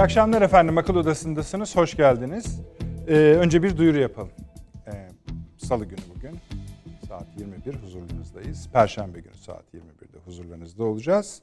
İyi 0.00 0.02
akşamlar 0.02 0.42
efendim. 0.42 0.78
Akıl 0.78 0.96
Odası'ndasınız. 0.96 1.76
Hoş 1.76 1.96
geldiniz. 1.96 2.60
Ee, 3.08 3.14
önce 3.14 3.62
bir 3.62 3.76
duyuru 3.76 3.98
yapalım. 3.98 4.30
Ee, 4.86 5.08
Salı 5.56 5.84
günü 5.84 6.00
bugün. 6.16 6.38
Saat 7.08 7.26
21 7.36 7.74
huzurlarınızdayız. 7.74 8.68
Perşembe 8.72 9.20
günü 9.20 9.34
saat 9.34 9.64
21'de 9.74 10.18
huzurlarınızda 10.24 10.84
olacağız. 10.84 11.42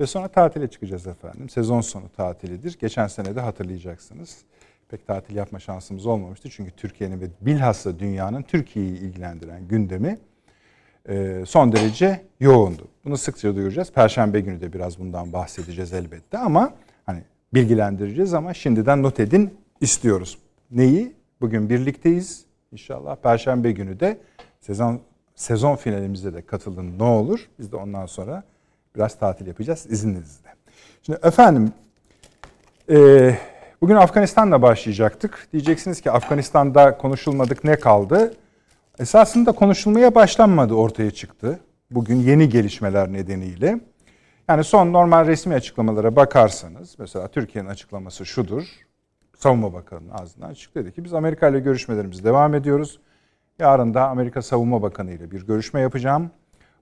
Ve 0.00 0.06
sonra 0.06 0.28
tatile 0.28 0.68
çıkacağız 0.68 1.06
efendim. 1.06 1.48
Sezon 1.48 1.80
sonu 1.80 2.08
tatilidir. 2.16 2.78
Geçen 2.80 3.06
sene 3.06 3.36
de 3.36 3.40
hatırlayacaksınız. 3.40 4.38
Pek 4.88 5.06
tatil 5.06 5.36
yapma 5.36 5.58
şansımız 5.58 6.06
olmamıştı. 6.06 6.50
Çünkü 6.50 6.70
Türkiye'nin 6.70 7.20
ve 7.20 7.26
bilhassa 7.40 7.98
dünyanın 7.98 8.42
Türkiye'yi 8.42 8.98
ilgilendiren 8.98 9.68
gündemi 9.68 10.18
e, 11.08 11.44
son 11.46 11.72
derece 11.72 12.24
yoğundu. 12.40 12.88
Bunu 13.04 13.16
sıkça 13.16 13.56
duyuracağız. 13.56 13.92
Perşembe 13.92 14.40
günü 14.40 14.60
de 14.60 14.72
biraz 14.72 14.98
bundan 14.98 15.32
bahsedeceğiz 15.32 15.92
elbette 15.92 16.38
ama 16.38 16.74
hani 17.06 17.22
bilgilendireceğiz 17.56 18.34
ama 18.34 18.54
şimdiden 18.54 19.02
not 19.02 19.20
edin 19.20 19.54
istiyoruz. 19.80 20.38
Neyi? 20.70 21.12
Bugün 21.40 21.70
birlikteyiz. 21.70 22.44
İnşallah 22.72 23.16
Perşembe 23.16 23.72
günü 23.72 24.00
de 24.00 24.18
sezon 24.60 25.00
sezon 25.34 25.76
finalimizde 25.76 26.34
de 26.34 26.42
katılın 26.42 26.98
ne 26.98 27.02
olur. 27.02 27.48
Biz 27.58 27.72
de 27.72 27.76
ondan 27.76 28.06
sonra 28.06 28.42
biraz 28.96 29.18
tatil 29.18 29.46
yapacağız 29.46 29.86
izninizle. 29.90 30.48
Şimdi 31.02 31.18
efendim 31.22 31.72
e, 32.90 33.34
bugün 33.80 33.94
Afganistan'la 33.94 34.62
başlayacaktık. 34.62 35.48
Diyeceksiniz 35.52 36.00
ki 36.00 36.10
Afganistan'da 36.10 36.98
konuşulmadık 36.98 37.64
ne 37.64 37.76
kaldı? 37.76 38.34
Esasında 38.98 39.52
konuşulmaya 39.52 40.14
başlanmadı 40.14 40.74
ortaya 40.74 41.10
çıktı. 41.10 41.60
Bugün 41.90 42.16
yeni 42.16 42.48
gelişmeler 42.48 43.12
nedeniyle. 43.12 43.80
Yani 44.48 44.64
son 44.64 44.92
normal 44.92 45.26
resmi 45.26 45.54
açıklamalara 45.54 46.16
bakarsanız 46.16 46.96
mesela 46.98 47.28
Türkiye'nin 47.28 47.68
açıklaması 47.68 48.26
şudur. 48.26 48.64
Savunma 49.36 49.72
Bakanı'nın 49.72 50.10
ağzından 50.10 50.48
açıkladı 50.48 50.92
ki 50.92 51.04
biz 51.04 51.14
Amerika 51.14 51.48
ile 51.48 51.60
görüşmelerimize 51.60 52.24
devam 52.24 52.54
ediyoruz. 52.54 53.00
Yarın 53.58 53.94
da 53.94 54.08
Amerika 54.08 54.42
Savunma 54.42 54.82
Bakanı 54.82 55.12
ile 55.12 55.30
bir 55.30 55.46
görüşme 55.46 55.80
yapacağım. 55.80 56.30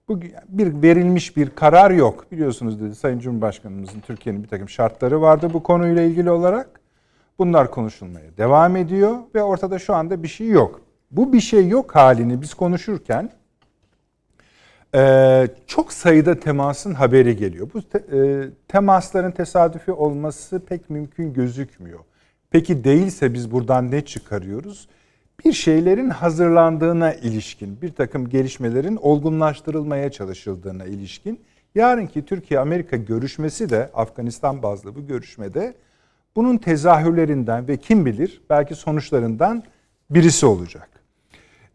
Bu 0.09 0.21
bir 0.49 0.83
verilmiş 0.83 1.37
bir 1.37 1.51
karar 1.51 1.91
yok. 1.91 2.33
Biliyorsunuz 2.33 2.81
dedi 2.81 2.95
Sayın 2.95 3.19
Cumhurbaşkanımızın 3.19 4.01
Türkiye'nin 4.01 4.43
bir 4.43 4.49
takım 4.49 4.69
şartları 4.69 5.21
vardı 5.21 5.51
bu 5.53 5.63
konuyla 5.63 6.03
ilgili 6.03 6.31
olarak. 6.31 6.81
Bunlar 7.39 7.71
konuşulmaya 7.71 8.37
devam 8.37 8.77
ediyor 8.77 9.17
ve 9.35 9.43
ortada 9.43 9.79
şu 9.79 9.95
anda 9.95 10.23
bir 10.23 10.29
şey 10.29 10.49
yok. 10.49 10.81
Bu 11.11 11.33
bir 11.33 11.41
şey 11.41 11.69
yok 11.69 11.95
halini 11.95 12.43
biz 12.43 12.55
konuşurken 12.55 13.31
ee, 14.95 15.49
çok 15.67 15.93
sayıda 15.93 16.41
temasın 16.41 16.95
haberi 16.95 17.37
geliyor. 17.37 17.71
Bu 17.75 17.83
te, 17.83 17.99
e, 17.99 18.49
temasların 18.69 19.31
tesadüfi 19.31 19.93
olması 19.93 20.63
pek 20.67 20.91
mümkün 20.91 21.33
gözükmüyor. 21.33 22.01
Peki 22.51 22.85
değilse 22.85 23.35
biz 23.35 23.53
buradan 23.53 23.91
ne 23.91 24.05
çıkarıyoruz? 24.05 24.89
Bir 25.45 25.53
şeylerin 25.53 26.11
hazırlandığına 26.11 27.15
ilişkin, 27.15 27.83
bir 27.83 27.93
takım 27.93 28.29
gelişmelerin 28.29 28.97
olgunlaştırılmaya 28.97 30.11
çalışıldığına 30.11 30.85
ilişkin. 30.85 31.41
Yarınki 31.75 32.25
Türkiye-Amerika 32.25 32.97
görüşmesi 32.97 33.71
de 33.71 33.91
Afganistan 33.95 34.63
bazlı 34.63 34.95
bu 34.95 35.07
görüşmede 35.07 35.75
bunun 36.37 36.57
tezahürlerinden 36.57 37.69
ve 37.69 37.77
kim 37.77 38.07
bilir 38.07 38.43
belki 38.51 38.75
sonuçlarından 38.75 39.63
birisi 40.11 40.47
olacak. 40.47 40.94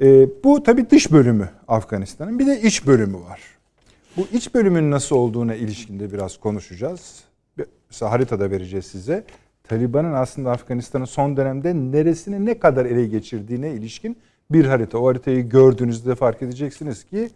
E, 0.01 0.27
bu 0.43 0.63
tabii 0.63 0.89
dış 0.89 1.11
bölümü 1.11 1.49
Afganistan'ın. 1.67 2.39
Bir 2.39 2.47
de 2.47 2.61
iç 2.61 2.87
bölümü 2.87 3.17
var. 3.17 3.41
Bu 4.17 4.27
iç 4.31 4.53
bölümün 4.55 4.91
nasıl 4.91 5.15
olduğuna 5.15 5.55
ilişkinde 5.55 6.13
biraz 6.13 6.37
konuşacağız. 6.37 7.23
Mesela 7.89 8.11
haritada 8.11 8.51
vereceğiz 8.51 8.85
size. 8.85 9.23
Taliban'ın 9.63 10.13
aslında 10.13 10.51
Afganistan'ın 10.51 11.05
son 11.05 11.37
dönemde 11.37 11.73
neresini 11.73 12.45
ne 12.45 12.59
kadar 12.59 12.85
ele 12.85 13.07
geçirdiğine 13.07 13.71
ilişkin 13.71 14.17
bir 14.51 14.65
harita. 14.65 14.97
O 14.97 15.07
haritayı 15.07 15.49
gördüğünüzde 15.49 16.15
fark 16.15 16.41
edeceksiniz 16.41 17.03
ki 17.03 17.29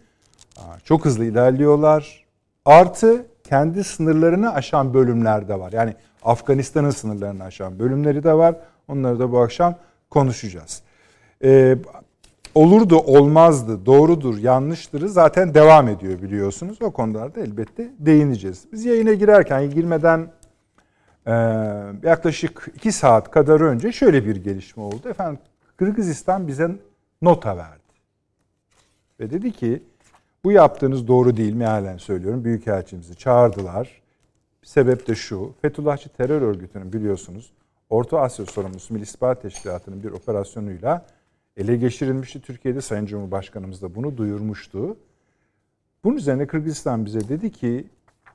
çok 0.84 1.04
hızlı 1.04 1.24
ilerliyorlar. 1.24 2.24
Artı 2.64 3.26
kendi 3.44 3.84
sınırlarını 3.84 4.54
aşan 4.54 4.94
bölümler 4.94 5.48
de 5.48 5.58
var. 5.58 5.72
Yani 5.72 5.94
Afganistan'ın 6.22 6.90
sınırlarını 6.90 7.44
aşan 7.44 7.78
bölümleri 7.78 8.24
de 8.24 8.34
var. 8.34 8.56
Onları 8.88 9.18
da 9.18 9.32
bu 9.32 9.38
akşam 9.38 9.74
konuşacağız. 10.10 10.82
Ee, 11.44 11.78
olurdu, 12.54 12.98
olmazdı, 12.98 13.86
doğrudur, 13.86 14.38
yanlıştırı 14.38 15.08
zaten 15.08 15.54
devam 15.54 15.88
ediyor 15.88 16.22
biliyorsunuz. 16.22 16.82
O 16.82 16.90
konularda 16.90 17.40
elbette 17.40 17.90
değineceğiz. 17.98 18.64
Biz 18.72 18.84
yayına 18.84 19.14
girerken, 19.14 19.70
girmeden 19.70 20.28
e, 21.26 21.32
yaklaşık 22.02 22.68
iki 22.74 22.92
saat 22.92 23.30
kadar 23.30 23.60
önce 23.60 23.92
şöyle 23.92 24.26
bir 24.26 24.36
gelişme 24.36 24.82
oldu. 24.82 25.08
Efendim 25.08 25.38
Kırgızistan 25.76 26.48
bize 26.48 26.70
nota 27.22 27.56
verdi. 27.56 27.78
Ve 29.20 29.30
dedi 29.30 29.52
ki 29.52 29.82
bu 30.44 30.52
yaptığınız 30.52 31.08
doğru 31.08 31.36
değil 31.36 31.54
mealen 31.54 31.96
söylüyorum. 31.96 32.44
Büyükelçimizi 32.44 33.16
çağırdılar. 33.16 34.02
Sebep 34.62 35.08
de 35.08 35.14
şu. 35.14 35.52
Fethullahçı 35.62 36.08
terör 36.08 36.42
örgütünün 36.42 36.92
biliyorsunuz 36.92 37.52
Orta 37.90 38.20
Asya 38.20 38.46
sorumlusu 38.46 38.94
Milli 38.94 39.02
İstihbarat 39.02 39.42
Teşkilatı'nın 39.42 40.02
bir 40.02 40.10
operasyonuyla 40.10 41.06
ele 41.56 41.76
geçirilmişti. 41.76 42.40
Türkiye'de 42.40 42.80
Sayın 42.80 43.06
Cumhurbaşkanımız 43.06 43.82
da 43.82 43.94
bunu 43.94 44.16
duyurmuştu. 44.16 44.96
Bunun 46.04 46.16
üzerine 46.16 46.46
Kırgızistan 46.46 47.06
bize 47.06 47.28
dedi 47.28 47.52
ki 47.52 47.86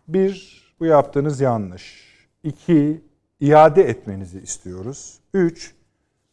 bir, 0.07 0.63
bu 0.79 0.85
yaptığınız 0.85 1.41
yanlış. 1.41 2.09
İki, 2.43 3.01
iade 3.39 3.83
etmenizi 3.83 4.39
istiyoruz. 4.39 5.19
Üç, 5.33 5.75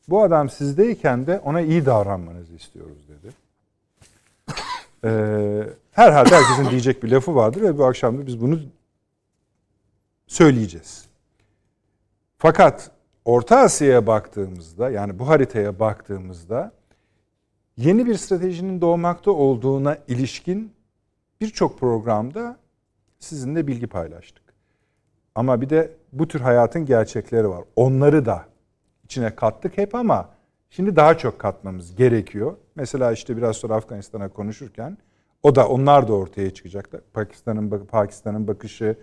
bu 0.08 0.22
adam 0.22 0.50
sizdeyken 0.50 1.26
de 1.26 1.38
ona 1.38 1.60
iyi 1.60 1.86
davranmanızı 1.86 2.54
istiyoruz 2.54 3.08
dedi. 3.08 3.32
Ee, 5.04 5.68
herhalde 5.92 6.34
herkesin 6.34 6.70
diyecek 6.70 7.02
bir 7.02 7.10
lafı 7.10 7.34
vardır 7.34 7.62
ve 7.62 7.78
bu 7.78 7.84
akşam 7.84 8.18
da 8.18 8.26
biz 8.26 8.40
bunu 8.40 8.60
söyleyeceğiz. 10.26 11.04
Fakat 12.38 12.90
Orta 13.24 13.58
Asya'ya 13.58 14.06
baktığımızda 14.06 14.90
yani 14.90 15.18
bu 15.18 15.28
haritaya 15.28 15.78
baktığımızda 15.80 16.72
yeni 17.76 18.06
bir 18.06 18.14
stratejinin 18.14 18.80
doğmakta 18.80 19.30
olduğuna 19.30 19.98
ilişkin 20.08 20.72
birçok 21.40 21.80
programda 21.80 22.56
sizinle 23.18 23.66
bilgi 23.66 23.86
paylaştık. 23.86 24.42
Ama 25.34 25.60
bir 25.60 25.70
de 25.70 25.92
bu 26.12 26.28
tür 26.28 26.40
hayatın 26.40 26.86
gerçekleri 26.86 27.48
var. 27.48 27.64
Onları 27.76 28.26
da 28.26 28.46
içine 29.04 29.34
kattık 29.34 29.78
hep 29.78 29.94
ama 29.94 30.28
şimdi 30.70 30.96
daha 30.96 31.18
çok 31.18 31.38
katmamız 31.38 31.96
gerekiyor. 31.96 32.56
Mesela 32.74 33.12
işte 33.12 33.36
biraz 33.36 33.56
sonra 33.56 33.74
Afganistan'a 33.74 34.28
konuşurken 34.28 34.98
o 35.42 35.54
da 35.54 35.68
onlar 35.68 36.08
da 36.08 36.12
ortaya 36.12 36.54
çıkacaklar. 36.54 37.00
Pakistan'ın 37.12 37.86
Pakistan'ın 37.86 38.48
bakışı, 38.48 38.96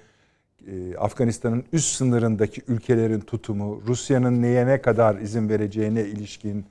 e, 0.67 0.95
Afganistan'ın 0.97 1.63
üst 1.73 1.95
sınırındaki 1.95 2.61
ülkelerin 2.67 3.19
tutumu, 3.19 3.81
Rusya'nın 3.87 4.41
neye 4.41 4.67
ne 4.67 4.81
kadar 4.81 5.15
izin 5.15 5.49
vereceğine 5.49 6.01
ilişkin 6.01 6.65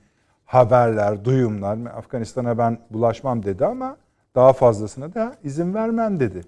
haberler, 0.53 1.25
duyumlar. 1.25 1.77
Afganistan'a 1.85 2.57
ben 2.57 2.79
bulaşmam 2.89 3.43
dedi 3.43 3.65
ama 3.65 3.97
daha 4.35 4.53
fazlasına 4.53 5.13
da 5.13 5.35
izin 5.43 5.73
vermem 5.73 6.19
dedi. 6.19 6.41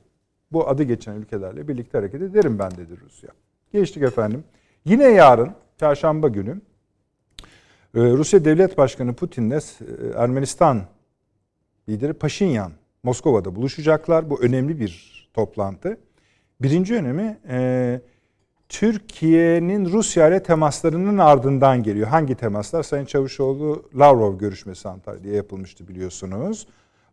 Bu 0.51 0.69
adı 0.69 0.83
geçen 0.83 1.13
ülkelerle 1.15 1.67
birlikte 1.67 1.97
hareket 1.97 2.21
ederim 2.21 2.59
ben 2.59 2.71
dedi 2.71 2.97
Rusya. 3.05 3.29
Geçtik 3.73 4.03
efendim. 4.03 4.43
Yine 4.85 5.03
yarın 5.03 5.51
çarşamba 5.79 6.27
günü 6.27 6.61
e, 7.95 7.99
Rusya 7.99 8.45
Devlet 8.45 8.77
Başkanı 8.77 9.13
Putin'le 9.13 9.51
e, 9.51 9.59
Ermenistan 10.15 10.81
lideri 11.89 12.13
Paşinyan 12.13 12.71
Moskova'da 13.03 13.55
buluşacaklar. 13.55 14.29
Bu 14.29 14.41
önemli 14.41 14.79
bir 14.79 15.25
toplantı. 15.33 15.97
Birinci 16.61 16.95
önemi 16.95 17.37
e, 17.49 18.01
Türkiye'nin 18.69 19.85
Rusya 19.85 20.27
ile 20.27 20.43
temaslarının 20.43 21.17
ardından 21.17 21.83
geliyor. 21.83 22.07
Hangi 22.07 22.35
temaslar? 22.35 22.83
Sayın 22.83 23.05
Çavuşoğlu 23.05 23.83
Lavrov 23.95 24.37
görüşmesi 24.37 24.89
Antalya'da 24.89 25.35
yapılmıştı 25.35 25.87
biliyorsunuz. 25.87 26.67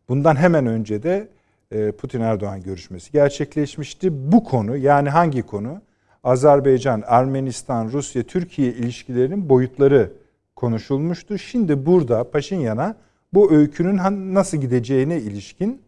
Bundan 0.09 0.37
hemen 0.37 0.67
önce 0.67 1.03
de 1.03 1.29
e, 1.71 1.93
Putin 1.93 2.21
Erdoğan 2.21 2.63
görüşmesi 2.63 3.13
gerçekleşmişti. 3.13 4.33
Bu 4.33 4.45
konu 4.45 4.77
yani 4.77 5.11
hangi 5.11 5.43
konu? 5.43 5.81
Azerbaycan, 6.25 7.03
Ermenistan, 7.07 7.89
Rusya, 7.93 8.23
Türkiye 8.23 8.73
ilişkilerinin 8.73 9.49
boyutları 9.49 10.13
konuşulmuştu. 10.57 11.39
Şimdi 11.39 11.87
burada 11.87 12.31
Paşinyan'a 12.31 12.97
bu 13.35 13.53
öykünün 13.53 14.01
nasıl 14.35 14.59
gideceğine 14.59 15.17
ilişkin 15.17 15.83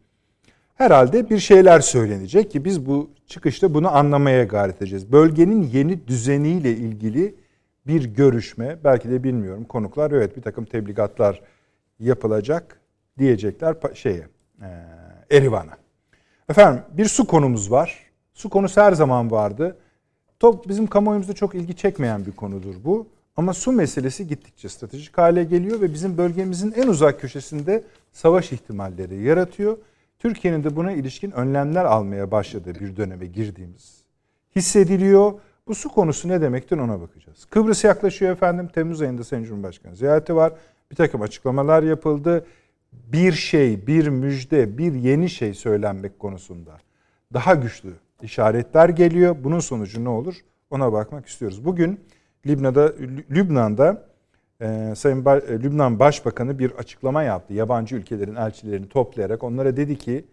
herhalde 0.75 1.31
bir 1.31 1.38
şeyler 1.38 1.81
söylenecek 1.81 2.50
ki 2.50 2.65
biz 2.65 2.87
bu 2.87 3.11
çıkışta 3.26 3.75
bunu 3.75 3.97
anlamaya 3.97 4.44
gayret 4.44 4.76
edeceğiz. 4.76 5.12
Bölgenin 5.12 5.62
yeni 5.62 6.06
düzeniyle 6.06 6.71
ilgili 6.71 7.35
bir 7.87 8.05
görüşme, 8.05 8.79
belki 8.85 9.11
de 9.11 9.25
bilmiyorum 9.25 9.65
konuklar 9.65 10.11
evet 10.11 10.37
bir 10.37 10.43
takım 10.43 10.65
tebligatlar 10.65 11.41
yapılacak 12.00 12.81
diyecekler 13.19 13.76
şeye, 13.94 14.29
e, 14.62 14.69
Erivan'a. 15.31 15.76
Efendim 16.49 16.82
bir 16.93 17.05
su 17.05 17.26
konumuz 17.26 17.71
var. 17.71 17.99
Su 18.35 18.50
konusu 18.50 18.81
her 18.81 18.93
zaman 18.93 19.31
vardı. 19.31 19.76
top 20.41 20.69
bizim 20.69 20.87
kamuoyumuzda 20.87 21.32
çok 21.32 21.55
ilgi 21.55 21.76
çekmeyen 21.76 22.26
bir 22.26 22.32
konudur 22.32 22.75
bu. 22.85 23.06
Ama 23.37 23.55
su 23.55 23.73
meselesi 23.73 24.26
gittikçe 24.26 24.69
stratejik 24.69 25.19
hale 25.19 25.44
geliyor 25.44 25.81
ve 25.81 25.93
bizim 25.93 26.19
bölgemizin 26.19 26.73
en 26.73 26.88
uzak 26.88 27.21
köşesinde 27.21 27.82
savaş 28.12 28.53
ihtimalleri 28.53 29.23
yaratıyor. 29.23 29.79
Türkiye'nin 30.25 30.65
de 30.65 30.76
buna 30.76 30.93
ilişkin 30.93 31.31
önlemler 31.31 31.85
almaya 31.85 32.31
başladığı 32.31 32.75
bir 32.75 32.97
döneme 32.97 33.26
girdiğimiz 33.26 34.03
hissediliyor. 34.56 35.32
Bu 35.67 35.75
su 35.75 35.88
konusu 35.88 36.29
ne 36.29 36.41
demektir 36.41 36.79
ona 36.79 37.00
bakacağız. 37.00 37.44
Kıbrıs 37.44 37.85
yaklaşıyor 37.85 38.32
efendim. 38.32 38.69
Temmuz 38.69 39.03
ayında 39.03 39.25
Sayın 39.25 39.44
Cumhurbaşkanı 39.44 39.97
ziyareti 39.97 40.37
var. 40.37 40.53
Bir 40.91 40.97
takım 40.97 41.23
açıklamalar 41.23 41.82
yapıldı. 41.82 42.47
Bir 42.93 43.32
şey, 43.32 43.87
bir 43.87 44.09
müjde, 44.09 44.79
bir 44.79 44.94
yeni 44.94 45.31
şey 45.31 45.55
söylenmek 45.55 46.19
konusunda 46.19 46.79
daha 47.32 47.55
güçlü 47.55 47.93
işaretler 48.23 48.88
geliyor. 48.88 49.37
Bunun 49.41 49.61
sonucu 49.61 50.05
ne 50.05 50.09
olur? 50.09 50.35
Ona 50.71 50.93
bakmak 50.93 51.26
istiyoruz. 51.26 51.65
Bugün 51.65 52.00
Lübnan'da, 52.47 52.93
Lübnan'da 53.31 54.09
e, 54.60 54.94
Sayın 54.96 55.24
ba, 55.24 55.36
e, 55.38 55.62
Lübnan 55.62 55.98
Başbakanı 55.98 56.58
bir 56.58 56.70
açıklama 56.70 57.22
yaptı. 57.22 57.54
Yabancı 57.54 57.96
ülkelerin 57.96 58.34
elçilerini 58.34 58.88
toplayarak 58.88 59.42
onlara 59.42 59.76
dedi 59.76 59.98
ki 59.98 60.24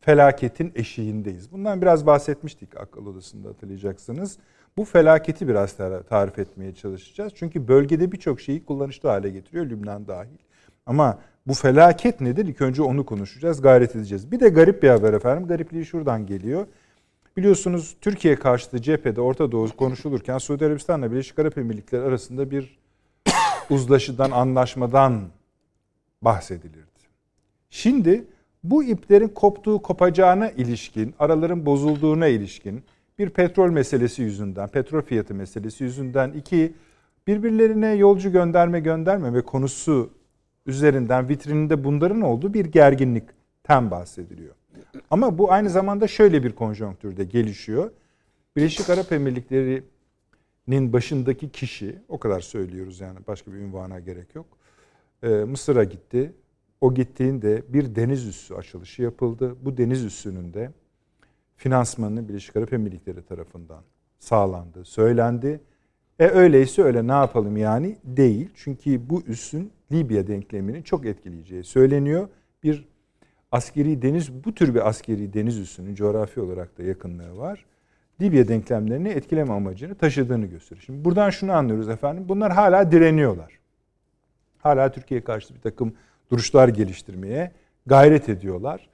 felaketin 0.00 0.72
eşiğindeyiz. 0.74 1.52
Bundan 1.52 1.82
biraz 1.82 2.06
bahsetmiştik 2.06 2.76
akıl 2.76 3.06
odasında 3.06 3.48
hatırlayacaksınız. 3.48 4.38
Bu 4.76 4.84
felaketi 4.84 5.48
biraz 5.48 5.76
tarif 6.08 6.38
etmeye 6.38 6.74
çalışacağız. 6.74 7.32
Çünkü 7.36 7.68
bölgede 7.68 8.12
birçok 8.12 8.40
şeyi 8.40 8.64
kullanışlı 8.64 9.08
hale 9.08 9.30
getiriyor 9.30 9.66
Lübnan 9.66 10.08
dahil. 10.08 10.38
Ama 10.86 11.18
bu 11.46 11.54
felaket 11.54 12.20
nedir? 12.20 12.46
İlk 12.46 12.60
önce 12.60 12.82
onu 12.82 13.06
konuşacağız, 13.06 13.62
gayret 13.62 13.96
edeceğiz. 13.96 14.32
Bir 14.32 14.40
de 14.40 14.48
garip 14.48 14.82
bir 14.82 14.88
haber 14.88 15.12
efendim. 15.12 15.48
Garipliği 15.48 15.84
şuradan 15.84 16.26
geliyor. 16.26 16.66
Biliyorsunuz 17.36 17.96
Türkiye 18.00 18.36
karşıtı 18.36 18.82
cephede 18.82 19.20
Orta 19.20 19.52
Doğu 19.52 19.68
konuşulurken 19.76 20.38
Suudi 20.38 20.66
Arabistan'la 20.66 21.12
Birleşik 21.12 21.38
Arap 21.38 21.58
Emirlikleri 21.58 22.02
arasında 22.02 22.50
bir 22.50 22.78
uzlaşıdan, 23.70 24.30
anlaşmadan 24.30 25.22
bahsedilirdi. 26.22 26.86
Şimdi 27.70 28.24
bu 28.64 28.84
iplerin 28.84 29.28
koptuğu, 29.28 29.82
kopacağına 29.82 30.50
ilişkin, 30.50 31.14
araların 31.18 31.66
bozulduğuna 31.66 32.26
ilişkin 32.26 32.84
bir 33.18 33.30
petrol 33.30 33.70
meselesi 33.70 34.22
yüzünden, 34.22 34.68
petrol 34.68 35.02
fiyatı 35.02 35.34
meselesi 35.34 35.84
yüzünden 35.84 36.32
iki 36.32 36.74
birbirlerine 37.26 37.94
yolcu 37.94 38.32
gönderme 38.32 38.80
göndermeme 38.80 39.40
konusu 39.40 40.10
üzerinden 40.66 41.28
vitrininde 41.28 41.84
bunların 41.84 42.20
olduğu 42.20 42.54
bir 42.54 42.64
gerginlikten 42.64 43.90
bahsediliyor. 43.90 44.54
Ama 45.10 45.38
bu 45.38 45.52
aynı 45.52 45.70
zamanda 45.70 46.08
şöyle 46.08 46.44
bir 46.44 46.52
konjonktürde 46.52 47.24
gelişiyor. 47.24 47.90
Birleşik 48.56 48.90
Arap 48.90 49.12
Emirlikleri'nin 50.68 50.92
başındaki 50.92 51.50
kişi, 51.50 51.98
o 52.08 52.18
kadar 52.18 52.40
söylüyoruz 52.40 53.00
yani 53.00 53.18
başka 53.26 53.52
bir 53.52 53.56
ünvana 53.58 54.00
gerek 54.00 54.34
yok. 54.34 54.46
Ee, 55.22 55.28
Mısır'a 55.28 55.84
gitti. 55.84 56.32
O 56.80 56.94
gittiğinde 56.94 57.62
bir 57.68 57.94
deniz 57.94 58.26
üssü 58.26 58.54
açılışı 58.54 59.02
yapıldı. 59.02 59.56
Bu 59.62 59.76
deniz 59.76 60.04
üssünün 60.04 60.54
de 60.54 60.70
finansmanı 61.56 62.28
Birleşik 62.28 62.56
Arap 62.56 62.72
Emirlikleri 62.72 63.22
tarafından 63.22 63.82
sağlandı, 64.18 64.84
söylendi. 64.84 65.60
E 66.18 66.26
öyleyse 66.26 66.82
öyle 66.82 67.06
ne 67.06 67.12
yapalım 67.12 67.56
yani? 67.56 67.96
Değil. 68.04 68.50
Çünkü 68.54 69.10
bu 69.10 69.22
üssün 69.22 69.70
Libya 69.92 70.26
denklemini 70.26 70.84
çok 70.84 71.06
etkileyeceği 71.06 71.64
söyleniyor. 71.64 72.28
Bir 72.62 72.88
askeri 73.52 74.02
deniz, 74.02 74.32
bu 74.44 74.54
tür 74.54 74.74
bir 74.74 74.88
askeri 74.88 75.32
deniz 75.32 75.58
üssünün 75.58 75.94
coğrafi 75.94 76.40
olarak 76.40 76.78
da 76.78 76.82
yakınlığı 76.82 77.36
var. 77.36 77.66
Libya 78.20 78.48
denklemlerini 78.48 79.08
etkileme 79.08 79.52
amacını 79.52 79.94
taşıdığını 79.94 80.46
gösteriyor. 80.46 80.82
Şimdi 80.86 81.04
buradan 81.04 81.30
şunu 81.30 81.52
anlıyoruz 81.52 81.88
efendim. 81.88 82.24
Bunlar 82.28 82.52
hala 82.52 82.92
direniyorlar. 82.92 83.58
Hala 84.58 84.92
Türkiye 84.92 85.24
karşı 85.24 85.54
bir 85.54 85.60
takım 85.60 85.94
duruşlar 86.30 86.68
geliştirmeye 86.68 87.52
gayret 87.86 88.28
ediyorlar. 88.28 88.88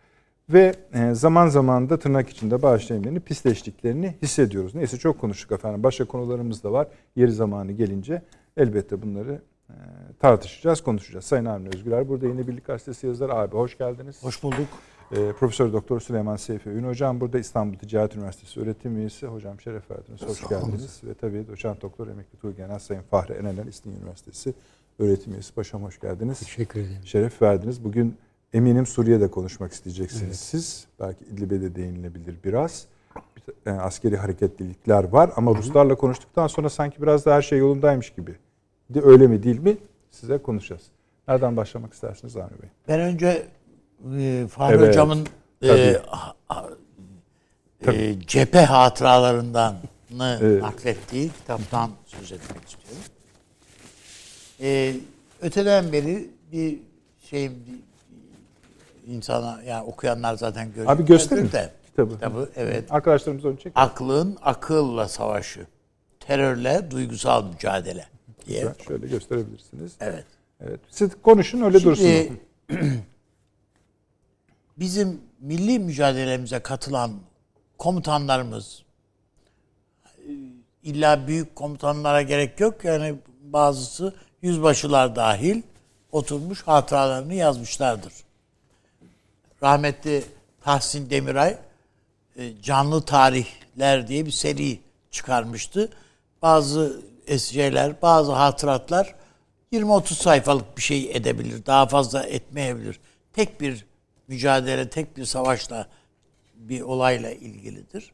Ve 0.48 0.74
e, 0.94 1.14
zaman 1.14 1.48
zaman 1.48 1.90
da 1.90 1.98
tırnak 1.98 2.28
içinde 2.30 2.62
bağışlayımlarını 2.62 3.20
pisleştiklerini 3.20 4.16
hissediyoruz. 4.22 4.74
Neyse 4.74 4.98
çok 4.98 5.20
konuştuk 5.20 5.52
efendim. 5.52 5.82
Başka 5.82 6.04
konularımız 6.04 6.62
da 6.62 6.72
var. 6.72 6.88
Yeri 7.16 7.32
zamanı 7.32 7.72
gelince 7.72 8.22
elbette 8.56 9.02
bunları 9.02 9.42
e, 9.70 9.74
tartışacağız, 10.20 10.80
konuşacağız. 10.80 11.24
Sayın 11.24 11.44
Avni 11.44 11.68
Özgüler 11.68 12.08
burada 12.08 12.26
yine 12.26 12.48
Birlik 12.48 12.66
Gazetesi 12.66 13.06
yazarı. 13.06 13.34
Abi 13.34 13.56
hoş 13.56 13.78
geldiniz. 13.78 14.24
Hoş 14.24 14.42
bulduk. 14.42 14.68
E, 15.12 15.32
Profesör 15.32 15.72
Doktor 15.72 16.00
Süleyman 16.00 16.36
Seyfi 16.36 16.70
Ün 16.70 16.84
Hocam 16.84 17.20
burada 17.20 17.38
İstanbul 17.38 17.78
Ticaret 17.78 18.16
Üniversitesi 18.16 18.60
öğretim 18.60 18.96
üyesi. 18.96 19.26
Hocam 19.26 19.60
şeref 19.60 19.90
verdiniz. 19.90 20.22
Hoş 20.22 20.48
geldiniz. 20.48 21.00
Ve 21.04 21.14
tabii 21.14 21.48
doçent 21.48 21.82
doktor 21.82 22.08
emekli 22.08 22.38
Tuğgenel 22.38 22.78
Sayın 22.78 23.02
Fahri 23.02 23.32
Enelen 23.32 23.66
İstinye 23.66 23.96
Üniversitesi 23.96 24.54
öğretim 24.98 25.32
üyesi. 25.32 25.54
Paşam 25.54 25.82
hoş 25.82 26.00
geldiniz. 26.00 26.40
Teşekkür 26.40 26.80
ederim. 26.80 27.00
Şeref 27.04 27.42
verdiniz. 27.42 27.84
Bugün 27.84 28.16
eminim 28.52 28.86
Suriye'de 28.86 29.30
konuşmak 29.30 29.72
isteyeceksiniz 29.72 30.24
evet. 30.24 30.36
siz. 30.36 30.86
Belki 31.00 31.24
İdlib'e 31.24 31.60
de 31.60 31.74
değinilebilir 31.74 32.36
biraz. 32.44 32.86
Yani 33.66 33.80
askeri 33.80 34.16
hareketlilikler 34.16 35.04
var 35.04 35.30
ama 35.36 35.54
Ruslarla 35.54 35.94
konuştuktan 35.94 36.46
sonra 36.46 36.70
sanki 36.70 37.02
biraz 37.02 37.26
da 37.26 37.34
her 37.34 37.42
şey 37.42 37.58
yolundaymış 37.58 38.10
gibi. 38.10 38.34
De 38.90 39.02
öyle 39.02 39.26
mi 39.26 39.42
değil 39.42 39.58
mi? 39.58 39.76
Size 40.10 40.38
konuşacağız. 40.38 40.82
Nereden 41.28 41.56
başlamak 41.56 41.92
istersiniz 41.92 42.36
Avni 42.36 42.62
Bey? 42.62 42.68
Ben 42.88 43.00
önce 43.00 43.46
e, 44.18 44.46
Fahri 44.48 44.76
evet, 44.76 44.88
Hocam'ın 44.88 45.26
e, 45.62 46.00
e, 47.86 48.14
cephe 48.26 48.60
hatıralarından 48.64 49.76
evet. 50.20 50.62
naklettiği 50.62 51.28
kitaptan 51.28 51.90
söz 52.06 52.32
etmek 52.32 52.68
istiyorum. 52.68 53.02
E, 54.60 54.94
öteden 55.42 55.92
beri 55.92 56.30
bir 56.52 56.78
şeyim 57.30 57.52
insana 59.06 59.62
yani 59.62 59.84
okuyanlar 59.84 60.34
zaten 60.34 60.68
görüyor. 60.72 60.92
Abi 60.92 61.04
gösterin 61.04 61.52
de. 61.52 61.72
Kitabı. 61.86 62.14
Kitabı 62.14 62.50
evet. 62.56 62.84
Arkadaşlarımız 62.90 63.44
onu 63.44 63.56
çek. 63.56 63.72
Aklın 63.74 64.38
akılla 64.42 65.08
savaşı. 65.08 65.66
Terörle 66.20 66.90
duygusal 66.90 67.44
mücadele 67.44 68.06
diye. 68.46 68.60
Güzel, 68.60 68.74
şöyle 68.88 69.06
gösterebilirsiniz. 69.06 69.92
Evet. 70.00 70.24
Evet. 70.60 70.80
Siz 70.90 71.10
konuşun 71.22 71.62
öyle 71.62 71.80
Şimdi, 71.80 71.90
dursun. 71.90 72.38
bizim 74.76 75.20
milli 75.40 75.78
mücadelemize 75.78 76.58
katılan 76.58 77.12
komutanlarımız 77.78 78.82
illa 80.82 81.26
büyük 81.26 81.56
komutanlara 81.56 82.22
gerek 82.22 82.60
yok. 82.60 82.84
Yani 82.84 83.14
bazısı 83.42 84.14
yüzbaşılar 84.42 85.16
dahil 85.16 85.62
oturmuş 86.12 86.62
hatıralarını 86.62 87.34
yazmışlardır. 87.34 88.12
Rahmetli 89.62 90.24
Tahsin 90.64 91.10
Demiray 91.10 91.58
e, 92.36 92.62
Canlı 92.62 93.02
Tarihler 93.02 94.08
diye 94.08 94.26
bir 94.26 94.30
seri 94.30 94.80
çıkarmıştı. 95.10 95.90
Bazı 96.42 97.02
esceler, 97.26 98.02
bazı 98.02 98.32
hatıratlar 98.32 99.14
20-30 99.72 100.14
sayfalık 100.14 100.76
bir 100.76 100.82
şey 100.82 101.10
edebilir. 101.16 101.66
Daha 101.66 101.86
fazla 101.86 102.22
etmeyebilir. 102.22 103.00
Tek 103.32 103.60
bir 103.60 103.86
mücadele, 104.32 104.90
tek 104.90 105.16
bir 105.16 105.24
savaşla 105.24 105.88
bir 106.54 106.80
olayla 106.80 107.30
ilgilidir. 107.30 108.12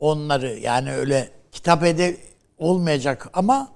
Onları 0.00 0.58
yani 0.58 0.92
öyle 0.92 1.30
kitap 1.52 1.84
ede 1.84 2.16
olmayacak 2.58 3.30
ama 3.32 3.72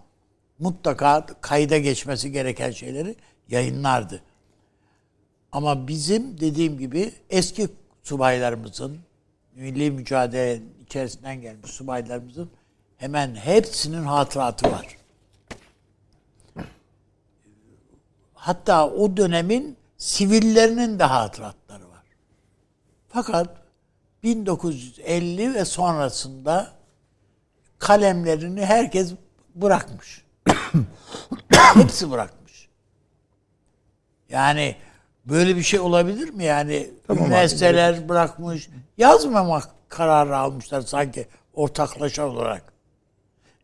mutlaka 0.58 1.26
kayda 1.40 1.78
geçmesi 1.78 2.32
gereken 2.32 2.70
şeyleri 2.70 3.16
yayınlardı. 3.48 4.22
Ama 5.52 5.88
bizim 5.88 6.40
dediğim 6.40 6.78
gibi 6.78 7.12
eski 7.30 7.68
subaylarımızın 8.02 8.98
milli 9.54 9.90
mücadele 9.90 10.62
içerisinden 10.82 11.40
gelmiş 11.40 11.70
subaylarımızın 11.70 12.50
hemen 12.96 13.34
hepsinin 13.34 14.02
hatıratı 14.02 14.70
var. 14.72 14.96
Hatta 18.34 18.90
o 18.90 19.16
dönemin 19.16 19.76
sivillerinin 19.98 20.98
de 20.98 21.04
hatıratları 21.04 21.90
var. 21.90 22.04
Fakat 23.08 23.56
1950 24.22 25.54
ve 25.54 25.64
sonrasında 25.64 26.70
kalemlerini 27.78 28.64
herkes 28.64 29.12
bırakmış. 29.54 30.24
Hepsi 31.74 32.10
bırakmış. 32.10 32.68
Yani 34.28 34.76
böyle 35.24 35.56
bir 35.56 35.62
şey 35.62 35.80
olabilir 35.80 36.30
mi? 36.30 36.44
Yani 36.44 36.90
tamam 37.06 37.24
üniversiteler 37.24 37.94
abi. 37.94 38.08
bırakmış. 38.08 38.68
Yazmamak 38.98 39.68
kararı 39.88 40.36
almışlar 40.36 40.80
sanki 40.80 41.28
ortaklaşa 41.54 42.26
olarak. 42.26 42.72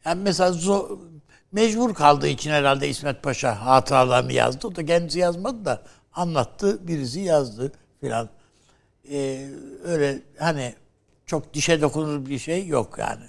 Yani 0.05 0.23
mesela 0.23 0.53
zor, 0.53 0.99
mecbur 1.53 1.95
kaldığı 1.95 2.29
için 2.29 2.51
herhalde 2.51 2.89
İsmet 2.89 3.23
Paşa 3.23 3.67
hatıralarını 3.67 4.33
yazdı. 4.33 4.67
O 4.67 4.77
da 4.77 4.87
kendisi 4.87 5.19
yazmadı 5.19 5.65
da 5.65 5.83
anlattı. 6.15 6.89
Birisi 6.89 7.21
yazdı 7.21 7.73
filan. 8.01 8.29
Ee, 9.11 9.49
öyle 9.85 10.19
hani 10.39 10.75
çok 11.27 11.55
dişe 11.55 11.81
dokunur 11.81 12.27
bir 12.27 12.39
şey 12.39 12.67
yok 12.67 12.99
yani. 12.99 13.25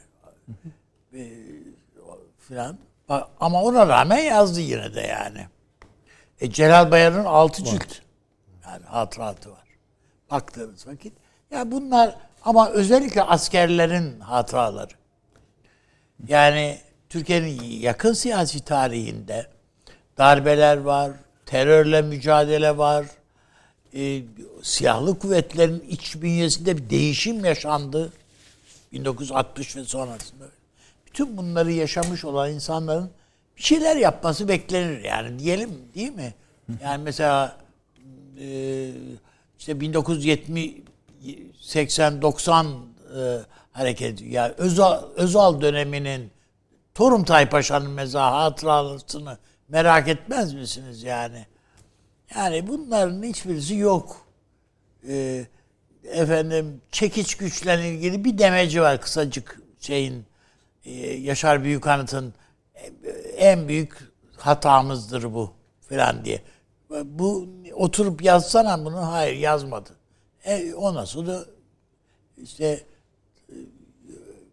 e, 1.13 1.31
filan. 2.39 2.77
Ama 3.39 3.63
ona 3.63 3.87
rağmen 3.87 4.17
yazdı 4.17 4.59
yine 4.59 4.95
de 4.95 5.01
yani. 5.01 5.47
E, 6.41 6.51
Celal 6.51 6.91
Bayar'ın 6.91 7.25
altı 7.25 7.63
cilt. 7.63 8.01
Yani 8.65 8.85
hatıratı 8.85 9.51
var. 9.51 9.67
Baktığınız 10.31 10.87
vakit. 10.87 11.13
Ya 11.51 11.71
bunlar 11.71 12.15
ama 12.43 12.69
özellikle 12.69 13.23
askerlerin 13.23 14.19
hatıraları. 14.19 14.93
Yani 16.27 16.79
Türkiye'nin 17.09 17.61
yakın 17.61 18.13
siyasi 18.13 18.65
tarihinde 18.65 19.47
darbeler 20.17 20.77
var, 20.77 21.11
terörle 21.45 22.01
mücadele 22.01 22.77
var, 22.77 23.05
e, 23.93 24.21
silahlı 24.61 25.19
kuvvetlerin 25.19 25.85
iç 25.89 26.21
bünyesinde 26.21 26.77
bir 26.77 26.89
değişim 26.89 27.45
yaşandı. 27.45 28.13
1960 28.91 29.75
ve 29.75 29.83
sonrasında. 29.83 30.45
Bütün 31.07 31.37
bunları 31.37 31.71
yaşamış 31.71 32.25
olan 32.25 32.51
insanların 32.51 33.09
bir 33.57 33.63
şeyler 33.63 33.95
yapması 33.95 34.47
beklenir 34.47 35.03
yani 35.03 35.39
diyelim 35.39 35.71
değil 35.95 36.11
mi? 36.11 36.33
Yani 36.83 37.03
mesela 37.03 37.57
e, 38.39 38.91
işte 39.59 39.79
1970 39.79 40.71
80 41.61 42.21
90 42.21 42.65
e, 42.65 43.39
hareketi 43.71 44.25
yani 44.25 44.53
Özal, 44.57 45.03
Özal 45.15 45.61
döneminin 45.61 46.31
Torumtay 46.95 47.49
Paşa'nın 47.49 47.91
mezar 47.91 48.33
hatırasını 48.33 49.37
merak 49.69 50.07
etmez 50.07 50.53
misiniz 50.53 51.03
yani? 51.03 51.45
Yani 52.35 52.67
bunların 52.67 53.23
hiçbirisi 53.23 53.75
yok. 53.75 54.25
Ee, 55.07 55.45
efendim 56.03 56.81
çekiç 56.91 57.35
güçle 57.35 57.89
ilgili 57.89 58.25
bir 58.25 58.37
demeci 58.37 58.81
var 58.81 59.01
kısacık 59.01 59.61
şeyin 59.79 60.25
e, 60.85 60.91
Yaşar 61.13 61.63
Büyükanıt'ın 61.63 62.33
e, 62.75 62.87
en 63.37 63.67
büyük 63.67 63.97
hatamızdır 64.37 65.33
bu 65.33 65.53
falan 65.81 66.25
diye. 66.25 66.41
Bu 67.03 67.49
oturup 67.73 68.23
yazsana 68.23 68.85
bunu 68.85 69.11
hayır 69.11 69.35
yazmadı. 69.37 69.89
E, 70.45 70.73
ondan 70.73 71.05
sonra 71.05 71.45
işte 72.37 72.83
e, 73.49 73.55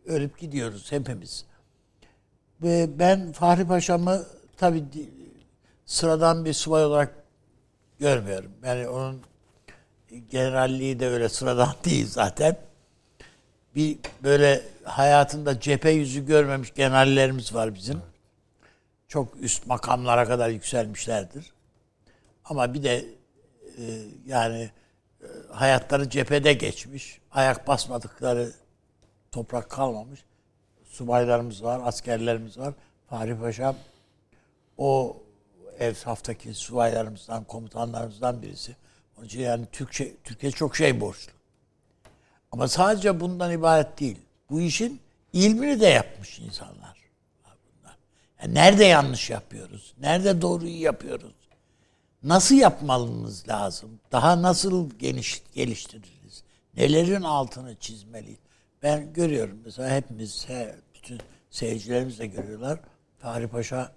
ölüp 0.07 0.38
gidiyoruz 0.38 0.92
hepimiz. 0.92 1.45
Ve 2.62 2.99
ben 2.99 3.33
Fahri 3.33 3.66
Paşa'mı 3.66 4.26
tabii 4.57 4.85
sıradan 5.87 6.45
bir 6.45 6.53
subay 6.53 6.85
olarak 6.85 7.15
görmüyorum. 7.99 8.53
Yani 8.65 8.89
onun 8.89 9.23
generalliği 10.31 11.01
de 11.01 11.09
öyle 11.09 11.29
sıradan 11.29 11.75
değil 11.85 12.07
zaten. 12.07 12.57
Bir 13.75 13.99
böyle 14.23 14.63
hayatında 14.85 15.61
cephe 15.61 15.91
yüzü 15.91 16.27
görmemiş 16.27 16.75
generallerimiz 16.75 17.55
var 17.55 17.75
bizim. 17.75 18.03
Çok 19.09 19.37
üst 19.41 19.67
makamlara 19.67 20.25
kadar 20.25 20.49
yükselmişlerdir. 20.49 21.53
Ama 22.45 22.75
bir 22.75 22.83
de 22.83 23.05
e, 23.79 23.83
yani 24.27 24.71
e, 25.21 25.27
hayatları 25.51 26.11
cephede 26.11 26.53
geçmiş. 26.53 27.21
Ayak 27.31 27.69
basmadıkları 27.69 28.53
toprak 29.33 29.71
kalmamış. 29.71 30.25
Subaylarımız 30.85 31.65
var, 31.65 31.81
askerlerimiz 31.85 32.59
var. 32.59 32.75
Fahri 33.09 33.39
Paşa 33.39 33.75
o 34.83 35.23
etraftaki 35.79 36.55
subaylarımızdan, 36.55 37.45
komutanlarımızdan 37.45 38.43
birisi. 38.43 38.77
Onun 39.19 39.27
için 39.27 39.41
yani 39.41 39.67
Türkçe, 39.73 40.17
Türkiye 40.25 40.53
çok 40.53 40.77
şey 40.77 41.01
borçlu. 41.01 41.33
Ama 42.53 42.69
sadece 42.69 43.21
bundan 43.21 43.53
ibaret 43.53 44.01
değil. 44.01 44.19
Bu 44.51 44.61
işin 44.61 45.01
ilmini 45.33 45.81
de 45.81 45.87
yapmış 45.87 46.39
insanlar. 46.39 47.03
Yani 48.43 48.55
nerede 48.55 48.85
yanlış 48.85 49.31
yapıyoruz? 49.31 49.95
Nerede 50.01 50.43
doğruyu 50.43 50.81
yapıyoruz? 50.81 51.35
Nasıl 52.23 52.55
yapmalımız 52.55 53.49
lazım? 53.49 54.01
Daha 54.12 54.43
nasıl 54.43 54.91
geniş, 54.99 55.43
geliştiririz? 55.55 56.45
Nelerin 56.77 57.23
altını 57.23 57.77
çizmeliyiz? 57.77 58.39
Ben 58.83 59.12
görüyorum 59.12 59.61
mesela 59.65 59.97
hepimiz, 59.97 60.49
he, 60.49 60.77
bütün 60.95 61.21
seyircilerimiz 61.51 62.19
de 62.19 62.27
görüyorlar. 62.27 62.81
Fahri 63.19 63.49
Paşa 63.49 63.93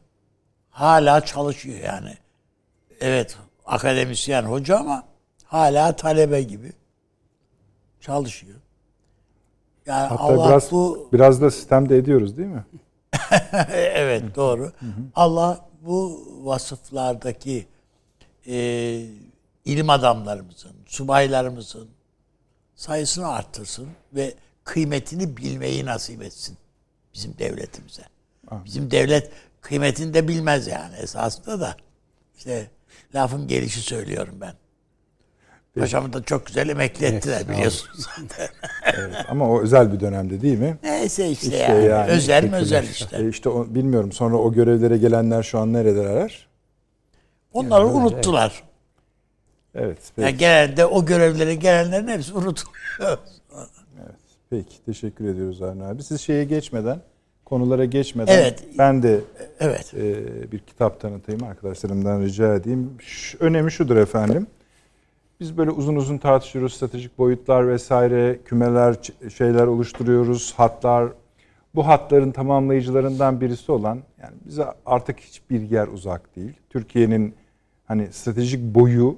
hala 0.76 1.26
çalışıyor 1.26 1.80
yani. 1.80 2.18
Evet 3.00 3.38
akademisyen 3.66 4.44
hoca 4.44 4.78
ama 4.78 5.04
hala 5.44 5.96
talebe 5.96 6.42
gibi 6.42 6.74
çalışıyor. 8.02 8.60
Yani 9.86 10.08
Hatta 10.08 10.24
Allah 10.24 10.50
biraz, 10.50 10.72
bu 10.72 11.10
biraz 11.14 11.42
da 11.42 11.52
sistemde 11.52 11.98
ediyoruz 11.98 12.38
değil 12.38 12.50
mi? 12.50 12.66
evet 13.74 14.36
doğru. 14.36 14.72
Allah 15.16 15.70
bu 15.82 16.28
vasıflardaki 16.44 17.68
e, 18.48 18.56
ilim 19.66 19.90
adamlarımızın, 19.90 20.72
subaylarımızın 20.86 21.88
sayısını 22.76 23.28
arttırsın 23.28 23.88
ve 24.14 24.34
kıymetini 24.64 25.38
bilmeyi 25.38 25.86
nasip 25.86 26.22
etsin 26.22 26.58
bizim 27.14 27.38
devletimize. 27.38 28.04
Bizim 28.66 28.92
devlet 28.92 29.32
kıymetini 29.66 30.14
de 30.14 30.28
bilmez 30.28 30.68
yani 30.68 30.96
esasında 30.96 31.60
da. 31.60 31.76
İşte 32.38 32.68
lafın 33.16 33.48
gelişi 33.48 33.82
söylüyorum 33.82 34.38
ben. 34.42 34.54
Paşamı 35.80 36.14
da 36.14 36.24
çok 36.24 36.46
güzel 36.46 36.70
emekli 36.70 37.06
ettiler 37.06 37.50
biliyorsunuz 37.50 38.06
zaten. 38.16 38.48
Evet, 38.98 39.16
ama 39.30 39.50
o 39.50 39.62
özel 39.62 39.94
bir 39.94 40.00
dönemde 40.00 40.42
değil 40.42 40.60
mi? 40.60 40.78
Neyse 40.84 41.30
işte, 41.30 41.48
İşte 41.48 41.58
yani. 41.58 41.86
yani 41.86 42.12
Özel 42.12 42.44
mi 42.44 42.56
özel 42.56 42.84
işte. 42.84 43.18
E 43.18 43.30
işte 43.30 43.50
o, 43.50 43.76
bilmiyorum 43.76 44.12
sonra 44.12 44.38
o 44.38 44.54
görevlere 44.54 44.98
gelenler 44.98 45.44
şu 45.44 45.60
an 45.60 45.74
neredeler? 45.74 46.48
Onları 47.54 47.86
unuttular. 47.86 48.64
Evet. 49.76 49.98
Yani 50.18 50.26
Peki, 50.26 50.38
genelde 50.38 50.86
o 50.86 51.06
görevlere 51.06 51.56
gelenlerin 51.56 52.08
hepsi 52.08 52.34
unutuluyor. 52.34 53.18
peki 54.50 54.86
teşekkür 54.86 55.26
ediyoruz 55.28 55.62
Avni 55.62 55.84
abi. 55.84 56.04
Siz 56.04 56.22
şeye 56.22 56.44
geçmeden, 56.44 57.02
konulara 57.46 57.86
geçmeden 57.86 58.34
Evet. 58.38 58.64
ben 58.78 59.04
de 59.04 59.20
Evet. 59.60 59.94
e, 59.94 60.52
bir 60.52 60.60
kitap 60.60 61.00
tanıtayım 61.00 61.44
arkadaşlarımdan 61.44 62.22
rica 62.22 62.56
edeyim. 62.56 62.92
Şu, 63.00 63.38
önemi 63.40 63.72
şudur 63.72 63.96
efendim. 63.96 64.48
Biz 65.40 65.58
böyle 65.58 65.72
uzun 65.72 65.96
uzun 65.96 66.18
tartışıyoruz 66.18 66.74
stratejik 66.74 67.18
boyutlar 67.18 67.68
vesaire, 67.68 68.40
kümeler, 68.46 68.96
şeyler 69.38 69.68
oluşturuyoruz, 69.68 70.54
hatlar. 70.58 71.10
Bu 71.76 71.88
hatların 71.88 72.32
tamamlayıcılarından 72.32 73.42
birisi 73.42 73.72
olan 73.72 74.00
yani 74.22 74.34
bize 74.46 74.66
artık 74.86 75.20
hiçbir 75.20 75.62
yer 75.62 75.88
uzak 75.88 76.36
değil. 76.36 76.54
Türkiye'nin 76.70 77.36
hani 77.86 78.08
stratejik 78.12 78.76
boyu 78.76 79.18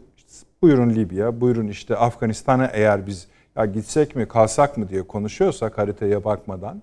buyurun 0.62 0.90
Libya, 0.90 1.42
buyurun 1.42 1.68
işte 1.68 1.96
Afganistan'a 1.96 2.66
eğer 2.66 3.08
biz 3.08 3.28
ya 3.56 3.66
gitsek 3.66 4.16
mi 4.16 4.28
kalsak 4.28 4.78
mı 4.78 4.90
diye 4.90 5.04
konuşuyorsak 5.08 5.78
haritaya 5.78 6.24
bakmadan 6.24 6.82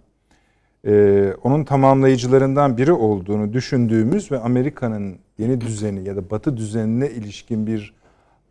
ee, 0.87 1.35
onun 1.43 1.65
tamamlayıcılarından 1.65 2.77
biri 2.77 2.93
olduğunu 2.93 3.53
düşündüğümüz 3.53 4.33
ve 4.33 4.39
Amerika'nın 4.39 5.19
yeni 5.39 5.61
düzeni 5.61 6.09
ya 6.09 6.17
da 6.17 6.31
Batı 6.31 6.57
düzenine 6.57 7.11
ilişkin 7.11 7.67
bir 7.67 7.95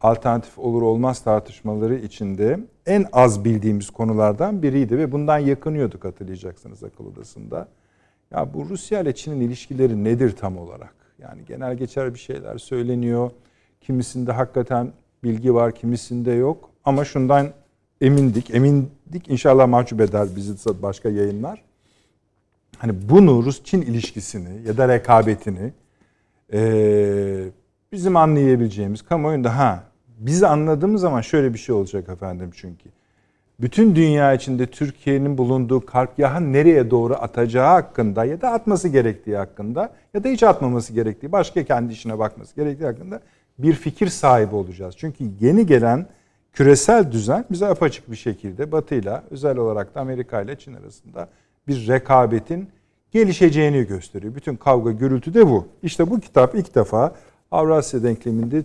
alternatif 0.02 0.60
olur 0.60 0.82
olmaz 0.82 1.24
tartışmaları 1.24 1.96
içinde 1.96 2.60
en 2.86 3.06
az 3.14 3.46
bildiğimiz 3.46 3.90
konulardan 3.90 4.64
biriydi 4.64 4.98
ve 4.98 5.12
bundan 5.12 5.38
yakınıyorduk 5.38 6.06
hatırlayacaksınız 6.06 6.84
akıl 6.84 7.06
odasında. 7.06 7.68
Ya 8.32 8.54
bu 8.54 8.70
Rusya 8.70 9.02
ile 9.02 9.16
Çin'in 9.16 9.42
ilişkileri 9.42 10.04
nedir 10.04 10.36
tam 10.36 10.58
olarak? 10.58 10.96
Yani 11.20 11.46
genel 11.46 11.78
geçer 11.78 12.14
bir 12.14 12.20
şeyler 12.20 12.58
söyleniyor. 12.58 13.32
Kimisinde 13.82 14.32
hakikaten 14.32 14.92
bilgi 15.24 15.54
var, 15.54 15.76
kimisinde 15.76 16.32
yok. 16.32 16.70
Ama 16.86 17.06
şundan 17.06 17.48
emindik, 18.02 18.56
emindik 18.56 19.30
inşallah 19.30 19.68
mahcup 19.68 20.02
eder 20.02 20.28
bizi 20.36 20.82
başka 20.82 21.10
yayınlar 21.10 21.73
hani 22.84 23.10
bunu 23.10 23.46
Rus-Çin 23.46 23.82
ilişkisini 23.82 24.68
ya 24.68 24.78
da 24.78 24.88
rekabetini 24.88 25.74
e, 26.54 26.62
bizim 27.92 28.16
anlayabileceğimiz 28.16 29.02
kamuoyunda 29.02 29.58
ha 29.58 29.84
bizi 30.18 30.48
anladığımız 30.48 31.02
zaman 31.02 31.22
şöyle 31.22 31.54
bir 31.54 31.60
şey 31.60 31.76
olacak 31.76 32.10
efendim 32.10 32.52
çünkü. 32.54 32.90
Bütün 33.60 33.96
dünya 33.96 34.34
içinde 34.34 34.66
Türkiye'nin 34.66 35.38
bulunduğu 35.38 35.86
karkyaha 35.86 36.40
nereye 36.40 36.92
doğru 36.92 37.14
atacağı 37.14 37.68
hakkında 37.68 38.26
ya 38.26 38.42
da 38.42 38.52
atması 38.52 38.88
gerektiği 38.88 39.38
hakkında 39.38 39.94
ya 40.14 40.24
da 40.24 40.30
hiç 40.30 40.44
atmaması 40.44 40.94
gerektiği 40.94 41.32
başka 41.32 41.64
kendi 41.64 41.94
işine 41.94 42.20
bakması 42.20 42.56
gerektiği 42.56 42.86
hakkında 42.86 43.22
bir 43.60 43.74
fikir 43.74 44.08
sahibi 44.08 44.56
olacağız. 44.56 44.96
Çünkü 44.98 45.24
yeni 45.40 45.66
gelen 45.66 46.08
küresel 46.54 47.12
düzen 47.12 47.46
bize 47.52 47.68
apaçık 47.68 48.12
bir 48.12 48.16
şekilde 48.16 48.72
Batı'yla 48.72 49.24
özel 49.32 49.58
olarak 49.58 49.96
da 49.96 50.02
Amerika 50.02 50.42
ile 50.42 50.60
Çin 50.60 50.74
arasında 50.74 51.30
bir 51.68 51.88
rekabetin 51.88 52.70
gelişeceğini 53.12 53.84
gösteriyor. 53.84 54.36
Bütün 54.36 54.56
kavga 54.56 54.92
gürültü 54.92 55.34
de 55.34 55.48
bu. 55.48 55.68
İşte 55.84 56.10
bu 56.10 56.20
kitap 56.20 56.56
ilk 56.56 56.76
defa 56.76 57.16
Avrasya 57.52 58.04
denkleminde 58.04 58.64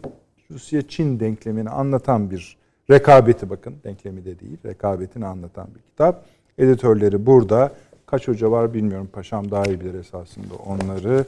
Rusya-Çin 0.51 1.21
denklemini 1.21 1.71
anlatan 1.71 2.31
bir 2.31 2.57
rekabeti 2.91 3.51
bakın 3.51 3.75
denklemi 3.85 4.25
de 4.25 4.41
değil 4.41 4.59
rekabetini 4.67 5.27
anlatan 5.27 5.69
bir 5.75 5.81
kitap. 5.81 6.25
Editörleri 6.59 7.27
burada 7.27 7.73
Kaç 8.11 8.29
hoca 8.29 8.51
var 8.51 8.75
bilmiyorum. 8.75 9.09
Paşam 9.13 9.51
daha 9.51 9.65
iyi 9.65 9.81
bilir 9.81 9.95
esasında 9.95 10.55
onları 10.67 11.25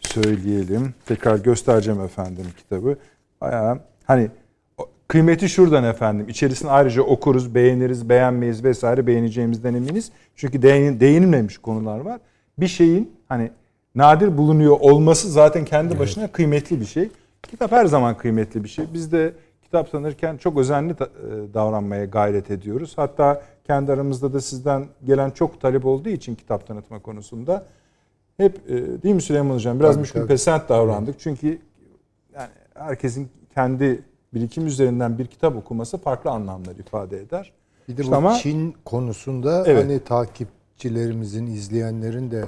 söyleyelim. 0.00 0.94
Tekrar 1.06 1.38
göstereceğim 1.38 2.00
efendim 2.00 2.46
kitabı. 2.56 2.96
Bayağı 3.40 3.80
hani 4.04 4.30
kıymeti 5.10 5.48
şuradan 5.48 5.84
efendim. 5.84 6.28
İçerisini 6.28 6.70
ayrıca 6.70 7.02
okuruz, 7.02 7.54
beğeniriz, 7.54 8.08
beğenmeyiz 8.08 8.64
vesaire 8.64 9.06
beğeneceğimizden 9.06 9.74
eminiz. 9.74 10.12
Çünkü 10.36 10.62
değin, 10.62 11.00
değinilmemiş 11.00 11.58
konular 11.58 12.00
var. 12.00 12.20
Bir 12.58 12.68
şeyin 12.68 13.12
hani 13.28 13.50
nadir 13.94 14.38
bulunuyor 14.38 14.76
olması 14.80 15.30
zaten 15.30 15.64
kendi 15.64 15.98
başına 15.98 16.24
evet. 16.24 16.32
kıymetli 16.32 16.80
bir 16.80 16.84
şey. 16.84 17.08
Kitap 17.42 17.72
her 17.72 17.86
zaman 17.86 18.16
kıymetli 18.16 18.64
bir 18.64 18.68
şey. 18.68 18.84
Biz 18.94 19.12
de 19.12 19.32
kitap 19.62 19.92
tanırken 19.92 20.36
çok 20.36 20.58
özenli 20.58 20.94
davranmaya 21.54 22.04
gayret 22.04 22.50
ediyoruz. 22.50 22.92
Hatta 22.96 23.42
kendi 23.66 23.92
aramızda 23.92 24.32
da 24.32 24.40
sizden 24.40 24.86
gelen 25.04 25.30
çok 25.30 25.60
talep 25.60 25.86
olduğu 25.86 26.08
için 26.08 26.34
kitap 26.34 26.66
tanıtma 26.66 26.98
konusunda 26.98 27.64
hep 28.36 28.68
değil 29.02 29.14
mi 29.14 29.22
Süleyman 29.22 29.54
Hocam 29.54 29.80
biraz 29.80 29.96
müşkül 29.96 30.26
pesent 30.26 30.68
davrandık. 30.68 31.20
Çünkü 31.20 31.58
yani 32.34 32.50
herkesin 32.74 33.28
kendi 33.54 34.09
birikim 34.34 34.66
üzerinden 34.66 35.18
bir 35.18 35.26
kitap 35.26 35.56
okuması 35.56 35.98
farklı 35.98 36.30
anlamlar 36.30 36.76
ifade 36.76 37.20
eder. 37.20 37.52
Bir 37.88 37.96
de 37.96 38.02
işte 38.02 38.12
bu 38.12 38.16
ama, 38.16 38.34
Çin 38.34 38.74
konusunda 38.84 39.64
evet. 39.66 39.84
hani 39.84 40.00
takipçilerimizin, 40.00 41.46
izleyenlerin 41.46 42.30
de 42.30 42.44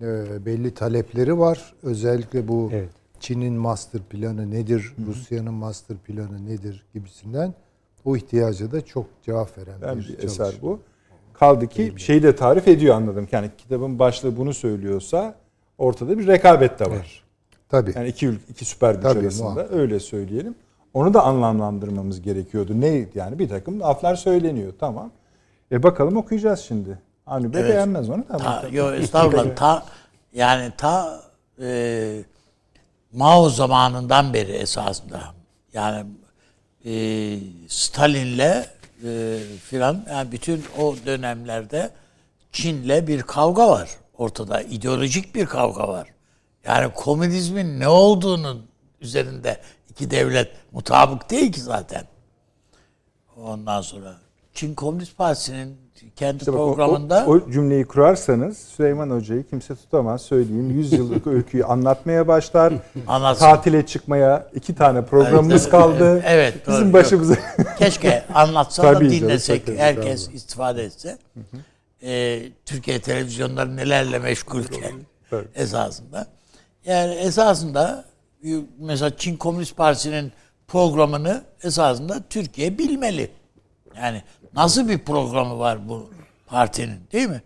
e, 0.00 0.46
belli 0.46 0.74
talepleri 0.74 1.38
var. 1.38 1.74
Özellikle 1.82 2.48
bu 2.48 2.70
evet. 2.72 2.90
Çin'in 3.20 3.54
master 3.54 4.02
planı 4.02 4.50
nedir, 4.50 4.92
Rusya'nın 5.06 5.54
master 5.54 5.96
planı 5.96 6.46
nedir 6.46 6.84
gibisinden 6.94 7.54
o 8.04 8.16
ihtiyaca 8.16 8.72
da 8.72 8.80
çok 8.80 9.06
cevap 9.22 9.58
veren 9.58 9.80
ben 9.82 9.98
bir, 9.98 10.08
bir 10.08 10.24
eser 10.24 10.54
bu. 10.62 10.80
Kaldı 11.32 11.66
ki 11.66 11.92
şeyi 11.96 12.22
de 12.22 12.36
tarif 12.36 12.68
ediyor 12.68 12.94
anladım. 12.94 13.28
Yani 13.32 13.50
kitabın 13.58 13.98
başlığı 13.98 14.36
bunu 14.36 14.54
söylüyorsa 14.54 15.34
ortada 15.78 16.18
bir 16.18 16.26
rekabet 16.26 16.78
de 16.78 16.84
var. 16.84 16.90
Evet. 16.90 17.06
Tabii. 17.68 17.92
Yani 17.96 18.08
iki 18.08 18.30
iki 18.50 18.64
süper 18.64 18.94
güç 18.94 19.02
Tabii, 19.02 19.20
arasında 19.20 19.48
muhakkak. 19.48 19.72
öyle 19.72 20.00
söyleyelim. 20.00 20.54
Onu 20.94 21.14
da 21.14 21.22
anlamlandırmamız 21.22 22.22
gerekiyordu. 22.22 22.80
Ne 22.80 23.06
yani 23.14 23.38
bir 23.38 23.48
takım 23.48 23.80
laflar 23.80 24.14
söyleniyor 24.14 24.72
tamam. 24.80 25.10
E 25.72 25.82
bakalım 25.82 26.16
okuyacağız 26.16 26.60
şimdi. 26.60 26.98
Avni 27.26 27.54
Bey 27.54 27.60
evet. 27.60 27.70
beğenmez 27.70 28.10
onu 28.10 28.28
da. 28.28 28.36
Ta, 28.36 28.64
yo, 28.72 28.92
estağfurullah. 28.92 29.56
ta, 29.56 29.84
yani 30.32 30.72
ta 30.76 31.20
e, 31.60 32.22
Mao 33.12 33.48
zamanından 33.48 34.34
beri 34.34 34.52
esasında 34.52 35.20
yani 35.72 36.06
e, 36.84 36.92
Stalin'le 37.68 38.64
e, 39.04 39.38
filan 39.64 40.04
yani 40.10 40.32
bütün 40.32 40.64
o 40.78 40.94
dönemlerde 41.06 41.90
Çin'le 42.52 43.06
bir 43.06 43.22
kavga 43.22 43.70
var 43.70 43.90
ortada. 44.18 44.62
ideolojik 44.62 45.34
bir 45.34 45.46
kavga 45.46 45.88
var. 45.88 46.08
Yani 46.64 46.92
komünizmin 46.94 47.80
ne 47.80 47.88
olduğunun 47.88 48.66
üzerinde 49.00 49.60
iki 49.98 50.10
devlet 50.10 50.48
mutabık 50.72 51.30
değil 51.30 51.52
ki 51.52 51.60
zaten. 51.60 52.02
Ondan 53.36 53.80
sonra 53.80 54.14
Çin 54.54 54.74
Komünist 54.74 55.16
Partisi'nin 55.16 55.76
kendi 56.16 56.38
işte 56.38 56.50
programında... 56.50 57.24
O, 57.26 57.30
o 57.30 57.50
cümleyi 57.50 57.84
kurarsanız 57.84 58.58
Süleyman 58.58 59.10
Hoca'yı 59.10 59.48
kimse 59.48 59.76
tutamaz 59.76 60.22
söyleyeyim. 60.22 60.70
100 60.70 60.92
yıllık 60.92 61.26
öyküyü 61.36 61.64
anlatmaya 61.64 62.28
başlar. 62.28 62.72
Anlatsın. 63.06 63.44
Tatile 63.44 63.86
çıkmaya 63.86 64.50
iki 64.54 64.74
tane 64.74 65.04
programımız 65.04 65.62
evet, 65.62 65.70
kaldı. 65.70 66.22
Evet. 66.26 66.68
Bizim 66.68 66.84
doğru, 66.84 66.92
başımıza... 66.92 67.34
Keşke 67.78 68.24
anlatsa 68.34 68.82
da 68.82 69.00
dinlesek. 69.00 69.66
Canım, 69.66 69.80
herkes 69.80 70.26
tabii. 70.26 70.36
istifade 70.36 70.84
etse. 70.84 71.18
Ee, 72.02 72.42
Türkiye 72.66 73.00
televizyonları 73.00 73.76
nelerle 73.76 74.18
meşgulken 74.18 74.92
esasında. 75.54 76.26
Yani 76.84 77.14
esasında 77.14 78.07
mesela 78.78 79.16
Çin 79.16 79.36
Komünist 79.36 79.76
Partisi'nin 79.76 80.32
programını 80.68 81.44
esasında 81.62 82.22
Türkiye 82.30 82.78
bilmeli. 82.78 83.30
Yani 83.96 84.22
nasıl 84.54 84.88
bir 84.88 84.98
programı 84.98 85.58
var 85.58 85.88
bu 85.88 86.10
partinin 86.46 87.00
değil 87.12 87.28
mi? 87.28 87.42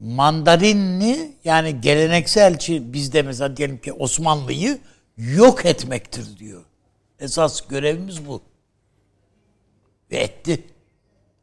Mandarinli 0.00 1.32
yani 1.44 1.80
gelenekselci 1.80 2.92
bizde 2.92 3.22
mesela 3.22 3.56
diyelim 3.56 3.78
ki 3.78 3.92
Osmanlı'yı 3.92 4.78
yok 5.16 5.66
etmektir 5.66 6.38
diyor. 6.38 6.64
Esas 7.20 7.68
görevimiz 7.68 8.26
bu. 8.26 8.42
Ve 10.10 10.16
etti. 10.16 10.64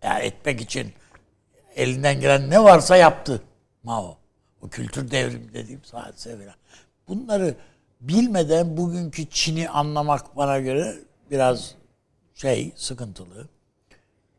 Yani 0.04 0.24
etmek 0.24 0.62
için 0.62 0.94
elinden 1.76 2.20
gelen 2.20 2.50
ne 2.50 2.64
varsa 2.64 2.98
yaptı 2.98 3.42
Mao. 3.84 4.18
O 4.62 4.70
kültür 4.70 5.12
devrimi 5.12 5.54
dediğim 5.54 5.82
hadise 5.92 6.38
falan. 6.38 6.56
Bunları 7.08 7.56
bilmeden 8.08 8.78
bugünkü 8.78 9.30
Çin'i 9.30 9.70
anlamak 9.70 10.38
bana 10.38 10.60
göre 10.60 10.96
biraz 11.32 11.76
şey 12.36 12.72
sıkıntılı. 12.76 13.48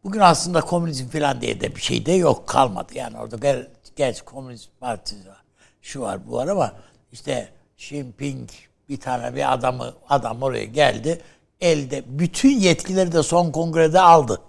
Bugün 0.05 0.21
aslında 0.21 0.61
komünizm 0.61 1.09
falan 1.09 1.41
diye 1.41 1.61
de 1.61 1.77
bir 1.77 1.81
şey 1.81 2.07
de 2.07 2.13
yok 2.13 2.47
kalmadı. 2.47 2.93
Yani 2.95 3.19
orada 3.19 3.37
gel, 3.37 3.69
geç 3.97 4.23
komünist 4.23 4.69
partisi 4.81 5.29
var. 5.29 5.45
Şu 5.83 6.01
var 6.01 6.27
bu 6.29 6.33
var 6.33 6.49
ama 6.49 6.73
işte 7.13 7.49
Xi 7.79 7.97
Jinping 7.97 8.51
bir 8.89 9.01
tane 9.01 9.35
bir 9.35 9.53
adamı 9.53 9.95
adam 10.09 10.43
oraya 10.43 10.65
geldi. 10.65 11.21
Elde 11.61 12.03
bütün 12.07 12.59
yetkileri 12.59 13.13
de 13.13 13.23
son 13.23 13.53
kongrede 13.53 14.01
aldı. 14.01 14.41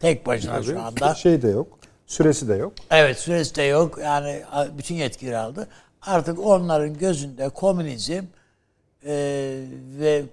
Tek 0.00 0.26
başına 0.26 0.54
Tabii, 0.54 0.66
şu 0.66 0.82
anda. 0.82 1.14
Şey 1.14 1.42
de 1.42 1.48
yok. 1.48 1.78
Süresi 2.06 2.48
de 2.48 2.54
yok. 2.54 2.72
Evet 2.90 3.18
süresi 3.18 3.54
de 3.54 3.62
yok. 3.62 3.98
Yani 3.98 4.42
bütün 4.78 4.94
yetkileri 4.94 5.38
aldı. 5.38 5.68
Artık 6.02 6.46
onların 6.46 6.98
gözünde 6.98 7.48
komünizm 7.48 8.24
e, 9.04 9.12
ve 9.98 10.24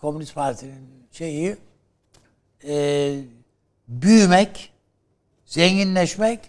Komünist 0.00 0.34
Parti'nin 0.34 0.88
şeyi 1.12 1.56
e, 2.68 3.14
büyümek, 3.88 4.72
zenginleşmek 5.46 6.40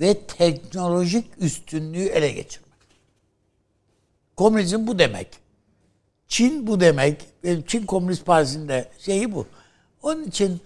ve 0.00 0.20
teknolojik 0.20 1.26
üstünlüğü 1.38 2.04
ele 2.04 2.30
geçirmek. 2.30 2.68
Komünizm 4.36 4.86
bu 4.86 4.98
demek. 4.98 5.28
Çin 6.28 6.66
bu 6.66 6.80
demek. 6.80 7.26
Çin 7.66 7.86
Komünist 7.86 8.26
Partisi'nin 8.26 8.68
de 8.68 8.88
şeyi 8.98 9.34
bu. 9.34 9.46
Onun 10.02 10.24
için 10.24 10.60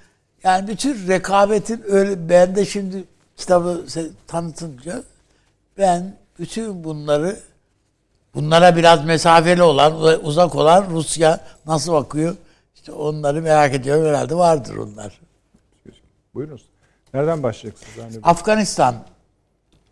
yani 0.45 0.69
bütün 0.69 1.09
rekabetin 1.09 1.83
öyle 1.87 2.29
ben 2.29 2.57
de 2.57 2.67
şimdi 2.67 3.05
kitabı 3.37 3.87
tanıtınca 4.27 5.03
ben 5.79 6.17
bütün 6.39 6.85
bunları 6.85 7.41
bunlara 8.35 8.77
biraz 8.77 9.05
mesafeli 9.05 9.63
olan 9.63 10.25
uzak 10.25 10.55
olan 10.55 10.87
Rusya 10.91 11.41
nasıl 11.67 11.93
bakıyor? 11.93 12.37
İşte 12.75 12.93
onları 12.93 13.43
merak 13.43 13.75
ediyorum 13.75 14.07
herhalde 14.07 14.35
vardır 14.35 14.77
onlar. 14.77 15.21
Buyurunuz. 16.35 16.63
Nereden 17.15 17.43
başlayacaksınız? 17.43 17.97
Yani 17.99 18.17
Afganistan 18.23 18.95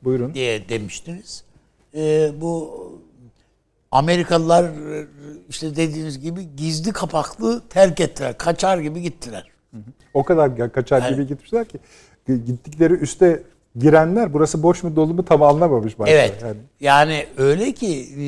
Buyurun. 0.02 0.34
diye 0.34 0.68
demiştiniz. 0.68 1.44
Ee, 1.94 2.30
bu 2.40 2.74
Amerikalılar 3.90 4.70
işte 5.48 5.76
dediğiniz 5.76 6.20
gibi 6.20 6.56
gizli 6.56 6.92
kapaklı 6.92 7.62
terk 7.68 8.00
ettiler. 8.00 8.38
Kaçar 8.38 8.78
gibi 8.78 9.02
gittiler. 9.02 9.50
O 10.14 10.24
kadar 10.24 10.72
kaçar 10.72 11.02
yani, 11.02 11.14
gibi 11.14 11.26
gitmişler 11.26 11.68
ki 11.68 11.78
gittikleri 12.26 12.92
üste 12.92 13.42
girenler 13.76 14.32
burası 14.32 14.62
boş 14.62 14.82
mu 14.82 14.96
dolu 14.96 15.14
mu 15.14 15.24
tam 15.24 15.42
anlamamış 15.42 15.98
başta. 15.98 16.14
Evet. 16.14 16.42
Yani. 16.42 16.56
yani 16.80 17.26
öyle 17.36 17.72
ki 17.72 18.08
e, 18.20 18.24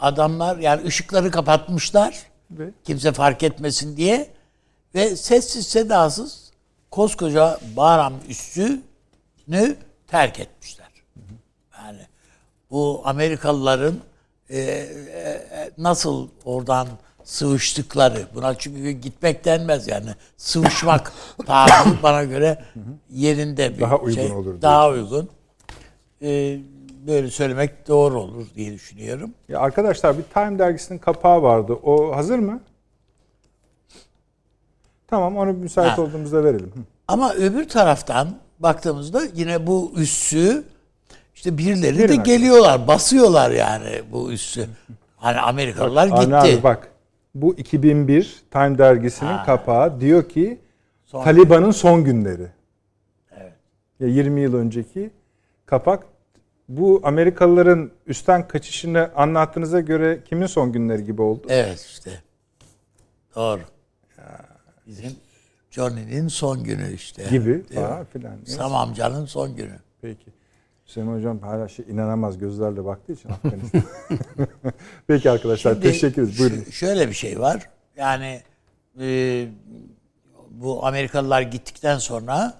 adamlar 0.00 0.56
yani 0.56 0.86
ışıkları 0.86 1.30
kapatmışlar. 1.30 2.22
Ve? 2.50 2.70
Kimse 2.84 3.12
fark 3.12 3.42
etmesin 3.42 3.96
diye 3.96 4.28
ve 4.94 5.16
sessiz 5.16 5.66
sedasız 5.66 6.52
koskoca 6.90 7.58
Bahram 7.76 8.14
üssünü 8.28 9.76
terk 10.06 10.40
etmişler. 10.40 10.88
Yani 11.78 12.00
bu 12.70 13.02
Amerikalıların 13.04 13.94
e, 14.50 14.60
e, 14.60 15.70
nasıl 15.78 16.28
oradan 16.44 16.88
sıvıştıkları 17.24 18.26
buna 18.34 18.54
çünkü 18.54 18.90
gitmek 18.90 19.44
denmez 19.44 19.88
yani 19.88 20.10
sıvışmak 20.36 21.12
tabiri 21.46 22.02
bana 22.02 22.24
göre 22.24 22.64
yerinde 23.10 23.76
bir 23.76 23.80
daha 23.80 23.96
uygun 23.98 24.14
şey, 24.14 24.32
olur 24.32 24.62
daha 24.62 24.88
uygun 24.90 25.28
ee, 26.22 26.58
böyle 27.06 27.30
söylemek 27.30 27.88
doğru 27.88 28.20
olur 28.20 28.46
diye 28.54 28.72
düşünüyorum. 28.72 29.30
Ya 29.48 29.60
arkadaşlar 29.60 30.18
bir 30.18 30.22
Time 30.22 30.58
dergisinin 30.58 30.98
kapağı 30.98 31.42
vardı. 31.42 31.72
O 31.72 32.16
hazır 32.16 32.38
mı? 32.38 32.60
Tamam 35.06 35.36
onu 35.36 35.52
müsait 35.52 35.98
ha. 35.98 36.02
olduğumuzda 36.02 36.44
verelim. 36.44 36.72
Ama 37.08 37.34
öbür 37.34 37.68
taraftan 37.68 38.28
baktığımızda 38.58 39.22
yine 39.34 39.66
bu 39.66 39.92
üssü 39.96 40.64
işte 41.34 41.58
birileri 41.58 41.98
Verin 41.98 42.08
de 42.08 42.16
geliyorlar, 42.16 42.88
basıyorlar 42.88 43.50
yani 43.50 44.02
bu 44.12 44.32
üssü. 44.32 44.66
Hani 45.16 45.40
Amerikalılar 45.40 46.10
bak, 46.10 46.20
gitti. 46.20 46.34
Abi 46.34 46.62
bak 46.62 46.88
bu 47.42 47.54
2001 47.54 48.42
Time 48.50 48.78
dergisinin 48.78 49.30
ha. 49.30 49.44
kapağı 49.46 50.00
diyor 50.00 50.28
ki 50.28 50.60
son 51.04 51.24
Taliban'ın 51.24 51.70
son 51.70 52.04
günleri. 52.04 52.48
Evet. 53.36 53.52
Ya 54.00 54.08
20 54.08 54.40
yıl 54.40 54.54
önceki 54.54 55.10
kapak 55.66 56.04
bu 56.68 57.00
Amerikalıların 57.04 57.90
üstten 58.06 58.48
kaçışını 58.48 59.10
anlattığınıza 59.16 59.80
göre 59.80 60.20
kimin 60.24 60.46
son 60.46 60.72
günleri 60.72 61.04
gibi 61.04 61.22
oldu? 61.22 61.46
Evet 61.48 61.80
işte. 61.80 62.10
Doğru. 63.34 63.60
Bizim 64.86 65.12
Johnny'nin 65.70 66.28
son 66.28 66.64
günü 66.64 66.92
işte. 66.94 67.24
Gibi 67.30 67.62
falan 67.62 68.04
filan. 68.04 68.36
Sam 68.44 68.74
amcanın 68.74 69.26
son 69.26 69.56
günü. 69.56 69.78
Peki. 70.02 70.37
Hüseyin 70.88 71.14
Hocam 71.14 71.40
hala 71.40 71.68
şey 71.68 71.84
inanamaz 71.88 72.38
gözlerle 72.38 72.84
baktığı 72.84 73.12
için 73.12 73.28
Afganistan. 73.28 73.82
Peki 75.06 75.30
arkadaşlar 75.30 75.72
Şimdi 75.72 75.86
teşekkür 75.86 76.22
ederiz. 76.22 76.38
Buyurun. 76.38 76.70
Şöyle 76.70 77.08
bir 77.08 77.14
şey 77.14 77.40
var. 77.40 77.70
Yani 77.96 78.42
e, 79.00 79.48
bu 80.50 80.86
Amerikalılar 80.86 81.42
gittikten 81.42 81.98
sonra 81.98 82.54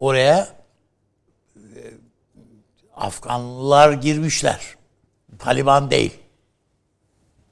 oraya 0.00 0.48
e, 1.56 1.60
Afganlılar 2.96 3.92
girmişler. 3.92 4.76
Taliban 5.38 5.90
değil. 5.90 6.14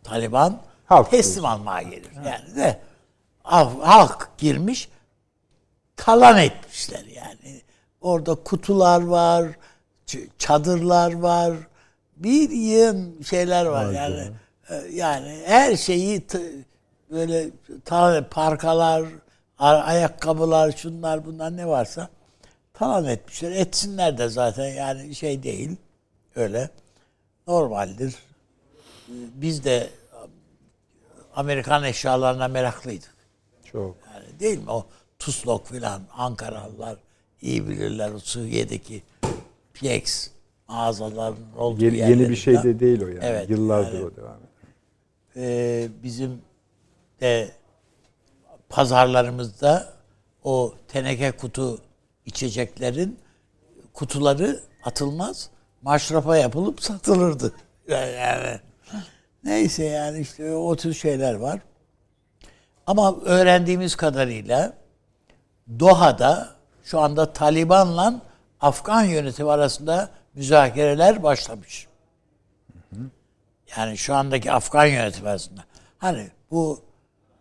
Taliban 0.02 0.60
Halk 0.84 1.10
teslim 1.10 1.44
almaya 1.44 1.82
gelir. 1.82 2.10
Yani 2.26 2.56
de 2.56 2.80
halk, 3.42 4.30
girmiş 4.38 4.88
talan 5.96 6.38
etmişler 6.38 7.04
yani. 7.04 7.62
Orada 8.00 8.34
kutular 8.34 9.02
var, 9.02 9.46
çadırlar 10.38 11.12
var, 11.12 11.56
bir 12.16 12.50
yığın 12.50 13.22
şeyler 13.22 13.66
var 13.66 13.92
yani. 13.92 14.30
E, 14.70 14.74
Yani 14.92 15.42
her 15.46 15.76
şeyi 15.76 16.26
böyle 17.10 17.48
talan 17.84 18.24
parkalar, 18.30 19.04
ayakkabılar, 19.58 20.72
şunlar 20.72 21.26
bunlar 21.26 21.56
ne 21.56 21.66
varsa 21.66 22.08
talan 22.74 23.04
etmişler. 23.04 23.50
Etsinler 23.50 24.18
de 24.18 24.28
zaten 24.28 24.66
yani 24.66 25.14
şey 25.14 25.42
değil. 25.42 25.76
Öyle. 26.36 26.70
Normaldir. 27.46 28.14
Biz 29.34 29.64
de 29.64 29.90
Amerikan 31.36 31.84
eşyalarına 31.84 32.48
meraklıydık. 32.48 33.14
Çok. 33.72 33.96
Yani 34.14 34.40
değil 34.40 34.58
mi? 34.58 34.70
O 34.70 34.86
Tuslok 35.18 35.66
filan 35.66 36.02
Ankaralılar 36.16 36.96
iyi 37.42 37.68
bilirler 37.68 38.10
o 38.10 38.18
Suriye'deki 38.18 39.02
PX 39.74 40.28
mağazaların 40.68 41.36
olduğu 41.56 41.84
Yeni, 41.84 41.96
yeni 41.96 42.28
bir 42.28 42.36
şey 42.36 42.62
de 42.62 42.80
değil 42.80 43.02
o 43.02 43.06
yani. 43.06 43.18
Evet, 43.22 43.50
Yıllardır 43.50 43.94
yani- 43.94 44.04
o 44.04 44.16
devam 44.16 44.36
ediyor. 44.36 44.48
Ee, 45.36 45.88
bizim 46.02 46.40
de 47.20 47.50
pazarlarımızda 48.68 49.92
o 50.44 50.74
teneke 50.88 51.30
kutu 51.32 51.78
içeceklerin 52.26 53.18
kutuları 53.92 54.60
atılmaz. 54.84 55.50
Maşrafa 55.82 56.36
yapılıp 56.36 56.82
satılırdı. 56.82 57.52
Yani, 57.88 58.12
yani 58.12 58.60
neyse 59.44 59.84
yani 59.84 60.20
işte 60.20 60.52
o 60.54 60.76
tür 60.76 60.94
şeyler 60.94 61.34
var. 61.34 61.60
Ama 62.86 63.16
öğrendiğimiz 63.24 63.96
kadarıyla 63.96 64.72
Doha'da 65.80 66.56
şu 66.84 67.00
anda 67.00 67.32
Taliban'la 67.32 68.20
Afgan 68.62 69.04
yönetimi 69.04 69.50
arasında 69.50 70.10
müzakereler 70.34 71.22
başlamış. 71.22 71.86
Yani 73.76 73.98
şu 73.98 74.14
andaki 74.14 74.52
Afgan 74.52 74.86
yönetimi 74.86 75.28
arasında. 75.28 75.60
Hani 75.98 76.30
bu 76.50 76.80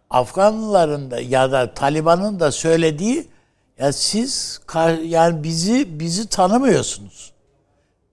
Afganlıların 0.09 1.11
da 1.11 1.19
ya 1.19 1.51
da 1.51 1.73
Taliban'ın 1.73 2.39
da 2.39 2.51
söylediği 2.51 3.27
ya 3.79 3.93
siz 3.93 4.61
yani 5.03 5.43
bizi 5.43 5.99
bizi 5.99 6.29
tanımıyorsunuz. 6.29 7.31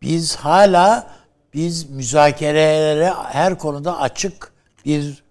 Biz 0.02 0.36
hala 0.36 1.10
biz 1.54 1.90
müzakerelere 1.90 3.12
her 3.14 3.58
konuda 3.58 4.00
açık 4.00 4.52
bir 4.84 5.22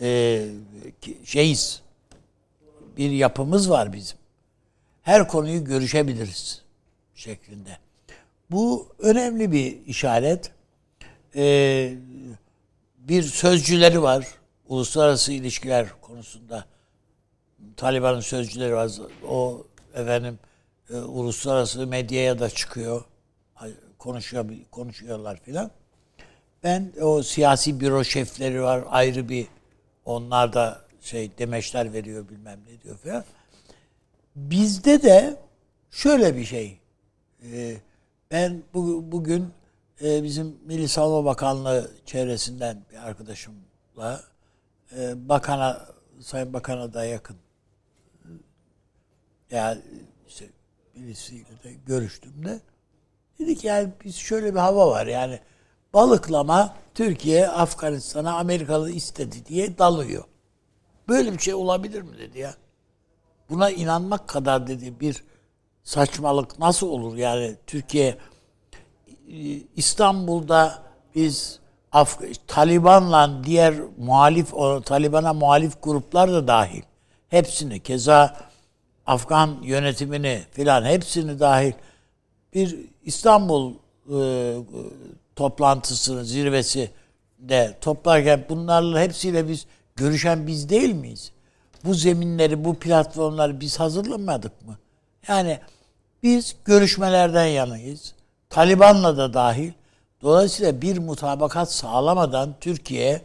e, 0.00 0.42
şeyiz. 1.24 1.82
Bir 2.96 3.10
yapımız 3.10 3.70
var 3.70 3.92
bizim. 3.92 4.18
Her 5.02 5.28
konuyu 5.28 5.64
görüşebiliriz 5.64 6.65
şeklinde. 7.26 7.78
Bu 8.50 8.88
önemli 8.98 9.52
bir 9.52 9.86
işaret. 9.86 10.50
Ee, 11.36 11.94
bir 12.98 13.22
sözcüleri 13.22 14.02
var. 14.02 14.26
Uluslararası 14.68 15.32
ilişkiler 15.32 15.86
konusunda. 16.00 16.64
Taliban'ın 17.76 18.20
sözcüleri 18.20 18.74
var. 18.74 18.90
O 19.28 19.66
efendim 19.94 20.38
e, 20.90 20.96
uluslararası 20.96 21.86
medyaya 21.86 22.38
da 22.38 22.50
çıkıyor. 22.50 23.04
Konuşuyor, 23.98 24.46
konuşuyorlar 24.70 25.40
filan. 25.40 25.70
Ben 26.62 26.92
o 27.02 27.22
siyasi 27.22 27.80
büro 27.80 28.04
şefleri 28.04 28.62
var 28.62 28.84
ayrı 28.88 29.28
bir 29.28 29.46
onlar 30.04 30.52
da 30.52 30.80
şey 31.00 31.30
demeçler 31.38 31.92
veriyor 31.92 32.28
bilmem 32.28 32.60
ne 32.68 32.82
diyor 32.82 32.96
falan. 32.96 33.24
Bizde 34.36 35.02
de 35.02 35.36
şöyle 35.90 36.36
bir 36.36 36.44
şey. 36.44 36.78
E, 37.52 37.76
ben 38.30 38.62
bu, 38.74 39.12
bugün 39.12 39.52
e, 40.02 40.22
bizim 40.22 40.58
Milli 40.64 40.88
Savunma 40.88 41.24
Bakanlığı 41.24 41.90
çevresinden 42.06 42.84
bir 42.92 42.96
arkadaşımla 42.96 44.22
e, 44.96 45.28
bakana 45.28 45.86
Sayın 46.20 46.52
Bakan'a 46.52 46.94
da 46.94 47.04
yakın 47.04 47.36
yani 49.50 49.82
işte 50.28 50.46
birisiyle 50.94 51.62
de 51.64 51.72
görüştüm 51.86 52.44
de 52.44 52.60
dedik 53.38 53.64
yani 53.64 53.92
biz 54.04 54.16
şöyle 54.16 54.54
bir 54.54 54.58
hava 54.58 54.90
var 54.90 55.06
yani 55.06 55.40
balıklama 55.94 56.76
Türkiye 56.94 57.48
Afganistan'a 57.48 58.36
Amerikalı 58.38 58.90
istedi 58.90 59.46
diye 59.46 59.78
dalıyor. 59.78 60.24
Böyle 61.08 61.32
bir 61.32 61.38
şey 61.38 61.54
olabilir 61.54 62.02
mi 62.02 62.18
dedi 62.18 62.38
ya. 62.38 62.54
Buna 63.50 63.70
inanmak 63.70 64.28
kadar 64.28 64.66
dedi 64.66 65.00
bir 65.00 65.24
saçmalık 65.86 66.58
nasıl 66.58 66.88
olur 66.88 67.16
yani 67.16 67.56
Türkiye 67.66 68.18
İstanbul'da 69.76 70.82
biz 71.14 71.58
Af 71.92 72.20
Taliban'la 72.46 73.44
diğer 73.44 73.74
muhalif 73.98 74.52
Taliban'a 74.84 75.32
muhalif 75.32 75.82
gruplar 75.82 76.32
da 76.32 76.46
dahil 76.46 76.82
hepsini 77.28 77.80
keza 77.80 78.36
Afgan 79.06 79.56
yönetimini 79.62 80.42
filan 80.52 80.84
hepsini 80.84 81.40
dahil 81.40 81.72
bir 82.54 82.78
İstanbul 83.04 83.72
e, 84.12 84.56
toplantısını 85.36 86.24
zirvesi 86.24 86.90
de 87.38 87.78
toplarken 87.80 88.44
bunlarla 88.48 89.00
hepsiyle 89.00 89.48
biz 89.48 89.66
görüşen 89.96 90.46
biz 90.46 90.68
değil 90.68 90.94
miyiz? 90.94 91.32
Bu 91.84 91.94
zeminleri, 91.94 92.64
bu 92.64 92.74
platformları 92.74 93.60
biz 93.60 93.80
hazırlamadık 93.80 94.66
mı? 94.66 94.78
Yani 95.28 95.60
biz 96.26 96.56
görüşmelerden 96.64 97.46
yanayız. 97.46 98.14
Taliban'la 98.50 99.16
da 99.16 99.34
dahil. 99.34 99.72
Dolayısıyla 100.22 100.82
bir 100.82 100.98
mutabakat 100.98 101.72
sağlamadan 101.72 102.54
Türkiye 102.60 103.22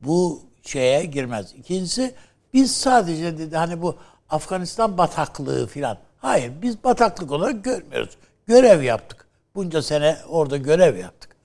bu 0.00 0.42
şeye 0.62 1.04
girmez. 1.04 1.54
İkincisi 1.58 2.14
biz 2.54 2.76
sadece 2.76 3.38
dedi 3.38 3.56
hani 3.56 3.82
bu 3.82 3.96
Afganistan 4.30 4.98
bataklığı 4.98 5.66
filan. 5.66 5.98
Hayır 6.18 6.52
biz 6.62 6.84
bataklık 6.84 7.32
olarak 7.32 7.64
görmüyoruz. 7.64 8.16
Görev 8.46 8.82
yaptık. 8.82 9.26
Bunca 9.54 9.82
sene 9.82 10.16
orada 10.28 10.56
görev 10.56 10.96
yaptık. 10.96 11.36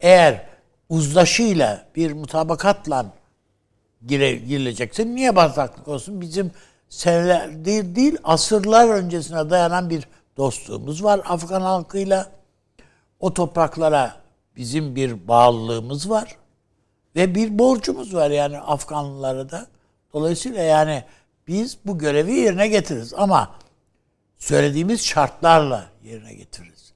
Eğer 0.00 0.46
uzlaşıyla 0.88 1.86
bir 1.96 2.12
mutabakatla 2.12 3.06
gire, 4.06 4.34
girilecekse 4.34 5.06
niye 5.06 5.36
bataklık 5.36 5.88
olsun? 5.88 6.20
Bizim 6.20 6.50
seneler 6.94 7.64
değil, 7.64 7.94
değil 7.94 8.18
asırlar 8.24 8.88
öncesine 8.88 9.50
dayanan 9.50 9.90
bir 9.90 10.08
dostluğumuz 10.36 11.04
var 11.04 11.20
Afgan 11.24 11.60
halkıyla. 11.60 12.32
O 13.20 13.34
topraklara 13.34 14.16
bizim 14.56 14.96
bir 14.96 15.28
bağlılığımız 15.28 16.10
var. 16.10 16.36
Ve 17.16 17.34
bir 17.34 17.58
borcumuz 17.58 18.14
var 18.14 18.30
yani 18.30 18.60
Afganlılara 18.60 19.50
da. 19.50 19.66
Dolayısıyla 20.12 20.62
yani 20.62 21.04
biz 21.48 21.78
bu 21.86 21.98
görevi 21.98 22.32
yerine 22.32 22.68
getiririz 22.68 23.14
ama 23.14 23.56
söylediğimiz 24.38 25.04
şartlarla 25.04 25.86
yerine 26.04 26.34
getiririz. 26.34 26.92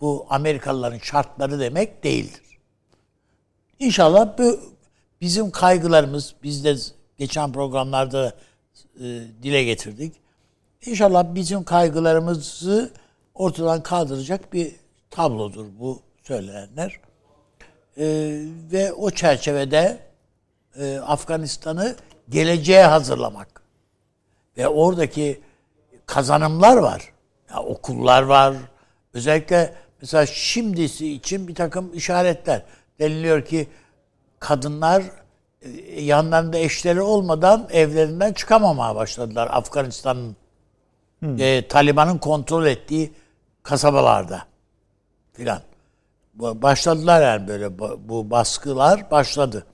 Bu 0.00 0.26
Amerikalıların 0.30 0.98
şartları 0.98 1.60
demek 1.60 2.04
değildir. 2.04 2.42
İnşallah 3.78 4.38
bu 4.38 4.60
bizim 5.20 5.50
kaygılarımız, 5.50 6.34
biz 6.42 6.64
de 6.64 6.76
geçen 7.18 7.52
programlarda 7.52 8.32
e, 9.00 9.04
dile 9.42 9.64
getirdik. 9.64 10.14
İnşallah 10.86 11.34
bizim 11.34 11.64
kaygılarımızı 11.64 12.92
ortadan 13.34 13.82
kaldıracak 13.82 14.52
bir 14.52 14.76
tablodur 15.10 15.66
bu 15.78 16.00
söylenenler. 16.22 17.00
E, 17.98 18.06
ve 18.72 18.92
o 18.92 19.10
çerçevede 19.10 19.98
e, 20.78 20.98
Afganistan'ı 20.98 21.96
geleceğe 22.28 22.84
hazırlamak 22.84 23.62
ve 24.56 24.68
oradaki 24.68 25.40
kazanımlar 26.06 26.76
var. 26.76 27.12
Ya 27.50 27.62
okullar 27.62 28.22
var. 28.22 28.56
Özellikle 29.14 29.74
mesela 30.00 30.26
şimdisi 30.26 31.12
için 31.12 31.48
bir 31.48 31.54
takım 31.54 31.94
işaretler. 31.94 32.62
Deniliyor 32.98 33.44
ki 33.44 33.68
kadınlar 34.40 35.02
yanlarında 35.98 36.58
eşleri 36.58 37.00
olmadan 37.00 37.68
evlerinden 37.70 38.32
çıkamamaya 38.32 38.94
başladılar 38.96 39.48
Afganistan'ın 39.52 40.36
e, 41.38 41.68
Taliban'ın 41.68 42.18
kontrol 42.18 42.66
ettiği 42.66 43.12
kasabalarda 43.62 44.42
filan. 45.32 45.60
Başladılar 46.34 47.22
yani 47.22 47.48
böyle 47.48 47.78
bu- 47.78 48.30
baskılar 48.30 49.10
başladı. 49.10 49.66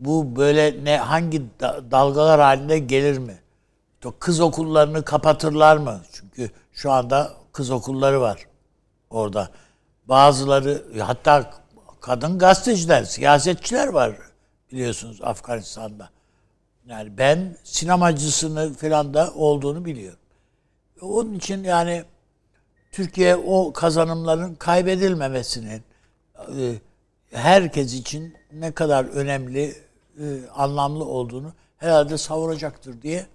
Bu 0.00 0.36
böyle 0.36 0.84
ne 0.84 0.96
hangi 0.98 1.42
da- 1.60 1.90
dalgalar 1.90 2.40
halinde 2.40 2.78
gelir 2.78 3.18
mi? 3.18 3.38
Kız 4.18 4.40
okullarını 4.40 5.04
kapatırlar 5.04 5.76
mı? 5.76 6.00
Çünkü 6.12 6.50
şu 6.72 6.92
anda 6.92 7.32
kız 7.52 7.70
okulları 7.70 8.20
var 8.20 8.46
orada. 9.10 9.48
Bazıları 10.08 10.82
hatta 11.00 11.50
kadın 12.00 12.38
gazeteciler, 12.38 13.04
siyasetçiler 13.04 13.88
var 13.88 14.12
biliyorsunuz 14.72 15.20
Afganistan'da. 15.22 16.10
Yani 16.86 17.18
ben 17.18 17.56
sinemacısını 17.64 18.74
falan 18.74 19.14
da 19.14 19.34
olduğunu 19.34 19.84
biliyorum. 19.84 20.18
Onun 21.00 21.34
için 21.34 21.64
yani 21.64 22.04
Türkiye 22.92 23.36
o 23.36 23.72
kazanımların 23.72 24.54
kaybedilmemesinin 24.54 25.82
e, 26.58 26.74
herkes 27.30 27.94
için 27.94 28.34
ne 28.52 28.72
kadar 28.72 29.04
önemli, 29.04 29.74
e, 30.20 30.48
anlamlı 30.54 31.04
olduğunu 31.04 31.52
herhalde 31.76 32.18
savuracaktır 32.18 33.02
diye 33.02 33.26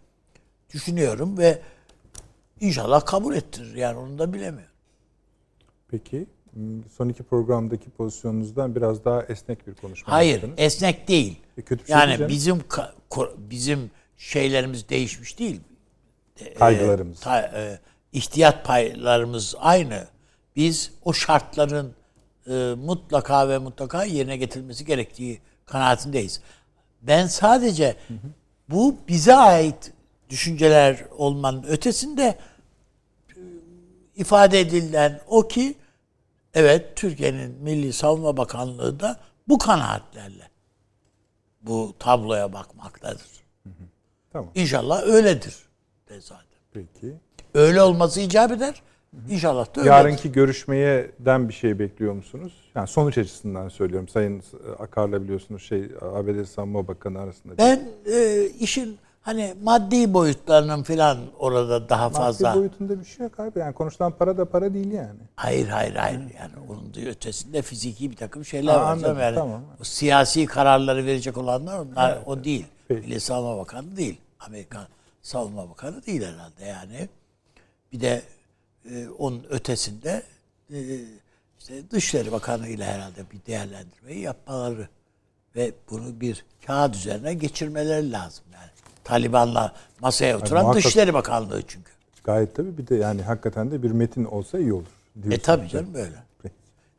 düşünüyorum 0.74 1.38
ve 1.38 1.62
inşallah 2.60 3.06
kabul 3.06 3.36
ettirir. 3.36 3.76
Yani 3.76 3.98
onu 3.98 4.20
da 4.20 4.34
bilemiyorum. 4.34 4.76
Peki 5.88 6.26
son 6.98 7.10
iki 7.10 7.24
programdaki 7.24 7.90
pozisyonunuzdan 7.90 8.76
biraz 8.76 9.06
daha 9.06 9.24
esnek 9.24 9.68
bir 9.68 9.74
konuşma 9.74 10.14
Hayır, 10.14 10.32
yaptınız. 10.34 10.54
esnek 10.58 11.08
değil. 11.08 11.40
E, 11.58 11.62
kötü 11.62 11.82
bir 11.84 11.88
şey 11.88 11.96
yani 11.96 12.18
canım. 12.18 12.30
bizim 12.30 12.62
bizim 13.38 13.92
şeylerimiz 14.18 14.90
değişmiş 14.90 15.40
değil. 15.40 15.62
Kaygılarımız. 16.60 17.20
ta- 17.20 17.42
e, 17.56 17.80
ihtiyat 18.14 18.66
paylarımız 18.66 19.56
aynı. 19.60 20.08
Biz 20.56 20.92
o 21.06 21.14
şartların 21.14 21.94
e, 22.48 22.74
mutlaka 22.78 23.50
ve 23.50 23.58
mutlaka 23.58 24.04
yerine 24.04 24.38
getirilmesi 24.38 24.86
gerektiği 24.86 25.40
kanaatindeyiz. 25.66 26.42
Ben 27.02 27.28
sadece 27.28 27.96
bu 28.70 28.96
bize 29.08 29.36
ait 29.36 29.92
düşünceler 30.30 31.06
olmanın 31.18 31.64
ötesinde 31.64 32.38
e, 33.30 33.40
ifade 34.16 34.60
edilen 34.60 35.22
o 35.28 35.48
ki 35.48 35.76
evet 36.56 36.96
Türkiye'nin 36.96 37.52
Milli 37.62 37.94
Savunma 37.94 38.38
Bakanlığı 38.38 39.00
da 39.00 39.20
bu 39.48 39.58
kanaatlerle 39.58 40.50
bu 41.62 41.94
tabloya 42.00 42.54
bakmaktadır. 42.54 43.46
Tamam. 44.34 44.50
İnşallah 44.56 45.04
öyledir 45.04 45.56
zaten. 46.20 46.46
Peki. 46.74 47.14
Öyle 47.54 47.82
olması 47.82 48.22
icap 48.22 48.52
eder. 48.52 48.82
İnşallah 49.30 49.66
da 49.66 49.82
öyledir. 49.82 49.92
Yarınki 49.92 50.32
görüşmeyeden 50.32 51.50
bir 51.50 51.54
şey 51.54 51.80
bekliyor 51.80 52.14
musunuz? 52.14 52.54
Yani 52.76 52.88
sonuç 52.88 53.18
açısından 53.18 53.70
söylüyorum. 53.70 54.08
Sayın 54.08 54.44
Akar'la 54.80 55.24
biliyorsunuz 55.24 55.64
şey 55.64 55.84
ABD 56.02 56.44
Savunma 56.44 56.88
Bakanı 56.88 57.20
arasında. 57.20 57.58
Ben 57.58 57.90
e, 58.12 58.46
işin 58.60 58.98
hani 59.26 59.56
maddi 59.64 60.14
boyutlarının 60.14 60.84
filan 60.84 61.18
orada 61.40 61.90
daha 61.90 62.10
fazla. 62.10 62.50
Maddi 62.50 62.60
boyutunda 62.60 63.00
bir 63.00 63.06
şey 63.06 63.24
yok 63.24 63.40
abi. 63.40 63.60
Yani 63.60 63.74
konuşulan 63.74 64.12
para 64.12 64.38
da 64.38 64.46
para 64.46 64.74
değil 64.74 64.92
yani. 64.92 65.20
Hayır 65.36 65.68
hayır 65.68 65.96
hayır. 65.96 66.20
Yani 66.20 66.52
onun 66.70 66.94
ötesinde 67.08 67.62
fiziki 67.62 68.12
bir 68.12 68.16
takım 68.16 68.46
şeyler 68.46 68.74
Ha, 68.74 68.82
var. 68.82 68.92
anladım. 68.92 69.20
Yani 69.20 69.36
tamam. 69.36 69.62
o 69.82 69.84
siyasi 69.84 70.46
kararları 70.46 71.06
verecek 71.06 71.38
olanlar 71.38 71.80
onlar 71.80 72.20
o 72.26 72.44
değil. 72.44 72.66
Peki. 72.88 73.02
Milli 73.08 73.20
Savunma 73.20 73.58
Bakanı 73.58 73.98
değil. 73.98 74.18
Amerikan 74.40 74.88
Savunma 75.22 75.70
Bakanı 75.70 76.06
değil 76.06 76.22
herhalde 76.22 76.66
yani. 76.66 77.10
Bir 77.94 78.02
de 78.02 78.22
e, 78.92 79.08
onun 79.10 79.46
ötesinde 79.50 80.24
e, 80.74 80.80
işte 81.60 81.92
Dışişleri 81.92 82.32
Bakanı 82.32 82.68
ile 82.68 82.86
herhalde 82.86 83.22
bir 83.32 83.46
değerlendirmeyi 83.48 84.20
yapmaları 84.20 84.90
ve 85.56 85.72
bunu 85.90 86.22
bir 86.22 86.46
kağıt 86.68 86.96
üzerine 86.96 87.34
geçirmeleri 87.34 88.12
lazım 88.12 88.46
yani. 88.54 88.70
Taliban'la 89.06 89.74
masaya 90.02 90.38
oturan 90.38 90.66
muhakkak- 90.66 90.76
Dışişleri 90.76 91.14
Bakanlığı 91.14 91.62
çünkü. 91.68 91.92
Gayet 92.24 92.56
tabii 92.56 92.78
bir 92.78 92.88
de 92.88 92.96
yani 92.96 93.22
hakikaten 93.22 93.72
de 93.72 93.84
bir 93.84 93.92
metin 93.92 94.24
olsa 94.26 94.60
iyi 94.60 94.74
olur. 94.74 94.88
E 95.32 95.38
tabii 95.38 95.68
canım 95.68 95.94
böyle. 95.94 96.16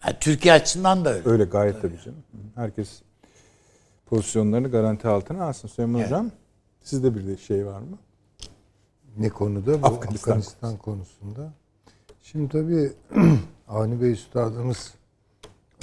Yani 0.05 0.17
Türkiye 0.21 0.55
açısından 0.55 1.05
da 1.05 1.15
öyle. 1.15 1.29
Öyle 1.29 1.45
gayet 1.45 1.83
tabii 1.83 2.01
canım. 2.05 2.23
Herkes 2.55 3.03
pozisyonlarını 4.07 4.71
garanti 4.71 5.09
altına 5.09 5.45
alsın. 5.45 5.69
Süleyman 5.69 6.03
Hocam 6.05 6.31
sizde 6.83 7.15
bir 7.15 7.27
de 7.27 7.37
şey 7.37 7.67
var 7.67 7.81
mı? 7.81 7.99
Ne 9.19 9.29
konuda? 9.29 9.83
Bu 9.83 9.87
Afganistan 9.87 10.31
Afganistan, 10.31 10.77
konusunda. 10.77 11.53
Şimdi 12.23 12.49
tabii 12.49 12.93
Avni 13.69 14.03
Bey 14.03 14.13
Üstadımız 14.13 14.95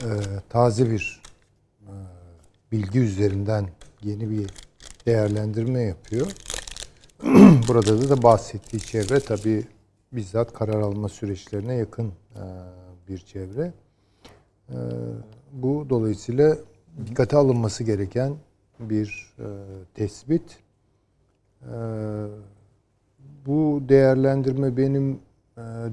e, 0.02 0.08
taze 0.50 0.92
bir 0.92 1.22
e, 1.82 1.92
bilgi 2.72 3.00
üzerinden 3.00 3.70
yeni 4.04 4.30
bir 4.30 4.50
değerlendirme 5.06 5.82
yapıyor. 5.82 6.28
Burada 7.68 8.02
da, 8.02 8.10
da 8.10 8.24
bahsettiği 8.24 8.82
çevre 8.82 9.20
tabii 9.20 9.64
bizzat 10.12 10.54
karar 10.54 10.82
alma 10.82 11.10
süreçlerine 11.10 11.76
yakın 11.76 12.08
e, 12.08 12.44
bir 13.08 13.18
çevre. 13.18 13.74
E, 14.70 14.78
bu 15.52 15.86
dolayısıyla 15.90 16.58
dikkate 17.06 17.38
alınması 17.38 17.84
gereken 17.84 18.36
bir 18.80 19.34
e, 19.40 19.46
tespit. 19.94 20.60
Bu 23.46 23.82
değerlendirme 23.90 24.78
benim 24.78 25.20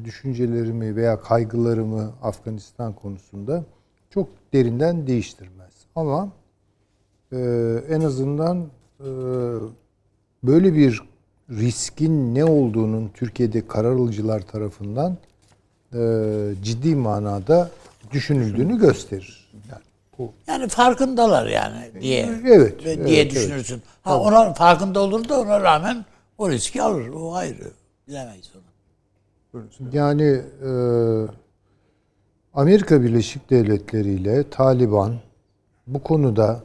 düşüncelerimi 0.05 0.97
veya 0.97 1.21
kaygılarımı 1.21 2.13
Afganistan 2.23 2.93
konusunda 2.93 3.65
çok 4.11 4.29
derinden 4.53 5.07
değiştirmez. 5.07 5.73
Ama 5.97 6.33
en 7.89 8.01
azından 8.01 8.67
böyle 10.43 10.75
bir 10.75 11.03
riskin 11.51 12.35
ne 12.35 12.45
olduğunun 12.45 13.11
Türkiye'de 13.15 13.67
karar 13.67 13.93
alıcılar 13.93 14.41
tarafından 14.41 15.17
e, 15.95 15.99
ciddi 16.63 16.95
manada 16.95 17.71
düşünüldüğünü 18.13 18.79
gösterir. 18.79 19.51
Yani 19.71 19.83
bu 20.19 20.33
Yani 20.47 20.69
farkındalar 20.69 21.47
yani 21.47 21.91
diye. 22.01 22.41
Evet, 22.47 22.85
Ve 22.85 22.91
evet, 22.91 23.07
diye 23.07 23.23
evet. 23.23 23.31
düşünürsün. 23.31 23.83
Ha 24.03 24.21
ona 24.21 24.55
farkında 24.55 25.01
olur 25.01 25.29
da 25.29 25.41
ona 25.41 25.61
rağmen 25.61 26.05
o 26.39 26.51
riski 26.51 26.83
alır. 26.83 27.09
O 27.09 27.35
ayrı. 27.35 27.71
Bilemeyiz 28.09 28.51
onu. 28.55 29.65
Yani 29.93 30.43
e, 30.67 30.71
Amerika 32.55 33.03
Birleşik 33.03 33.51
Devletleri 33.51 34.11
ile 34.11 34.51
Taliban 34.51 35.15
bu 35.87 36.03
konuda 36.03 36.61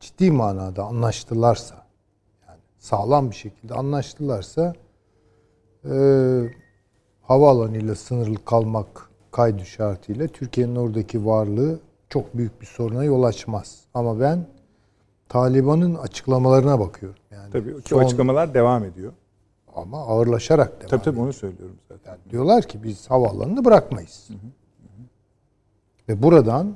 ciddi 0.00 0.30
manada 0.30 0.84
anlaştılarsa, 0.84 1.86
yani 2.48 2.58
sağlam 2.78 3.30
bir 3.30 3.36
şekilde 3.36 3.74
anlaştılarsa, 3.74 4.74
e, 5.84 5.94
havaalanıyla 7.22 7.94
sınırlı 7.94 8.44
kalmak 8.44 9.10
kaydı 9.32 9.66
şartıyla 9.66 10.26
Türkiye'nin 10.28 10.76
oradaki 10.76 11.26
varlığı 11.26 11.78
çok 12.08 12.36
büyük 12.36 12.60
bir 12.60 12.66
soruna 12.66 13.04
yol 13.04 13.22
açmaz. 13.22 13.80
Ama 13.94 14.20
ben 14.20 14.46
Taliban'ın 15.28 15.94
açıklamalarına 15.94 16.80
bakıyorum. 16.80 17.18
Yani 17.30 17.50
Tabii 17.52 17.82
ki 17.82 17.88
son- 17.88 18.04
açıklamalar 18.04 18.54
devam 18.54 18.84
ediyor. 18.84 19.12
ama 19.74 20.06
ağırlaşarak 20.06 20.78
devam 20.78 20.88
Tabii 20.88 21.02
tabii 21.02 21.20
onu 21.20 21.32
söylüyorum 21.32 21.76
zaten. 21.88 22.18
Diyorlar 22.30 22.62
ki 22.62 22.82
biz 22.82 23.10
havaalanını 23.10 23.64
bırakmayız. 23.64 24.28
Ve 26.08 26.22
buradan 26.22 26.74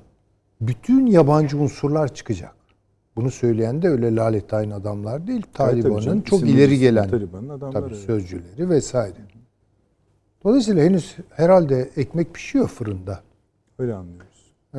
bütün 0.61 1.07
yabancı 1.07 1.59
unsurlar 1.59 2.15
çıkacak. 2.15 2.55
Bunu 3.17 3.31
söyleyen 3.31 3.83
de 3.83 3.89
öyle 3.89 4.17
laletayın 4.17 4.71
adamlar 4.71 5.27
değil. 5.27 5.43
Taliban'ın 5.53 6.01
canım. 6.01 6.23
çok 6.23 6.39
İsimli 6.39 6.53
ileri 6.53 6.79
gelen 6.79 7.09
Taliban'ın 7.11 7.49
adamları, 7.49 7.73
tabii 7.73 7.95
evet. 7.95 8.05
sözcüleri 8.05 8.71
vesaire. 8.71 9.17
Dolayısıyla 10.45 10.85
henüz 10.85 11.17
herhalde 11.31 11.91
ekmek 11.97 12.35
pişiyor 12.35 12.69
fırında. 12.69 13.21
Öyle 13.79 13.95
anlıyoruz. 13.95 14.55
Ee, 14.75 14.79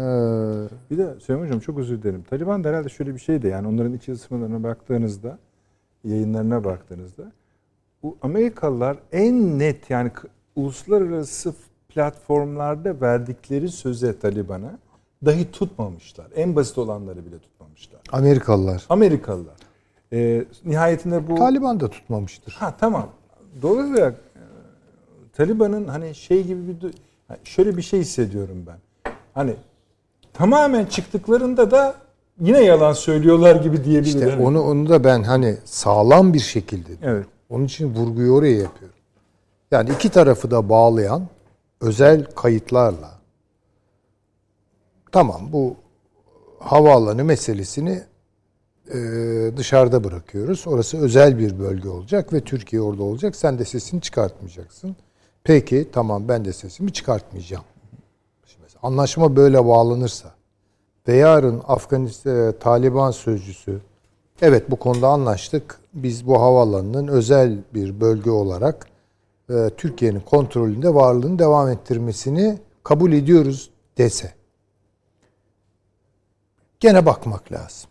Bir 0.92 0.98
de 0.98 1.20
Süleyman 1.20 1.46
Hocam 1.46 1.60
çok 1.60 1.80
özür 1.80 2.02
dilerim. 2.02 2.24
Taliban 2.24 2.64
da 2.64 2.70
herhalde 2.70 2.90
şöyle 2.90 3.14
bir 3.14 3.20
şey 3.20 3.42
de 3.42 3.48
yani 3.48 3.68
onların 3.68 3.94
iç 3.94 4.08
yazışmalarına 4.08 4.64
baktığınızda, 4.64 5.38
yayınlarına 6.04 6.64
baktığınızda 6.64 7.32
bu 8.04 8.18
Amerikalılar 8.22 8.98
en 9.12 9.60
net 9.60 9.90
yani 9.90 10.12
uluslararası 10.56 11.54
platformlarda 11.90 13.02
verdikleri 13.02 13.70
söze 13.70 14.20
Taliban'a 14.20 14.80
dahi 15.26 15.52
tutmamışlar. 15.52 16.28
En 16.36 16.56
basit 16.56 16.78
olanları 16.78 17.26
bile 17.26 17.40
tutmamışlar. 17.40 18.02
Amerikalılar. 18.12 18.86
Amerikalılar. 18.90 19.56
Ee, 20.14 20.46
nihayetinde 20.66 21.28
bu 21.28 21.36
Taliban 21.36 21.80
da 21.80 21.90
tutmamıştır. 21.90 22.54
Ha 22.54 22.76
tamam. 22.80 23.10
Olarak 23.64 24.14
e, 24.14 24.42
Taliban'ın 25.34 25.88
hani 25.88 26.16
şey 26.16 26.44
gibi 26.44 26.68
bir 26.68 26.94
Şöyle 27.44 27.78
bir 27.78 27.82
şey 27.82 28.00
hissediyorum 28.00 28.66
ben. 28.68 29.12
Hani 29.34 29.54
tamamen 30.34 30.86
çıktıklarında 30.86 31.72
da 31.72 31.96
yine 32.40 32.64
yalan 32.64 32.94
söylüyorlar 32.94 33.56
gibi 33.56 33.84
diyebilirim. 33.84 34.30
İşte 34.30 34.44
onu 34.44 34.62
onu 34.64 34.90
da 34.90 35.04
ben 35.04 35.24
hani 35.24 35.58
sağlam 35.66 36.34
bir 36.34 36.40
şekilde. 36.40 36.92
Evet. 37.04 37.26
Onun 37.50 37.66
için 37.66 37.94
vurguyu 37.94 38.34
oraya 38.34 38.58
yapıyorum. 38.58 38.96
Yani 39.72 39.90
iki 39.90 40.10
tarafı 40.10 40.52
da 40.52 40.70
bağlayan 40.70 41.28
özel 41.82 42.26
kayıtlarla 42.26 43.15
tamam 45.16 45.42
bu 45.54 45.76
havaalanı 46.60 47.24
meselesini 47.24 48.02
e, 48.94 48.98
dışarıda 49.58 50.04
bırakıyoruz. 50.04 50.68
Orası 50.68 50.98
özel 50.98 51.40
bir 51.40 51.60
bölge 51.60 51.90
olacak 51.90 52.34
ve 52.34 52.42
Türkiye 52.42 52.82
orada 52.82 53.04
olacak. 53.04 53.36
Sen 53.36 53.60
de 53.60 53.66
sesini 53.66 54.02
çıkartmayacaksın. 54.02 54.96
Peki 55.44 55.90
tamam 55.92 56.28
ben 56.28 56.46
de 56.46 56.54
sesimi 56.54 56.94
çıkartmayacağım. 56.94 57.64
Şimdi 58.46 58.66
anlaşma 58.84 59.36
böyle 59.36 59.66
bağlanırsa 59.66 60.32
ve 61.08 61.16
yarın 61.16 61.62
Afganistan 61.68 62.54
Taliban 62.60 63.12
sözcüsü 63.12 63.80
evet 64.42 64.72
bu 64.72 64.76
konuda 64.76 65.08
anlaştık. 65.08 65.80
Biz 65.94 66.28
bu 66.28 66.42
havaalanının 66.42 67.08
özel 67.08 67.58
bir 67.74 68.02
bölge 68.02 68.32
olarak 68.32 68.88
e, 69.50 69.70
Türkiye'nin 69.78 70.20
kontrolünde 70.20 70.94
varlığını 70.94 71.40
devam 71.40 71.70
ettirmesini 71.70 72.60
kabul 72.84 73.12
ediyoruz 73.12 73.70
dese. 73.98 74.45
Gene 76.80 77.06
bakmak 77.06 77.52
lazım. 77.52 77.90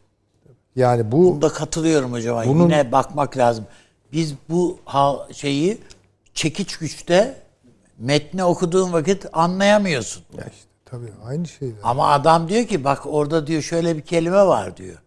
Yani 0.77 1.13
bu 1.13 1.25
Bunda 1.25 1.49
katılıyorum 1.49 2.13
hocam. 2.13 2.43
Bunun- 2.47 2.63
Yine 2.63 2.93
bakmak 2.93 3.37
lazım. 3.37 3.65
Biz 4.13 4.35
bu 4.49 4.79
şeyi 5.33 5.79
çekiç 6.35 6.77
güçte 6.77 7.35
metni 7.99 8.45
okuduğun 8.45 8.93
vakit 8.93 9.27
anlayamıyorsun. 9.33 10.25
ya 10.39 10.45
işte 10.45 10.69
tabii 10.85 11.13
aynı 11.27 11.47
şey. 11.49 11.73
Ama 11.83 12.09
adam 12.09 12.49
diyor 12.49 12.65
ki 12.67 12.85
bak 12.85 13.01
orada 13.07 13.47
diyor 13.47 13.63
şöyle 13.63 13.97
bir 13.97 14.03
kelime 14.03 14.47
var 14.47 14.77
diyor. 14.77 14.99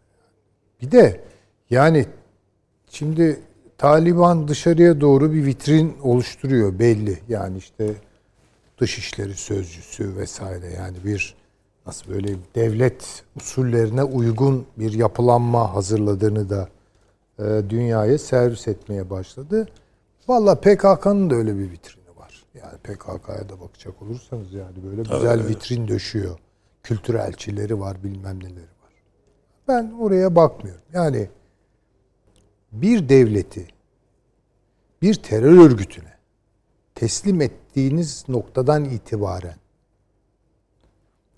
Bir 0.81 0.91
de 0.91 1.21
yani 1.69 2.05
şimdi 2.89 3.39
Taliban 3.77 4.47
dışarıya 4.47 5.01
doğru 5.01 5.33
bir 5.33 5.45
vitrin 5.45 5.97
oluşturuyor 6.03 6.79
belli. 6.79 7.19
Yani 7.29 7.57
işte 7.57 7.93
dışişleri 8.79 9.33
sözcüsü 9.35 10.15
vesaire 10.17 10.73
yani 10.73 10.97
bir 11.05 11.35
nasıl 11.87 12.11
böyle 12.11 12.35
devlet 12.55 13.23
usullerine 13.35 14.03
uygun 14.03 14.65
bir 14.77 14.93
yapılanma 14.93 15.73
hazırladığını 15.75 16.49
da 16.49 16.69
e, 17.39 17.69
dünyaya 17.69 18.17
servis 18.17 18.67
etmeye 18.67 19.09
başladı. 19.09 19.67
Valla 20.27 20.55
PKK'nın 20.55 21.29
da 21.29 21.35
öyle 21.35 21.57
bir 21.57 21.71
vitrini 21.71 22.17
var. 22.17 22.43
Yani 22.53 22.77
PKK'ya 22.77 23.49
da 23.49 23.61
bakacak 23.61 24.01
olursanız 24.01 24.53
yani 24.53 24.75
böyle 24.83 25.01
güzel 25.01 25.47
vitrin 25.47 25.87
döşüyor. 25.87 26.39
Kültür 26.83 27.15
elçileri 27.15 27.79
var 27.79 28.03
bilmem 28.03 28.39
neleri 28.39 28.55
var. 28.55 28.93
Ben 29.67 29.93
oraya 29.99 30.35
bakmıyorum. 30.35 30.83
Yani 30.93 31.29
bir 32.71 33.09
devleti 33.09 33.67
bir 35.01 35.13
terör 35.13 35.65
örgütüne 35.65 36.13
teslim 36.95 37.41
ettiğiniz 37.41 38.25
noktadan 38.27 38.85
itibaren 38.85 39.55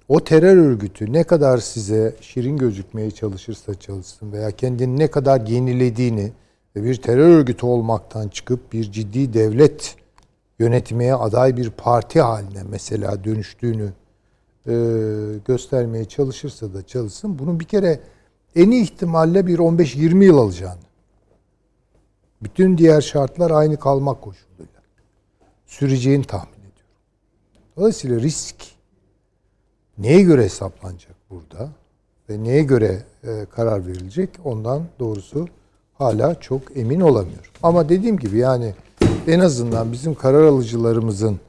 o 0.09 0.19
terör 0.19 0.57
örgütü 0.57 1.13
ne 1.13 1.23
kadar 1.23 1.57
size 1.57 2.15
şirin 2.21 2.57
gözükmeye 2.57 3.11
çalışırsa 3.11 3.75
çalışsın 3.75 4.31
veya 4.31 4.51
kendini 4.51 4.99
ne 4.99 5.11
kadar 5.11 5.47
yenilediğini 5.47 6.31
ve 6.75 6.83
bir 6.83 6.95
terör 6.95 7.29
örgütü 7.29 7.65
olmaktan 7.65 8.27
çıkıp 8.27 8.73
bir 8.73 8.91
ciddi 8.91 9.33
devlet 9.33 9.95
yönetmeye 10.59 11.15
aday 11.15 11.57
bir 11.57 11.69
parti 11.69 12.21
haline 12.21 12.63
mesela 12.69 13.23
dönüştüğünü 13.23 13.93
e, 14.67 14.73
göstermeye 15.45 16.05
çalışırsa 16.05 16.73
da 16.73 16.87
çalışsın. 16.87 17.39
Bunun 17.39 17.59
bir 17.59 17.65
kere 17.65 17.99
en 18.55 18.71
iyi 18.71 18.83
ihtimalle 18.83 19.47
bir 19.47 19.59
15-20 19.59 20.23
yıl 20.23 20.37
alacağını. 20.37 20.79
Bütün 22.41 22.77
diğer 22.77 23.01
şartlar 23.01 23.51
aynı 23.51 23.77
kalmak 23.77 24.21
koşuluyla. 24.21 24.81
Süreceğini 25.65 26.23
tahmin 26.23 26.53
ediyorum. 26.53 26.95
Dolayısıyla 27.77 28.19
risk 28.19 28.78
neye 29.99 30.21
göre 30.21 30.43
hesaplanacak 30.43 31.15
burada 31.29 31.69
ve 32.29 32.43
neye 32.43 32.63
göre 32.63 33.03
e, 33.23 33.45
karar 33.55 33.88
verilecek 33.88 34.29
ondan 34.43 34.83
doğrusu 34.99 35.47
hala 35.93 36.39
çok 36.39 36.77
emin 36.77 36.99
olamıyorum. 36.99 37.51
Ama 37.63 37.89
dediğim 37.89 38.17
gibi 38.17 38.38
yani 38.38 38.73
en 39.27 39.39
azından 39.39 39.91
bizim 39.91 40.15
karar 40.15 40.43
alıcılarımızın 40.43 41.39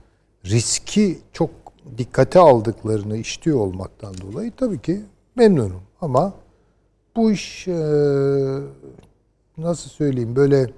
riski 0.44 1.18
çok 1.32 1.50
dikkate 1.98 2.38
aldıklarını 2.38 3.16
işliyor 3.16 3.58
olmaktan 3.58 4.14
dolayı 4.20 4.52
tabii 4.56 4.78
ki 4.78 5.00
memnunum. 5.36 5.82
Ama 6.00 6.32
bu 7.16 7.32
iş 7.32 7.68
e, 7.68 7.72
nasıl 9.58 9.90
söyleyeyim 9.90 10.36
böyle 10.36 10.70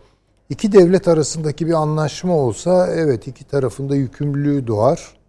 iki 0.51 0.73
devlet 0.73 1.09
arasındaki 1.09 1.67
bir 1.67 1.73
anlaşma 1.73 2.37
olsa 2.37 2.87
evet 2.87 3.27
iki 3.27 3.45
tarafında 3.45 3.97
yükümlülüğü 3.97 4.67
doğar 4.67 5.22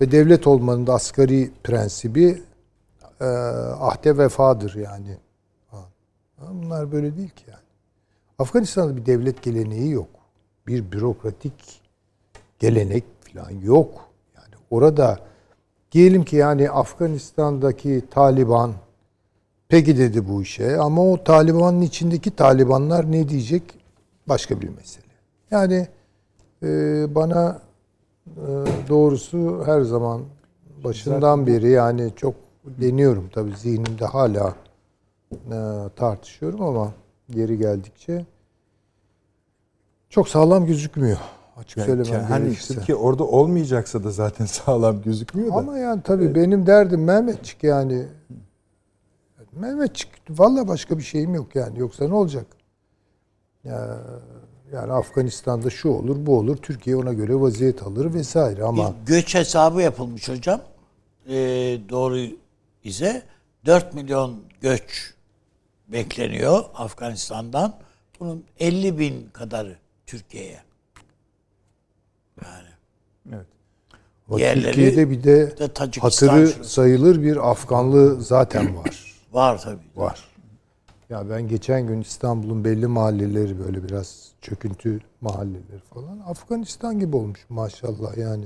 ve 0.00 0.10
devlet 0.10 0.46
olmanın 0.46 0.86
da 0.86 0.94
asgari 0.94 1.50
prensibi 1.64 2.42
e, 3.20 3.24
ahde 3.24 4.18
vefadır 4.18 4.74
yani. 4.74 5.18
Bunlar 6.52 6.92
böyle 6.92 7.16
değil 7.16 7.28
ki 7.28 7.44
yani. 7.48 7.60
Afganistan'da 8.38 8.96
bir 8.96 9.06
devlet 9.06 9.42
geleneği 9.42 9.90
yok. 9.90 10.08
Bir 10.66 10.92
bürokratik 10.92 11.80
gelenek 12.58 13.04
falan 13.20 13.50
yok. 13.50 14.08
Yani 14.36 14.54
orada 14.70 15.18
diyelim 15.92 16.24
ki 16.24 16.36
yani 16.36 16.70
Afganistan'daki 16.70 18.04
Taliban 18.10 18.72
peki 19.68 19.98
dedi 19.98 20.28
bu 20.28 20.42
işe 20.42 20.76
ama 20.76 21.12
o 21.12 21.24
Taliban'ın 21.24 21.80
içindeki 21.80 22.36
Talibanlar 22.36 23.12
ne 23.12 23.28
diyecek 23.28 23.62
başka 24.28 24.60
bir 24.60 24.68
mesele. 24.68 25.04
Yani 25.50 25.88
e, 26.62 26.68
bana 27.14 27.65
doğrusu 28.88 29.62
her 29.66 29.80
zaman 29.80 30.22
başından 30.84 31.46
beri 31.46 31.70
yani 31.70 32.12
çok 32.16 32.34
deniyorum 32.64 33.30
tabii 33.34 33.56
zihnimde 33.56 34.04
hala 34.04 34.54
e, 35.32 35.58
tartışıyorum 35.96 36.62
ama 36.62 36.92
geri 37.30 37.58
geldikçe 37.58 38.26
çok 40.10 40.28
sağlam 40.28 40.66
gözükmüyor. 40.66 41.18
Açık 41.56 41.76
Yani 41.78 41.86
söylemem 41.86 42.24
hani 42.24 42.44
gerekirse. 42.44 42.74
Türkiye 42.74 42.96
orada 42.96 43.24
olmayacaksa 43.24 44.04
da 44.04 44.10
zaten 44.10 44.44
sağlam 44.46 45.02
gözükmüyor 45.02 45.50
da. 45.50 45.54
Ama 45.56 45.78
yani 45.78 46.02
tabii 46.02 46.34
benim 46.34 46.66
derdim 46.66 47.04
Mehmetçik 47.04 47.64
yani. 47.64 48.06
Mehmetçik. 49.52 50.08
Valla 50.30 50.68
başka 50.68 50.98
bir 50.98 51.02
şeyim 51.02 51.34
yok 51.34 51.56
yani. 51.56 51.78
Yoksa 51.78 52.08
ne 52.08 52.14
olacak? 52.14 52.46
Ya, 53.64 53.98
yani 54.72 54.92
Afganistan'da 54.92 55.70
şu 55.70 55.88
olur, 55.88 56.16
bu 56.26 56.38
olur. 56.38 56.56
Türkiye 56.56 56.96
ona 56.96 57.12
göre 57.12 57.40
vaziyet 57.40 57.82
alır 57.82 58.14
vesaire 58.14 58.64
ama 58.64 58.94
Bir 59.02 59.06
göç 59.06 59.34
hesabı 59.34 59.82
yapılmış 59.82 60.28
hocam. 60.28 60.60
Ee, 61.28 61.32
doğru 61.88 62.18
ise 62.84 63.22
4 63.66 63.94
milyon 63.94 64.36
göç 64.60 65.14
bekleniyor 65.88 66.64
Afganistan'dan. 66.74 67.74
Bunun 68.20 68.44
50 68.60 68.98
bin 68.98 69.28
kadarı 69.32 69.76
Türkiye'ye. 70.06 70.58
Yani 72.44 72.68
Evet. 73.32 73.46
ama 74.28 74.38
Türkiye'de 74.38 75.10
bir 75.10 75.24
de 75.24 75.58
de 75.58 75.68
Tacikistan 75.72 76.28
hatırı 76.28 76.48
şurası. 76.52 76.70
sayılır 76.70 77.22
bir 77.22 77.50
Afganlı 77.50 78.22
zaten 78.22 78.76
var. 78.76 79.16
var 79.32 79.62
tabii. 79.62 79.78
Var. 79.96 80.24
Ya 81.10 81.30
ben 81.30 81.48
geçen 81.48 81.86
gün 81.86 82.00
İstanbul'un 82.00 82.64
belli 82.64 82.86
mahalleleri 82.86 83.58
böyle 83.66 83.84
biraz 83.88 84.32
çöküntü 84.46 85.00
mahalleleri 85.20 85.80
falan 85.94 86.18
Afganistan 86.26 86.98
gibi 86.98 87.16
olmuş 87.16 87.46
maşallah 87.48 88.16
yani. 88.16 88.44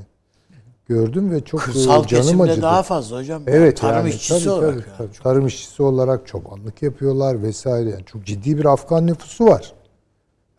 Gördüm 0.87 1.31
ve 1.31 1.45
çok 1.45 1.61
Kırsal 1.61 2.05
e, 2.05 2.07
canım 2.07 2.41
acıdı. 2.41 2.63
daha 2.63 2.83
fazla 2.83 3.19
hocam. 3.19 3.43
Evet 3.47 3.77
tarım 3.77 3.97
yani, 3.97 4.09
işçisi 4.09 4.45
tabii, 4.45 4.51
olarak. 4.51 4.75
tabii, 4.75 4.89
yani. 4.89 4.97
tabii. 4.99 5.23
Tarım 5.23 5.47
işçisi 5.47 5.83
olarak 5.83 6.27
çobanlık 6.27 6.83
yapıyorlar 6.83 7.43
vesaire. 7.43 7.91
Yani 7.91 8.05
çok 8.05 8.25
ciddi 8.25 8.59
bir 8.59 8.65
Afgan 8.65 9.07
nüfusu 9.07 9.47
var. 9.47 9.73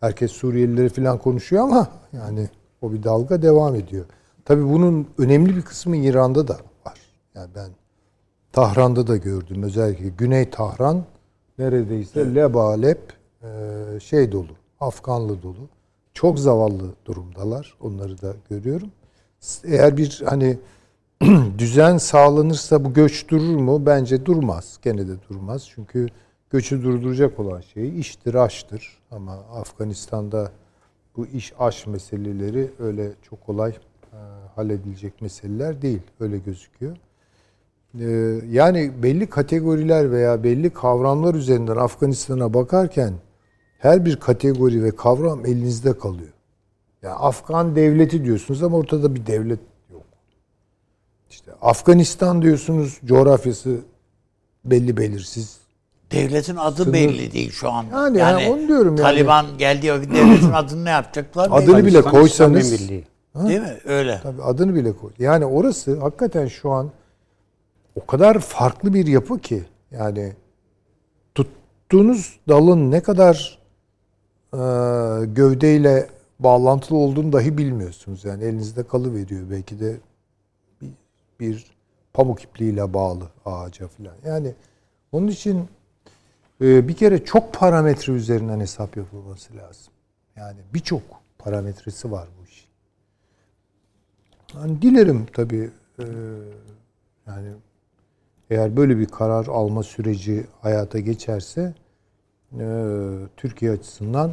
Herkes 0.00 0.32
Suriyelileri 0.32 0.88
falan 0.88 1.18
konuşuyor 1.18 1.62
ama 1.62 1.88
yani 2.12 2.48
o 2.82 2.92
bir 2.92 3.02
dalga 3.02 3.42
devam 3.42 3.74
ediyor. 3.74 4.04
Tabii 4.44 4.68
bunun 4.68 5.08
önemli 5.18 5.56
bir 5.56 5.62
kısmı 5.62 5.96
İran'da 5.96 6.48
da 6.48 6.56
var. 6.86 6.98
Yani 7.34 7.50
ben 7.54 7.70
Tahran'da 8.52 9.06
da 9.06 9.16
gördüm. 9.16 9.62
Özellikle 9.62 10.08
Güney 10.08 10.50
Tahran 10.50 11.04
neredeyse 11.58 12.34
lebalep 12.34 13.12
e, 13.42 13.48
şey 14.00 14.32
dolu, 14.32 14.56
Afganlı 14.82 15.42
dolu. 15.42 15.68
Çok 16.14 16.38
zavallı 16.38 16.94
durumdalar. 17.04 17.74
Onları 17.80 18.22
da 18.22 18.34
görüyorum. 18.50 18.90
Eğer 19.64 19.96
bir 19.96 20.22
hani 20.26 20.58
düzen 21.58 21.96
sağlanırsa 21.98 22.84
bu 22.84 22.92
göç 22.92 23.28
durur 23.28 23.56
mu? 23.56 23.86
Bence 23.86 24.26
durmaz. 24.26 24.78
Gene 24.82 25.08
de 25.08 25.12
durmaz. 25.30 25.68
Çünkü 25.74 26.08
göçü 26.50 26.82
durduracak 26.82 27.40
olan 27.40 27.60
şey 27.60 28.00
iştir, 28.00 28.34
aştır. 28.34 28.98
Ama 29.10 29.32
Afganistan'da 29.32 30.52
bu 31.16 31.26
iş 31.26 31.52
aş 31.58 31.86
meseleleri 31.86 32.70
öyle 32.78 33.12
çok 33.22 33.46
kolay 33.46 33.70
e, 33.70 34.18
halledilecek 34.56 35.22
meseleler 35.22 35.82
değil. 35.82 36.02
Öyle 36.20 36.38
gözüküyor. 36.38 36.96
E, 38.00 38.06
yani 38.50 38.92
belli 39.02 39.26
kategoriler 39.26 40.10
veya 40.10 40.44
belli 40.44 40.70
kavramlar 40.70 41.34
üzerinden 41.34 41.76
Afganistan'a 41.76 42.54
bakarken 42.54 43.14
her 43.82 44.04
bir 44.04 44.16
kategori 44.16 44.84
ve 44.84 44.96
kavram 44.96 45.46
elinizde 45.46 45.98
kalıyor. 45.98 46.32
Yani 47.02 47.14
Afgan 47.14 47.76
devleti 47.76 48.24
diyorsunuz 48.24 48.62
ama 48.62 48.76
ortada 48.76 49.14
bir 49.14 49.26
devlet 49.26 49.60
yok. 49.92 50.02
İşte 51.30 51.52
Afganistan 51.62 52.42
diyorsunuz 52.42 53.00
coğrafyası 53.04 53.76
belli 54.64 54.96
belirsiz. 54.96 55.58
Devletin 56.10 56.56
adı 56.56 56.82
Sınır- 56.82 56.92
belli 56.92 57.32
değil 57.32 57.50
şu 57.50 57.70
an. 57.70 57.86
Yani, 57.92 58.18
yani 58.18 58.48
onu 58.48 58.68
diyorum 58.68 58.96
yani. 58.96 59.02
Taliban 59.02 59.46
geldi 59.58 59.92
o 59.92 59.96
devletin 60.02 60.52
adını 60.52 60.84
ne 60.84 60.90
yapacaklar? 60.90 61.48
Adını 61.50 61.76
belli. 61.76 61.86
bile 61.86 62.02
koysanız 62.02 62.72
Birliği. 62.72 63.04
Değil 63.34 63.60
mi? 63.60 63.76
Öyle. 63.84 64.20
Tabii 64.22 64.42
adını 64.42 64.74
bile 64.74 64.96
koy. 64.96 65.10
Yani 65.18 65.46
orası 65.46 66.00
hakikaten 66.00 66.46
şu 66.46 66.70
an 66.70 66.90
o 67.96 68.06
kadar 68.06 68.38
farklı 68.38 68.94
bir 68.94 69.06
yapı 69.06 69.38
ki 69.38 69.64
yani 69.90 70.32
tuttuğunuz 71.34 72.38
dalın 72.48 72.90
ne 72.90 73.00
kadar 73.02 73.61
gövdeyle 75.34 76.08
bağlantılı 76.40 76.98
olduğunu 76.98 77.32
dahi 77.32 77.58
bilmiyorsunuz. 77.58 78.24
Yani 78.24 78.44
elinizde 78.44 78.82
kalı 78.82 79.14
veriyor 79.14 79.42
belki 79.50 79.80
de 79.80 79.96
bir, 80.82 80.90
bir 81.40 81.66
pamuk 82.12 82.44
ipliğiyle 82.44 82.94
bağlı 82.94 83.28
ağaca 83.44 83.88
falan. 83.88 84.14
Yani 84.26 84.54
onun 85.12 85.28
için 85.28 85.68
e, 86.60 86.88
bir 86.88 86.96
kere 86.96 87.24
çok 87.24 87.54
parametre 87.54 88.12
üzerinden 88.12 88.60
hesap 88.60 88.96
yapılması 88.96 89.56
lazım. 89.56 89.92
Yani 90.36 90.58
birçok 90.74 91.02
parametresi 91.38 92.10
var 92.10 92.28
bu 92.40 92.46
işin. 92.46 92.68
Yani 94.54 94.82
dilerim 94.82 95.26
tabii 95.32 95.70
e, 95.98 96.04
yani 97.26 97.48
eğer 98.50 98.76
böyle 98.76 98.98
bir 98.98 99.06
karar 99.06 99.46
alma 99.46 99.82
süreci 99.82 100.46
hayata 100.60 100.98
geçerse 100.98 101.74
Türkiye 103.36 103.70
açısından 103.70 104.32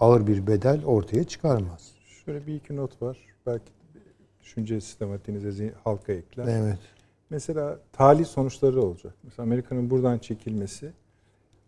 ağır 0.00 0.26
bir 0.26 0.46
bedel 0.46 0.84
ortaya 0.84 1.24
çıkarmaz. 1.24 1.92
Şöyle 2.24 2.46
bir 2.46 2.54
iki 2.54 2.76
not 2.76 3.02
var. 3.02 3.18
Belki 3.46 3.72
düşünce 4.40 4.80
sistematiğinize 4.80 5.74
halka 5.84 6.12
ekler. 6.12 6.46
Evet. 6.48 6.78
Mesela 7.30 7.78
tali 7.92 8.24
sonuçları 8.24 8.82
olacak. 8.82 9.14
Mesela 9.22 9.42
Amerika'nın 9.42 9.90
buradan 9.90 10.18
çekilmesi 10.18 10.92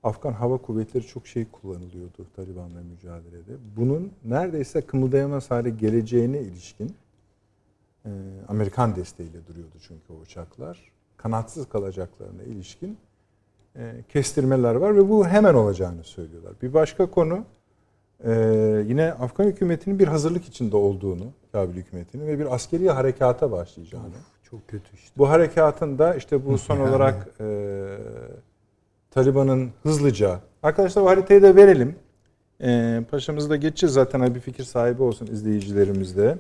Afgan 0.03 0.33
Hava 0.33 0.59
Kuvvetleri 0.59 1.07
çok 1.07 1.27
şey 1.27 1.47
kullanılıyordu 1.51 2.27
Taliban'la 2.37 2.81
mücadelede. 2.83 3.57
Bunun 3.77 4.13
neredeyse 4.25 4.81
kımıldayamaz 4.81 5.51
hale 5.51 5.71
geleceğine 5.71 6.41
ilişkin 6.41 6.95
e, 8.05 8.11
Amerikan 8.49 8.97
desteğiyle 8.97 9.47
duruyordu 9.47 9.77
çünkü 9.89 10.13
o 10.13 10.17
uçaklar. 10.17 10.93
Kanatsız 11.17 11.69
kalacaklarına 11.69 12.43
ilişkin 12.43 12.99
kestirmeler 14.09 14.75
var 14.75 14.97
ve 14.97 15.09
bu 15.09 15.27
hemen 15.27 15.55
olacağını 15.55 16.05
söylüyorlar. 16.05 16.53
Bir 16.63 16.75
başka 16.75 17.11
konu 17.11 17.45
e, 18.25 18.33
yine 18.87 19.13
Afgan 19.13 19.45
hükümetinin 19.45 19.99
bir 19.99 20.09
hazırlık 20.09 20.45
içinde 20.45 20.77
olduğunu, 20.77 21.25
Kabil 21.53 21.77
hükümetinin 21.77 22.27
ve 22.27 22.39
bir 22.39 22.55
askeri 22.55 22.91
harekata 22.91 23.53
başlayacağını. 23.53 24.15
Çok 24.43 24.69
kötü 24.69 24.95
işte. 24.95 25.11
Bu 25.19 25.29
harekatın 25.29 25.99
da 25.99 26.15
işte 26.15 26.47
bu 26.47 26.59
son 26.59 26.81
olarak 26.81 27.29
e, 27.41 27.87
Taliban'ın 29.11 29.71
hızlıca 29.83 30.41
arkadaşlar 30.63 31.03
o 31.03 31.07
haritayı 31.07 31.43
da 31.43 31.57
verelim. 31.57 31.97
E, 32.63 33.01
paşamız 33.11 33.51
da 33.51 33.57
geçeceğiz 33.57 33.95
zaten 33.95 34.35
bir 34.35 34.41
fikir 34.41 34.65
sahibi 34.65 35.03
olsun 35.03 35.27
izleyicilerimiz 35.27 36.17
de. 36.17 36.39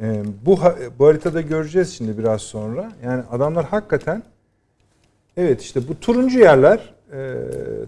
E, 0.00 0.22
bu 0.46 0.58
bu 0.98 1.06
haritada 1.06 1.40
göreceğiz 1.40 1.92
şimdi 1.92 2.18
biraz 2.18 2.42
sonra. 2.42 2.92
Yani 3.04 3.22
adamlar 3.30 3.64
hakikaten 3.64 4.22
evet 5.36 5.62
işte 5.62 5.88
bu 5.88 6.00
turuncu 6.00 6.38
yerler 6.38 6.94
e, 7.12 7.34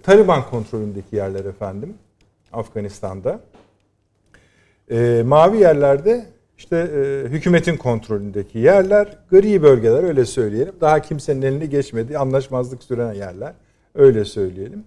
Taliban 0.03 0.51
kontrolündeki 0.51 1.17
yerler 1.17 1.45
efendim 1.45 1.95
Afganistan'da. 2.53 3.41
E, 4.91 5.23
mavi 5.27 5.59
yerlerde 5.59 6.27
işte 6.59 6.77
e, 6.77 7.29
hükümetin 7.29 7.77
kontrolündeki 7.77 8.59
yerler, 8.59 9.19
gri 9.31 9.63
bölgeler 9.63 10.03
öyle 10.03 10.25
söyleyelim. 10.25 10.75
Daha 10.81 11.03
kimsenin 11.03 11.43
eline 11.43 11.67
geçmediği 11.67 12.19
anlaşmazlık 12.19 12.83
süren 12.83 13.13
yerler 13.13 13.53
öyle 13.95 14.25
söyleyelim. 14.25 14.85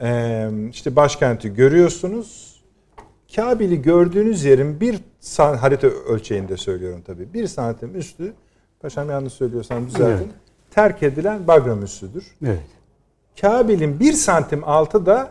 E, 0.00 0.48
işte 0.70 0.96
başkenti 0.96 1.54
görüyorsunuz. 1.54 2.60
Kabil'i 3.36 3.82
gördüğünüz 3.82 4.44
yerin 4.44 4.80
bir 4.80 4.98
san- 5.20 5.56
harita 5.56 5.86
ölçeğinde 5.86 6.56
söylüyorum 6.56 7.02
tabii. 7.06 7.34
Bir 7.34 7.46
santim 7.46 7.96
üstü, 7.96 8.32
paşam 8.80 9.10
yanlış 9.10 9.32
söylüyorsam 9.32 9.86
düzeltin. 9.86 10.24
Evet. 10.24 10.34
Terk 10.70 11.02
edilen 11.02 11.46
Bagram 11.46 11.82
üssüdür. 11.82 12.24
Evet. 12.46 12.60
Kabil'in 13.40 14.00
bir 14.00 14.12
santim 14.12 14.64
altı 14.64 15.06
da 15.06 15.30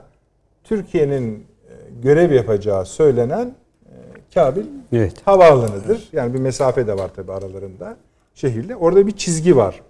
Türkiye'nin 0.63 1.35
e, 1.69 1.73
görev 2.03 2.31
yapacağı 2.31 2.85
söylenen 2.85 3.55
e, 3.85 3.93
Kabil 4.33 4.65
Evet. 4.93 5.13
havaalanıdır. 5.25 6.09
Yani 6.13 6.33
bir 6.33 6.39
mesafe 6.39 6.87
de 6.87 6.97
var 6.97 7.11
tabii 7.15 7.31
aralarında 7.31 7.97
şehirle. 8.35 8.75
Orada 8.75 9.07
bir 9.07 9.11
çizgi 9.11 9.55
var. 9.55 9.81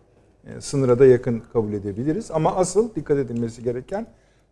E, 0.48 0.62
sınıra 0.62 1.00
da 1.00 1.06
yakın 1.06 1.44
kabul 1.54 1.74
edebiliriz. 1.74 2.32
Ama 2.32 2.56
asıl 2.56 2.96
dikkat 2.96 3.18
edilmesi 3.18 3.64
gereken 3.64 4.08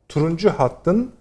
turuncu 0.10 0.50
hattın 0.50 1.12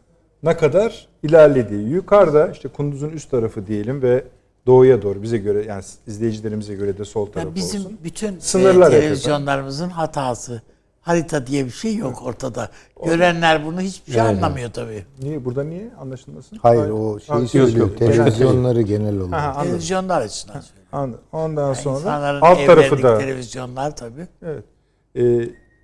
ne 0.42 0.56
kadar 0.56 1.08
ilerlediği. 1.22 1.88
Yukarıda 1.88 2.48
işte 2.48 2.68
Kunduz'un 2.68 3.10
üst 3.10 3.30
tarafı 3.30 3.66
diyelim 3.66 4.02
ve 4.02 4.24
doğuya 4.66 5.02
doğru 5.02 5.22
bize 5.22 5.38
göre 5.38 5.64
yani 5.64 5.82
izleyicilerimize 6.06 6.74
göre 6.74 6.98
de 6.98 7.04
sol 7.04 7.26
tarafı 7.26 7.38
Yani 7.48 7.54
bizim 7.54 7.80
olsun. 7.80 7.98
bütün 8.04 8.38
Sınırlar 8.38 8.92
e, 8.92 9.00
televizyonlarımızın 9.00 9.88
hatası. 9.88 10.62
Harita 11.00 11.46
diye 11.46 11.64
bir 11.64 11.70
şey 11.70 11.96
yok 11.96 12.22
ortada. 12.24 12.68
Görenler 13.04 13.66
bunu 13.66 13.80
hiçbir 13.80 14.12
şey 14.12 14.18
Yani. 14.22 14.36
anlamıyor 14.36 14.70
tabii. 14.72 15.04
Niye 15.22 15.44
burada 15.44 15.64
niye 15.64 15.90
anlaşılmasın? 16.00 16.58
Hayır 16.62 16.90
o 16.90 17.20
şeyi 17.20 17.38
Ha, 17.40 17.46
söylüyor. 17.46 17.86
yok. 17.88 17.98
Televizyonları 17.98 18.82
genel 18.82 19.18
olarak. 19.20 19.32
Ha, 19.42 19.46
anladım. 19.48 19.62
Televizyonlar 19.68 20.20
açısından. 20.20 20.62
Anladım. 20.92 21.20
Ondan 21.32 21.66
Yani 21.66 21.76
sonra 21.76 22.38
alt 22.42 22.66
tarafı 22.66 23.02
da 23.02 23.18
televizyonlar 23.18 23.96
tabii. 23.96 24.26
Evet. 24.42 24.64
Ee, 25.16 25.22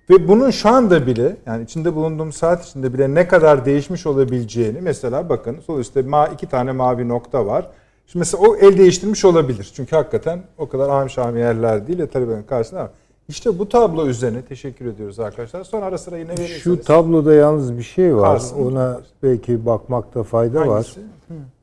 ve 0.09 0.27
bunun 0.27 0.49
şu 0.51 0.69
anda 0.69 1.07
bile 1.07 1.37
yani 1.45 1.63
içinde 1.63 1.95
bulunduğum 1.95 2.31
saat 2.33 2.65
içinde 2.67 2.93
bile 2.93 3.13
ne 3.13 3.27
kadar 3.27 3.65
değişmiş 3.65 4.05
olabileceğini 4.05 4.81
mesela 4.81 5.29
bakın 5.29 5.59
sol 5.59 5.79
üstte 5.79 6.01
ma 6.01 6.27
iki 6.27 6.47
tane 6.49 6.71
mavi 6.71 7.07
nokta 7.07 7.45
var. 7.45 7.69
Şimdi 8.07 8.21
mesela 8.21 8.43
o 8.43 8.55
el 8.55 8.77
değiştirmiş 8.77 9.25
olabilir. 9.25 9.71
Çünkü 9.75 9.95
hakikaten 9.95 10.43
o 10.57 10.69
kadar 10.69 10.89
ahım 10.89 11.09
şahım 11.09 11.37
yerler 11.37 11.87
değil 11.87 11.99
de 11.99 12.07
Taliban'ın 12.07 12.43
karşısında 12.43 12.79
ama 12.79 12.89
işte 13.27 13.59
bu 13.59 13.69
tablo 13.69 14.07
üzerine 14.07 14.41
teşekkür 14.41 14.85
ediyoruz 14.85 15.19
arkadaşlar. 15.19 15.63
Sonra 15.63 15.85
ara 15.85 15.97
sıra 15.97 16.17
yine 16.17 16.29
verirseniz. 16.29 16.61
Şu 16.61 16.81
tabloda 16.81 17.33
yalnız 17.33 17.77
bir 17.77 17.83
şey 17.83 18.15
var. 18.15 18.23
Kalsın. 18.33 18.71
Ona 18.71 19.01
belki 19.23 19.65
bakmakta 19.65 20.23
fayda 20.23 20.59
var. 20.59 20.67
Hangisi? 20.67 20.99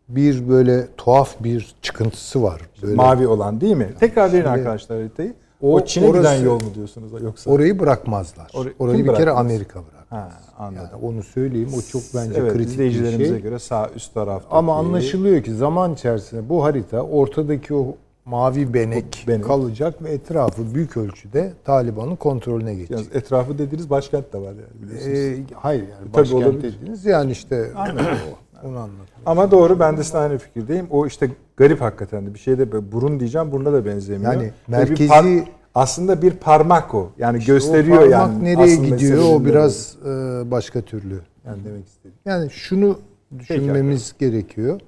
Bir 0.08 0.48
böyle 0.48 0.86
tuhaf 0.96 1.44
bir 1.44 1.74
çıkıntısı 1.82 2.42
var. 2.42 2.60
Böyle 2.82 2.94
Mavi 2.94 3.26
olan 3.26 3.60
değil 3.60 3.76
mi? 3.76 3.90
Tekrar 4.00 4.32
verin 4.32 4.44
arkadaşlar 4.44 4.98
haritayı. 4.98 5.34
O, 5.62 5.74
o- 5.74 5.84
Çin'e 5.84 6.06
giden 6.08 6.20
orası- 6.20 6.44
yol 6.44 6.54
mu 6.62 6.74
diyorsunuz 6.74 7.22
yoksa? 7.22 7.50
Orayı 7.50 7.78
bırakmazlar. 7.78 8.50
Orayı- 8.54 8.74
Orayı 8.78 8.98
bir 8.98 9.04
kere 9.08 9.16
bırakmaz? 9.16 9.40
Amerika 9.46 9.74
bırakmaz. 9.74 10.00
Ha, 10.10 10.30
anladım. 10.58 10.88
Yani 10.92 11.04
onu 11.04 11.22
söyleyeyim. 11.22 11.68
O 11.78 11.82
çok 11.82 12.02
bence 12.14 12.40
evet, 12.40 12.52
kritik 12.52 12.78
bir 12.78 13.26
şey. 13.26 13.40
göre 13.40 13.58
sağ 13.58 13.90
üst 13.96 14.14
tarafta. 14.14 14.56
Ama 14.56 14.76
anlaşılıyor 14.78 15.42
ki 15.42 15.54
zaman 15.54 15.92
içerisinde 15.94 16.48
bu 16.48 16.64
harita 16.64 17.00
ortadaki 17.00 17.74
o 17.74 17.96
mavi 18.24 18.74
benek, 18.74 19.24
benek. 19.28 19.44
kalacak 19.44 20.02
ve 20.04 20.10
etrafı 20.10 20.74
büyük 20.74 20.96
ölçüde 20.96 21.52
Taliban'ın 21.64 22.16
kontrolüne 22.16 22.74
geçecek. 22.74 22.90
Yalnız 22.90 23.16
etrafı 23.16 23.58
dediğiniz 23.58 23.90
başkent 23.90 24.32
de 24.32 24.38
var 24.38 24.44
yani 24.46 24.82
biliyorsunuz. 24.82 25.18
Ee, 25.18 25.54
hayır 25.54 25.82
yani 25.82 26.12
Tabii 26.12 26.32
başkent 26.34 26.62
dediğiniz 26.62 27.04
yani 27.06 27.32
işte 27.32 27.70
o, 27.76 28.49
onu 28.64 28.78
anlatıyor. 28.78 29.06
Ama 29.26 29.50
doğru 29.50 29.80
ben 29.80 29.96
de 29.96 30.04
size 30.04 30.18
aynı 30.18 30.38
fikirdeyim. 30.38 30.86
O 30.90 31.06
işte 31.06 31.30
garip 31.56 31.80
hakikaten 31.80 32.26
de 32.26 32.34
bir 32.34 32.38
şeyde 32.38 32.72
böyle 32.72 32.92
burun 32.92 33.20
diyeceğim 33.20 33.52
buruna 33.52 33.72
da 33.72 33.84
benzemiyor. 33.86 34.32
Yani 34.32 34.52
merkezi- 34.68 35.44
aslında 35.74 36.22
bir 36.22 36.30
parmak 36.30 36.94
o. 36.94 37.10
Yani 37.18 37.38
İşte 37.38 37.52
gösteriyor 37.52 37.96
o 37.96 38.10
parmak 38.10 38.12
yani. 38.12 38.44
nereye 38.44 38.76
gidiyor 38.76 39.22
o 39.24 39.40
de 39.40 39.44
biraz 39.44 39.96
e, 40.06 40.10
başka 40.50 40.80
türlü 40.80 41.20
yani 41.46 41.64
demek 41.64 41.86
istedim. 41.86 42.16
Yani 42.24 42.50
şunu 42.50 42.98
düşünmemiz 43.38 44.14
gerekiyor. 44.18 44.80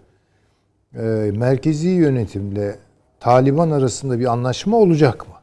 E, 0.94 1.30
merkezi 1.36 1.88
yönetimle 1.88 2.76
Taliban 3.20 3.70
arasında 3.70 4.18
bir 4.18 4.26
anlaşma 4.32 4.76
olacak 4.76 5.28
mı? 5.28 5.34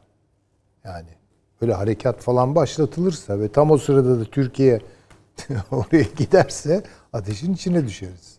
Yani 0.84 1.08
böyle 1.62 1.74
harekat 1.74 2.20
falan 2.20 2.54
başlatılırsa 2.54 3.40
ve 3.40 3.48
tam 3.48 3.70
o 3.70 3.78
sırada 3.78 4.20
da 4.20 4.24
Türkiye 4.24 4.80
oraya 5.70 6.04
giderse 6.16 6.82
ateşin 7.12 7.54
içine 7.54 7.86
düşeriz. 7.86 8.38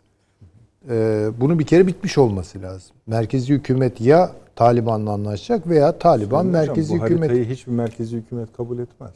E, 0.89 1.27
bunu 1.37 1.59
bir 1.59 1.65
kere 1.65 1.87
bitmiş 1.87 2.17
olması 2.17 2.61
lazım. 2.61 2.95
Merkezi 3.07 3.53
hükümet 3.53 4.01
ya 4.01 4.31
Taliban'la 4.55 5.11
anlaşacak 5.11 5.67
veya 5.67 5.99
Taliban 5.99 6.39
Hocam, 6.39 6.51
merkezi 6.51 6.89
bu 6.89 7.03
hükümet 7.03 7.29
haritayı 7.29 7.45
hiçbir 7.49 7.71
merkezi 7.71 8.17
hükümet 8.17 8.53
kabul 8.57 8.79
etmez. 8.79 9.13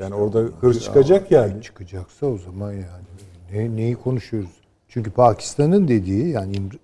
Yani 0.00 0.14
orada 0.14 0.38
hır 0.60 0.80
çıkacak 0.80 1.30
yani. 1.30 1.62
Çıkacaksa 1.62 2.26
o 2.26 2.38
zaman 2.38 2.72
yani 2.72 2.84
ne, 3.52 3.76
neyi 3.76 3.94
konuşuyoruz? 3.94 4.50
Çünkü 4.88 5.10
Pakistan'ın 5.10 5.88
dediği 5.88 6.28
yani 6.28 6.56
İmr- 6.56 6.78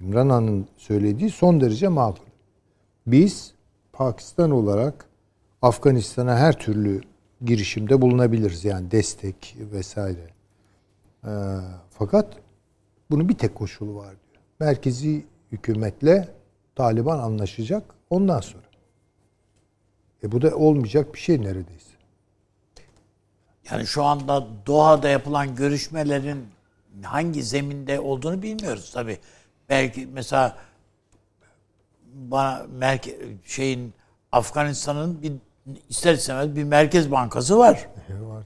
İmran 0.00 0.30
Han'ın 0.30 0.66
söylediği 0.76 1.30
son 1.30 1.60
derece 1.60 1.88
makul. 1.88 2.24
Biz 3.06 3.52
Pakistan 3.92 4.50
olarak 4.50 5.04
Afganistan'a 5.62 6.36
her 6.36 6.58
türlü 6.58 7.00
girişimde 7.44 8.00
bulunabiliriz. 8.00 8.64
Yani 8.64 8.90
destek 8.90 9.56
vesaire. 9.72 10.39
Ee, 11.24 11.28
fakat 11.90 12.36
bunun 13.10 13.28
bir 13.28 13.38
tek 13.38 13.54
koşulu 13.54 13.94
var 13.96 14.08
diyor. 14.08 14.44
Merkezi 14.60 15.26
hükümetle 15.52 16.28
Taliban 16.76 17.18
anlaşacak 17.18 17.94
ondan 18.10 18.40
sonra. 18.40 18.64
E 20.22 20.32
bu 20.32 20.42
da 20.42 20.56
olmayacak 20.56 21.14
bir 21.14 21.18
şey 21.18 21.42
neredeyse. 21.42 21.90
Yani 23.70 23.86
şu 23.86 24.04
anda 24.04 24.46
Doha'da 24.66 25.08
yapılan 25.08 25.54
görüşmelerin 25.54 26.48
hangi 27.02 27.42
zeminde 27.42 28.00
olduğunu 28.00 28.42
bilmiyoruz 28.42 28.92
tabi. 28.92 29.18
Belki 29.68 30.08
mesela 30.12 30.56
bana 32.14 32.66
merke, 32.70 33.18
şeyin 33.44 33.94
Afganistan'ın 34.32 35.22
bir 35.22 35.32
ister 35.88 36.14
istemez 36.14 36.56
bir 36.56 36.64
merkez 36.64 37.10
bankası 37.10 37.58
var. 37.58 37.88
var 38.10 38.44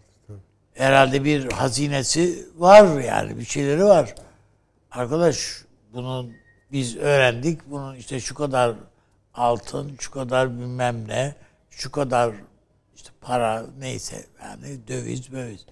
Herhalde 0.74 1.24
bir 1.24 1.52
hazinesi 1.52 2.48
var 2.56 3.00
yani 3.00 3.38
bir 3.38 3.44
şeyleri 3.44 3.84
var. 3.84 4.14
Arkadaş 4.90 5.64
bunun 5.92 6.32
biz 6.72 6.96
öğrendik. 6.96 7.70
Bunun 7.70 7.96
işte 7.96 8.20
şu 8.20 8.34
kadar 8.34 8.74
altın, 9.34 9.96
şu 10.00 10.10
kadar 10.10 10.50
bilmem 10.50 11.08
ne, 11.08 11.34
şu 11.70 11.92
kadar 11.92 12.34
işte 12.96 13.10
para 13.20 13.66
neyse 13.78 14.26
yani 14.42 14.88
döviz 14.88 15.32
döviz. 15.32 15.66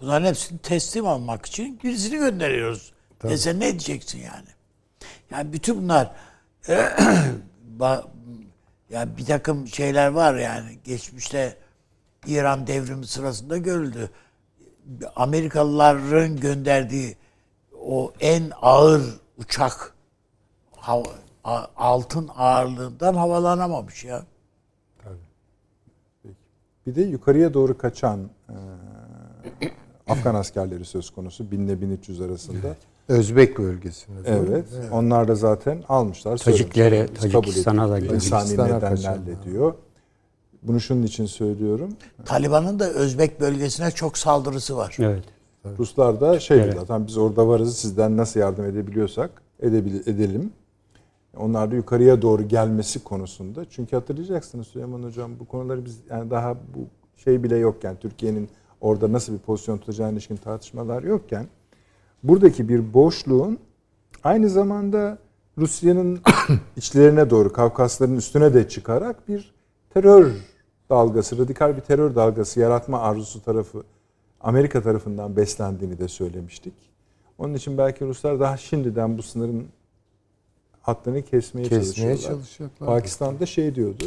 Bunların 0.00 0.26
hepsini 0.26 0.58
teslim 0.58 1.06
almak 1.06 1.46
için 1.46 1.80
birisini 1.84 2.18
gönderiyoruz. 2.18 2.92
Tabii. 3.18 3.32
E 3.32 3.36
sen 3.36 3.60
ne 3.60 3.70
diyeceksin 3.70 4.18
yani? 4.18 4.48
Yani 5.30 5.52
bütün 5.52 5.82
bunlar 5.82 6.10
ya 8.90 9.16
bir 9.16 9.24
takım 9.26 9.68
şeyler 9.68 10.08
var 10.08 10.34
yani 10.34 10.78
geçmişte 10.84 11.56
İran 12.26 12.66
devrimi 12.66 13.06
sırasında 13.06 13.58
görüldü. 13.58 14.10
Amerikalıların 15.16 16.36
gönderdiği 16.40 17.16
o 17.82 18.12
en 18.20 18.50
ağır 18.62 19.02
uçak 19.38 19.94
hava, 20.76 21.04
altın 21.76 22.30
ağırlığından 22.36 23.14
havalanamamış 23.14 24.04
ya. 24.04 24.24
Tabii. 25.04 25.16
Peki. 26.22 26.34
Bir 26.86 26.94
de 26.94 27.02
yukarıya 27.02 27.54
doğru 27.54 27.78
kaçan 27.78 28.30
e, 28.48 28.56
Afgan 30.08 30.34
askerleri 30.34 30.84
söz 30.84 31.10
konusu. 31.10 31.50
1000 31.50 31.66
ile 31.66 31.80
1300 31.80 32.20
arasında. 32.20 32.58
Evet. 32.66 32.76
Özbek 33.08 33.58
bölgesinde. 33.58 34.18
Evet, 34.24 34.66
evet. 34.76 34.92
Onlar 34.92 35.28
da 35.28 35.34
zaten 35.34 35.82
almışlar. 35.88 36.36
Taciklere, 36.36 37.06
Tacikistan'a 37.06 37.90
da 37.90 37.98
gidiyor. 37.98 38.14
İnsani 38.14 38.52
nedenlerle 38.52 39.42
diyor. 39.44 39.74
Bunu 40.64 40.80
şunun 40.80 41.02
için 41.02 41.26
söylüyorum. 41.26 41.90
Taliban'ın 42.24 42.78
da 42.78 42.90
Özbek 42.90 43.40
bölgesine 43.40 43.90
çok 43.90 44.18
saldırısı 44.18 44.76
var. 44.76 44.96
Evet. 45.00 45.24
Ruslar 45.78 46.20
da 46.20 46.40
şey 46.40 46.60
evet. 46.60 46.74
zaten 46.74 47.06
biz 47.06 47.16
orada 47.16 47.48
varız 47.48 47.76
sizden 47.76 48.16
nasıl 48.16 48.40
yardım 48.40 48.64
edebiliyorsak 48.64 49.30
edebil 49.60 49.94
edelim. 49.94 50.52
Onlar 51.36 51.70
da 51.70 51.74
yukarıya 51.74 52.22
doğru 52.22 52.48
gelmesi 52.48 53.04
konusunda. 53.04 53.64
Çünkü 53.70 53.96
hatırlayacaksınız 53.96 54.66
Süleyman 54.66 55.02
Hocam 55.02 55.30
bu 55.40 55.44
konuları 55.44 55.84
biz 55.84 56.00
yani 56.10 56.30
daha 56.30 56.54
bu 56.54 56.86
şey 57.16 57.42
bile 57.42 57.56
yokken 57.56 57.96
Türkiye'nin 57.96 58.48
orada 58.80 59.12
nasıl 59.12 59.32
bir 59.32 59.38
pozisyon 59.38 59.78
tutacağına 59.78 60.12
ilişkin 60.12 60.36
tartışmalar 60.36 61.02
yokken 61.02 61.46
buradaki 62.22 62.68
bir 62.68 62.94
boşluğun 62.94 63.58
aynı 64.24 64.48
zamanda 64.48 65.18
Rusya'nın 65.58 66.20
içlerine 66.76 67.30
doğru 67.30 67.52
Kavkasların 67.52 68.16
üstüne 68.16 68.54
de 68.54 68.68
çıkarak 68.68 69.28
bir 69.28 69.54
terör 69.94 70.32
dalgası, 70.90 71.38
radikal 71.38 71.76
bir 71.76 71.80
terör 71.80 72.14
dalgası 72.14 72.60
yaratma 72.60 73.00
arzusu 73.00 73.42
tarafı 73.44 73.82
Amerika 74.40 74.82
tarafından 74.82 75.36
beslendiğini 75.36 75.98
de 75.98 76.08
söylemiştik. 76.08 76.74
Onun 77.38 77.54
için 77.54 77.78
belki 77.78 78.04
Ruslar 78.04 78.40
daha 78.40 78.56
şimdiden 78.56 79.18
bu 79.18 79.22
sınırın 79.22 79.66
hattını 80.82 81.22
kesmeye, 81.22 81.68
kesmeye 81.68 82.16
çalışıyorlar. 82.18 82.86
Pakistan'da 82.86 83.46
şey 83.46 83.74
diyordu. 83.74 84.04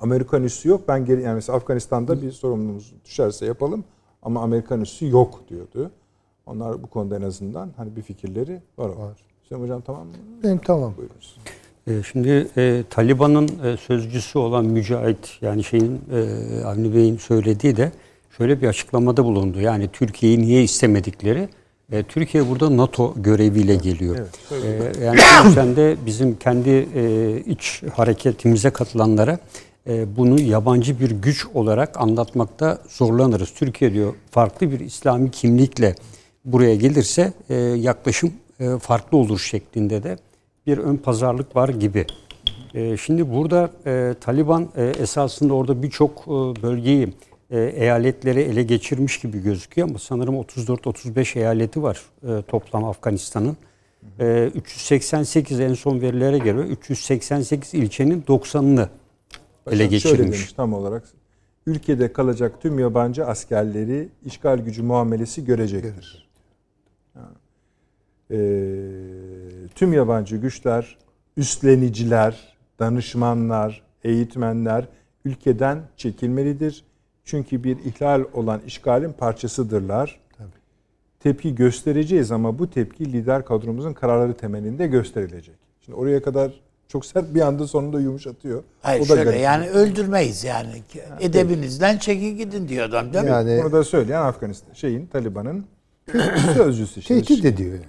Amerikan 0.00 0.44
üssü 0.44 0.68
yok. 0.68 0.88
Ben 0.88 1.04
geri 1.04 1.22
yani 1.22 1.34
mesela 1.34 1.56
Afganistan'da 1.56 2.22
bir 2.22 2.32
sorumluluğumuz 2.32 2.92
düşerse 3.04 3.46
yapalım 3.46 3.84
ama 4.22 4.42
Amerikan 4.42 4.80
üssü 4.80 5.08
yok 5.08 5.40
diyordu. 5.48 5.90
Onlar 6.46 6.82
bu 6.82 6.86
konuda 6.86 7.16
en 7.16 7.22
azından 7.22 7.70
hani 7.76 7.96
bir 7.96 8.02
fikirleri 8.02 8.62
var. 8.78 8.88
var. 8.88 9.16
Hüseyin 9.42 9.62
Hocam 9.62 9.80
tamam 9.80 10.06
mı? 10.06 10.12
Benim 10.42 10.58
tamam. 10.58 10.94
Buyurunuz. 10.96 11.38
E, 11.86 12.02
şimdi 12.12 12.48
e, 12.56 12.82
Taliban'ın 12.90 13.48
e, 13.48 13.76
sözcüsü 13.76 14.38
olan 14.38 14.64
Mücahit 14.64 15.38
yani 15.40 15.64
şeyin 15.64 16.00
e, 16.12 16.64
Avni 16.64 16.94
Bey'in 16.94 17.16
söylediği 17.16 17.76
de 17.76 17.92
şöyle 18.36 18.62
bir 18.62 18.68
açıklamada 18.68 19.24
bulundu. 19.24 19.60
Yani 19.60 19.88
Türkiye'yi 19.92 20.42
niye 20.42 20.62
istemedikleri 20.62 21.48
e, 21.92 22.02
Türkiye 22.02 22.48
burada 22.48 22.76
NATO 22.76 23.14
göreviyle 23.16 23.74
geliyor. 23.74 24.16
Evet, 24.52 24.98
e, 24.98 25.04
yani 25.04 25.20
o 25.42 25.46
yüzden 25.46 25.76
de 25.76 25.96
bizim 26.06 26.36
kendi 26.36 26.88
e, 26.94 27.36
iç 27.46 27.82
hareketimize 27.94 28.70
katılanlara 28.70 29.38
e, 29.86 30.16
bunu 30.16 30.40
yabancı 30.40 31.00
bir 31.00 31.10
güç 31.10 31.46
olarak 31.54 32.00
anlatmakta 32.00 32.78
zorlanırız. 32.88 33.50
Türkiye 33.54 33.92
diyor 33.92 34.14
farklı 34.30 34.70
bir 34.70 34.80
İslami 34.80 35.30
kimlikle 35.30 35.94
buraya 36.44 36.74
gelirse 36.74 37.32
e, 37.50 37.54
yaklaşım 37.56 38.32
e, 38.60 38.78
farklı 38.78 39.18
olur 39.18 39.38
şeklinde 39.38 40.02
de 40.02 40.18
bir 40.66 40.78
ön 40.78 40.96
pazarlık 40.96 41.56
var 41.56 41.68
gibi. 41.68 42.06
E, 42.74 42.96
şimdi 42.96 43.32
burada 43.34 43.70
e, 43.86 44.14
Taliban 44.20 44.68
e, 44.76 44.84
esasında 44.84 45.54
orada 45.54 45.82
birçok 45.82 46.10
e, 46.26 46.62
bölgeyi 46.62 47.12
e, 47.50 47.60
eyaletleri 47.60 48.40
ele 48.40 48.62
geçirmiş 48.62 49.20
gibi 49.20 49.42
gözüküyor 49.42 49.88
ama 49.88 49.98
sanırım 49.98 50.34
34-35 50.34 51.38
eyaleti 51.38 51.82
var 51.82 52.02
e, 52.28 52.42
toplam 52.42 52.84
Afganistan'ın. 52.84 53.56
E, 54.20 54.50
388 54.54 55.60
en 55.60 55.74
son 55.74 56.00
verilere 56.00 56.38
göre 56.38 56.60
388 56.60 57.74
ilçenin 57.74 58.22
90'ını 58.22 58.88
ele 59.70 59.86
geçirmiş. 59.86 60.16
Şöyle 60.16 60.32
demiş 60.32 60.52
tam 60.52 60.72
olarak. 60.72 61.04
Ülkede 61.66 62.12
kalacak 62.12 62.62
tüm 62.62 62.78
yabancı 62.78 63.26
askerleri 63.26 64.08
işgal 64.24 64.58
gücü 64.58 64.82
muamelesi 64.82 65.44
görecektir. 65.44 66.31
E, 68.30 68.36
tüm 69.74 69.92
yabancı 69.92 70.36
güçler, 70.36 70.98
üstleniciler, 71.36 72.56
danışmanlar, 72.78 73.82
eğitmenler 74.04 74.88
ülkeden 75.24 75.82
çekilmelidir 75.96 76.84
çünkü 77.24 77.64
bir 77.64 77.78
ihlal 77.78 78.24
olan 78.32 78.60
işgalin 78.66 79.12
parçasıdırlar. 79.12 80.20
Tabii. 80.38 80.48
Tepki 81.20 81.54
göstereceğiz 81.54 82.32
ama 82.32 82.58
bu 82.58 82.70
tepki 82.70 83.12
lider 83.12 83.44
kadromuzun 83.44 83.92
kararları 83.92 84.34
temelinde 84.34 84.86
gösterilecek. 84.86 85.54
Şimdi 85.80 85.98
oraya 85.98 86.22
kadar 86.22 86.52
çok 86.88 87.06
sert 87.06 87.34
bir 87.34 87.40
anda 87.40 87.66
sonunda 87.66 88.00
yumuşatıyor. 88.00 88.62
Hayır 88.82 89.00
o 89.00 89.02
da 89.02 89.06
şöyle 89.06 89.24
garip. 89.24 89.40
yani 89.40 89.68
öldürmeyiz 89.68 90.44
yani. 90.44 90.82
Ha, 91.08 91.16
Edebinizden 91.20 91.98
çekin 91.98 92.36
gidin 92.38 92.68
diyor 92.68 92.88
adam 92.88 93.12
değil 93.12 93.24
yani, 93.24 93.50
mi? 93.50 93.60
Bunu 93.62 93.72
da 93.72 93.84
söyleyen 93.84 94.22
Afganistan 94.22 94.74
şeyin 94.74 95.06
Taliban'ın 95.06 95.64
sözcüsü. 96.54 97.00
Tehdit 97.00 97.44
ediyor 97.44 97.74
yani. 97.74 97.84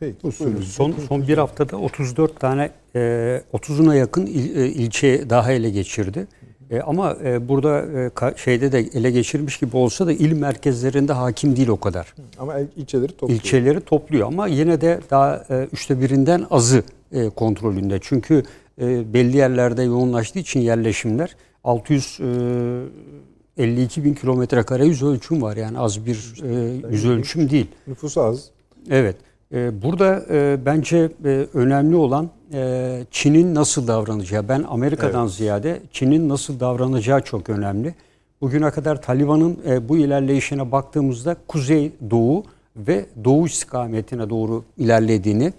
Peki. 0.00 0.16
Bu 0.22 0.32
son, 0.32 0.94
son 1.08 1.28
bir 1.28 1.38
haftada 1.38 1.76
34 1.76 2.40
tane 2.40 2.70
e, 2.94 3.42
30'una 3.52 3.96
yakın 3.96 4.26
il, 4.26 4.56
e, 4.56 4.66
ilçe 4.66 5.30
daha 5.30 5.52
ele 5.52 5.70
geçirdi. 5.70 6.26
E, 6.70 6.80
ama 6.80 7.16
e, 7.24 7.48
burada 7.48 7.82
e, 7.82 8.10
ka, 8.10 8.34
şeyde 8.36 8.72
de 8.72 8.78
ele 8.78 9.10
geçirmiş 9.10 9.58
gibi 9.58 9.76
olsa 9.76 10.06
da 10.06 10.12
il 10.12 10.32
merkezlerinde 10.32 11.12
hakim 11.12 11.56
değil 11.56 11.68
o 11.68 11.80
kadar. 11.80 12.14
Ama 12.38 12.54
ilçeleri 12.76 13.12
topluyor. 13.12 13.40
İlçeleri 13.40 13.80
topluyor 13.80 14.26
ama 14.26 14.46
yine 14.46 14.80
de 14.80 15.00
daha 15.10 15.44
e, 15.50 15.68
üçte 15.72 16.00
birinden 16.00 16.46
azı 16.50 16.82
e, 17.12 17.28
kontrolünde. 17.28 17.98
Çünkü 18.02 18.42
e, 18.80 19.14
belli 19.14 19.36
yerlerde 19.36 19.82
yoğunlaştığı 19.82 20.38
için 20.38 20.60
yerleşimler 20.60 21.36
652 21.64 24.00
e, 24.00 24.04
bin 24.04 24.14
kilometre 24.14 24.62
kare 24.62 24.86
yüz 24.86 25.02
ölçüm 25.02 25.42
var. 25.42 25.56
Yani 25.56 25.78
az 25.78 26.06
bir 26.06 26.34
e, 26.42 26.80
yüz 26.90 27.06
ölçüm 27.06 27.50
değil. 27.50 27.66
Nüfus 27.86 28.18
az. 28.18 28.50
Evet. 28.90 29.16
Ee, 29.52 29.82
burada 29.82 30.24
e, 30.30 30.58
bence 30.66 31.10
e, 31.24 31.46
önemli 31.54 31.96
olan 31.96 32.30
e, 32.52 33.04
Çin'in 33.10 33.54
nasıl 33.54 33.88
davranacağı. 33.88 34.48
Ben 34.48 34.64
Amerika'dan 34.68 35.22
evet. 35.22 35.34
ziyade 35.34 35.80
Çin'in 35.92 36.28
nasıl 36.28 36.60
davranacağı 36.60 37.20
çok 37.20 37.48
önemli. 37.48 37.94
Bugüne 38.40 38.70
kadar 38.70 39.02
Taliban'ın 39.02 39.58
bu 39.88 39.96
ilerleyişine 39.96 40.72
baktığımızda 40.72 41.36
Kuzey 41.48 41.92
Doğu 42.10 42.44
ve 42.76 43.06
Doğu 43.24 43.46
istikametine 43.46 44.30
doğru 44.30 44.64
ilerlediğini, 44.76 45.52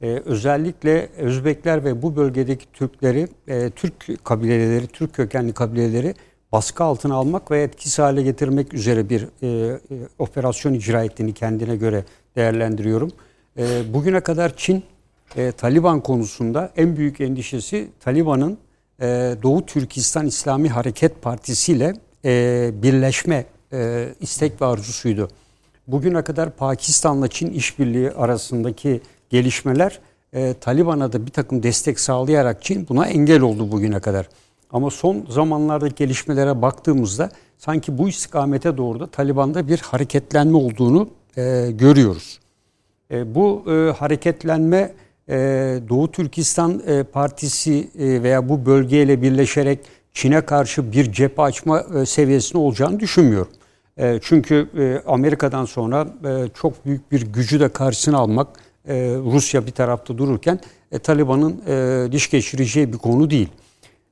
özellikle 0.00 1.08
Özbekler 1.18 1.84
ve 1.84 2.02
bu 2.02 2.16
bölgedeki 2.16 2.66
Türkleri, 2.72 3.28
Türk 3.76 4.24
kabileleri, 4.24 4.86
Türk 4.86 5.14
kökenli 5.14 5.52
kabileleri 5.52 6.14
baskı 6.52 6.84
altına 6.84 7.14
almak 7.14 7.50
ve 7.50 7.62
etkisiz 7.62 7.98
hale 7.98 8.22
getirmek 8.22 8.74
üzere 8.74 9.08
bir 9.08 9.26
operasyon 10.18 10.74
icra 10.74 11.04
ettiğini 11.04 11.34
kendine 11.34 11.76
göre 11.76 12.04
değerlendiriyorum. 12.36 13.10
E, 13.58 13.94
bugüne 13.94 14.20
kadar 14.20 14.56
Çin 14.56 14.82
e, 15.36 15.52
Taliban 15.52 16.00
konusunda 16.00 16.72
en 16.76 16.96
büyük 16.96 17.20
endişesi 17.20 17.88
Taliban'ın 18.00 18.58
e, 19.00 19.06
Doğu 19.42 19.66
Türkistan 19.66 20.26
İslami 20.26 20.68
Hareket 20.68 21.22
Partisi 21.22 21.72
ile 21.72 21.94
e, 22.24 22.70
birleşme 22.82 23.44
e, 23.72 24.08
istek 24.20 24.62
ve 24.62 24.66
arzusuydu. 24.66 25.28
Bugüne 25.86 26.22
kadar 26.22 26.50
Pakistan'la 26.50 27.28
Çin 27.28 27.50
işbirliği 27.50 28.10
arasındaki 28.10 29.00
gelişmeler 29.30 30.00
e, 30.32 30.54
Taliban'a 30.54 31.12
da 31.12 31.26
bir 31.26 31.30
takım 31.30 31.62
destek 31.62 32.00
sağlayarak 32.00 32.62
Çin 32.62 32.88
buna 32.88 33.06
engel 33.06 33.40
oldu 33.40 33.72
bugüne 33.72 34.00
kadar. 34.00 34.28
Ama 34.70 34.90
son 34.90 35.26
zamanlarda 35.28 35.88
gelişmelere 35.88 36.62
baktığımızda 36.62 37.30
sanki 37.58 37.98
bu 37.98 38.08
istikamete 38.08 38.76
doğru 38.76 39.00
da 39.00 39.06
Taliban'da 39.06 39.68
bir 39.68 39.78
hareketlenme 39.78 40.56
olduğunu 40.56 41.08
e, 41.36 41.70
görüyoruz. 41.70 42.40
E, 43.10 43.34
bu 43.34 43.64
e, 43.66 43.90
hareketlenme 43.90 44.92
e, 45.28 45.34
Doğu 45.88 46.12
Türkistan 46.12 46.82
e, 46.86 47.02
Partisi 47.02 47.88
e, 47.98 48.22
veya 48.22 48.48
bu 48.48 48.66
bölgeyle 48.66 49.22
birleşerek 49.22 49.78
Çin'e 50.12 50.40
karşı 50.40 50.92
bir 50.92 51.12
cephe 51.12 51.42
açma 51.42 51.84
e, 51.94 52.06
seviyesinde 52.06 52.58
olacağını 52.58 53.00
düşünmüyorum. 53.00 53.52
E, 53.96 54.18
çünkü 54.22 54.68
e, 54.78 55.02
Amerika'dan 55.06 55.64
sonra 55.64 56.08
e, 56.24 56.48
çok 56.54 56.86
büyük 56.86 57.12
bir 57.12 57.22
gücü 57.22 57.60
de 57.60 57.68
karşısına 57.68 58.18
almak 58.18 58.48
e, 58.88 58.94
Rusya 59.32 59.66
bir 59.66 59.72
tarafta 59.72 60.18
dururken 60.18 60.60
e, 60.92 60.98
Taliban'ın 60.98 61.62
e, 61.68 62.12
diş 62.12 62.30
geçireceği 62.30 62.92
bir 62.92 62.98
konu 62.98 63.30
değil. 63.30 63.48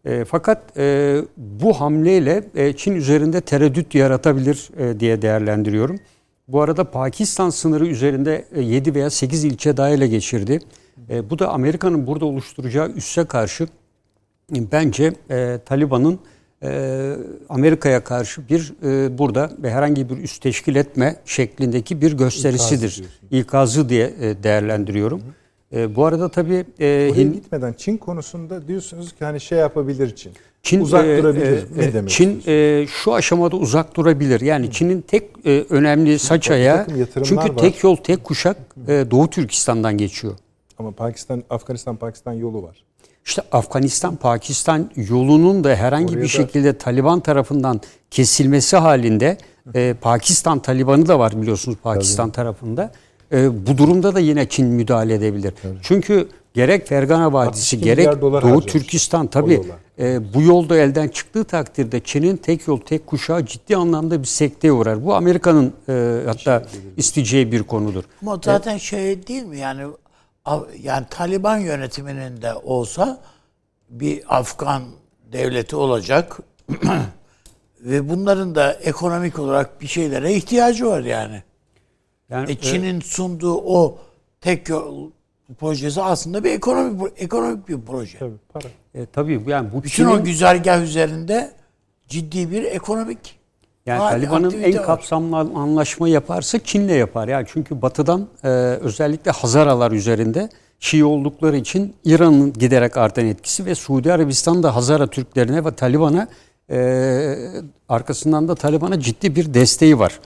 E, 0.05 0.25
fakat 0.25 0.77
e, 0.77 1.17
bu 1.37 1.73
hamleyle 1.81 2.45
e, 2.55 2.73
Çin 2.73 2.95
üzerinde 2.95 3.41
tereddüt 3.41 3.95
yaratabilir 3.95 4.71
e, 4.79 5.01
diye 5.01 5.23
değerlendiriyorum. 5.23 5.99
Bu 6.49 6.63
arada 6.63 6.91
Pakistan 6.91 7.51
sınırı 7.51 7.87
üzerinde 7.87 8.45
e, 8.55 8.61
7 8.63 8.95
veya 8.95 9.11
8 9.11 9.45
ilçe 9.45 9.77
daha 9.77 9.91
ele 9.91 10.07
geçirdi. 10.07 10.59
E, 11.11 11.31
bu 11.31 11.39
da 11.39 11.49
Amerika'nın 11.49 12.07
burada 12.07 12.25
oluşturacağı 12.25 12.89
üsse 12.89 13.25
karşı 13.25 13.65
e, 14.57 14.73
bence 14.73 15.13
e, 15.31 15.59
Taliban'ın 15.67 16.19
e, 16.63 17.13
Amerika'ya 17.49 18.05
karşı 18.05 18.49
bir 18.49 18.73
e, 18.83 19.19
burada 19.19 19.53
herhangi 19.63 20.11
bir 20.11 20.17
üst 20.17 20.43
teşkil 20.43 20.77
etme 20.77 21.17
şeklindeki 21.25 22.01
bir 22.01 22.13
gösterisidir. 22.13 23.05
İkazı 23.31 23.89
diye 23.89 24.15
e, 24.21 24.43
değerlendiriyorum. 24.43 25.21
Hı 25.21 25.25
hı. 25.77 25.81
E, 25.81 25.97
bu 25.97 26.05
arada 26.05 26.29
tabii... 26.29 26.65
E, 26.81 27.11
Oraya 27.13 27.23
gitmeden 27.23 27.73
Çin 27.73 27.97
konusunda 27.97 28.69
diyorsunuz 28.69 29.13
ki 29.13 29.25
hani 29.25 29.41
şey 29.41 29.59
yapabilir 29.59 30.17
Çin. 30.17 30.33
Çin 30.65 30.81
uzak 30.81 31.07
e, 31.07 31.19
durabilir. 31.19 31.47
E, 31.47 31.65
ne 31.77 31.93
demek 31.93 32.11
Çin 32.11 32.43
e, 32.47 32.87
şu 32.89 33.15
aşamada 33.15 33.57
uzak 33.57 33.97
durabilir. 33.97 34.41
Yani 34.41 34.71
Çin'in 34.71 35.01
tek 35.01 35.23
e, 35.45 35.65
önemli 35.71 36.19
saç 36.19 36.51
ayağı 36.51 36.87
çünkü 37.15 37.37
var. 37.37 37.57
tek 37.57 37.85
yol 37.85 37.97
tek 37.97 38.25
kuşak 38.25 38.57
e, 38.89 39.05
Doğu 39.11 39.31
Türkistan'dan 39.31 39.99
geçiyor. 39.99 40.35
Ama 40.79 40.91
Pakistan 40.91 41.43
Afganistan 41.51 41.97
Pakistan 41.97 42.33
yolu 42.33 42.63
var. 42.63 42.85
İşte 43.27 43.43
Afganistan 43.53 44.17
Pakistan 44.17 44.91
yolunun 44.97 45.65
da 45.65 45.75
herhangi 45.75 46.15
Oraya 46.15 46.23
bir 46.23 46.29
şekilde 46.29 46.75
da... 46.75 46.79
Taliban 46.79 47.21
tarafından 47.21 47.81
kesilmesi 48.11 48.77
halinde 48.77 49.39
e, 49.75 49.95
Pakistan 50.01 50.59
Taliban'ı 50.59 51.07
da 51.09 51.19
var 51.19 51.43
biliyorsunuz 51.43 51.79
Pakistan 51.83 52.27
Tabii. 52.31 52.37
tarafında. 52.37 52.93
E, 53.33 53.67
bu 53.67 53.79
durumda 53.79 54.15
da 54.15 54.21
yine 54.21 54.49
Çin 54.49 54.67
müdahale 54.67 55.15
edebilir. 55.15 55.55
Evet. 55.65 55.77
Çünkü 55.83 56.29
gerek 56.55 56.89
Fergana 56.89 57.33
Vadisi 57.33 57.81
gerek 57.81 58.23
Doğu 58.23 58.61
Türkistan 58.61 59.27
tabi 59.27 59.63
e, 59.99 60.35
bu 60.35 60.43
yolda 60.43 60.77
elden 60.77 61.09
çıktığı 61.09 61.45
takdirde 61.45 62.01
Çin'in 62.01 62.37
tek 62.37 62.67
yol 62.67 62.81
tek 62.81 63.07
kuşağı 63.07 63.47
ciddi 63.47 63.77
anlamda 63.77 64.23
bir 64.23 64.27
sekteye 64.27 64.73
uğrar. 64.73 65.05
Bu 65.05 65.15
Amerika'nın 65.15 65.73
e, 65.89 66.23
hatta 66.27 66.65
isteyeceği 66.97 67.53
bir 67.53 67.63
konudur. 67.63 68.05
Ama 68.23 68.41
zaten 68.45 68.77
e, 68.77 68.79
şey 68.79 69.27
değil 69.27 69.43
mi 69.43 69.59
yani 69.59 69.83
yani 70.83 71.07
Taliban 71.11 71.59
yönetiminin 71.59 72.43
de 72.43 72.55
olsa 72.55 73.21
bir 73.91 74.37
Afgan 74.39 74.83
devleti 75.33 75.77
olacak 75.77 76.39
ve 77.81 78.09
bunların 78.09 78.55
da 78.55 78.73
ekonomik 78.73 79.39
olarak 79.39 79.81
bir 79.81 79.87
şeylere 79.87 80.35
ihtiyacı 80.35 80.87
var 80.87 81.01
yani. 81.01 81.43
Yani 82.29 82.53
e, 82.53 82.55
Çin'in 82.55 83.01
e, 83.01 83.03
sunduğu 83.03 83.57
o 83.57 83.99
tek 84.41 84.69
yol 84.69 85.11
projesi 85.59 86.03
aslında 86.03 86.45
bir 86.45 86.51
ekonomik 86.51 87.13
ekonomik 87.17 87.69
bir 87.69 87.81
proje. 87.81 88.19
Tabii 88.19 88.37
para. 88.53 88.69
E, 88.95 89.07
tabii 89.07 89.45
yani 89.47 89.69
bu 89.73 89.83
bütün 89.83 90.05
o 90.05 90.25
güzergah 90.25 90.83
üzerinde 90.83 91.53
ciddi 92.09 92.51
bir 92.51 92.63
ekonomik 92.63 93.39
yani 93.87 93.99
Taliban'ın 93.99 94.63
en 94.63 94.83
kapsamlı 94.83 95.37
anlaşma 95.37 96.09
yaparsa 96.09 96.59
Çin'le 96.59 96.89
yapar. 96.89 97.29
Yani 97.29 97.47
çünkü 97.49 97.83
Batı'dan 97.83 98.29
e, 98.45 98.49
özellikle 98.49 99.31
Hazaralar 99.31 99.93
üzerinde 99.93 100.49
Şii 100.81 101.05
oldukları 101.05 101.57
için 101.57 101.95
İran'ın 102.05 102.53
giderek 102.53 102.97
artan 102.97 103.27
etkisi 103.27 103.67
ve 103.67 103.75
Suudi 103.75 104.13
Arabistan 104.13 104.63
da 104.63 104.77
Hazara 104.77 105.07
Türklerine 105.07 105.65
ve 105.65 105.75
Taliban'a 105.75 106.29
e, 106.71 107.37
arkasından 107.89 108.49
da 108.49 108.55
Taliban'a 108.55 109.01
ciddi 109.01 109.37
bir 109.37 109.55
desteği 109.55 109.99
var. 109.99 110.21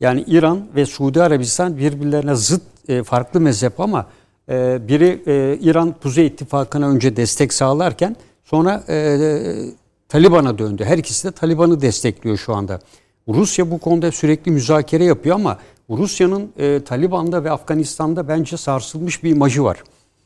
Yani 0.00 0.24
İran 0.26 0.66
ve 0.74 0.86
Suudi 0.86 1.22
Arabistan 1.22 1.78
birbirlerine 1.78 2.34
zıt 2.34 2.62
e, 2.88 3.02
farklı 3.02 3.40
mezhep 3.40 3.80
ama 3.80 4.06
e, 4.48 4.88
biri 4.88 5.22
e, 5.26 5.58
İran 5.60 5.94
Kuzey 6.02 6.26
İttifakı'na 6.26 6.88
önce 6.88 7.16
destek 7.16 7.52
sağlarken 7.52 8.16
sonra 8.44 8.84
e, 8.88 9.18
Taliban'a 10.08 10.58
döndü. 10.58 10.84
Her 10.84 10.98
ikisi 10.98 11.28
de 11.28 11.32
Taliban'ı 11.32 11.80
destekliyor 11.80 12.36
şu 12.36 12.54
anda. 12.54 12.80
Rusya 13.28 13.70
bu 13.70 13.78
konuda 13.78 14.12
sürekli 14.12 14.50
müzakere 14.50 15.04
yapıyor 15.04 15.36
ama 15.36 15.58
Rusya'nın 15.90 16.52
e, 16.58 16.84
Taliban'da 16.84 17.44
ve 17.44 17.50
Afganistan'da 17.50 18.28
bence 18.28 18.56
sarsılmış 18.56 19.24
bir 19.24 19.30
imajı 19.30 19.64
var. 19.64 19.82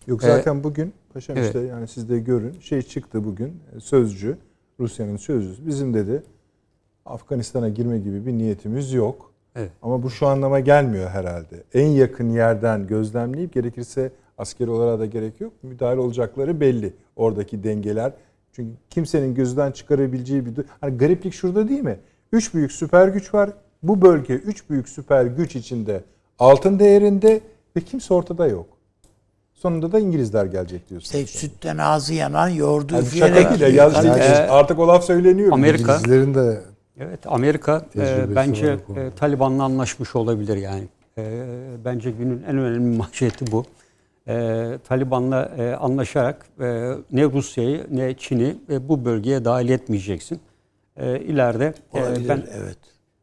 Yok 0.06 0.22
zaten 0.22 0.56
ee, 0.56 0.64
bugün 0.64 0.92
paşam 1.14 1.36
evet. 1.36 1.46
işte 1.46 1.60
yani 1.60 1.88
siz 1.88 2.08
de 2.08 2.18
görün 2.18 2.60
şey 2.60 2.82
çıktı 2.82 3.24
bugün 3.24 3.60
sözcü 3.78 4.36
Rusya'nın 4.80 5.16
sözcüsü 5.16 5.66
bizim 5.66 5.94
dedi 5.94 6.22
Afganistan'a 7.06 7.68
girme 7.68 7.98
gibi 7.98 8.26
bir 8.26 8.32
niyetimiz 8.32 8.92
yok. 8.92 9.27
Evet. 9.58 9.70
Ama 9.82 10.02
bu 10.02 10.10
şu 10.10 10.26
anlama 10.26 10.60
gelmiyor 10.60 11.10
herhalde. 11.10 11.62
En 11.74 11.86
yakın 11.86 12.30
yerden 12.30 12.86
gözlemleyip 12.86 13.52
gerekirse 13.52 14.12
askeri 14.38 14.70
olarak 14.70 15.00
da 15.00 15.06
gerek 15.06 15.40
yok. 15.40 15.52
Müdahale 15.62 16.00
olacakları 16.00 16.60
belli. 16.60 16.94
Oradaki 17.16 17.64
dengeler. 17.64 18.12
Çünkü 18.52 18.70
kimsenin 18.90 19.34
gözden 19.34 19.72
çıkarabileceği 19.72 20.46
bir... 20.46 20.52
Hani 20.80 20.98
gariplik 20.98 21.34
şurada 21.34 21.68
değil 21.68 21.80
mi? 21.80 21.98
Üç 22.32 22.54
büyük 22.54 22.72
süper 22.72 23.08
güç 23.08 23.34
var. 23.34 23.50
Bu 23.82 24.02
bölge 24.02 24.34
üç 24.34 24.70
büyük 24.70 24.88
süper 24.88 25.24
güç 25.24 25.56
içinde 25.56 26.04
altın 26.38 26.78
değerinde 26.78 27.40
ve 27.76 27.80
kimse 27.80 28.14
ortada 28.14 28.46
yok. 28.46 28.66
Sonunda 29.54 29.92
da 29.92 29.98
İngilizler 29.98 30.44
gelecek 30.44 30.90
diyorsun. 30.90 31.18
İşte 31.18 31.38
sütten 31.38 31.78
ağzı 31.78 32.14
yanan 32.14 32.48
yoğurdu 32.48 32.94
yani 32.94 33.04
üfleyerek. 33.04 33.42
Şaka 33.42 33.66
yani, 33.66 34.50
artık 34.50 34.78
o 34.78 34.88
laf 34.88 35.04
söyleniyor. 35.04 35.52
Amerika, 35.52 35.96
İngilizlerin 35.96 36.34
de 36.34 36.60
Evet 37.00 37.20
Amerika 37.26 37.86
e, 37.96 38.34
bence 38.36 38.66
e, 38.96 39.10
Taliban'la 39.16 39.64
anlaşmış 39.64 40.16
olabilir 40.16 40.56
yani. 40.56 40.84
E, 41.18 41.44
bence 41.84 42.10
günün 42.10 42.42
en 42.42 42.58
önemli 42.58 42.96
manşeti 42.96 43.52
bu. 43.52 43.64
E, 44.28 44.78
Taliban'la 44.88 45.52
e, 45.58 45.74
anlaşarak 45.74 46.46
e, 46.60 46.92
ne 47.12 47.24
Rusya'yı 47.24 47.86
ne 47.90 48.14
Çin'i 48.14 48.56
e, 48.70 48.88
bu 48.88 49.04
bölgeye 49.04 49.44
dahil 49.44 49.68
etmeyeceksin. 49.68 50.40
E, 50.96 51.20
ileride 51.20 51.74
e, 51.94 52.28
ben 52.28 52.42
evet. 52.52 52.78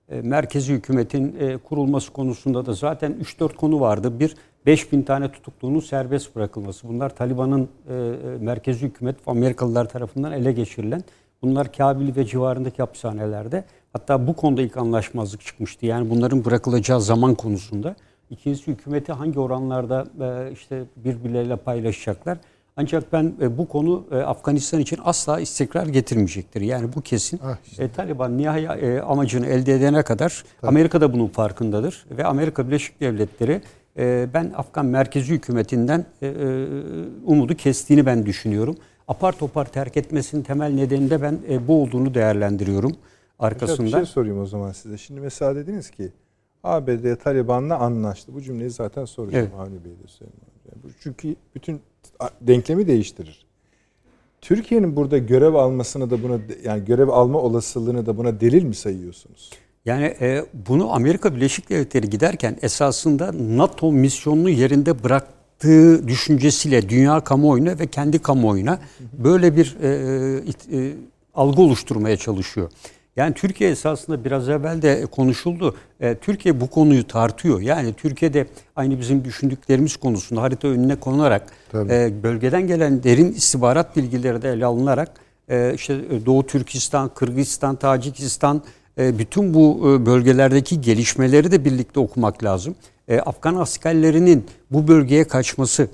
E, 0.09 0.21
merkezi 0.21 0.73
hükümetin 0.73 1.35
e, 1.39 1.57
kurulması 1.57 2.13
konusunda 2.13 2.65
da 2.65 2.73
zaten 2.73 3.15
3-4 3.23 3.55
konu 3.55 3.79
vardı. 3.79 4.19
Bir 4.19 4.35
5 4.65 4.91
bin 4.91 5.03
tane 5.03 5.31
tutuklunun 5.31 5.79
serbest 5.79 6.35
bırakılması. 6.35 6.87
Bunlar 6.87 7.15
Taliban'ın 7.15 7.69
e, 7.89 7.93
e 7.93 8.37
merkezi 8.39 8.85
hükümet 8.85 9.15
Amerikalılar 9.27 9.89
tarafından 9.89 10.31
ele 10.31 10.51
geçirilen 10.51 11.03
Bunlar 11.41 11.73
Kabil 11.73 12.15
ve 12.15 12.25
civarındaki 12.25 12.77
hapishanelerde. 12.77 13.63
Hatta 13.93 14.27
bu 14.27 14.35
konuda 14.35 14.61
ilk 14.61 14.77
anlaşmazlık 14.77 15.41
çıkmıştı. 15.41 15.85
Yani 15.85 16.09
bunların 16.09 16.45
bırakılacağı 16.45 17.01
zaman 17.01 17.35
konusunda. 17.35 17.95
İkincisi 18.29 18.71
hükümeti 18.71 19.13
hangi 19.13 19.39
oranlarda 19.39 20.05
e, 20.21 20.51
işte 20.51 20.83
birbirleriyle 20.95 21.55
paylaşacaklar. 21.55 22.37
Ancak 22.77 23.13
ben 23.13 23.33
e, 23.41 23.57
bu 23.57 23.67
konu 23.67 24.05
e, 24.11 24.15
Afganistan 24.15 24.79
için 24.79 24.99
asla 25.03 25.39
istikrar 25.39 25.87
getirmeyecektir. 25.87 26.61
Yani 26.61 26.93
bu 26.95 27.01
kesin. 27.01 27.39
Ah 27.43 27.57
işte. 27.65 27.91
Taliban 27.91 28.37
nihai 28.37 29.01
amacını 29.01 29.45
elde 29.45 29.73
edene 29.73 30.03
kadar 30.03 30.43
Tabii. 30.61 30.69
Amerika 30.69 31.01
da 31.01 31.13
bunun 31.13 31.27
farkındadır. 31.27 32.05
Ve 32.11 32.25
Amerika 32.25 32.67
Birleşik 32.67 33.01
Devletleri 33.01 33.61
ben 34.33 34.53
Afgan 34.55 34.85
merkezi 34.85 35.33
hükümetinden 35.33 36.05
umudu 37.25 37.55
kestiğini 37.55 38.05
ben 38.05 38.25
düşünüyorum 38.25 38.75
apar 39.07 39.37
topar 39.37 39.65
terk 39.71 39.97
etmesinin 39.97 40.43
temel 40.43 40.71
nedeni 40.71 41.09
de 41.09 41.21
ben 41.21 41.39
e, 41.49 41.67
bu 41.67 41.81
olduğunu 41.81 42.13
değerlendiriyorum 42.13 42.91
arkasında. 43.39 43.87
Bir 43.87 43.91
şey 43.91 44.05
sorayım 44.05 44.39
o 44.39 44.45
zaman 44.45 44.71
size. 44.71 44.97
Şimdi 44.97 45.19
mesela 45.19 45.55
dediniz 45.55 45.89
ki 45.89 46.11
ABD 46.63 47.15
Taliban'la 47.15 47.77
anlaştı. 47.77 48.33
Bu 48.33 48.41
cümleyi 48.41 48.69
zaten 48.69 49.05
soracağım 49.05 49.49
evet. 49.51 49.59
Avni 49.59 49.85
Bey'e 49.85 49.99
de 50.03 50.07
söyleyeyim. 50.07 50.95
Çünkü 50.99 51.35
bütün 51.55 51.81
denklemi 52.41 52.87
değiştirir. 52.87 53.45
Türkiye'nin 54.41 54.95
burada 54.95 55.17
görev 55.17 55.53
almasını 55.53 56.11
da 56.11 56.23
buna 56.23 56.39
yani 56.63 56.85
görev 56.85 57.07
alma 57.07 57.39
olasılığını 57.39 58.05
da 58.05 58.17
buna 58.17 58.39
delil 58.39 58.63
mi 58.63 58.75
sayıyorsunuz? 58.75 59.51
Yani 59.85 60.05
e, 60.05 60.45
bunu 60.67 60.93
Amerika 60.93 61.35
Birleşik 61.35 61.69
Devletleri 61.69 62.09
giderken 62.09 62.57
esasında 62.61 63.31
NATO 63.57 63.91
misyonunu 63.91 64.49
yerinde 64.49 65.03
bırak 65.03 65.27
yaptığı 65.55 66.07
düşüncesiyle 66.07 66.89
dünya 66.89 67.19
kamuoyuna 67.19 67.79
ve 67.79 67.87
kendi 67.87 68.19
kamuoyuna 68.19 68.79
böyle 69.13 69.55
bir 69.55 69.77
e, 69.81 70.77
e, 70.77 70.93
algı 71.35 71.61
oluşturmaya 71.61 72.17
çalışıyor. 72.17 72.71
Yani 73.15 73.33
Türkiye 73.33 73.69
esasında 73.69 74.25
biraz 74.25 74.49
evvel 74.49 74.81
de 74.81 75.05
konuşuldu. 75.05 75.75
E, 75.99 76.15
Türkiye 76.15 76.61
bu 76.61 76.67
konuyu 76.67 77.07
tartıyor. 77.07 77.61
Yani 77.61 77.93
Türkiye'de 77.93 78.47
aynı 78.75 78.99
bizim 78.99 79.25
düşündüklerimiz 79.25 79.97
konusunda 79.97 80.41
harita 80.41 80.67
önüne 80.67 80.95
konarak 80.95 81.47
e, 81.73 82.23
bölgeden 82.23 82.67
gelen 82.67 83.03
derin 83.03 83.31
istihbarat 83.31 83.95
bilgileri 83.95 84.41
de 84.41 84.49
ele 84.49 84.65
alınarak 84.65 85.11
e, 85.49 85.73
işte 85.73 86.25
Doğu 86.25 86.45
Türkistan, 86.47 87.09
Kırgızistan, 87.09 87.75
Tacikistan 87.75 88.61
e, 88.97 89.19
bütün 89.19 89.53
bu 89.53 89.79
e, 89.79 90.05
bölgelerdeki 90.05 90.81
gelişmeleri 90.81 91.51
de 91.51 91.65
birlikte 91.65 91.99
okumak 91.99 92.43
lazım. 92.43 92.75
E, 93.07 93.19
Afgan 93.19 93.55
askerlerinin 93.55 94.45
bu 94.71 94.87
bölgeye 94.87 95.23
kaçması 95.23 95.87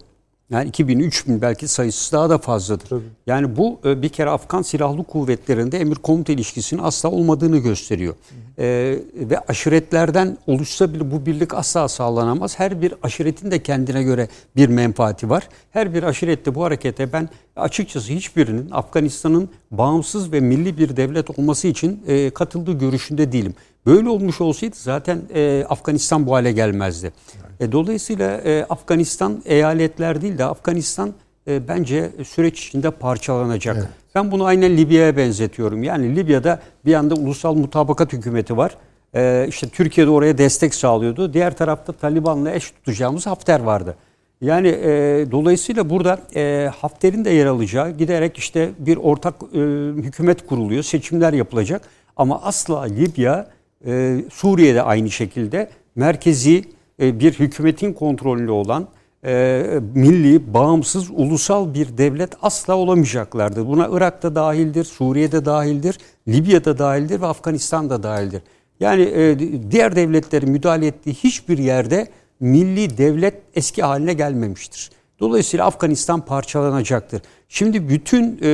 yani 0.51 0.70
2000 0.70 0.99
3000 0.99 1.41
belki 1.41 1.68
sayısı 1.68 2.12
daha 2.12 2.30
da 2.30 2.38
fazladır. 2.38 2.88
Tabii. 2.88 3.01
Yani 3.28 3.57
bu 3.57 3.80
bir 3.84 4.09
kere 4.09 4.30
Afgan 4.30 4.62
silahlı 4.62 5.03
kuvvetlerinde 5.03 5.80
emir 5.80 5.95
komuta 5.95 6.34
ilişkisinin 6.34 6.84
asla 6.84 7.09
olmadığını 7.09 7.57
gösteriyor. 7.57 8.16
Ee, 8.59 8.99
ve 9.16 9.39
aşiretlerden 9.39 10.38
oluşsa 10.47 10.93
bile 10.93 11.12
bu 11.12 11.26
birlik 11.26 11.53
asla 11.53 11.88
sağlanamaz. 11.88 12.59
Her 12.59 12.82
bir 12.82 12.93
aşiretin 13.03 13.51
de 13.51 13.64
kendine 13.64 14.03
göre 14.03 14.28
bir 14.55 14.70
menfaati 14.70 15.30
var. 15.30 15.49
Her 15.72 15.93
bir 15.93 16.03
aşirette 16.03 16.55
bu 16.55 16.64
harekete 16.64 17.14
ben 17.14 17.30
açıkçası 17.55 18.14
hiçbirinin 18.14 18.72
Afganistan'ın 18.72 19.49
bağımsız 19.72 20.32
ve 20.32 20.39
milli 20.39 20.78
bir 20.78 20.97
devlet 20.97 21.39
olması 21.39 21.68
için 21.68 22.03
e, 22.07 22.30
katıldığı 22.30 22.80
görüşünde 22.80 23.32
değilim. 23.32 23.53
Böyle 23.86 24.09
olmuş 24.09 24.41
olsaydı 24.41 24.75
zaten 24.79 25.21
e, 25.34 25.65
Afganistan 25.69 26.27
bu 26.27 26.34
hale 26.34 26.51
gelmezdi. 26.51 27.11
E, 27.59 27.71
dolayısıyla 27.71 28.38
e, 28.38 28.63
Afganistan 28.63 29.41
eyaletler 29.45 30.21
değil 30.21 30.38
de 30.38 30.45
Afganistan 30.45 31.13
e, 31.47 31.67
bence 31.67 32.11
süreç 32.27 32.67
içinde 32.67 32.91
parçalanacak. 32.91 33.75
Evet. 33.77 33.88
Ben 34.15 34.32
bunu 34.32 34.45
aynen 34.45 34.77
Libya'ya 34.77 35.17
benzetiyorum. 35.17 35.84
Yani 35.84 36.15
Libya'da 36.15 36.59
bir 36.86 36.93
anda 36.93 37.15
ulusal 37.15 37.55
mutabakat 37.55 38.13
hükümeti 38.13 38.57
var. 38.57 38.77
E, 39.15 39.45
işte 39.49 39.69
Türkiye 39.69 40.07
de 40.07 40.11
oraya 40.11 40.38
destek 40.38 40.75
sağlıyordu. 40.75 41.34
Diğer 41.34 41.57
tarafta 41.57 41.93
Taliban'la 41.93 42.51
eş 42.51 42.71
tutacağımız 42.71 43.27
Hafter 43.27 43.59
vardı. 43.59 43.95
Yani 44.41 44.67
e, 44.67 44.91
dolayısıyla 45.32 45.89
burada 45.89 46.19
e, 46.36 46.71
Hafter'in 46.82 47.25
de 47.25 47.29
yer 47.29 47.45
alacağı 47.45 47.91
giderek 47.91 48.38
işte 48.38 48.69
bir 48.79 48.97
ortak 48.97 49.34
e, 49.53 49.57
hükümet 50.01 50.47
kuruluyor, 50.47 50.84
seçimler 50.84 51.34
yapılacak. 51.34 51.82
Ama 52.17 52.41
asla 52.41 52.82
Libya, 52.82 53.47
e, 53.86 54.17
Suriye'de 54.32 54.82
aynı 54.82 55.11
şekilde 55.11 55.69
merkezi 55.95 56.63
e, 57.01 57.19
bir 57.19 57.34
hükümetin 57.34 57.93
kontrolünde 57.93 58.51
olan 58.51 58.88
e, 59.25 59.63
milli, 59.95 60.53
bağımsız, 60.53 61.09
ulusal 61.11 61.73
bir 61.73 61.97
devlet 61.97 62.34
asla 62.41 62.75
olamayacaklardır. 62.75 63.67
Buna 63.67 63.89
Irak'ta 63.91 64.36
dahildir, 64.36 64.84
Suriye'de 64.84 65.45
dahildir, 65.45 65.97
Libya'da 66.27 66.77
dahildir 66.77 67.21
ve 67.21 67.25
Afganistan'da 67.25 68.03
dahildir. 68.03 68.41
Yani 68.79 69.01
e, 69.01 69.38
diğer 69.71 69.95
devletlerin 69.95 70.49
müdahale 70.49 70.88
ettiği 70.88 71.13
hiçbir 71.13 71.57
yerde 71.57 72.07
milli 72.39 72.97
devlet 72.97 73.34
eski 73.55 73.84
haline 73.84 74.13
gelmemiştir. 74.13 74.89
Dolayısıyla 75.19 75.65
Afganistan 75.65 76.25
parçalanacaktır. 76.25 77.21
Şimdi 77.49 77.89
bütün 77.89 78.39
e, 78.43 78.51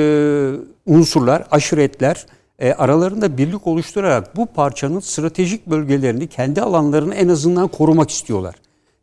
unsurlar, 0.86 1.48
aşiretler 1.52 2.26
e, 2.60 2.74
aralarında 2.74 3.38
birlik 3.38 3.68
oluşturarak 3.68 4.36
bu 4.36 4.46
parçanın 4.46 5.00
stratejik 5.00 5.68
bölgelerini, 5.68 6.28
kendi 6.28 6.62
alanlarını 6.62 7.16
en 7.16 7.28
azından 7.28 7.68
korumak 7.68 8.10
istiyorlar. 8.10 8.56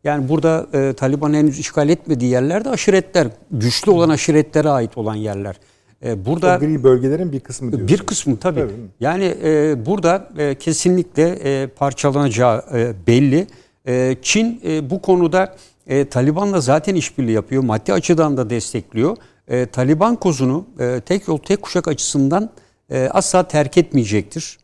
Yani 0.05 0.29
burada 0.29 0.67
e, 0.73 0.93
Taliban 0.93 1.35
henüz 1.35 1.59
işgal 1.59 1.89
etmediği 1.89 2.31
yerlerde 2.31 2.69
aşiretler, 2.71 3.29
güçlü 3.51 3.91
olan 3.91 4.09
aşiretlere 4.09 4.69
ait 4.69 4.99
olan 4.99 5.15
yerler. 5.15 5.57
E, 6.05 6.27
burada 6.27 6.57
o 6.57 6.61
gri 6.61 6.85
bölgelerin 6.85 7.33
bir 7.33 7.41
kısmı 7.41 7.73
diyorsunuz. 7.73 7.93
Bir 7.93 8.07
kısmı 8.07 8.37
tabii. 8.37 8.61
tabii. 8.61 8.73
Yani 9.01 9.35
e, 9.45 9.87
burada 9.87 10.29
e, 10.39 10.55
kesinlikle 10.55 11.39
e, 11.45 11.67
parçalanacağı 11.67 12.65
e, 12.75 12.93
belli. 13.07 13.47
E, 13.87 14.17
Çin 14.23 14.61
e, 14.67 14.91
bu 14.91 15.03
konuda 15.03 15.57
e, 15.87 16.09
Taliban'la 16.09 16.61
zaten 16.61 16.95
işbirliği 16.95 17.33
yapıyor. 17.33 17.63
Maddi 17.63 17.93
açıdan 17.93 18.37
da 18.37 18.51
destekliyor. 18.51 19.17
E, 19.49 19.67
Taliban 19.67 20.17
kozunu 20.17 20.67
e, 20.81 21.01
tek 21.07 21.29
yol 21.29 21.39
tek 21.39 21.63
kuşak 21.63 21.89
açısından 21.89 22.51
e, 22.91 23.09
asla 23.12 23.49
terk 23.49 23.78
etmeyecektir. 23.78 24.59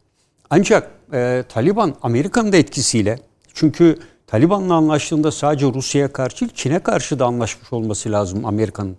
Ancak 0.50 0.90
e, 1.12 1.44
Taliban 1.48 1.94
Amerika'nın 2.02 2.52
da 2.52 2.56
etkisiyle 2.56 3.18
çünkü 3.54 3.98
Taliban'la 4.26 4.74
anlaştığında 4.74 5.32
sadece 5.32 5.66
Rusya'ya 5.66 6.12
karşı 6.12 6.48
Çin'e 6.54 6.78
karşı 6.78 7.18
da 7.18 7.26
anlaşmış 7.26 7.72
olması 7.72 8.12
lazım 8.12 8.46
Amerika'nın. 8.46 8.96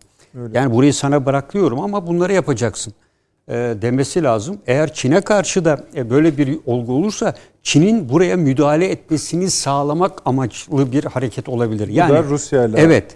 Yani 0.54 0.74
burayı 0.74 0.94
sana 0.94 1.26
bırakıyorum 1.26 1.80
ama 1.80 2.08
bunları 2.08 2.34
yapacaksın 2.34 2.94
e, 3.48 3.54
demesi 3.82 4.24
lazım. 4.24 4.58
Eğer 4.68 4.94
Çin'e 4.94 5.22
karşı 5.22 5.66
da 5.66 5.84
e, 5.96 6.10
böyle 6.10 6.38
bir 6.38 6.60
olgu 6.66 6.94
olursa 6.94 7.36
Çin'in 7.64 8.10
buraya 8.10 8.38
müdahale 8.38 8.88
etmesini 8.88 9.50
sağlamak 9.50 10.22
amaçlı 10.26 10.92
bir 10.92 11.04
hareket 11.04 11.50
olabilir. 11.50 11.88
Yani 11.88 12.10
Bu 12.10 12.14
da 12.14 12.24
Rusya 12.24 12.66
ile 12.66 12.80
Evet. 12.80 13.16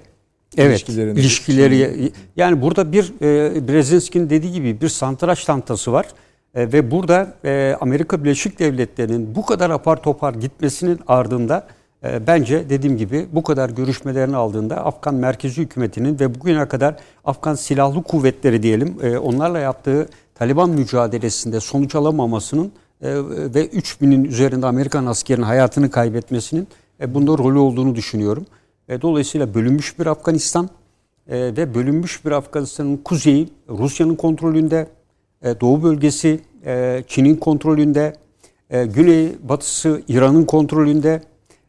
Evet, 0.57 0.89
ilişkileri 0.89 2.11
yani 2.35 2.61
burada 2.61 2.91
bir 2.91 3.13
e, 3.21 3.67
Brezinski'nin 3.67 4.29
dediği 4.29 4.53
gibi 4.53 4.81
bir 4.81 4.89
santraç 4.89 5.45
tantası 5.45 5.91
var. 5.91 6.05
E, 6.55 6.73
ve 6.73 6.91
burada 6.91 7.33
e, 7.45 7.75
Amerika 7.81 8.23
Birleşik 8.23 8.59
Devletleri'nin 8.59 9.35
bu 9.35 9.45
kadar 9.45 9.69
apar 9.69 10.03
topar 10.03 10.33
gitmesinin 10.33 10.99
ardında 11.07 11.67
e, 12.03 12.27
bence 12.27 12.69
dediğim 12.69 12.97
gibi 12.97 13.25
bu 13.31 13.43
kadar 13.43 13.69
görüşmelerini 13.69 14.35
aldığında 14.35 14.85
Afgan 14.85 15.15
merkezi 15.15 15.61
hükümetinin 15.61 16.19
ve 16.19 16.35
bugüne 16.35 16.67
kadar 16.67 16.95
Afgan 17.25 17.55
silahlı 17.55 18.03
kuvvetleri 18.03 18.63
diyelim 18.63 18.97
e, 19.03 19.17
onlarla 19.17 19.59
yaptığı 19.59 20.07
Taliban 20.35 20.69
mücadelesinde 20.69 21.59
sonuç 21.59 21.95
alamamasının 21.95 22.71
e, 23.01 23.09
ve 23.53 23.65
3000'in 23.65 24.23
üzerinde 24.23 24.65
Amerikan 24.65 25.05
askerinin 25.05 25.45
hayatını 25.45 25.91
kaybetmesinin 25.91 26.67
e, 27.01 27.13
bunda 27.13 27.31
rolü 27.31 27.57
olduğunu 27.57 27.95
düşünüyorum. 27.95 28.45
E, 28.89 29.01
dolayısıyla 29.01 29.53
bölünmüş 29.53 29.99
bir 29.99 30.05
Afganistan 30.05 30.69
e, 31.27 31.37
ve 31.37 31.75
bölünmüş 31.75 32.25
bir 32.25 32.31
Afganistan'ın 32.31 32.97
kuzeyi 32.97 33.49
Rusya'nın 33.69 34.15
kontrolünde, 34.15 34.87
e, 35.41 35.59
doğu 35.59 35.83
bölgesi 35.83 36.39
e, 36.65 37.03
Çin'in 37.07 37.35
kontrolünde, 37.35 38.13
e, 38.69 38.85
güney 38.85 39.35
batısı 39.43 40.01
İran'ın 40.07 40.45
kontrolünde 40.45 41.21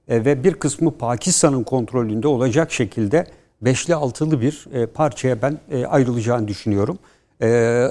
e, 0.08 0.24
ve 0.24 0.44
bir 0.44 0.54
kısmı 0.54 0.90
Pakistan'ın 0.90 1.62
kontrolünde 1.62 2.28
olacak 2.28 2.72
şekilde 2.72 3.26
beşli 3.62 3.94
altılı 3.94 4.40
bir 4.40 4.66
e, 4.72 4.86
parçaya 4.86 5.42
ben 5.42 5.58
e, 5.70 5.86
ayrılacağını 5.86 6.48
düşünüyorum. 6.48 6.98
E, 7.42 7.88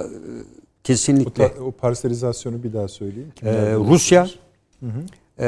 kesinlikle. 0.83 1.51
O, 1.61 1.63
o 1.63 1.71
parselizasyonu 1.71 2.63
bir 2.63 2.73
daha 2.73 2.87
söyleyeyim. 2.87 3.31
E, 3.43 3.73
Rusya, 3.75 4.27
hı 4.79 4.85
hı. 4.85 5.03
E, 5.39 5.47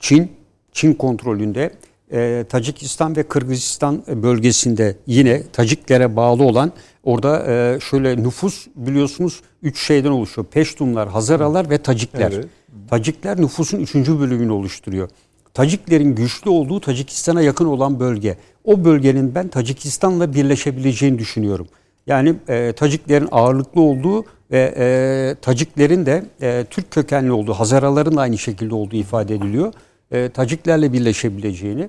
Çin, 0.00 0.32
Çin 0.72 0.94
kontrolünde 0.94 1.70
e, 2.14 2.44
Tacikistan 2.48 3.16
ve 3.16 3.22
Kırgızistan 3.22 4.02
bölgesinde 4.06 4.96
yine 5.06 5.42
Taciklere 5.52 6.16
bağlı 6.16 6.42
olan 6.42 6.72
orada 7.04 7.46
e, 7.46 7.80
şöyle 7.80 8.22
nüfus 8.22 8.66
biliyorsunuz 8.76 9.40
üç 9.62 9.86
şeyden 9.86 10.10
oluşuyor. 10.10 10.46
Peştunlar, 10.46 11.08
Hazaralar 11.08 11.70
ve 11.70 11.78
Tacikler. 11.78 12.32
Evet. 12.32 12.46
Tacikler 12.90 13.40
nüfusun 13.40 13.78
üçüncü 13.78 14.20
bölümünü 14.20 14.52
oluşturuyor. 14.52 15.08
Taciklerin 15.54 16.14
güçlü 16.14 16.50
olduğu 16.50 16.80
Tacikistan'a 16.80 17.42
yakın 17.42 17.66
olan 17.66 18.00
bölge. 18.00 18.36
O 18.64 18.84
bölgenin 18.84 19.34
ben 19.34 19.48
Tacikistan'la 19.48 20.34
birleşebileceğini 20.34 21.18
düşünüyorum. 21.18 21.66
Yani 22.06 22.34
e, 22.48 22.72
Taciklerin 22.72 23.28
ağırlıklı 23.32 23.80
olduğu 23.80 24.24
ve 24.50 24.74
e, 24.76 25.36
Taciklerin 25.42 26.06
de 26.06 26.24
e, 26.42 26.64
Türk 26.70 26.90
kökenli 26.90 27.32
olduğu, 27.32 27.52
Hazaraların 27.52 28.16
da 28.16 28.20
aynı 28.20 28.38
şekilde 28.38 28.74
olduğu 28.74 28.96
ifade 28.96 29.34
ediliyor 29.34 29.72
e, 30.14 30.28
Taciklerle 30.28 30.92
birleşebileceğini, 30.92 31.88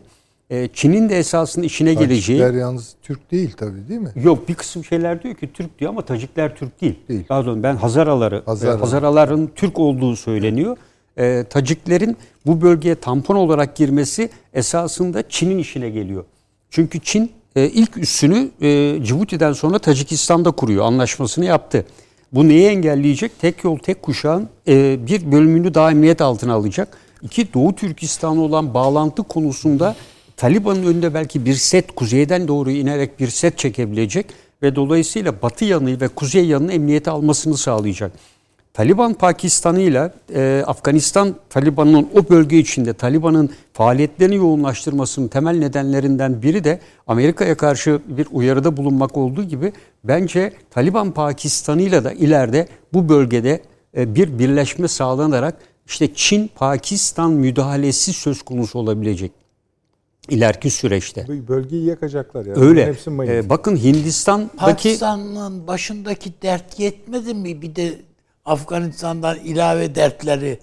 e, 0.49 0.69
Çin'in 0.73 1.09
de 1.09 1.17
esasında 1.17 1.65
işine 1.65 1.89
Tacikler 1.89 2.07
geleceği... 2.07 2.39
Tacikler 2.39 2.59
yalnız 2.59 2.95
Türk 3.01 3.31
değil 3.31 3.53
tabii 3.57 3.89
değil 3.89 3.99
mi? 3.99 4.11
Yok 4.23 4.49
bir 4.49 4.53
kısım 4.53 4.83
şeyler 4.83 5.23
diyor 5.23 5.35
ki 5.35 5.49
Türk 5.53 5.79
diyor 5.79 5.91
ama 5.91 6.01
Tacikler 6.01 6.55
Türk 6.55 6.81
değil. 6.81 6.95
değil. 7.09 7.23
Pardon 7.27 7.63
ben 7.63 7.75
Hazaraları, 7.75 8.43
Hazaralar. 8.45 8.79
Hazaraların 8.79 9.49
Türk 9.55 9.79
olduğu 9.79 10.15
söyleniyor. 10.15 10.77
E, 11.17 11.43
Taciklerin 11.49 12.17
bu 12.45 12.61
bölgeye 12.61 12.95
tampon 12.95 13.35
olarak 13.35 13.75
girmesi 13.75 14.29
esasında 14.53 15.29
Çin'in 15.29 15.57
işine 15.57 15.89
geliyor. 15.89 16.23
Çünkü 16.69 16.99
Çin 16.99 17.31
e, 17.55 17.69
ilk 17.69 17.97
üssünü 17.97 18.49
e, 18.61 18.99
Cibuti'den 19.03 19.53
sonra 19.53 19.79
Tacikistan'da 19.79 20.51
kuruyor. 20.51 20.85
Anlaşmasını 20.85 21.45
yaptı. 21.45 21.85
Bu 22.31 22.47
neyi 22.47 22.67
engelleyecek? 22.67 23.39
Tek 23.39 23.63
yol 23.63 23.77
tek 23.77 24.01
kuşağın 24.01 24.49
e, 24.67 25.07
bir 25.07 25.31
bölümünü 25.31 25.73
daha 25.73 25.91
emniyet 25.91 26.21
altına 26.21 26.53
alacak. 26.53 26.97
İki 27.21 27.53
Doğu 27.53 27.75
Türkistan'a 27.75 28.41
olan 28.41 28.73
bağlantı 28.73 29.23
konusunda 29.23 29.95
Taliban'ın 30.37 30.83
önünde 30.83 31.13
belki 31.13 31.45
bir 31.45 31.53
set 31.53 31.95
kuzeyden 31.95 32.47
doğru 32.47 32.71
inerek 32.71 33.19
bir 33.19 33.27
set 33.27 33.57
çekebilecek 33.57 34.25
ve 34.61 34.75
dolayısıyla 34.75 35.41
batı 35.41 35.65
yanı 35.65 36.01
ve 36.01 36.07
kuzey 36.07 36.45
yanını 36.45 36.73
emniyete 36.73 37.11
almasını 37.11 37.57
sağlayacak. 37.57 38.11
Taliban 38.73 39.13
Pakistan'ı 39.13 39.81
ile 39.81 40.11
Afganistan 40.63 41.35
Taliban'ın 41.49 42.09
o 42.15 42.29
bölge 42.29 42.57
içinde 42.57 42.93
Taliban'ın 42.93 43.49
faaliyetlerini 43.73 44.35
yoğunlaştırmasının 44.35 45.27
temel 45.27 45.57
nedenlerinden 45.57 46.41
biri 46.41 46.63
de 46.63 46.79
Amerika'ya 47.07 47.57
karşı 47.57 47.99
bir 48.07 48.27
uyarıda 48.31 48.77
bulunmak 48.77 49.17
olduğu 49.17 49.43
gibi 49.43 49.73
bence 50.03 50.53
Taliban 50.71 51.11
Pakistan'ı 51.11 51.81
ile 51.81 52.03
de 52.03 52.15
ileride 52.15 52.67
bu 52.93 53.09
bölgede 53.09 53.61
e, 53.97 54.15
bir 54.15 54.39
birleşme 54.39 54.87
sağlanarak 54.87 55.57
işte 55.85 56.13
Çin-Pakistan 56.13 57.31
müdahalesi 57.31 58.13
söz 58.13 58.41
konusu 58.41 58.79
olabilecek 58.79 59.31
ileriki 60.29 60.69
süreçte. 60.69 61.27
Bölgeyi 61.47 61.85
yakacaklar 61.85 62.45
ya. 62.45 62.55
Öyle. 62.55 62.95
Ee, 63.27 63.49
bakın 63.49 63.75
Hindistan'daki 63.77 64.57
Pakistan'ın 64.57 65.67
başındaki 65.67 66.33
dert 66.41 66.79
yetmedi 66.79 67.33
mi? 67.33 67.61
Bir 67.61 67.75
de 67.75 68.01
Afganistan'dan 68.45 69.37
ilave 69.37 69.95
dertleri 69.95 70.59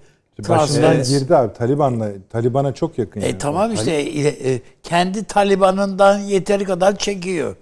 Başından 0.49 0.95
transfer- 0.95 1.19
girdi 1.19 1.35
abi 1.35 1.53
Taliban'la. 1.53 2.11
Taliban'a 2.29 2.73
çok 2.73 2.97
yakın. 2.97 3.21
E 3.21 3.25
yani. 3.27 3.37
tamam 3.37 3.73
işte 3.73 3.91
e, 3.91 4.53
e, 4.53 4.61
kendi 4.83 5.23
Taliban'ından 5.23 6.19
yeteri 6.19 6.63
kadar 6.63 6.97
çekiyor. 6.97 7.55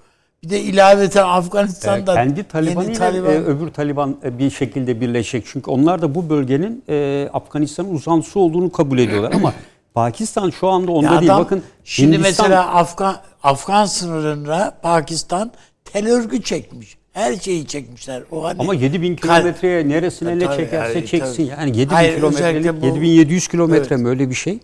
Bir 0.44 0.50
de 0.50 0.62
ilaveten 0.62 1.24
Afganistan'da 1.24 2.14
kendi 2.14 2.44
Taliban 2.44 2.84
yeni 2.84 2.94
Taliban 2.94 3.32
e, 3.34 3.38
öbür 3.38 3.68
Taliban 3.70 4.18
e, 4.24 4.40
bir 4.40 4.50
şekilde 4.50 5.02
birleşecek. 5.02 5.46
Çünkü 5.52 5.72
onlar 5.72 6.02
da 6.02 6.16
bu 6.16 6.30
bölgenin 6.30 6.84
e, 6.90 7.30
Afganistan'ın 7.34 7.94
uzantısı 7.96 8.40
olduğunu 8.40 8.72
kabul 8.72 8.98
ediyorlar. 9.00 9.32
Ama 9.32 9.54
Pakistan 9.94 10.50
şu 10.50 10.68
anda 10.68 10.92
onda 10.92 11.14
Ya 11.14 11.20
değil. 11.22 11.32
adam, 11.32 11.44
Bakın 11.44 11.64
şimdi 11.84 12.18
Hindistan, 12.18 12.46
mesela 12.50 12.74
Afgan 12.74 13.16
Afgan 13.44 13.86
sınırına 13.86 14.74
Pakistan 14.82 15.52
tel 15.86 16.08
örgü 16.12 16.42
çekmiş. 16.42 16.98
Her 17.14 17.36
şeyi 17.36 17.68
çekmişler. 17.68 18.24
O 18.32 18.44
hani 18.44 18.60
ama 18.60 18.74
7000 18.74 19.16
Kal- 19.16 19.36
kilometreye 19.38 19.90
neresine 19.90 20.40
ne 20.40 20.46
Tabii, 20.46 20.58
çekerse 20.58 20.94
yani, 21.00 21.08
çeksin. 21.08 21.48
tabii. 21.48 21.62
Yani 21.62 21.78
7000 21.78 21.96
Hayır, 21.96 22.16
kilometrelik 22.16 22.56
özellikle 22.66 22.82
bu- 22.82 22.86
7700 22.86 23.48
kilometre 23.48 23.96
Evet. 23.96 24.04
mi 24.04 24.10
öyle 24.10 24.30
bir 24.30 24.36
şey? 24.36 24.60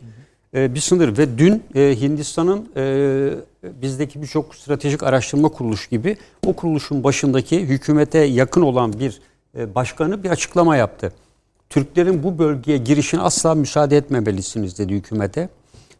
E, 0.53 0.75
bir 0.75 0.79
sınır 0.79 1.17
ve 1.17 1.37
dün 1.37 1.63
e, 1.75 2.01
Hindistan'ın 2.01 2.69
e, 2.77 3.33
bizdeki 3.81 4.21
birçok 4.21 4.55
stratejik 4.55 5.03
araştırma 5.03 5.49
kuruluşu 5.49 5.89
gibi 5.89 6.17
o 6.45 6.53
kuruluşun 6.53 7.03
başındaki 7.03 7.61
hükümete 7.61 8.19
yakın 8.19 8.61
olan 8.61 8.99
bir 8.99 9.21
e, 9.57 9.75
başkanı 9.75 10.23
bir 10.23 10.29
açıklama 10.29 10.75
yaptı. 10.75 11.13
Türklerin 11.69 12.23
bu 12.23 12.37
bölgeye 12.37 12.77
girişine 12.77 13.21
asla 13.21 13.55
müsaade 13.55 13.97
etmemelisiniz 13.97 14.79
dedi 14.79 14.93
hükümete. 14.93 15.49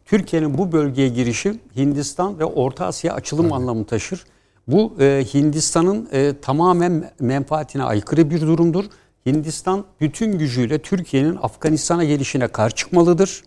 Türkiye'nin 0.06 0.58
bu 0.58 0.72
bölgeye 0.72 1.08
girişi 1.08 1.54
Hindistan 1.76 2.38
ve 2.38 2.44
Orta 2.44 2.86
Asya 2.86 3.14
açılım 3.14 3.52
anlamı 3.52 3.84
taşır. 3.84 4.24
Bu 4.68 4.92
e, 5.00 5.24
Hindistan'ın 5.34 6.08
e, 6.12 6.34
tamamen 6.42 7.10
menfaatine 7.20 7.82
aykırı 7.82 8.30
bir 8.30 8.40
durumdur. 8.40 8.84
Hindistan 9.26 9.84
bütün 10.00 10.38
gücüyle 10.38 10.78
Türkiye'nin 10.78 11.38
Afganistan'a 11.42 12.04
gelişine 12.04 12.48
karşı 12.48 12.76
çıkmalıdır. 12.76 13.42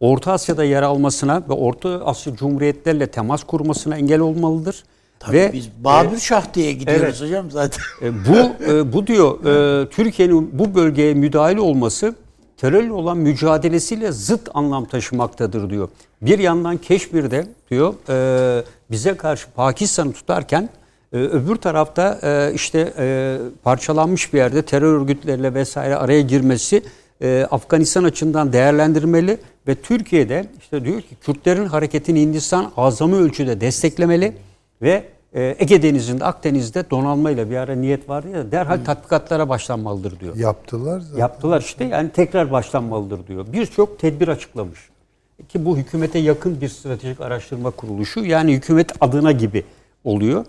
Orta 0.00 0.32
Asya'da 0.32 0.64
yer 0.64 0.82
almasına 0.82 1.42
ve 1.48 1.52
Orta 1.52 1.88
Asya 1.88 2.36
Cumhuriyetlerle 2.36 3.06
temas 3.06 3.44
kurmasına 3.44 3.96
engel 3.96 4.20
olmalıdır. 4.20 4.84
Tabii 5.18 5.36
ve 5.36 5.50
biz 5.52 5.68
Babür 5.84 6.18
Şah 6.18 6.54
diye 6.54 6.72
gidiyoruz 6.72 7.02
evet. 7.04 7.20
hocam 7.20 7.50
zaten. 7.50 7.82
e, 8.02 8.12
bu 8.26 8.64
e, 8.72 8.92
bu 8.92 9.06
diyor 9.06 9.44
e, 9.44 9.88
Türkiye'nin 9.88 10.58
bu 10.58 10.74
bölgeye 10.74 11.14
müdahale 11.14 11.60
olması 11.60 12.14
terörle 12.56 12.92
olan 12.92 13.18
mücadelesiyle 13.18 14.12
zıt 14.12 14.48
anlam 14.54 14.84
taşımaktadır 14.84 15.70
diyor. 15.70 15.88
Bir 16.22 16.38
yandan 16.38 16.76
Keşmir'de 16.76 17.46
diyor 17.70 17.94
e, 18.08 18.64
bize 18.90 19.16
karşı 19.16 19.50
Pakistan'ı 19.50 20.12
tutarken 20.12 20.68
e, 21.12 21.16
öbür 21.16 21.56
tarafta 21.56 22.18
e, 22.22 22.54
işte 22.54 22.92
e, 22.98 23.38
parçalanmış 23.62 24.32
bir 24.32 24.38
yerde 24.38 24.62
terör 24.62 25.00
örgütleriyle 25.00 25.54
vesaire 25.54 25.96
araya 25.96 26.20
girmesi 26.20 26.82
e, 27.22 27.46
Afganistan 27.50 28.04
açısından 28.04 28.52
değerlendirmeli 28.52 29.38
ve 29.66 29.74
Türkiye'de 29.74 30.46
işte 30.60 30.84
diyor 30.84 31.00
ki 31.00 31.14
Kürtlerin 31.20 31.66
hareketini 31.66 32.20
Hindistan 32.20 32.72
azami 32.76 33.14
ölçüde 33.14 33.60
desteklemeli 33.60 34.32
ve 34.82 35.04
e, 35.34 35.56
Ege 35.58 35.82
Denizi'nde, 35.82 36.24
Akdeniz'de 36.24 36.90
donanmayla 36.90 37.50
bir 37.50 37.56
ara 37.56 37.74
niyet 37.74 38.08
vardı 38.08 38.28
ya 38.28 38.52
derhal 38.52 38.84
tatbikatlara 38.84 39.48
başlanmalıdır 39.48 40.20
diyor. 40.20 40.36
Yaptılar 40.36 41.00
zaten. 41.00 41.18
Yaptılar 41.18 41.60
işte 41.60 41.84
yani 41.84 42.10
tekrar 42.10 42.52
başlanmalıdır 42.52 43.26
diyor. 43.26 43.46
Birçok 43.52 43.98
tedbir 43.98 44.28
açıklamış. 44.28 44.80
Ki 45.48 45.64
bu 45.64 45.76
hükümete 45.76 46.18
yakın 46.18 46.60
bir 46.60 46.68
stratejik 46.68 47.20
araştırma 47.20 47.70
kuruluşu 47.70 48.24
yani 48.24 48.52
hükümet 48.52 48.92
adına 49.00 49.32
gibi 49.32 49.64
oluyor. 50.04 50.44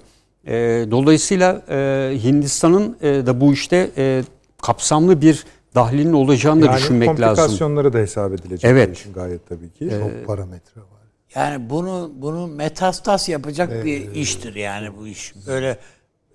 E, 0.48 0.54
dolayısıyla 0.92 1.62
e, 1.70 2.12
Hindistan'ın 2.24 2.98
e, 3.02 3.08
da 3.08 3.42
bu 3.42 3.54
işte 3.54 3.92
e, 3.98 4.24
kapsamlı 4.62 5.22
bir 5.22 5.46
dahlinin 5.76 6.14
olacağını 6.14 6.62
da 6.62 6.66
yani 6.66 6.78
düşünmek 6.78 7.10
lazım. 7.10 7.26
komplikasyonları 7.26 7.94
da 7.94 7.98
hesap 7.98 8.34
edilecek. 8.34 8.72
Evet. 8.72 8.90
bu 8.90 8.94
işin 8.94 9.14
gayet 9.14 9.50
tabii 9.50 9.74
ki. 9.74 9.90
Çok 9.90 10.28
parametre 10.28 10.82
var. 10.82 10.88
Yani 11.36 11.70
bunu 11.70 12.12
bunu 12.16 12.48
metastas 12.48 13.30
yapacak 13.30 13.86
bir 13.86 14.12
iştir 14.16 14.56
yani 14.56 14.98
bu 14.98 15.08
iş. 15.08 15.34
Böyle 15.48 15.78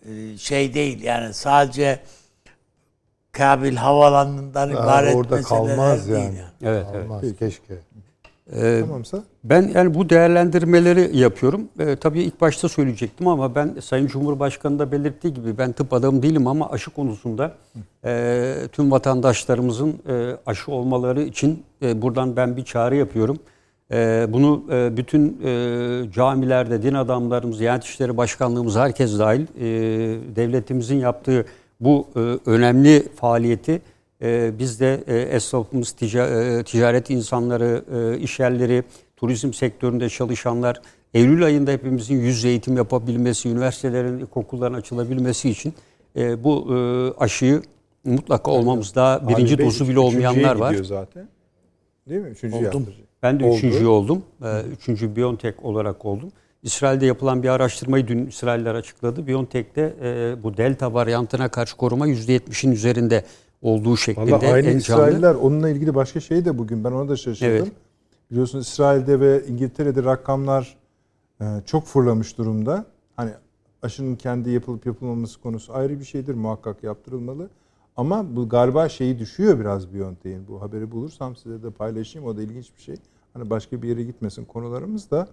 e, 0.08 0.38
şey 0.38 0.74
değil 0.74 1.02
yani 1.02 1.34
sadece 1.34 2.00
Kabil 3.32 3.76
havalanından 3.76 4.70
Ha, 4.70 4.82
ibaret 4.82 5.14
orada 5.14 5.36
meseleler 5.36 5.66
kalmaz 5.66 6.08
değil 6.08 6.18
yani. 6.18 6.40
Evet, 6.62 6.86
evet. 6.94 7.04
Olmaz 7.04 7.22
keşke. 8.50 8.80
Tamamsa 8.80 9.22
Ben 9.44 9.70
yani 9.74 9.94
bu 9.94 10.10
değerlendirmeleri 10.10 11.16
yapıyorum. 11.16 11.68
Ee, 11.78 11.96
tabii 11.96 12.22
ilk 12.22 12.40
başta 12.40 12.68
söyleyecektim 12.68 13.28
ama 13.28 13.54
ben 13.54 13.74
Sayın 13.80 14.06
Cumhurbaşkanı 14.06 14.78
da 14.78 14.92
belirttiği 14.92 15.34
gibi 15.34 15.58
ben 15.58 15.72
tıp 15.72 15.92
adamı 15.92 16.22
değilim 16.22 16.46
ama 16.46 16.70
aşı 16.70 16.90
konusunda 16.90 17.52
e, 18.04 18.54
tüm 18.72 18.90
vatandaşlarımızın 18.90 19.94
e, 20.08 20.36
aşı 20.46 20.72
olmaları 20.72 21.22
için 21.22 21.62
e, 21.82 22.02
buradan 22.02 22.36
ben 22.36 22.56
bir 22.56 22.64
çağrı 22.64 22.96
yapıyorum. 22.96 23.38
E, 23.92 24.26
bunu 24.28 24.62
e, 24.72 24.96
bütün 24.96 25.40
e, 25.44 26.12
camilerde 26.12 26.82
din 26.82 26.94
adamlarımız, 26.94 27.60
Diyanet 27.60 27.84
İşleri 27.84 28.16
Başkanlığımız 28.16 28.76
herkes 28.76 29.18
dahil 29.18 29.42
e, 29.42 29.66
devletimizin 30.36 30.96
yaptığı 30.96 31.46
bu 31.80 32.06
e, 32.16 32.20
önemli 32.50 33.08
faaliyeti 33.16 33.80
e, 34.22 34.52
biz 34.58 34.80
de 34.80 35.04
e, 35.06 35.16
esnafımız, 35.18 35.88
tica- 36.00 36.58
e, 36.60 36.64
ticaret 36.64 37.10
insanları, 37.10 37.84
e, 38.16 38.18
iş 38.18 38.40
yerleri, 38.40 38.82
turizm 39.16 39.52
sektöründe 39.52 40.08
çalışanlar 40.08 40.80
Eylül 41.14 41.44
ayında 41.44 41.70
hepimizin 41.70 42.20
yüz 42.20 42.44
eğitim 42.44 42.76
yapabilmesi, 42.76 43.48
üniversitelerin, 43.48 44.18
ilkokulların 44.18 44.74
açılabilmesi 44.78 45.50
için 45.50 45.74
e, 46.16 46.44
bu 46.44 46.66
e, 46.74 46.76
aşıyı 47.24 47.62
mutlaka 48.04 48.50
olmamız 48.50 48.94
daha 48.94 49.28
birinci 49.28 49.54
Ali 49.54 49.58
Bey 49.58 49.66
dozu 49.66 49.88
bile 49.88 49.98
olmayanlar 49.98 50.56
var. 50.56 50.74
zaten. 50.74 51.28
Değil 52.08 52.20
mi? 52.20 52.28
Üçüncü 52.28 52.54
Oldum. 52.56 52.64
yaptıracak. 52.64 53.06
Ben 53.22 53.40
de 53.40 53.44
Oldu. 53.44 53.56
üçüncü 53.56 53.86
oldum. 53.86 54.22
Ee, 54.44 54.62
Üçüncü 54.72 55.16
Biontech 55.16 55.64
olarak 55.64 56.04
oldum. 56.04 56.32
İsrail'de 56.62 57.06
yapılan 57.06 57.42
bir 57.42 57.48
araştırmayı 57.48 58.08
dün 58.08 58.26
İsrailler 58.26 58.74
açıkladı. 58.74 59.26
Biontech'te 59.26 59.94
e, 60.02 60.42
bu 60.42 60.56
delta 60.56 60.94
varyantına 60.94 61.48
karşı 61.48 61.76
koruma 61.76 62.08
%70'in 62.08 62.72
üzerinde 62.72 63.24
olduğu 63.62 63.96
şeklinde 63.96 64.32
Valla 64.32 64.52
aynı 64.52 64.66
en 64.66 64.78
canlı. 64.78 64.78
İsrailler 64.78 65.34
onunla 65.34 65.68
ilgili 65.68 65.94
başka 65.94 66.20
şey 66.20 66.44
de 66.44 66.58
bugün 66.58 66.84
ben 66.84 66.92
ona 66.92 67.08
da 67.08 67.16
şaşırdım. 67.16 67.56
Evet. 67.56 67.72
Biliyorsunuz 68.30 68.66
İsrail'de 68.66 69.20
ve 69.20 69.46
İngiltere'de 69.46 70.04
rakamlar 70.04 70.76
e, 71.40 71.44
çok 71.66 71.86
fırlamış 71.86 72.38
durumda. 72.38 72.86
Hani 73.16 73.30
aşının 73.82 74.16
kendi 74.16 74.50
yapılıp 74.50 74.86
yapılmaması 74.86 75.40
konusu 75.40 75.74
ayrı 75.74 76.00
bir 76.00 76.04
şeydir 76.04 76.34
muhakkak 76.34 76.82
yaptırılmalı. 76.82 77.50
Ama 77.96 78.36
bu 78.36 78.48
galiba 78.48 78.88
şeyi 78.88 79.18
düşüyor 79.18 79.60
biraz 79.60 79.94
BioNTech'in. 79.94 80.48
Bu 80.48 80.62
haberi 80.62 80.90
bulursam 80.90 81.36
size 81.36 81.62
de 81.62 81.70
paylaşayım. 81.70 82.28
O 82.28 82.36
da 82.36 82.42
ilginç 82.42 82.76
bir 82.76 82.82
şey. 82.82 82.96
Hani 83.34 83.50
başka 83.50 83.82
bir 83.82 83.88
yere 83.88 84.02
gitmesin 84.02 84.44
konularımız 84.44 85.10
da. 85.10 85.28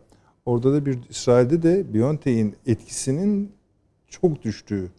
Orada 0.46 0.74
da 0.74 0.86
bir 0.86 1.00
İsrail'de 1.10 1.64
de 1.64 1.94
BioNTech'in 1.94 2.56
etkisinin 2.66 3.52
çok 4.08 4.44
düştüğü. 4.44 4.92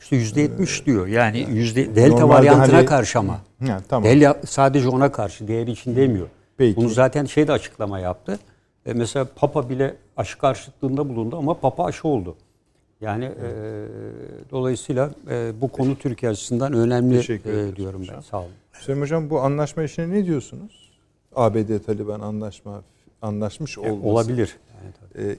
İşte 0.00 0.16
%70 0.16 0.86
diyor. 0.86 1.06
Yani 1.06 1.46
yüzde 1.50 1.96
delta 1.96 2.18
Normalde 2.18 2.28
varyantına 2.28 2.76
hani- 2.76 2.86
karşı 2.86 3.18
ama. 3.18 3.40
Ha, 3.66 3.80
tamam. 3.88 4.10
Delta 4.10 4.40
sadece 4.46 4.88
ona 4.88 5.12
karşı, 5.12 5.48
diğeri 5.48 5.70
için 5.70 5.96
demiyor. 5.96 6.26
Peki. 6.56 6.76
Bunu 6.76 6.88
zaten 6.88 7.24
şey 7.24 7.48
de 7.48 7.52
açıklama 7.52 7.98
yaptı. 7.98 8.38
E, 8.86 8.92
mesela 8.92 9.26
Papa 9.36 9.68
bile 9.68 9.96
aşı 10.16 10.38
karşıtlığında 10.38 11.08
bulundu 11.08 11.36
ama 11.36 11.60
Papa 11.60 11.84
aşı 11.84 12.08
oldu. 12.08 12.36
Yani 13.00 13.24
e, 13.24 13.48
dolayısıyla 14.50 15.10
e, 15.30 15.52
bu 15.60 15.68
konu 15.68 15.96
Türkiye 15.98 16.32
açısından 16.32 16.72
önemli 16.72 17.18
e, 17.18 17.76
diyorum 17.76 18.00
ben. 18.00 18.06
hocam. 18.06 18.22
Sağ 18.22 18.38
olun. 18.38 18.48
Hüseyin 18.72 19.00
Hocam 19.00 19.30
bu 19.30 19.40
anlaşma 19.40 19.82
işine 19.82 20.10
ne 20.10 20.26
diyorsunuz? 20.26 20.92
ABD 21.36 21.78
Taliban 21.86 22.20
anlaşma 22.20 22.82
anlaşmış 23.22 23.78
olması. 23.78 24.08
Olabilir. 24.08 24.56
Yani 24.82 24.94
tabii. 25.00 25.38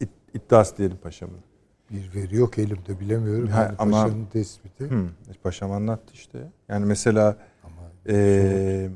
E, 0.00 0.08
iddiası 0.34 0.76
diyelim 0.78 0.96
paşamın. 1.02 1.38
Bir 1.90 2.14
veri 2.20 2.36
yok 2.36 2.58
elimde 2.58 3.00
bilemiyorum. 3.00 3.48
Ha, 3.48 3.62
Yani 3.62 3.74
ama- 3.78 4.02
paşanın 4.04 4.24
tespiti. 4.32 4.84
Hı, 4.84 5.06
paşam 5.42 5.72
anlattı 5.72 6.12
işte. 6.14 6.38
Yani 6.68 6.86
mesela 6.86 7.36
Ama 7.64 7.74
e, 8.08 8.88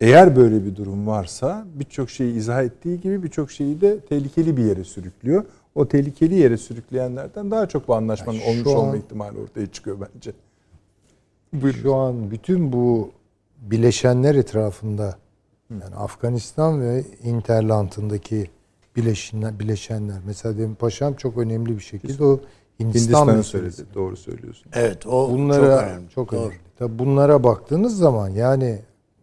eğer 0.00 0.36
böyle 0.36 0.64
bir 0.64 0.76
durum 0.76 1.06
varsa 1.06 1.64
birçok 1.74 2.10
şeyi 2.10 2.34
izah 2.34 2.62
ettiği 2.62 3.00
gibi 3.00 3.22
birçok 3.22 3.50
şeyi 3.50 3.80
de 3.80 4.00
tehlikeli 4.00 4.56
bir 4.56 4.64
yere 4.64 4.84
sürüklüyor. 4.84 5.44
O 5.74 5.88
tehlikeli 5.88 6.34
yere 6.34 6.56
sürükleyenlerden 6.56 7.50
daha 7.50 7.68
çok 7.68 7.88
bu 7.88 7.94
anlaşmanın 7.94 8.38
Yani 8.38 8.50
olmuş 8.50 8.66
olma 8.66 8.90
an- 8.90 8.96
ihtimali 8.98 9.38
ortaya 9.38 9.66
çıkıyor 9.66 9.96
bence. 10.14 10.32
Şu 11.82 11.94
an 11.94 12.30
bütün 12.30 12.72
bu 12.72 13.10
bileşenler 13.58 14.34
etrafında 14.34 15.16
yani 15.70 15.94
Afganistan 15.96 16.80
ve 16.80 17.04
Interland'ındaki 17.22 18.50
bileşenler, 18.96 19.58
bileşenler. 19.60 20.16
Mesela 20.26 20.58
demin 20.58 20.74
paşam 20.74 21.14
çok 21.14 21.36
önemli 21.38 21.76
bir 21.76 21.80
şekilde 21.82 22.24
o 22.24 22.40
Hindistan 22.80 23.00
Hindistan'ı 23.00 23.36
meselesi. 23.36 23.76
söyledi. 23.76 23.94
Doğru 23.94 24.16
söylüyorsun. 24.16 24.70
Evet 24.74 25.06
o 25.06 25.30
Bunlara 25.30 25.76
çok 25.80 25.88
önemli. 25.88 26.10
çok 26.10 26.32
Doğru. 26.32 26.40
önemli. 26.40 26.56
Tabii 26.78 26.98
bunlara 26.98 27.44
baktığınız 27.44 27.98
zaman 27.98 28.28
yani 28.28 28.78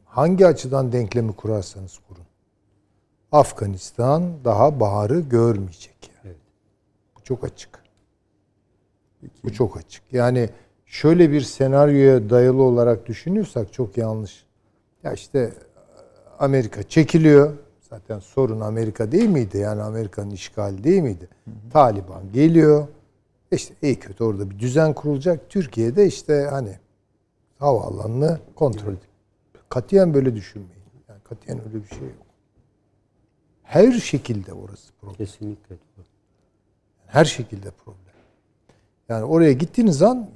hangi 0.05 0.47
açıdan 0.47 0.91
denklemi 0.91 1.33
kurarsanız 1.33 1.99
kurun. 2.07 2.23
Afganistan 3.31 4.23
daha 4.45 4.79
baharı 4.79 5.19
görmeyecek. 5.19 6.11
Yani. 6.25 6.35
Bu 7.17 7.23
çok 7.23 7.43
açık. 7.43 7.69
Bu 9.43 9.53
çok 9.53 9.77
açık. 9.77 10.03
Yani 10.11 10.49
şöyle 10.85 11.31
bir 11.31 11.41
senaryoya 11.41 12.29
dayalı 12.29 12.61
olarak 12.61 13.05
düşünüyorsak 13.05 13.73
çok 13.73 13.97
yanlış. 13.97 14.45
Ya 15.03 15.13
işte 15.13 15.53
Amerika 16.39 16.83
çekiliyor. 16.83 17.53
Zaten 17.93 18.19
sorun 18.19 18.59
Amerika 18.59 19.11
değil 19.11 19.29
miydi? 19.29 19.57
Yani 19.57 19.81
Amerika'nın 19.81 20.31
işgali 20.31 20.83
değil 20.83 21.01
miydi? 21.01 21.27
Taliban 21.73 22.31
geliyor. 22.33 22.87
İşte 23.51 23.73
iyi 23.81 23.99
kötü 23.99 24.23
orada 24.23 24.49
bir 24.49 24.59
düzen 24.59 24.93
kurulacak. 24.93 25.49
Türkiye'de 25.49 26.07
işte 26.07 26.47
hani 26.51 26.77
havaalanını 27.59 28.39
kontrol 28.55 28.87
edin. 28.91 28.99
Katiyen 29.69 30.13
böyle 30.13 30.35
düşünmeyin. 30.35 30.83
Yani 31.09 31.19
katiyen 31.23 31.59
öyle 31.67 31.83
bir 31.83 31.87
şey 31.87 31.99
yok. 31.99 32.25
Her 33.63 33.91
şekilde 33.91 34.53
orası 34.53 34.93
problem. 35.01 35.15
Kesinlikle. 35.15 35.75
Her 37.05 37.25
şekilde 37.25 37.71
problem. 37.71 38.15
Yani 39.09 39.23
oraya 39.23 39.53
gittiğiniz 39.53 40.01
an 40.01 40.29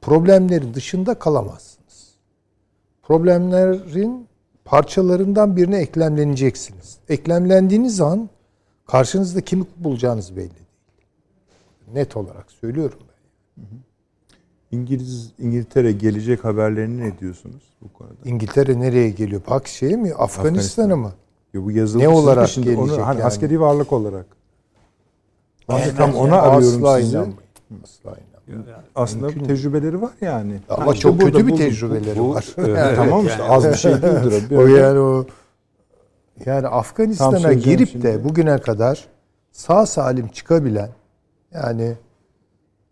problemlerin 0.00 0.74
dışında 0.74 1.18
kalamazsınız. 1.18 2.14
Problemlerin 3.02 4.28
parçalarından 4.64 5.56
birine 5.56 5.78
eklemleneceksiniz. 5.78 6.98
Eklemlendiğiniz 7.08 8.00
an 8.00 8.28
karşınızda 8.86 9.40
kimi 9.40 9.64
bulacağınız 9.76 10.36
belli 10.36 10.50
değil. 10.50 10.66
Net 11.94 12.16
olarak 12.16 12.52
söylüyorum 12.52 12.98
ben. 13.00 13.64
İngiliz 14.78 15.32
İngiltere 15.38 15.92
gelecek 15.92 16.44
haberlerini 16.44 17.00
ne 17.00 17.18
diyorsunuz 17.18 17.62
bu 17.82 17.92
konuda? 17.92 18.14
İngiltere 18.24 18.80
nereye 18.80 19.10
geliyor? 19.10 19.40
Pak 19.40 19.68
şey 19.68 19.96
mi? 19.96 20.14
Afganistan'a 20.14 20.96
mı? 20.96 21.12
Ya 21.54 21.64
bu 21.64 21.70
yazılı 21.70 22.02
Ne 22.02 22.08
olarak 22.08 22.48
şimdi 22.48 22.76
onu 22.76 22.86
gelecek 22.86 23.04
hani 23.04 23.18
yani? 23.18 23.24
askeri 23.26 23.60
varlık 23.60 23.92
olarak. 23.92 24.26
Ben 25.68 25.96
tam 25.96 26.14
ona 26.14 26.40
arıyorum 26.42 26.84
Asla 26.84 27.00
sizi. 27.00 27.10
inanmayın. 27.16 27.38
Asla 27.84 28.10
inanmayın. 28.10 28.33
Aslında 28.94 29.26
Mümkün 29.26 29.44
tecrübeleri 29.44 30.02
var 30.02 30.10
yani. 30.20 30.60
Ama 30.68 30.92
İşte 30.92 31.02
çok 31.02 31.20
kötü 31.20 31.46
bir 31.46 31.56
tecrübeleri 31.56 32.18
bu- 32.18 32.34
var. 32.34 32.46
Evet, 32.58 32.78
Yani 32.78 32.96
tamam 32.96 33.26
işte 33.26 33.42
yani- 33.42 33.52
az 33.52 33.64
bir 33.68 33.74
şey 33.74 33.92
değildir. 34.02 34.56
o. 34.56 34.66
yani 34.76 34.98
o 34.98 35.26
yani 36.46 36.66
Afganistan'a 36.68 37.38
söyleyeceğim 37.38 37.78
girip 37.78 37.88
şimdi. 37.92 38.04
de 38.06 38.24
bugüne 38.24 38.58
kadar 38.58 39.04
sağ 39.52 39.86
salim 39.86 40.28
çıkabilen 40.28 40.90
yani 41.54 41.94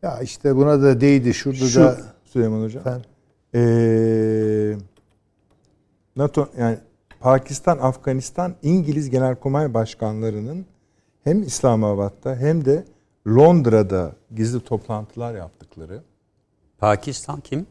ya 0.02 0.20
işte 0.20 0.56
buna 0.56 0.82
da 0.82 1.00
değdi 1.00 1.34
şurada 1.34 1.64
Şu 1.64 1.80
da 1.80 1.96
Süleyman 2.24 2.62
Hocam. 2.62 2.80
Efendim? 2.80 3.02
Ee, 3.54 4.76
NATO 6.16 6.48
yani 6.58 6.78
Pakistan, 7.20 7.78
Afganistan 7.78 8.54
İngiliz 8.62 9.10
Genelkurmay 9.10 9.74
Başkanlarının 9.74 10.66
hem 11.24 11.42
İslamabad'da 11.42 12.36
hem 12.36 12.64
de 12.64 12.84
Londra'da 13.26 14.12
gizli 14.34 14.60
toplantılar 14.60 15.34
yaptıkları. 15.34 16.02
Pakistan 16.78 17.40
kim? 17.40 17.66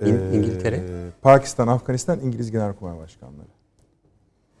İn- 0.00 0.20
Ee, 0.32 0.36
İngiltere. 0.36 0.82
Pakistan, 1.22 1.68
Afganistan 1.68 2.20
İngiliz 2.20 2.50
Genelkurmay 2.50 2.98
Başkanları 2.98 3.46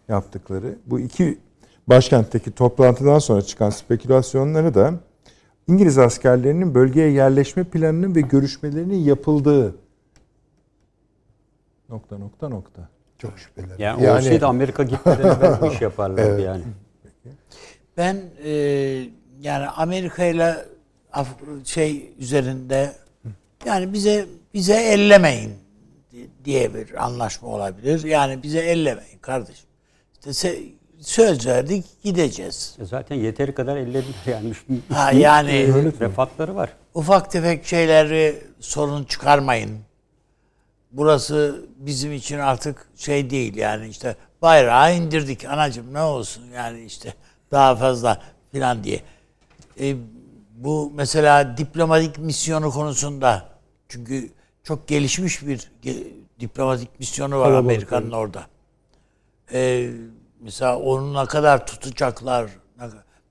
yaptıkları. 0.08 0.78
Bu 0.86 1.00
iki 1.00 1.38
başkentteki 1.86 2.50
toplantıdan 2.50 3.18
sonra 3.18 3.42
çıkan 3.42 3.70
spekülasyonları 3.70 4.74
da 4.74 4.94
İngiliz 5.66 5.98
askerlerinin 5.98 6.74
bölgeye 6.74 7.10
yerleşme 7.10 7.64
planının 7.64 8.14
ve 8.14 8.20
görüşmelerinin 8.20 8.96
yapıldığı 8.98 9.74
nokta 11.88 12.18
nokta 12.18 12.48
nokta. 12.48 12.88
çok 13.18 13.38
şüpheli. 13.38 13.66
Yani, 13.78 14.10
olsaydı 14.10 14.46
Amerika 14.46 14.82
gitmeden 14.82 15.58
bu 15.60 15.66
iş 15.66 15.80
yaparlardı 15.80 16.40
yani. 16.40 16.62
Ben 17.96 18.16
e, 18.44 18.50
yani 19.40 19.68
Amerika 19.68 20.24
ile 20.24 20.56
şey 21.64 22.12
üzerinde 22.18 22.92
yani 23.66 23.92
bize 23.92 24.26
bize 24.54 24.74
ellemeyin 24.82 25.52
di- 26.12 26.28
diye 26.44 26.74
bir 26.74 27.04
anlaşma 27.04 27.48
olabilir. 27.48 28.04
Yani 28.04 28.42
bize 28.42 28.58
ellemeyin 28.58 29.18
kardeşim. 29.18 29.66
İşte 30.30 30.56
söz 31.00 31.46
verdik 31.46 31.84
gideceğiz. 32.04 32.76
E 32.80 32.84
Zaten 32.84 33.16
yeteri 33.16 33.54
kadar 33.54 33.76
ellediler 33.76 34.04
yani. 34.26 34.52
Ha, 34.92 35.12
yani 35.12 35.66
Refatları 36.00 36.54
var. 36.54 36.70
ufak 36.94 37.30
tefek 37.30 37.66
şeyleri 37.66 38.42
sorun 38.60 39.04
çıkarmayın. 39.04 39.78
Burası 40.92 41.64
bizim 41.76 42.12
için 42.12 42.38
artık 42.38 42.88
şey 42.96 43.30
değil 43.30 43.56
yani 43.56 43.88
işte 43.88 44.16
bayrağı 44.42 44.94
indirdik 44.94 45.44
anacım 45.44 45.94
ne 45.94 46.00
olsun 46.02 46.44
yani 46.54 46.80
işte 46.84 47.14
daha 47.52 47.76
fazla 47.76 48.22
filan 48.52 48.84
diye. 48.84 49.00
E, 49.80 49.96
bu 50.56 50.92
mesela 50.94 51.56
diplomatik 51.56 52.18
misyonu 52.18 52.70
konusunda 52.70 53.48
çünkü 53.88 54.32
çok 54.64 54.88
gelişmiş 54.88 55.46
bir 55.46 55.70
ge- 55.84 56.12
diplomatik 56.40 57.00
misyonu 57.00 57.38
var 57.38 57.44
Kalabalık, 57.44 57.64
Amerika'nın 57.64 58.10
orada. 58.10 58.46
E, 59.52 59.90
mesela 60.40 60.78
onu 60.78 61.22
ne 61.22 61.26
kadar 61.26 61.66
tutacaklar 61.66 62.50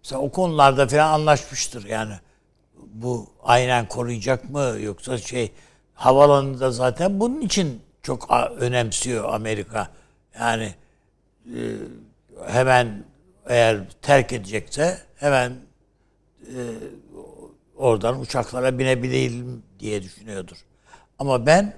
mesela 0.04 0.22
o 0.22 0.32
konularda 0.32 0.88
falan 0.88 1.14
anlaşmıştır 1.14 1.86
yani 1.86 2.14
bu 2.94 3.28
aynen 3.44 3.88
koruyacak 3.88 4.50
mı 4.50 4.76
yoksa 4.82 5.18
şey 5.18 5.52
havalanında 5.94 6.72
zaten 6.72 7.20
bunun 7.20 7.42
için 7.42 7.82
çok 8.04 8.32
önemsiyor 8.58 9.34
Amerika. 9.34 9.88
Yani 10.40 10.74
e, 11.46 11.58
hemen 12.48 13.04
eğer 13.46 13.78
terk 14.02 14.34
edecekse 14.34 14.98
hemen 15.16 15.54
oradan 17.76 18.20
uçaklara 18.22 18.80
binebilelim 18.80 19.64
diye 19.80 20.04
düşünüyordur. 20.04 20.58
Ama 21.20 21.46
ben 21.46 21.74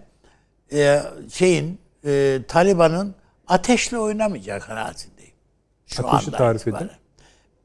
e, 0.74 1.02
şeyin 1.34 1.80
e, 2.06 2.40
Taliban'ın 2.48 3.16
ateşle 3.48 3.98
oynamayacağı 4.00 4.60
kanaatindeyim. 4.60 5.34
Şu 5.86 6.08
Ateşi 6.08 6.28
anda 6.28 6.38
tarif 6.38 6.68
edin. 6.68 6.90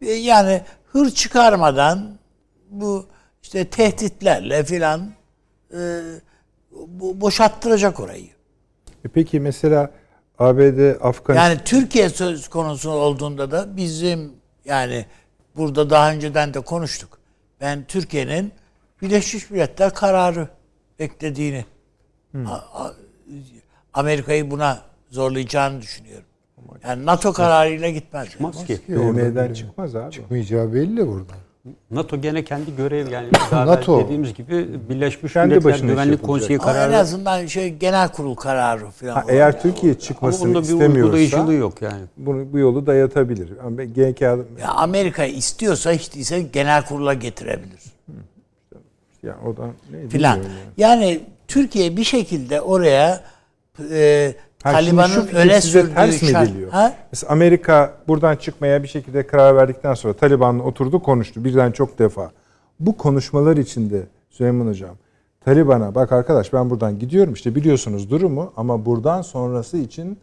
E, 0.00 0.12
Yani 0.12 0.62
hır 0.92 1.10
çıkarmadan 1.10 2.18
bu 2.70 3.06
işte 3.42 3.64
tehditlerle 3.64 4.64
filan 4.64 5.10
e, 5.72 6.00
bu- 6.86 7.20
boşalttıracak 7.20 8.00
orayı. 8.00 8.28
E 9.04 9.08
peki 9.14 9.40
mesela 9.40 9.90
ABD, 10.38 11.00
Afganistan 11.00 11.34
Yani 11.34 11.58
Türkiye 11.64 12.08
söz 12.10 12.48
konusu 12.48 12.90
olduğunda 12.90 13.50
da 13.50 13.76
bizim 13.76 14.32
yani 14.64 15.06
burada 15.56 15.90
daha 15.90 16.12
önceden 16.12 16.54
de 16.54 16.60
konuştuk. 16.60 17.18
Ben 17.60 17.84
Türkiye'nin 17.88 18.52
Birleşmiş 19.02 19.50
Milletler 19.50 19.94
kararı 19.94 20.48
beklediğini 20.98 21.64
a- 22.46 22.92
Amerika'yı 23.94 24.50
buna 24.50 24.80
zorlayacağını 25.10 25.82
düşünüyorum. 25.82 26.26
Yani 26.84 27.06
NATO 27.06 27.32
kararıyla 27.32 27.90
gitmez. 27.90 28.30
Çıkmaz 28.30 28.66
ki. 28.66 28.72
BM'den 28.88 29.54
çıkmaz 29.54 29.96
abi. 29.96 30.12
Çıkmayacağı 30.12 30.72
belli 30.74 31.06
burada. 31.08 31.32
NATO 31.90 32.20
gene 32.20 32.44
kendi 32.44 32.76
görev 32.76 33.10
yani 33.10 33.28
NATO. 33.52 34.00
dediğimiz 34.04 34.34
gibi 34.34 34.68
Birleşmiş 34.90 35.32
Kendi 35.32 35.54
Milletler 35.54 35.78
Güvenlik. 35.78 36.22
Konseyi 36.22 36.58
Ama 36.58 36.70
en 36.70 36.74
kararı 36.74 36.96
azından 36.96 37.46
şey 37.46 37.74
genel 37.74 38.08
kurul 38.08 38.34
kararı 38.34 38.90
falan. 38.90 39.12
Ha, 39.14 39.22
olur 39.24 39.32
eğer 39.32 39.52
ya. 39.52 39.58
Türkiye 39.60 39.92
ama 39.92 40.00
çıkmasını 40.00 40.48
bunda 40.48 40.58
bir 40.58 40.62
istemiyorsa 40.62 41.02
uygulayıcılığı 41.04 41.54
yok 41.54 41.82
yani. 41.82 42.02
bunu 42.16 42.52
bu 42.52 42.58
yolu 42.58 42.86
dayatabilir. 42.86 43.48
Ama 43.66 43.84
GK 43.84 44.20
Ya 44.20 44.68
Amerika 44.68 45.24
istiyorsa 45.24 45.92
hiç 45.92 46.14
değilse 46.14 46.40
genel 46.42 46.84
kurula 46.84 47.14
getirebilir. 47.14 47.80
ya 49.22 49.36
o 49.46 49.56
da 49.56 49.66
ne 49.90 50.08
Filan. 50.08 50.36
yani. 50.36 50.46
Yani 50.76 51.20
Türkiye 51.48 51.96
bir 51.96 52.04
şekilde 52.04 52.60
oraya 52.60 53.20
e, 53.90 54.32
Ha, 54.66 54.72
Taliban'ın 54.72 55.26
öne 55.26 55.60
sürdüğü 55.60 56.12
şart- 56.12 56.46
geliyor? 56.48 56.70
Ha? 56.70 56.94
Mesela 57.12 57.32
Amerika 57.32 57.92
buradan 58.08 58.36
çıkmaya 58.36 58.82
bir 58.82 58.88
şekilde 58.88 59.26
karar 59.26 59.56
verdikten 59.56 59.94
sonra 59.94 60.14
Taliban'la 60.14 60.62
oturdu 60.62 61.02
konuştu 61.02 61.44
birden 61.44 61.72
çok 61.72 61.98
defa. 61.98 62.30
Bu 62.80 62.96
konuşmalar 62.96 63.56
içinde 63.56 64.02
Süleyman 64.30 64.66
Hocam 64.66 64.96
Taliban'a 65.44 65.94
bak 65.94 66.12
arkadaş 66.12 66.52
ben 66.52 66.70
buradan 66.70 66.98
gidiyorum 66.98 67.32
işte 67.34 67.54
biliyorsunuz 67.54 68.10
durumu 68.10 68.52
ama 68.56 68.86
buradan 68.86 69.22
sonrası 69.22 69.76
için 69.78 70.18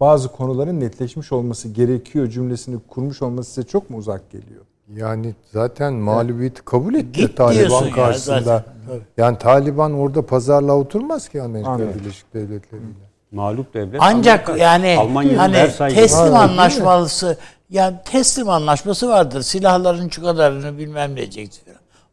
bazı 0.00 0.28
konuların 0.28 0.80
netleşmiş 0.80 1.32
olması 1.32 1.68
gerekiyor 1.68 2.26
cümlesini 2.28 2.78
kurmuş 2.88 3.22
olması 3.22 3.50
size 3.50 3.66
çok 3.66 3.90
mu 3.90 3.96
uzak 3.96 4.30
geliyor? 4.30 4.60
Yani 4.96 5.34
zaten 5.52 5.94
mağlubiyeti 5.94 6.62
kabul 6.64 6.94
etti 6.94 7.20
Git 7.20 7.36
Taliban 7.36 7.84
ya 7.84 7.90
karşısında. 7.94 8.40
zaten. 8.40 8.74
Tabii. 8.88 9.00
Yani 9.16 9.38
Taliban 9.38 9.92
orada 9.94 10.26
pazarlığa 10.26 10.76
oturmaz 10.76 11.28
ki 11.28 11.42
Amerika 11.42 11.70
Anladım. 11.70 11.92
Birleşik 12.00 12.34
Devletleri'yle. 12.34 13.03
Mağlup 13.34 13.74
devlet. 13.74 14.00
Ancak 14.02 14.48
Amerika. 14.48 14.64
yani 14.64 14.96
Almanya 14.98 15.38
hani 15.38 15.52
Versailles 15.54 15.94
teslim 15.96 16.32
Var, 16.32 16.44
anlaşması 16.48 17.38
yani 17.70 17.96
teslim 18.04 18.48
anlaşması 18.48 19.08
vardır. 19.08 19.42
Silahların 19.42 20.08
şu 20.08 20.22
kadarını 20.22 20.78
bilmem 20.78 21.12
ne 21.12 21.16
diyeceksin. 21.16 21.62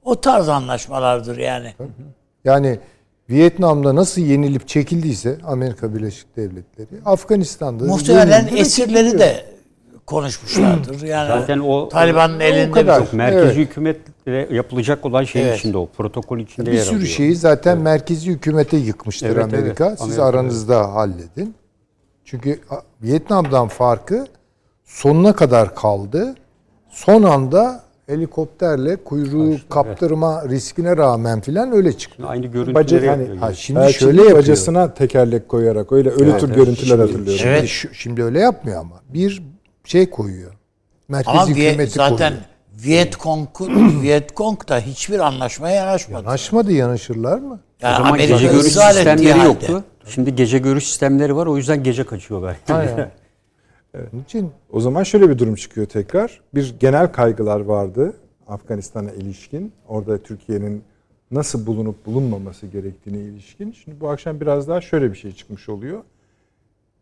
O 0.04 0.22
tarz 0.22 0.50
anlaşmalardır 0.50 1.38
yani. 1.38 1.74
Yani 2.46 2.80
Vietnam'da 3.30 3.96
nasıl 3.96 4.22
yenilip 4.22 4.68
çekildiyse 4.68 5.38
Amerika 5.46 5.96
Birleşik 5.96 6.38
Devletleri, 6.38 6.88
Afganistan'da 7.06 7.84
Muhtemelen 7.84 8.48
esirleri 8.58 8.96
çekiliyor. 9.06 9.20
de 9.20 9.46
konuşmuşlardır. 10.06 11.02
Yani 11.08 11.28
Zaten 11.28 11.60
o- 11.60 11.90
Taliban'ın 11.90 12.40
o 12.40 12.44
elinde 12.44 12.72
kadar. 12.72 13.04
bir- 13.12 13.18
Merkezi 13.18 13.46
Evet. 13.46 13.56
Hükümetle 14.28 14.56
yapılacak 14.56 15.06
olan 15.06 15.24
şeyin 15.24 15.46
Evet. 15.46 15.60
içinde 15.60 15.78
o. 15.78 15.88
Protokol 15.98 16.40
içinde 16.40 16.72
bir 16.72 16.76
yer 16.76 16.84
sürü 16.84 16.96
alıyor. 16.96 17.08
şeyi 17.10 17.36
zaten 17.36 17.78
merkezi 17.78 18.32
hükümete 18.32 18.78
yıkmıştır 18.78 19.28
Evet, 19.30 19.44
Amerika. 19.44 19.88
evet. 19.88 20.00
Siz 20.00 20.02
Amerika, 20.20 20.24
aranızda 20.26 20.94
halledin. 20.94 21.56
Çünkü 22.26 22.60
Vietnam'dan 23.04 23.68
farkı 23.68 24.28
sonuna 24.86 25.34
kadar 25.36 25.76
kaldı. 25.76 26.36
Son 26.90 27.24
anda 27.24 27.84
helikopterle 28.08 28.96
kuyruğu 28.96 29.56
kaptırma 29.70 30.44
riskine 30.50 30.98
rağmen 30.98 31.42
filan 31.42 31.72
öyle 31.72 31.98
çıktı. 31.98 32.24
Aynı 32.28 32.46
görüntüleri 32.46 32.76
Bacı, 32.76 33.08
hani, 33.08 33.28
yani. 33.28 33.40
Ha, 33.40 33.54
şimdi 33.54 33.80
Elçinin 33.80 34.00
şöyle 34.00 34.22
yapıyor. 34.22 34.40
bacasına 34.40 34.94
tekerlek 34.94 35.50
koyarak 35.50 35.92
öyle 35.92 36.10
ölü 36.10 36.38
tür 36.38 36.50
görüntüler 36.50 36.76
Şimdi- 36.88 37.02
hatırlıyorum. 37.02 37.40
Şimdi, 37.40 37.50
Evet. 37.54 37.70
şimdi 37.94 38.24
öyle 38.24 38.40
yapmıyor 38.40 38.80
ama. 38.80 38.96
Bir 39.14 39.44
şey 39.84 40.10
koyuyor. 40.10 40.52
Merkezi 41.08 41.38
Ama 41.38 41.48
hükümeti 41.48 41.92
zaten 41.92 42.30
koyuyor. 42.30 42.46
Vietcong, 42.86 43.50
Vietcong 44.02 44.70
da 44.70 44.80
hiçbir 44.80 45.20
anlaşmaya 45.20 45.76
yanaşmadı. 45.76 46.24
Yanaşmadı 46.26 46.72
yanaşırlar 46.72 47.40
mı? 47.40 47.60
Yani 47.82 47.94
o 47.94 47.98
zaman 47.98 48.10
Amerika 48.10 48.34
gece 48.34 48.48
görüş 48.48 48.64
sistemleri 48.64 49.32
halde. 49.32 49.48
yoktu. 49.48 49.84
Şimdi 50.06 50.36
gece 50.36 50.58
görüş 50.60 50.88
sistemleri 50.88 51.36
var. 51.36 51.48
O 51.48 51.58
yüzden 51.58 51.84
gece 51.84 52.04
kaçıyorlar. 52.04 52.58
Aynen. 52.70 53.12
Onun 54.14 54.24
için 54.24 54.52
O 54.72 54.80
zaman 54.80 55.04
şöyle 55.04 55.30
bir 55.30 55.38
durum 55.38 55.56
çıkıyor 55.56 55.88
tekrar. 55.88 56.42
Bir 56.56 56.76
genel 56.80 57.12
kaygılar 57.12 57.60
vardı 57.60 58.14
Afganistan'a 58.48 59.12
ilişkin. 59.12 59.74
Orada 59.88 60.18
Türkiye'nin 60.18 60.84
nasıl 61.32 61.66
bulunup 61.66 62.06
bulunmaması 62.06 62.68
gerektiğine 62.68 63.20
ilişkin. 63.20 63.72
Şimdi 63.72 64.02
bu 64.02 64.10
akşam 64.10 64.42
biraz 64.42 64.68
daha 64.68 64.82
şöyle 64.82 65.12
bir 65.12 65.18
şey 65.18 65.32
çıkmış 65.32 65.70
oluyor. 65.70 66.04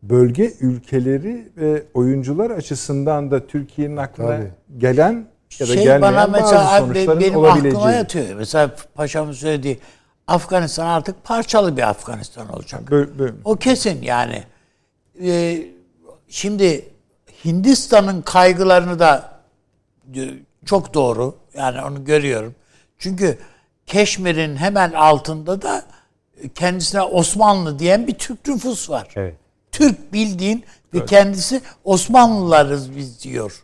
Bölge 0.03 0.53
ülkeleri 0.61 1.47
ve 1.57 1.83
oyuncular 1.93 2.51
açısından 2.51 3.31
da 3.31 3.47
Türkiye'nin 3.47 3.97
aklına 3.97 4.27
Tabii. 4.27 4.51
gelen 4.77 5.25
ya 5.59 5.67
da 5.67 5.73
şey 5.73 5.83
gelmeyen 5.83 6.01
bana 6.01 6.33
bazı 6.33 6.41
mesela 6.41 6.71
abi 6.75 6.79
sonuçların 6.85 7.19
benim 7.21 7.35
olabileceği. 7.35 7.73
aklıma 7.73 7.91
yatıyor. 7.91 8.35
Mesela 8.35 8.71
paşamın 8.95 9.31
söylediği 9.33 9.79
Afganistan 10.27 10.85
artık 10.85 11.23
parçalı 11.23 11.77
bir 11.77 11.89
Afganistan 11.89 12.53
olacak. 12.53 12.91
Böyle- 12.91 13.19
böyle- 13.19 13.33
O 13.43 13.55
kesin 13.55 14.01
yani. 14.01 14.43
Ee, 15.23 15.61
şimdi 16.27 16.89
Hindistan'ın 17.45 18.21
kaygılarını 18.21 18.99
da 18.99 19.31
çok 20.65 20.93
doğru. 20.93 21.35
Yani 21.53 21.81
onu 21.81 22.05
görüyorum. 22.05 22.55
Çünkü 22.99 23.37
Keşmir'in 23.87 24.55
hemen 24.55 24.91
altında 24.91 25.61
da 25.61 25.83
kendisine 26.55 27.01
Osmanlı 27.01 27.79
diyen 27.79 28.07
bir 28.07 28.13
Türk 28.13 28.47
nüfus 28.47 28.89
var. 28.89 29.07
evet. 29.15 29.35
Türk 29.71 30.13
bildiğin 30.13 30.65
ve 30.93 31.05
kendisi 31.05 31.61
Osmanlılarız 31.83 32.95
biz 32.95 33.23
diyor. 33.23 33.63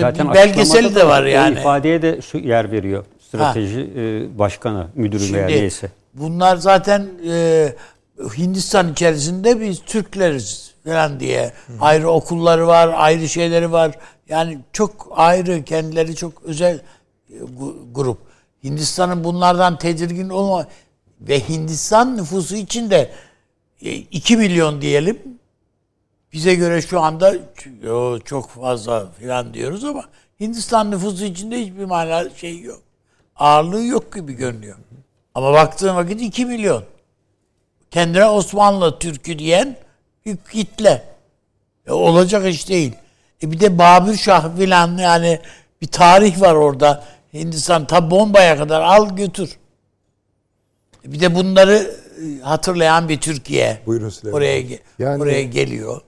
Zaten 0.00 0.28
bir 0.30 0.34
belgeseli 0.34 0.94
de 0.94 1.06
var 1.06 1.22
yani. 1.24 1.58
ifadeye 1.58 2.02
de 2.02 2.22
su- 2.22 2.38
yer 2.38 2.72
veriyor. 2.72 3.04
Strateji 3.28 3.80
e, 3.96 4.38
başkanı, 4.38 4.86
müdürü 4.94 5.32
veya 5.32 5.48
Şimdi 5.48 5.60
neyse. 5.62 5.90
bunlar 6.14 6.56
zaten 6.56 7.08
e, 7.28 7.72
Hindistan 8.38 8.92
içerisinde 8.92 9.60
biz 9.60 9.80
Türkleriz 9.80 10.70
falan 10.84 11.20
diye 11.20 11.52
ayrı 11.80 12.10
okulları 12.10 12.66
var, 12.66 12.90
ayrı 12.96 13.28
şeyleri 13.28 13.72
var. 13.72 13.98
Yani 14.28 14.58
çok 14.72 15.08
ayrı 15.16 15.62
kendileri 15.64 16.16
çok 16.16 16.42
özel 16.42 16.74
e, 17.30 17.34
grup. 17.92 18.18
Hindistan'ın 18.64 19.24
bunlardan 19.24 19.78
tedirgin 19.78 20.28
olma 20.28 20.66
ve 21.20 21.40
Hindistan 21.48 22.16
nüfusu 22.16 22.56
içinde 22.56 23.10
2 23.80 24.36
milyon 24.36 24.80
diyelim. 24.80 25.18
Bize 26.34 26.54
göre 26.54 26.82
şu 26.82 27.00
anda 27.00 27.34
"Yo, 27.82 28.18
çok 28.20 28.50
fazla 28.50 29.06
falan 29.20 29.54
diyoruz 29.54 29.84
ama 29.84 30.04
Hindistan 30.40 30.90
nüfusu 30.90 31.24
içinde 31.24 31.60
hiçbir 31.60 31.84
mana 31.84 32.30
şey 32.30 32.60
yok. 32.60 32.82
Ağırlığı 33.36 33.84
yok 33.84 34.14
gibi 34.14 34.32
görünüyor. 34.32 34.76
Ama 35.34 35.52
baktığın 35.52 35.96
vakit 35.96 36.20
2 36.22 36.46
milyon. 36.46 36.84
Kendine 37.90 38.26
Osmanlı 38.26 38.98
Türk'ü 38.98 39.38
diyen 39.38 39.76
bir 40.26 40.36
kitle. 40.36 41.04
E, 41.86 41.92
olacak 41.92 42.46
iş 42.46 42.68
değil. 42.68 42.92
E 43.42 43.50
bir 43.50 43.60
de 43.60 43.78
Babür 43.78 44.16
Şah 44.16 44.56
filan 44.56 44.98
yani 44.98 45.40
bir 45.82 45.86
tarih 45.86 46.40
var 46.40 46.54
orada. 46.54 47.04
Hindistan 47.34 47.86
ta 47.86 48.10
bombaya 48.10 48.56
kadar 48.56 48.80
al 48.80 49.16
götür. 49.16 49.56
E 51.04 51.12
bir 51.12 51.20
de 51.20 51.34
bunları 51.34 51.94
e, 52.20 52.40
hatırlayan 52.42 53.08
bir 53.08 53.20
Türkiye. 53.20 53.78
Buyurun 53.86 54.08
Süleyman. 54.08 54.38
Oraya 54.38 54.62
Yani- 54.98 55.22
oraya 55.22 55.42
geliyor. 55.42 56.00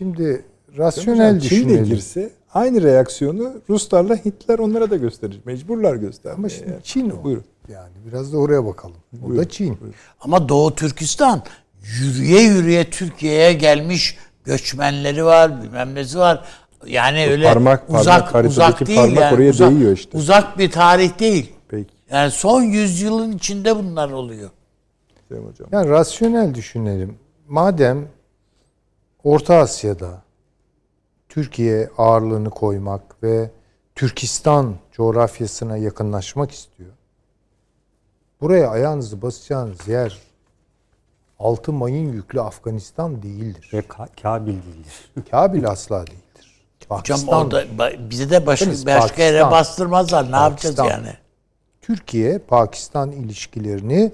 Şimdi 0.00 0.44
rasyonel 0.78 1.40
Çin 1.40 1.48
de 1.48 1.50
düşünelim. 1.50 1.84
girse 1.84 2.30
aynı 2.54 2.82
reaksiyonu 2.82 3.52
Ruslarla 3.68 4.16
Hintler 4.16 4.58
onlara 4.58 4.90
da 4.90 4.96
gösterir. 4.96 5.40
Mecburlar 5.44 5.94
göstermeye. 5.94 6.36
Ama 6.38 6.48
şimdi 6.48 6.78
Çin 6.82 7.10
o. 7.10 7.24
Buyurun. 7.24 7.44
Yani 7.68 7.92
biraz 8.06 8.32
da 8.32 8.38
oraya 8.38 8.66
bakalım. 8.66 8.96
O 9.26 9.36
da 9.36 9.48
Çin. 9.48 9.78
Ama 10.20 10.48
Doğu 10.48 10.74
Türkistan 10.74 11.42
yürüye 12.00 12.42
yürüye 12.42 12.90
Türkiye'ye 12.90 13.52
gelmiş 13.52 14.18
göçmenleri 14.44 15.24
var, 15.24 15.62
bilmem 15.62 15.94
nesi 15.94 16.18
var. 16.18 16.44
Yani 16.86 17.26
öyle 17.30 17.44
parmak- 17.44 17.86
parmak, 17.86 18.00
uzak 18.00 18.44
uzak 18.44 18.86
değil 18.86 18.98
parmak 18.98 19.20
yani. 19.22 19.34
oraya 19.34 19.50
uzak, 19.50 19.70
değiyor 19.70 19.92
işte. 19.92 20.18
Uzak 20.18 20.58
bir 20.58 20.70
tarih 20.70 21.18
değil. 21.18 21.52
Peki 21.68 21.90
Yani 22.10 22.30
son 22.30 22.62
yüzyılın 22.62 23.32
içinde 23.32 23.76
bunlar 23.76 24.10
oluyor. 24.10 24.50
Sayın 25.28 25.46
Hocam. 25.46 25.68
Yani 25.72 25.88
rasyonel 25.90 26.54
düşünelim. 26.54 27.14
Madem 27.48 28.08
Orta 29.24 29.54
Asya'da 29.56 30.22
Türkiye 31.28 31.90
ağırlığını 31.98 32.50
koymak 32.50 33.22
ve 33.22 33.50
Türkistan 33.94 34.74
coğrafyasına 34.92 35.76
yakınlaşmak 35.76 36.50
istiyor. 36.50 36.90
Buraya 38.40 38.68
ayağınızı 38.70 39.22
basacağınız 39.22 39.88
yer 39.88 40.18
altı 41.38 41.72
mayın 41.72 42.12
yüklü 42.12 42.40
Afganistan 42.40 43.22
değildir. 43.22 43.70
Ve 43.72 43.78
Ka- 43.80 44.22
Kabil 44.22 44.52
değildir. 44.52 45.12
Kabil 45.30 45.68
asla 45.68 46.06
değildir. 46.06 46.60
Hocam 46.88 46.98
Pakistan. 47.18 47.38
orada 47.44 47.62
ba- 47.64 48.10
bize 48.10 48.30
de 48.30 48.46
başka, 48.46 48.66
başka 48.70 49.22
yere 49.22 49.38
Pakistan. 49.40 49.50
bastırmazlar. 49.50 50.32
Ne 50.32 50.36
yapacağız 50.36 50.76
Pakistan. 50.76 50.98
yani? 50.98 51.14
Türkiye 51.80 52.38
Pakistan 52.38 53.12
ilişkilerini 53.12 54.12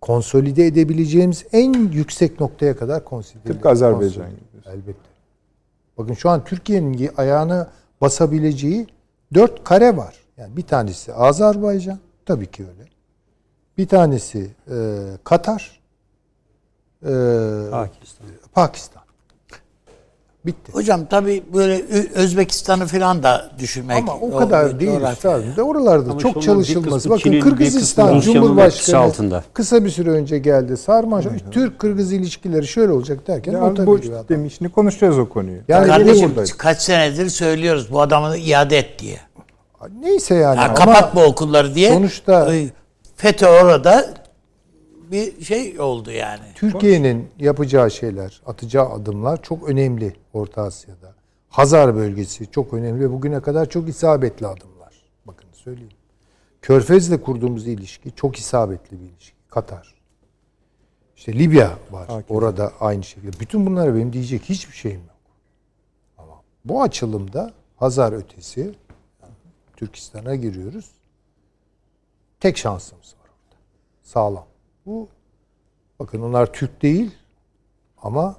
konsolide 0.00 0.66
edebileceğimiz 0.66 1.44
en 1.52 1.72
yüksek 1.72 2.40
noktaya 2.40 2.76
kadar 2.76 3.04
konsolide 3.04 3.48
Tıpkı 3.48 3.68
Azerbaycan 3.68 4.30
gibi. 4.30 4.40
Elbette. 4.66 5.10
Bakın 5.98 6.14
şu 6.14 6.30
an 6.30 6.44
Türkiye'nin 6.44 7.10
ayağını 7.16 7.68
basabileceği 8.00 8.86
dört 9.34 9.64
kare 9.64 9.96
var. 9.96 10.14
Yani 10.36 10.56
bir 10.56 10.62
tanesi 10.62 11.14
Azerbaycan, 11.14 11.98
tabii 12.26 12.46
ki 12.46 12.62
öyle. 12.62 12.88
Bir 13.78 13.88
tanesi 13.88 14.50
e, 14.70 15.06
Katar, 15.24 15.80
e, 17.02 17.10
Pakistan. 17.70 18.26
Pakistan. 18.52 18.99
Bitti. 20.46 20.72
Hocam 20.72 21.06
tabii 21.06 21.42
böyle 21.54 21.82
Özbekistan'ı 22.14 22.86
falan 22.86 23.22
da 23.22 23.50
düşünmek. 23.58 23.98
Ama 23.98 24.14
o 24.14 24.36
kadar 24.36 24.80
değil 24.80 24.92
coğrafya. 24.92 25.12
üstadım. 25.38 25.56
De 25.56 25.62
oralarda 25.62 26.10
Ama 26.10 26.18
çok 26.20 26.42
çalışılması. 26.42 27.10
Bakın 27.10 27.20
Çin'in, 27.22 27.40
Kırgızistan 27.40 28.20
Cumhurbaşkanı 28.20 29.00
altında. 29.00 29.44
kısa 29.54 29.84
bir 29.84 29.90
süre 29.90 30.10
önce 30.10 30.38
geldi. 30.38 30.76
Sarmaş, 30.76 31.24
Türk-Kırgız 31.50 32.12
ilişkileri 32.12 32.66
şöyle 32.66 32.92
olacak 32.92 33.26
derken 33.26 33.52
Ya 33.52 33.76
bu 33.86 34.00
demiş, 34.28 34.54
şimdi 34.58 34.72
konuşacağız 34.72 35.18
o 35.18 35.28
konuyu. 35.28 35.58
Yani 35.68 35.86
Kardeşim 35.86 36.34
kaç 36.58 36.82
senedir 36.82 37.28
söylüyoruz 37.28 37.92
bu 37.92 38.00
adamı 38.00 38.36
iade 38.36 38.78
et 38.78 38.98
diye. 38.98 39.18
Neyse 40.00 40.34
yani 40.34 40.56
Ya 40.56 40.64
ama 40.64 40.74
kapat 40.74 41.14
bu 41.14 41.20
okulları 41.20 41.74
diye. 41.74 41.92
sonuçta- 41.92 42.54
e, 42.54 42.68
FETÖ 43.16 43.46
orada 43.46 44.14
bir 45.10 45.44
şey 45.44 45.80
oldu 45.80 46.10
yani. 46.10 46.42
Türkiye'nin 46.54 47.28
yapacağı 47.38 47.90
şeyler, 47.90 48.40
atacağı 48.46 48.88
adımlar 48.88 49.42
çok 49.42 49.68
önemli 49.68 50.14
Orta 50.32 50.62
Asya'da. 50.62 51.14
Hazar 51.48 51.94
bölgesi 51.94 52.50
çok 52.50 52.74
önemli 52.74 53.00
ve 53.00 53.12
bugüne 53.12 53.40
kadar 53.40 53.68
çok 53.68 53.88
isabetli 53.88 54.46
adımlar. 54.46 54.94
Bakın 55.26 55.48
söyleyeyim. 55.52 55.92
Körfez'le 56.62 57.22
kurduğumuz 57.24 57.66
ilişki 57.66 58.14
çok 58.14 58.36
isabetli 58.36 59.00
bir 59.00 59.04
ilişki. 59.04 59.36
Katar. 59.48 59.94
İşte 61.16 61.38
Libya 61.38 61.78
var. 61.90 62.06
Hakeza. 62.08 62.34
Orada 62.34 62.72
aynı 62.80 63.04
şekilde. 63.04 63.40
Bütün 63.40 63.66
bunlara 63.66 63.94
benim 63.94 64.12
diyecek 64.12 64.42
hiçbir 64.42 64.74
şeyim 64.74 65.00
yok. 65.00 65.16
Ama 66.18 66.42
bu 66.64 66.82
açılımda 66.82 67.52
Hazar 67.76 68.12
ötesi 68.12 68.74
Türkistan'a 69.76 70.34
giriyoruz. 70.34 70.90
Tek 72.40 72.56
şansımız 72.58 73.14
var 73.14 73.28
orada. 73.28 73.56
Sağlam. 74.02 74.46
Bu 74.86 75.08
bakın 75.98 76.22
onlar 76.22 76.52
Türk 76.52 76.82
değil 76.82 77.10
ama 78.02 78.36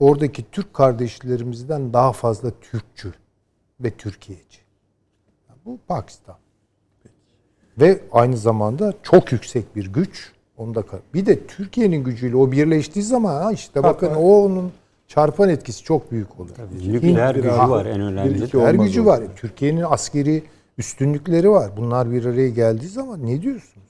oradaki 0.00 0.50
Türk 0.50 0.74
kardeşlerimizden 0.74 1.92
daha 1.92 2.12
fazla 2.12 2.50
Türkçü 2.60 3.12
ve 3.80 3.90
Türkiye'ci. 3.90 4.58
Bu 5.64 5.78
Pakistan. 5.88 6.36
Ve 7.78 8.00
aynı 8.12 8.36
zamanda 8.36 8.94
çok 9.02 9.32
yüksek 9.32 9.76
bir 9.76 9.86
güç. 9.92 10.32
Onda 10.56 10.84
bir 11.14 11.26
de 11.26 11.46
Türkiye'nin 11.46 12.04
gücüyle 12.04 12.36
o 12.36 12.52
birleştiği 12.52 13.02
zaman 13.02 13.42
ha 13.42 13.52
işte 13.52 13.82
bakın 13.82 14.14
o 14.14 14.44
onun 14.44 14.72
çarpan 15.08 15.48
etkisi 15.48 15.84
çok 15.84 16.10
büyük 16.12 16.40
olur. 16.40 16.50
Nükleer 16.86 17.34
gücü 17.34 17.48
bir- 17.48 17.52
var 17.52 17.86
en 17.86 18.00
önemli. 18.00 18.40
Nükleer 18.40 18.74
gücü 18.74 19.02
o. 19.02 19.06
var. 19.06 19.22
Türkiye'nin 19.36 19.82
askeri 19.88 20.42
üstünlükleri 20.78 21.50
var. 21.50 21.70
Bunlar 21.76 22.10
bir 22.10 22.24
araya 22.24 22.48
geldiği 22.48 22.88
zaman 22.88 23.26
ne 23.26 23.42
diyorsunuz? 23.42 23.86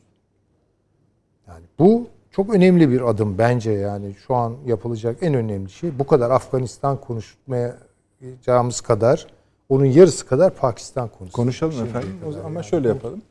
Yani 1.49 1.65
bu 1.79 2.07
çok 2.37 2.55
önemli 2.55 2.91
bir 2.91 3.01
adım 3.01 3.39
bence 3.39 3.71
yani 3.73 4.15
şu 4.27 4.35
an 4.35 4.55
yapılacak 4.67 5.17
en 5.21 5.35
önemli 5.35 5.71
şey 5.71 5.99
bu 5.99 6.07
kadar 6.07 6.31
Afganistan 6.31 6.97
konuşmayacağımız 7.01 8.81
kadar 8.81 9.27
onun 9.69 9.85
yarısı 9.85 10.27
kadar 10.27 10.55
Pakistan 10.55 11.09
konuşsun. 11.09 11.37
Konuşalım 11.37 11.73
Şimdiye 11.73 11.91
efendim. 11.91 12.11
O 12.29 12.33
zaman 12.33 12.47
ama 12.47 12.55
yani. 12.55 12.65
şöyle 12.67 12.89
yapalım. 12.89 13.23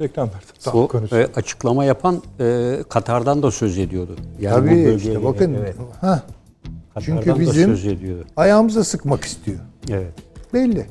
Reklamlardan 0.00 0.40
sonra 0.58 0.76
Bu 0.76 0.88
konuşalım. 0.88 1.22
e, 1.22 1.26
açıklama 1.36 1.84
yapan 1.84 2.22
e, 2.40 2.76
Katar'dan 2.88 3.42
da 3.42 3.50
söz 3.50 3.78
ediyordu. 3.78 4.16
Yani 4.40 4.64
bu 4.64 4.68
Tabii 4.68 4.94
işte 4.94 5.24
bakın 5.24 5.54
evet, 5.54 5.76
ha 6.00 6.22
Katar'dan 6.94 7.00
çünkü 7.00 7.30
da 7.30 7.40
bizim- 7.40 7.68
söz 7.76 7.86
ediyordu. 7.86 8.24
ayağımıza 8.36 8.84
sıkmak 8.84 9.24
istiyor. 9.24 9.58
Evet. 9.90 10.12
Belli. 10.54 10.86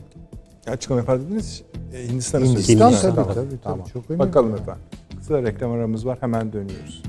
Açıklama 0.67 1.01
yapar 1.01 1.19
dediniz. 1.21 1.61
E, 1.93 2.07
Hindistan'ı 2.07 2.45
Hindistan 2.45 2.73
söylüyorsunuz. 2.73 3.01
tabii, 3.01 3.15
Tamam, 3.15 3.33
tabii, 3.35 3.49
tabii. 3.49 3.59
tamam. 3.63 3.85
Çok 3.93 4.03
önemli. 4.09 4.19
Bakalım 4.19 4.53
efendim. 4.55 4.83
Kısa 5.19 5.43
reklam 5.43 5.71
aramız 5.71 6.05
var. 6.05 6.17
Hemen 6.21 6.53
dönüyoruz. 6.53 7.03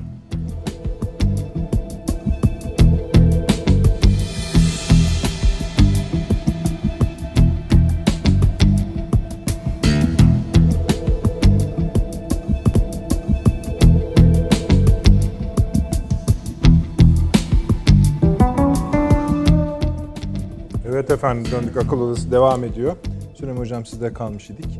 Evet 21.09 21.17
efendim 21.17 21.51
döndük 21.51 21.77
akıl 21.77 22.01
odası 22.01 22.31
devam 22.31 22.63
ediyor. 22.63 22.95
Süleyman 23.35 23.61
Hocam 23.61 23.85
sizde 23.85 24.13
kalmış 24.13 24.49
idik. 24.49 24.79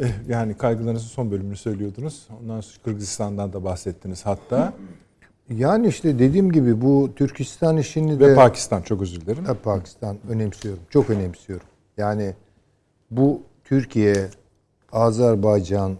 Eh, 0.00 0.08
Yani 0.28 0.54
kaygılarınızın 0.56 1.08
son 1.08 1.30
bölümünü 1.30 1.56
söylüyordunuz. 1.56 2.28
Ondan 2.42 2.60
sonra 2.60 2.82
Kırgızistan'dan 2.84 3.52
da 3.52 3.64
bahsettiniz 3.64 4.26
hatta. 4.26 4.72
Yani 5.50 5.86
işte 5.88 6.18
dediğim 6.18 6.52
gibi 6.52 6.80
bu 6.80 7.10
Türkistan 7.16 7.76
işini 7.76 8.20
de 8.20 8.28
Ve 8.28 8.34
Pakistan 8.34 8.82
çok 8.82 9.02
özür 9.02 9.20
dilerim. 9.20 9.44
Ha, 9.44 9.54
Pakistan 9.54 10.16
önemsiyorum. 10.28 10.82
Çok 10.90 11.10
önemsiyorum. 11.10 11.66
Yani 11.96 12.34
bu 13.10 13.42
Türkiye, 13.64 14.28
Azerbaycan, 14.92 15.96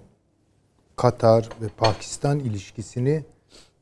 Katar 0.96 1.48
ve 1.62 1.68
Pakistan 1.76 2.38
ilişkisini 2.38 3.24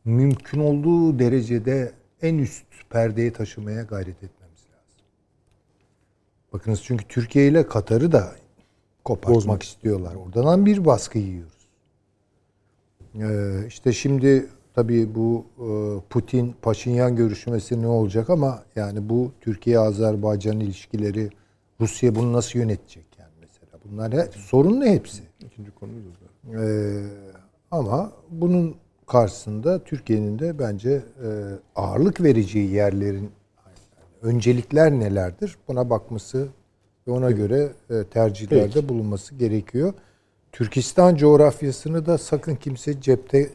mümkün 0.05 0.61
olduğu 0.61 1.19
derecede 1.19 1.93
en 2.23 2.39
üst 2.39 2.65
perdeye 2.91 3.33
taşımaya 3.33 3.83
gayret 3.83 4.23
lazım. 4.23 4.38
Bakınız 6.53 6.83
çünkü 6.83 7.05
Türkiye 7.09 7.49
ile 7.49 7.67
Katar'ı 7.67 8.13
da 8.13 8.33
kopartmak 9.05 9.37
Bozmak. 9.37 9.63
istiyorlar. 9.63 10.15
Oradan 10.15 10.67
bir 10.67 10.85
baskı 10.85 11.19
yiyoruz. 11.19 11.59
Ee, 13.15 13.67
işte 13.69 13.93
şimdi 13.93 14.47
tabii 14.75 15.15
bu 15.15 15.45
e, 15.59 15.69
Putin 16.11 16.55
Paşinyan 16.63 17.17
görüşmesi 17.17 17.83
ne 17.83 17.87
olacak 17.87 18.31
ama 18.31 18.63
yani 18.77 19.09
bu 19.09 19.33
Türkiye 19.41 19.79
Azerbaycan 19.79 20.61
ilişkileri 20.61 21.31
Rusya 21.81 22.15
bunu 22.15 22.33
nasıl 22.33 22.59
yönetecek 22.59 23.07
yani 23.19 23.33
mesela 23.41 23.73
bunlar 23.85 24.13
he, 24.13 24.29
sorun 24.37 24.81
ne 24.81 24.93
hepsi. 24.93 25.23
İkinci 25.41 25.71
konumuz. 25.71 26.05
Ee, 26.55 27.03
ama 27.71 28.13
bunun 28.31 28.75
karşısında 29.07 29.85
Türkiye'nin 29.85 30.39
de 30.39 30.59
bence 30.59 30.91
e, 30.91 31.29
ağırlık 31.77 32.21
vereceği 32.21 32.71
yerlerin 32.71 33.31
öncelikler 34.23 34.93
nelerdir 34.93 35.59
buna 35.69 35.91
bakması 35.91 36.49
ve 37.09 37.11
ona 37.11 37.31
göre 37.31 37.73
e, 37.91 38.05
tercihlerde 38.05 38.89
bulunması 38.89 39.35
gerekiyor. 39.35 39.95
Türkistan 40.53 41.17
coğrafyasını 41.17 42.07
da 42.07 42.19
sakın 42.19 42.55
kimse 42.55 43.01
cepte 43.01 43.39
e, 43.39 43.51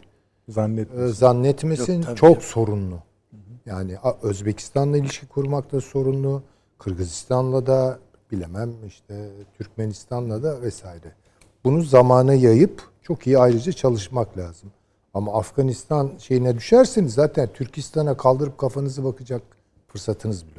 Zannetmiyorum. 0.50 1.14
zannetmesin. 1.14 1.94
Yok, 1.94 2.04
tabii, 2.06 2.16
çok 2.16 2.44
sorunlu. 2.44 3.00
Yani 3.66 3.96
Özbekistan'la 4.22 4.98
ilişki 4.98 5.28
kurmak 5.28 5.72
da 5.72 5.82
sorunlu. 5.82 6.44
Kırgızistan'la 6.80 7.68
da 7.68 8.00
bilemem 8.32 8.74
işte 8.88 9.30
Türkmenistan'la 9.58 10.44
da 10.44 10.62
vesaire. 10.62 11.12
Bunu 11.64 11.82
zamana 11.82 12.34
yayıp 12.34 12.82
çok 13.02 13.28
iyi 13.28 13.38
ayrıca 13.38 13.72
çalışmak 13.72 14.38
lazım. 14.38 14.72
Ama 15.14 15.34
Afganistan 15.34 16.12
şeyine 16.20 16.56
düşerseniz 16.56 17.14
zaten 17.14 17.50
Türkistan'a 17.54 18.18
kaldırıp 18.18 18.58
kafanızı 18.58 19.04
bakacak 19.04 19.42
fırsatınız 19.88 20.48
bile 20.48 20.53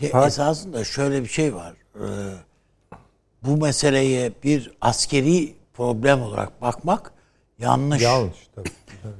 Ya 0.00 0.26
esasında 0.26 0.84
şöyle 0.84 1.22
bir 1.22 1.28
şey 1.28 1.54
var. 1.54 1.74
Ee, 1.94 2.00
bu 3.42 3.56
meseleye 3.56 4.32
bir 4.44 4.72
askeri 4.80 5.54
problem 5.74 6.22
olarak 6.22 6.62
bakmak 6.62 7.12
yanlış. 7.58 8.02
Yanlış 8.02 8.48
tabii. 8.54 8.68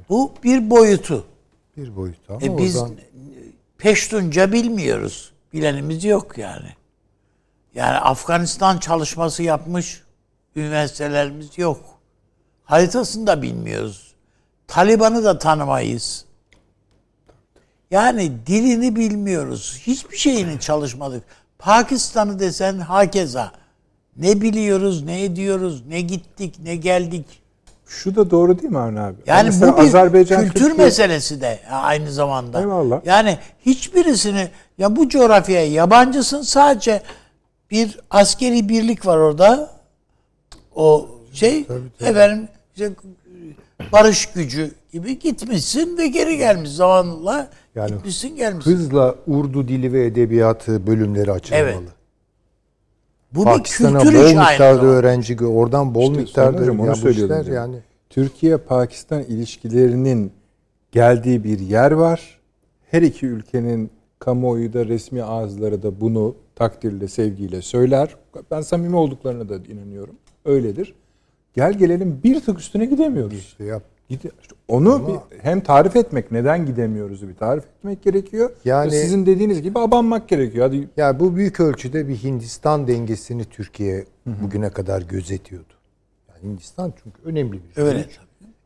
Bu 0.09 0.33
bir 0.45 0.71
boyutu. 0.71 1.25
Bir 1.77 1.97
boyutu 1.97 2.33
ama 2.33 2.41
E 2.43 2.59
biz 2.59 2.77
oradan 2.77 2.97
peştunca 3.79 4.53
bilmiyoruz. 4.53 5.33
Bilenimiz 5.53 6.05
yok 6.05 6.39
yani. 6.39 6.69
Yani 7.75 7.99
Afganistan 7.99 8.79
çalışması 8.79 9.43
yapmış 9.43 10.03
üniversitelerimiz 10.57 11.59
yok. 11.59 11.81
Haritasını 12.65 13.27
da 13.27 13.43
bilmiyoruz. 13.43 14.15
Taliban'ı 14.67 15.25
da 15.25 15.39
tanımayız. 15.39 16.25
Yani 17.95 18.33
dilini 18.47 18.97
bilmiyoruz. 18.97 19.79
Hiçbir 19.87 20.17
şeyini 20.17 20.61
çalışmadık. 20.61 21.23
Pakistan'ı 21.59 22.39
desen 22.39 22.79
hakeza. 22.79 23.53
Ne 24.17 24.41
biliyoruz, 24.41 25.03
ne 25.03 25.25
ediyoruz, 25.25 25.83
ne 25.89 26.01
gittik, 26.01 26.55
ne 26.65 26.77
geldik. 26.77 27.25
Şu 27.87 28.17
da 28.17 28.31
doğru 28.31 28.59
değil 28.59 28.71
mi 28.73 28.79
Avni 28.79 29.01
abi? 29.01 29.17
Yani 29.27 29.47
Mesela 29.47 29.73
bu 29.73 29.77
bir 29.77 29.83
Azerbaycan, 29.83 30.43
kültür 30.45 30.61
Türkiye- 30.61 30.85
meselesi 30.85 31.41
de 31.41 31.61
aynı 31.71 32.13
zamanda. 32.13 32.61
Eyvallah. 32.61 33.01
Yani 33.07 33.39
hiçbirisini 33.67 34.49
ya 34.79 34.97
bu 34.97 35.09
coğrafyaya 35.09 35.67
yabancısın 35.67 36.43
sadece 36.43 37.03
bir 37.71 38.01
askeri 38.11 38.69
birlik 38.69 39.07
var 39.07 39.17
orada. 39.19 39.71
O 40.75 41.09
şey 41.33 41.67
efendim 42.01 42.49
işte 42.77 42.91
barış 43.93 44.27
gücü 44.27 44.71
gibi 44.95 45.19
gitmişsin 45.19 45.99
ve 45.99 46.09
geri 46.09 46.37
gelmiş 46.37 46.71
zamanla 46.71 47.51
Yani 47.75 47.91
gitmişsin 47.91 48.37
gelmişsin. 48.37 48.71
hızla 48.71 49.15
Urdu 49.27 49.69
dili 49.69 49.93
ve 49.93 50.07
edebiyatı 50.07 50.87
bölümleri 50.87 51.33
açılmalı. 51.33 51.63
Evet. 51.63 51.79
Bu 53.33 53.45
Pakistan'a 53.45 54.01
bir 54.01 54.05
kültür 54.05 54.19
bol 54.19 54.29
miktarda 54.29 54.87
öğrenci 54.87 55.47
oradan 55.47 55.95
bol 55.95 56.11
İşte 56.11 56.21
miktarda 56.23 56.61
hocam 56.61 56.81
onu 56.81 57.11
işler 57.11 57.45
yani. 57.45 57.55
yani 57.55 57.77
Türkiye-Pakistan 58.11 59.23
ilişkilerinin 59.23 60.33
geldiği 60.93 61.45
bir 61.45 61.59
yer 61.59 61.93
var. 61.93 62.41
Her 62.91 63.03
iki 63.03 63.27
ülkenin 63.27 63.91
kamuoyu 64.19 64.73
da 64.73 64.87
resmi 64.87 65.23
ağızları 65.23 65.83
da 65.83 66.01
bunu 66.01 66.35
takdirle, 66.57 67.09
sevgiyle 67.09 67.63
söyler. 67.63 68.17
Ben 68.51 68.61
samimi 68.61 68.97
olduklarına 68.97 69.49
da 69.49 69.57
inanıyorum. 69.57 70.15
Öyledir. 70.45 70.95
Gel 71.55 71.73
gelelim 71.73 72.21
bir 72.25 72.41
tık 72.41 72.59
üstüne 72.59 72.85
gidemiyoruz. 72.87 73.39
işte 73.39 73.65
yap. 73.65 73.83
Gide- 74.11 74.31
işte 74.43 74.55
onu 74.69 75.09
bir, 75.09 75.39
hem 75.43 75.61
tarif 75.61 75.97
etmek, 75.97 76.33
neden 76.33 76.67
gidemiyoruz 76.67 77.29
bir 77.29 77.35
tarif 77.35 77.65
etmek 77.65 78.03
gerekiyor. 78.03 78.51
Yani- 78.65 78.95
Yani 78.95 79.03
sizin 79.03 79.27
dediğiniz 79.27 79.63
gibi 79.63 79.79
abanmak 79.79 80.29
gerekiyor. 80.29 80.67
Hadi 80.67 80.89
Ya 80.97 81.21
bu 81.21 81.37
büyük 81.37 81.61
ölçüde 81.61 82.09
bir 82.09 82.17
Hindistan 82.17 82.89
dengesini 82.89 83.45
Türkiye 83.45 84.05
bugüne 84.27 84.71
kadar 84.71 85.03
gözetiyordu. 85.03 85.73
Yani 86.29 86.53
Hindistan 86.53 86.93
çünkü 87.03 87.17
önemli 87.25 87.53
bir 87.53 87.83
Öyle 87.83 88.03
güç. 88.03 88.19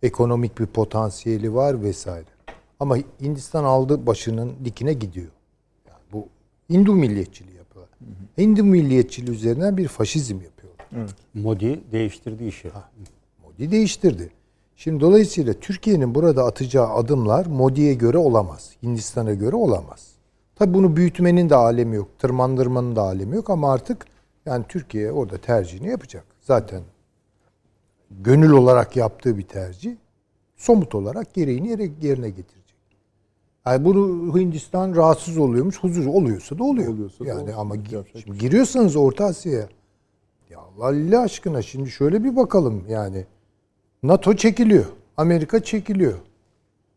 Ekonomik 0.02 0.58
bir 0.58 0.66
potansiyeli 0.66 1.54
var 1.54 1.82
vesaire. 1.82 2.26
Ama 2.80 2.96
Hindistan 3.20 3.64
aldı 3.64 4.06
başının 4.06 4.52
dikine 4.64 4.92
gidiyor. 4.92 5.30
Yani 5.88 5.98
bu 6.12 6.26
Hindu 6.70 6.94
milliyetçiliği 6.94 7.56
yapıyor. 7.56 7.86
Hindu 8.38 8.64
milliyetçiliği 8.64 9.36
üzerinden 9.36 9.76
bir 9.76 9.88
faşizm 9.88 10.34
yapıyor. 10.34 10.72
Modi 11.34 11.80
değiştirdi 11.92 12.44
işi. 12.44 12.70
Modi 13.44 13.70
değiştirdi. 13.70 14.30
Şimdi 14.78 15.00
dolayısıyla 15.00 15.52
Türkiye'nin 15.52 16.14
burada 16.14 16.44
atacağı 16.44 16.88
adımlar 16.88 17.46
Modi'ye 17.46 17.94
göre 17.94 18.18
olamaz. 18.18 18.70
Hindistan'a 18.82 19.34
göre 19.34 19.56
olamaz. 19.56 20.08
Tabi 20.54 20.74
bunu 20.74 20.96
büyütmenin 20.96 21.50
de 21.50 21.54
alemi 21.54 21.96
yok. 21.96 22.08
Tırmandırmanın 22.18 22.96
da 22.96 23.02
alemi 23.02 23.36
yok 23.36 23.50
ama 23.50 23.72
artık 23.72 24.06
Yani 24.46 24.64
Türkiye 24.68 25.12
orada 25.12 25.38
tercihini 25.38 25.88
yapacak. 25.88 26.24
Zaten 26.40 26.82
gönül 28.10 28.50
olarak 28.50 28.96
yaptığı 28.96 29.38
bir 29.38 29.42
tercih 29.42 29.96
somut 30.56 30.94
olarak 30.94 31.34
gereğini 31.34 31.68
yerine 32.02 32.30
getirecek. 32.30 32.76
Yani 33.66 33.84
bunu 33.84 34.38
Hindistan 34.38 34.96
rahatsız 34.96 35.38
oluyormuş, 35.38 35.78
huzur 35.78 36.06
oluyorsa 36.06 36.58
da 36.58 36.64
oluyor. 36.64 36.92
Oluyorsa 36.92 37.24
da 37.24 37.28
yani 37.28 37.42
oluyor. 37.42 37.58
ama 37.58 37.76
Yapacak 37.76 38.14
bir 38.14 38.20
şimdi 38.20 38.38
giriyorsanız 38.38 38.96
Orta 38.96 39.24
Asya'ya 39.24 39.68
ya 40.50 40.58
Allah 40.82 41.20
aşkına 41.20 41.62
şimdi 41.62 41.90
şöyle 41.90 42.24
bir 42.24 42.36
bakalım 42.36 42.84
yani 42.88 43.26
NATO 44.02 44.36
çekiliyor. 44.36 44.86
Amerika 45.16 45.62
çekiliyor. 45.62 46.18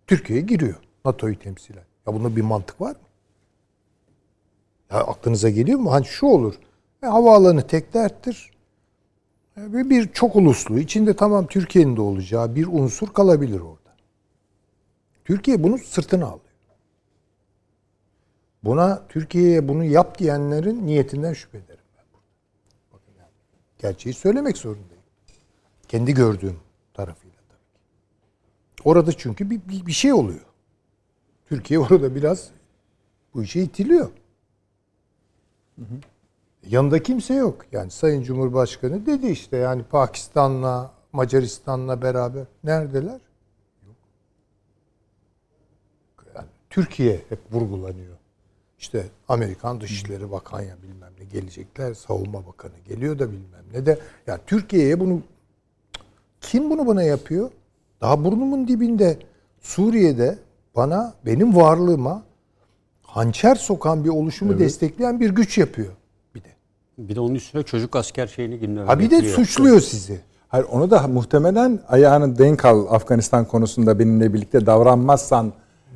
Türkiye 0.07 0.41
giriyor 0.41 0.75
NATO'yu 1.05 1.39
temsilen. 1.39 1.83
Ya 2.07 2.13
bunda 2.13 2.35
bir 2.35 2.41
mantık 2.41 2.81
var 2.81 2.91
mı? 2.91 3.01
Ya 4.91 4.97
aklınıza 4.97 5.49
geliyor 5.49 5.79
mu? 5.79 5.91
Hani 5.91 6.05
şu 6.05 6.25
olur. 6.25 6.55
E, 7.03 7.05
havaalanı 7.05 7.67
tek 7.67 7.93
derttir. 7.93 8.51
Ve 9.57 9.89
bir 9.89 10.11
çok 10.11 10.35
uluslu, 10.35 10.79
içinde 10.79 11.15
tamam 11.15 11.47
Türkiye'nin 11.47 11.95
de 11.95 12.01
olacağı 12.01 12.55
bir 12.55 12.67
unsur 12.67 13.07
kalabilir 13.07 13.59
orada. 13.59 13.95
Türkiye 15.25 15.63
bunu 15.63 15.77
sırtına 15.77 16.25
alıyor. 16.25 16.41
Buna 18.63 19.07
Türkiye'ye 19.09 19.67
bunu 19.67 19.83
yap 19.83 20.19
diyenlerin 20.19 20.87
niyetinden 20.87 21.33
şüphe 21.33 21.57
ederim 21.57 21.83
ben 21.97 22.05
gerçeği 23.79 24.13
söylemek 24.13 24.57
zorundayım. 24.57 25.03
Kendi 25.87 26.13
gördüğüm 26.13 26.59
tarafıyla 26.93 27.37
tabii 27.49 27.71
ki. 27.73 28.83
Orada 28.83 29.11
çünkü 29.11 29.49
bir, 29.49 29.61
bir, 29.69 29.85
bir 29.85 29.91
şey 29.91 30.13
oluyor. 30.13 30.45
Türkiye 31.45 31.79
orada 31.89 32.15
biraz 32.15 32.49
bu 33.33 33.43
işe 33.43 33.61
itiliyor. 33.61 34.11
Yanında 36.67 37.03
kimse 37.03 37.33
yok. 37.33 37.65
Yani 37.71 37.91
Sayın 37.91 38.23
Cumhurbaşkanı 38.23 39.05
dedi 39.05 39.27
işte 39.27 39.57
yani 39.57 39.83
Pakistan'la 39.83 40.91
Macaristan'la 41.13 42.01
beraber 42.01 42.45
neredeler? 42.63 43.21
Yok. 43.87 43.95
Yani 46.35 46.47
Türkiye 46.69 47.21
hep 47.29 47.39
vurgulanıyor. 47.51 48.17
İşte 48.79 49.07
Amerikan 49.27 49.81
Dışişleri 49.81 50.31
Bakanı 50.31 50.75
bilmem 50.83 51.13
ne 51.19 51.25
gelecekler. 51.25 51.93
Savunma 51.93 52.47
Bakanı 52.47 52.79
geliyor 52.85 53.19
da 53.19 53.31
bilmem 53.31 53.65
ne 53.73 53.85
de. 53.85 53.99
Ya 54.27 54.39
Türkiye'ye 54.47 54.99
bunu 54.99 55.21
kim 56.41 56.69
bunu 56.69 56.87
bana 56.87 57.03
yapıyor? 57.03 57.49
Daha 58.01 58.23
burnumun 58.23 58.67
dibinde 58.67 59.17
Suriye'de 59.61 60.37
bana 60.75 61.13
benim 61.25 61.55
varlığıma 61.55 62.23
hançer 63.03 63.55
sokan 63.55 64.03
bir 64.03 64.09
oluşumu 64.09 64.59
destekleyen 64.59 65.19
bir 65.19 65.29
güç 65.29 65.57
yapıyor 65.57 65.91
bir 66.35 66.43
de. 66.43 66.47
Bir 66.97 67.15
de 67.15 67.19
onun 67.19 67.35
üstüne 67.35 67.63
çocuk 67.63 67.95
asker 67.95 68.27
şeyini 68.27 68.59
gündeme 68.59 68.85
Ha 68.85 68.99
bir 68.99 69.11
de 69.11 69.21
suçluyor 69.21 69.79
sizi. 69.79 70.21
Hayır 70.47 70.65
onu 70.71 70.91
da 70.91 71.07
muhtemelen 71.07 71.79
ayağını 71.87 72.37
denk 72.37 72.65
al 72.65 72.85
Afganistan 72.89 73.45
konusunda 73.45 73.99
benimle 73.99 74.33
birlikte 74.33 74.65
davranmazsan 74.65 75.53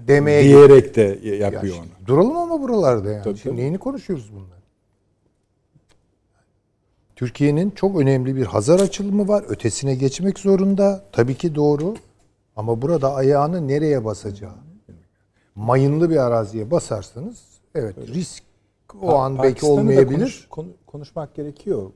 Demeye 0.07 0.43
diyerek 0.43 0.95
de 0.95 1.19
Ya 1.23 1.35
yapıyor 1.35 1.73
şimdi 1.75 1.89
onu. 1.99 2.07
Duralım 2.07 2.37
ama 2.37 2.61
buralarda 2.61 3.11
yani. 3.11 3.23
Tabii, 3.23 3.37
Şimdi 3.37 3.55
tabii. 3.55 3.61
neyini 3.61 3.77
konuşuyoruz 3.77 4.31
bunlar? 4.33 4.54
Türkiye'nin 7.15 7.69
çok 7.71 7.99
önemli 7.99 8.35
bir 8.35 8.45
Hazar 8.45 8.79
açılımı 8.79 9.27
var. 9.27 9.43
Ötesine 9.47 9.95
geçmek 9.95 10.39
zorunda. 10.39 11.03
Tabii 11.11 11.35
ki 11.35 11.55
doğru. 11.55 11.95
Ama 12.55 12.81
burada 12.81 13.13
ayağını 13.15 13.67
nereye 13.67 14.05
basacağı. 14.05 14.55
Mayınlı 15.55 16.09
bir 16.09 16.17
araziye 16.17 16.71
basarsanız 16.71 17.37
evet 17.75 17.95
risk 18.07 18.43
o 19.01 19.07
Pa- 19.07 19.17
an 19.19 19.37
belki 19.43 19.65
olmayabilir. 19.65 20.17
konuş- 20.19 20.47
konu- 20.49 20.73
konuşmak 20.87 21.35
gerekiyor. 21.35 21.89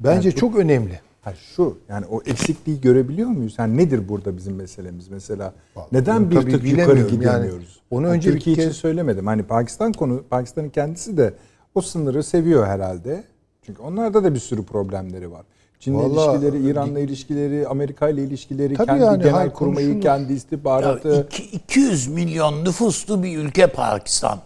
Bence 0.00 0.32
çok 0.32 0.56
önemli. 0.56 1.00
Ha 1.22 1.34
şu 1.34 1.78
yani 1.88 2.06
o 2.06 2.20
eksikliği 2.26 2.80
görebiliyor 2.80 3.28
muyuz? 3.28 3.54
Yani 3.58 3.76
nedir 3.76 4.08
burada 4.08 4.36
bizim 4.36 4.54
meselemiz 4.54 5.08
mesela? 5.08 5.52
Vallahi 5.76 5.88
Neden 5.92 6.30
bir 6.30 6.34
tık 6.36 6.44
yukarı 6.52 6.64
bilemiyorum. 6.64 6.98
Yani 7.00 7.10
gidemiyoruz? 7.10 7.80
onu 7.90 8.06
Yani 8.06 8.14
önce 8.16 8.28
bir 8.28 8.34
Türkiye 8.34 8.56
için 8.56 8.62
kez- 8.68 8.72
söylemedim. 8.72 9.26
Hani 9.26 9.42
Pakistan 9.42 9.92
konu 9.92 10.22
Pakistan'ın 10.30 10.68
kendisi 10.68 11.16
de 11.16 11.34
o 11.74 11.80
sınırı 11.80 12.22
seviyor 12.22 12.66
herhalde. 12.66 13.24
Çünkü 13.66 13.82
onlarda 13.82 14.24
da 14.24 14.34
bir 14.34 14.38
sürü 14.40 14.64
problemleri 14.64 15.32
var. 15.32 15.42
Çin'le 15.80 15.94
Vallahi- 15.94 16.36
ilişkileri, 16.38 16.70
İran'la 16.70 17.00
ilişkileri, 17.00 17.68
Amerika 17.68 18.08
ile 18.08 18.22
ilişkileri, 18.24 18.74
Tabii 18.74 18.86
kendi 18.86 19.02
yani, 19.02 19.18
genel 19.18 19.32
hayır, 19.32 19.50
kurmayı, 19.50 20.00
kendi 20.00 20.32
Ya 20.32 20.36
istihbaratı. 20.36 21.26
iki- 21.30 21.42
200 21.56 22.08
milyon 22.08 22.64
nüfuslu 22.64 23.22
bir 23.22 23.38
ülke 23.38 23.66
Pakistan. 23.66 24.38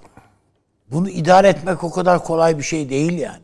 Bunu 0.92 1.08
idare 1.10 1.48
etmek 1.48 1.84
o 1.84 1.90
kadar 1.90 2.24
kolay 2.24 2.58
bir 2.58 2.62
şey 2.62 2.90
değil 2.90 3.12
yani. 3.18 3.42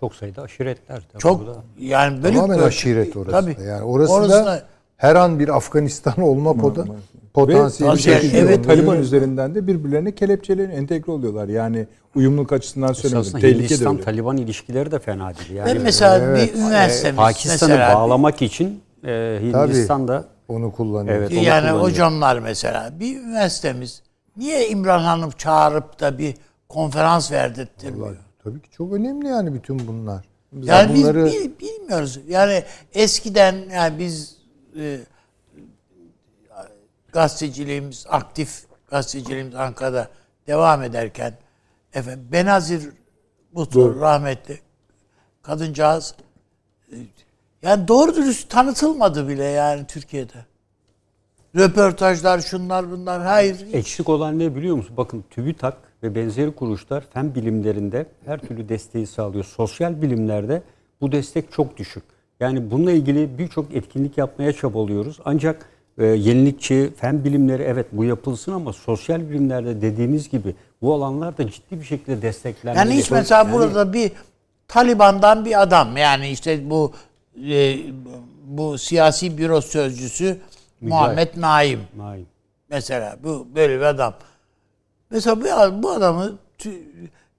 Çok 0.00 0.14
sayıda 0.14 0.42
aşiretler. 0.42 1.02
Tabii 1.12 1.22
Çok 1.22 1.40
bu 1.42 1.46
da. 1.46 1.56
yani 1.78 2.22
böyle 2.22 2.34
Tamamen 2.36 2.56
böyle- 2.56 2.68
aşiret 2.68 3.16
orası. 3.16 3.30
Tabii. 3.30 3.56
Yani 3.66 3.82
orası, 3.82 4.12
Orası 4.12 4.30
da, 4.32 4.46
da- 4.46 4.62
her 4.98 5.14
an 5.16 5.38
bir 5.38 5.56
Afganistan 5.56 6.20
olma 6.22 6.54
poda, 6.54 6.84
potansiyeli 7.34 7.92
Ve- 7.92 7.96
Ve 7.96 8.14
taşıyor. 8.14 8.42
evet, 8.44 8.64
Taliban 8.64 8.98
üzerinden 9.00 9.54
de 9.54 9.66
birbirlerine 9.66 10.14
kelepçelerini 10.14 10.72
entegre 10.74 11.12
oluyorlar. 11.12 11.48
Yani 11.48 11.86
uyumluluk 12.14 12.52
açısından. 12.52 12.90
Esasında 12.90 13.22
Tehlike 13.22 13.42
de 13.42 13.46
öyle. 13.46 13.58
Hindistan-Taliban 13.64 14.36
ilişkileri 14.36 14.90
de 14.90 14.98
fena 14.98 15.32
değil. 15.38 15.50
Yani 15.50 15.74
Ben 15.74 15.82
mesela 15.82 16.18
Evet. 16.18 16.54
bir 16.54 16.60
üniversitemiz 16.60 17.16
Pakistan'ı 17.16 17.70
mesela 17.70 17.94
bağlamak 17.94 18.42
için 18.42 18.80
e, 19.06 19.38
Hindistan'da 19.42 20.24
Onu 20.48 20.72
kullanıyor. 20.72 21.16
Evet. 21.16 21.30
onu 21.32 21.38
yani 21.44 21.60
kullanıyor. 21.60 21.82
hocamlar 21.90 22.38
mesela 22.38 22.92
bir 23.00 23.16
üniversitemiz 23.20 24.02
niye 24.36 24.68
İmran 24.68 25.02
Hanım 25.02 25.30
çağırıp 25.30 26.00
da 26.00 26.18
bir 26.18 26.34
konferans 26.68 27.32
verdirtmiyor? 27.32 28.16
Tabii 28.44 28.60
ki 28.60 28.70
çok 28.70 28.92
önemli 28.92 29.28
yani 29.28 29.54
bütün 29.54 29.86
bunlar. 29.86 30.24
Yani 30.62 30.94
biz 30.94 31.02
bunları 31.02 31.24
bil- 31.26 31.50
bilmiyoruz. 31.60 32.20
Yani 32.28 32.62
eskiden 32.94 33.54
yani 33.74 33.98
biz 33.98 34.37
e, 34.76 35.00
gazeteciliğimiz 37.12 38.06
aktif 38.08 38.64
gazeteciliğimiz 38.90 39.54
Ankara'da 39.54 40.08
devam 40.46 40.82
ederken 40.82 41.34
efendim 41.94 42.28
Benazir 42.32 42.88
Mutlu 43.52 44.00
rahmetli 44.00 44.60
kadıncağız 45.42 46.14
e, 46.92 46.96
yani 47.62 47.88
doğru 47.88 48.16
dürüst 48.16 48.50
tanıtılmadı 48.50 49.28
bile 49.28 49.44
yani 49.44 49.86
Türkiye'de. 49.86 50.46
Röportajlar 51.56 52.40
şunlar 52.40 52.90
bunlar 52.90 53.22
hayır. 53.22 53.66
hiç. 53.66 53.74
Eksik 53.74 54.08
olan 54.08 54.38
ne 54.38 54.56
biliyor 54.56 54.76
musun? 54.76 54.96
Bakın 54.96 55.24
TÜBİTAK 55.30 55.76
ve 56.02 56.14
benzeri 56.14 56.54
kuruluşlar 56.54 57.04
fen 57.12 57.34
bilimlerinde 57.34 58.06
her 58.26 58.38
türlü 58.40 58.68
desteği 58.68 59.06
sağlıyor. 59.06 59.44
Sosyal 59.44 60.02
bilimlerde 60.02 60.62
bu 61.00 61.12
destek 61.12 61.52
çok 61.52 61.76
düşük. 61.76 62.04
Yani 62.40 62.70
bununla 62.70 62.92
ilgili 62.92 63.38
birçok 63.38 63.74
etkinlik 63.74 64.18
yapmaya 64.18 64.52
çabalıyoruz. 64.52 65.18
Ancak 65.24 65.68
e, 65.98 66.04
yenilikçi 66.06 66.92
fen 66.96 67.24
bilimleri 67.24 67.62
evet 67.62 67.86
bu 67.92 68.04
yapılsın 68.04 68.52
ama 68.52 68.72
sosyal 68.72 69.20
bilimlerde 69.20 69.82
dediğiniz 69.82 70.28
gibi 70.28 70.54
bu 70.82 70.94
alanlarda 70.94 71.50
ciddi 71.50 71.80
bir 71.80 71.84
şekilde 71.84 72.22
desteklenmeli. 72.22 72.78
Yani 72.78 73.00
hiç 73.00 73.10
mesela 73.10 73.42
Yani 73.42 73.52
burada 73.52 73.92
bir 73.92 74.12
Taliban'dan 74.68 75.44
bir 75.44 75.62
adam 75.62 75.96
yani 75.96 76.28
işte 76.28 76.70
bu 76.70 76.92
e, 77.50 77.76
bu 78.44 78.78
siyasi 78.78 79.38
büro 79.38 79.60
sözcüsü 79.60 80.38
Muhammed 80.80 81.28
Naim 81.36 81.80
Naim. 81.96 82.26
mesela 82.70 83.16
bu 83.22 83.46
böyle 83.54 83.76
bir 83.76 83.82
adam. 83.84 84.14
Mesela 85.10 85.40
bu, 85.40 85.82
bu 85.82 85.90
adamı 85.90 86.38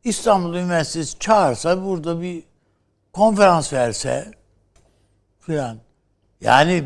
İstanbul 0.04 0.56
Üniversitesi 0.56 1.20
çağırsa 1.20 1.86
burada 1.86 2.22
bir 2.22 2.44
konferans 3.14 3.74
verse 3.74 4.32
filan. 5.40 5.78
Yani 6.42 6.84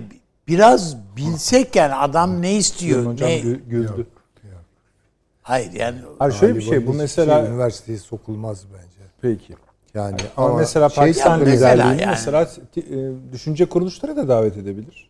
biraz 0.47 0.97
bilsek 1.17 1.75
yani 1.75 1.93
adam 1.95 2.41
ne 2.41 2.53
istiyor 2.57 3.05
Hocam 3.05 3.30
ne 3.30 3.39
gü- 3.39 3.69
güldü. 3.69 4.07
hayır 5.41 5.71
yani 5.73 5.97
Hayır 6.19 6.34
şöyle 6.34 6.55
bir 6.55 6.61
şey 6.61 6.88
bu 6.88 6.93
mesela 6.93 7.41
şey, 7.41 7.49
üniversiteye 7.51 7.97
sokulmaz 7.97 8.63
bence. 8.73 9.09
peki. 9.21 9.55
Yani 9.93 10.17
Ama, 10.38 10.57
mesela 10.57 10.89
şey 10.89 11.03
Pakistan 11.03 11.39
mesela 11.39 11.55
liderliğini 11.71 12.01
yani. 12.01 12.09
mesela 12.11 12.49
e, 12.77 13.11
düşünce 13.34 13.65
kuruluşları 13.65 14.15
da 14.15 14.27
davet 14.27 14.57
edebilir. 14.57 15.09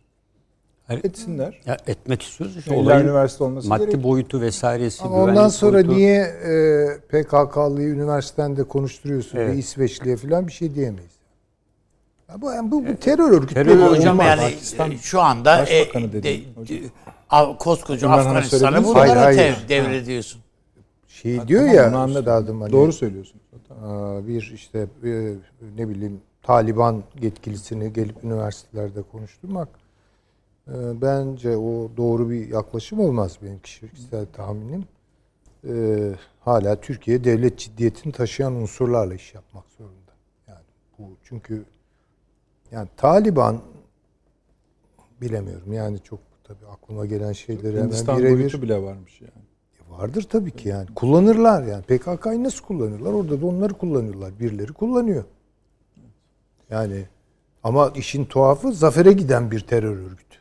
Hayır. 0.86 1.04
Etsinler. 1.04 1.60
Ya 1.66 1.76
etmek 1.86 2.22
istiyoruz 2.22 2.56
işte 2.56 2.74
olayın 2.74 3.04
üniversite 3.04 3.44
olması 3.44 3.68
maddi 3.68 3.86
gerek. 3.86 4.02
boyutu 4.04 4.40
vesairesi. 4.40 5.02
Ama 5.04 5.16
ondan 5.22 5.48
sonra 5.48 5.72
boyutu. 5.76 5.94
niye 5.94 6.20
e, 6.22 7.22
PKK'lıyı 7.22 7.88
üniversitede 7.88 8.64
konuşturuyorsun 8.64 9.38
Evet. 9.38 9.52
bir 9.52 9.58
İsveçli'ye 9.58 10.16
falan 10.16 10.46
bir 10.46 10.52
şey 10.52 10.74
diyemeyiz. 10.74 11.13
Bu, 12.40 12.50
yani 12.52 12.70
bu, 12.70 12.86
bu 12.86 12.96
terör 12.96 13.30
örgütü. 13.32 13.54
Terör 13.54 13.76
Olmaz. 13.76 13.98
hocam 13.98 14.20
yani 14.20 14.40
Pakistan 14.40 14.90
e, 14.90 14.98
şu 14.98 15.20
anda 15.20 15.66
e, 15.66 15.92
de- 15.94 16.22
de- 16.22 16.40
koskoca 17.58 18.10
Hayır, 18.10 19.38
tev- 19.38 19.42
hayır. 19.42 19.56
devrediyorsun. 19.68 20.40
Şey 21.08 21.48
diyor 21.48 21.60
Tamam, 21.60 21.74
ya 21.76 21.88
onu 21.88 21.96
anladım. 21.96 22.60
hani, 22.60 22.72
Doğru 22.72 22.92
söylüyorsun. 22.92 23.40
aa, 23.84 24.26
bir 24.28 24.52
işte 24.54 24.78
e, 25.04 25.34
ne 25.76 25.88
bileyim 25.88 26.20
Taliban 26.42 27.02
yetkilisini 27.20 27.92
gelip 27.92 28.24
üniversitelerde 28.24 29.02
konuşturmak 29.12 29.68
e, 30.68 30.72
bence 31.02 31.56
o 31.56 31.90
doğru 31.96 32.30
bir 32.30 32.48
yaklaşım 32.48 33.00
olmaz 33.00 33.38
benim 33.42 33.58
kişisel 33.58 34.26
tahminim. 34.32 34.84
E, 35.68 35.74
hala 36.40 36.80
Türkiye 36.80 37.24
devlet 37.24 37.58
ciddiyetini 37.58 38.12
taşıyan 38.12 38.52
unsurlarla 38.54 39.14
iş 39.14 39.34
yapmak 39.34 39.64
zorunda. 39.78 40.12
Yani 40.48 40.64
bu. 40.98 41.02
Çünkü 41.24 41.64
yani 42.72 42.88
Taliban 42.96 43.60
bilemiyorum. 45.20 45.72
Yani 45.72 45.98
çok 46.04 46.18
tabii 46.44 46.66
aklıma 46.72 47.06
gelen 47.06 47.32
şeyleri 47.32 47.72
hemen 47.76 47.84
Hindistan 47.86 48.18
birebir 48.18 48.38
boyutu 48.38 48.62
bile 48.62 48.82
varmış 48.82 49.20
yani. 49.20 49.44
vardır 50.00 50.22
tabii 50.30 50.50
ki 50.50 50.68
yani. 50.68 50.86
Kullanırlar 50.94 51.62
yani. 51.62 51.82
PKK'yı 51.82 52.44
nasıl 52.44 52.64
kullanırlar? 52.64 53.12
Orada 53.12 53.40
da 53.40 53.46
onları 53.46 53.74
kullanıyorlar. 53.74 54.40
Birileri 54.40 54.72
kullanıyor. 54.72 55.24
Yani 56.70 57.04
ama 57.62 57.92
işin 57.94 58.24
tuhafı 58.24 58.72
zafere 58.72 59.12
giden 59.12 59.50
bir 59.50 59.60
terör 59.60 59.96
örgütü. 59.96 60.38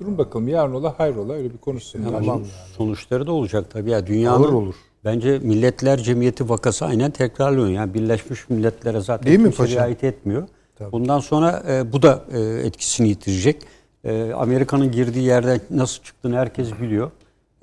Durun 0.00 0.18
bakalım 0.18 0.48
yarın 0.48 0.72
ola 0.74 0.98
hayrola 0.98 1.32
öyle 1.32 1.52
bir 1.52 1.58
konuşsun. 1.58 1.98
Ama 2.04 2.18
Tamam 2.18 2.36
bunun 2.38 2.48
Sonuçları 2.76 3.26
da 3.26 3.32
olacak 3.32 3.70
tabii 3.70 3.90
ya. 3.90 4.06
Dünyanın 4.06 4.44
Ağır 4.44 4.52
olur. 4.52 4.74
Bence 5.04 5.38
Milletler 5.38 5.98
Cemiyeti 5.98 6.48
vakası 6.48 6.84
aynen 6.84 7.10
tekrarlıyor. 7.10 7.66
Yani 7.68 7.94
Birleşmiş 7.94 8.50
Milletler'e 8.50 9.00
zaten 9.00 9.26
Değil 9.26 9.40
mi 9.40 9.50
paşam? 9.50 9.90
etmiyor. 9.90 10.48
Tabii. 10.82 10.92
Bundan 10.92 11.20
sonra 11.20 11.62
e, 11.68 11.92
bu 11.92 12.02
da 12.02 12.24
e, 12.32 12.40
etkisini 12.40 13.08
yitirecek. 13.08 13.62
E, 14.04 14.32
Amerika'nın 14.32 14.92
girdiği 14.92 15.24
yerden 15.24 15.60
nasıl 15.70 16.02
çıktığını 16.02 16.36
herkes 16.36 16.72
biliyor. 16.80 17.10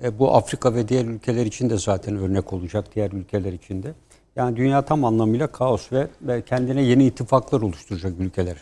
E, 0.04 0.18
bu 0.18 0.34
Afrika 0.34 0.74
ve 0.74 0.88
diğer 0.88 1.04
ülkeler 1.04 1.46
için 1.46 1.70
de 1.70 1.78
zaten 1.78 2.16
örnek 2.16 2.52
olacak. 2.52 2.84
Diğer 2.94 3.12
ülkeler 3.12 3.52
için 3.52 3.82
de. 3.82 3.94
Yani 4.36 4.56
dünya 4.56 4.84
tam 4.84 5.04
anlamıyla 5.04 5.46
kaos 5.46 5.92
ve, 5.92 6.08
ve 6.22 6.42
kendine 6.42 6.82
yeni 6.82 7.06
ittifaklar 7.06 7.60
oluşturacak 7.60 8.12
ülkeler. 8.18 8.56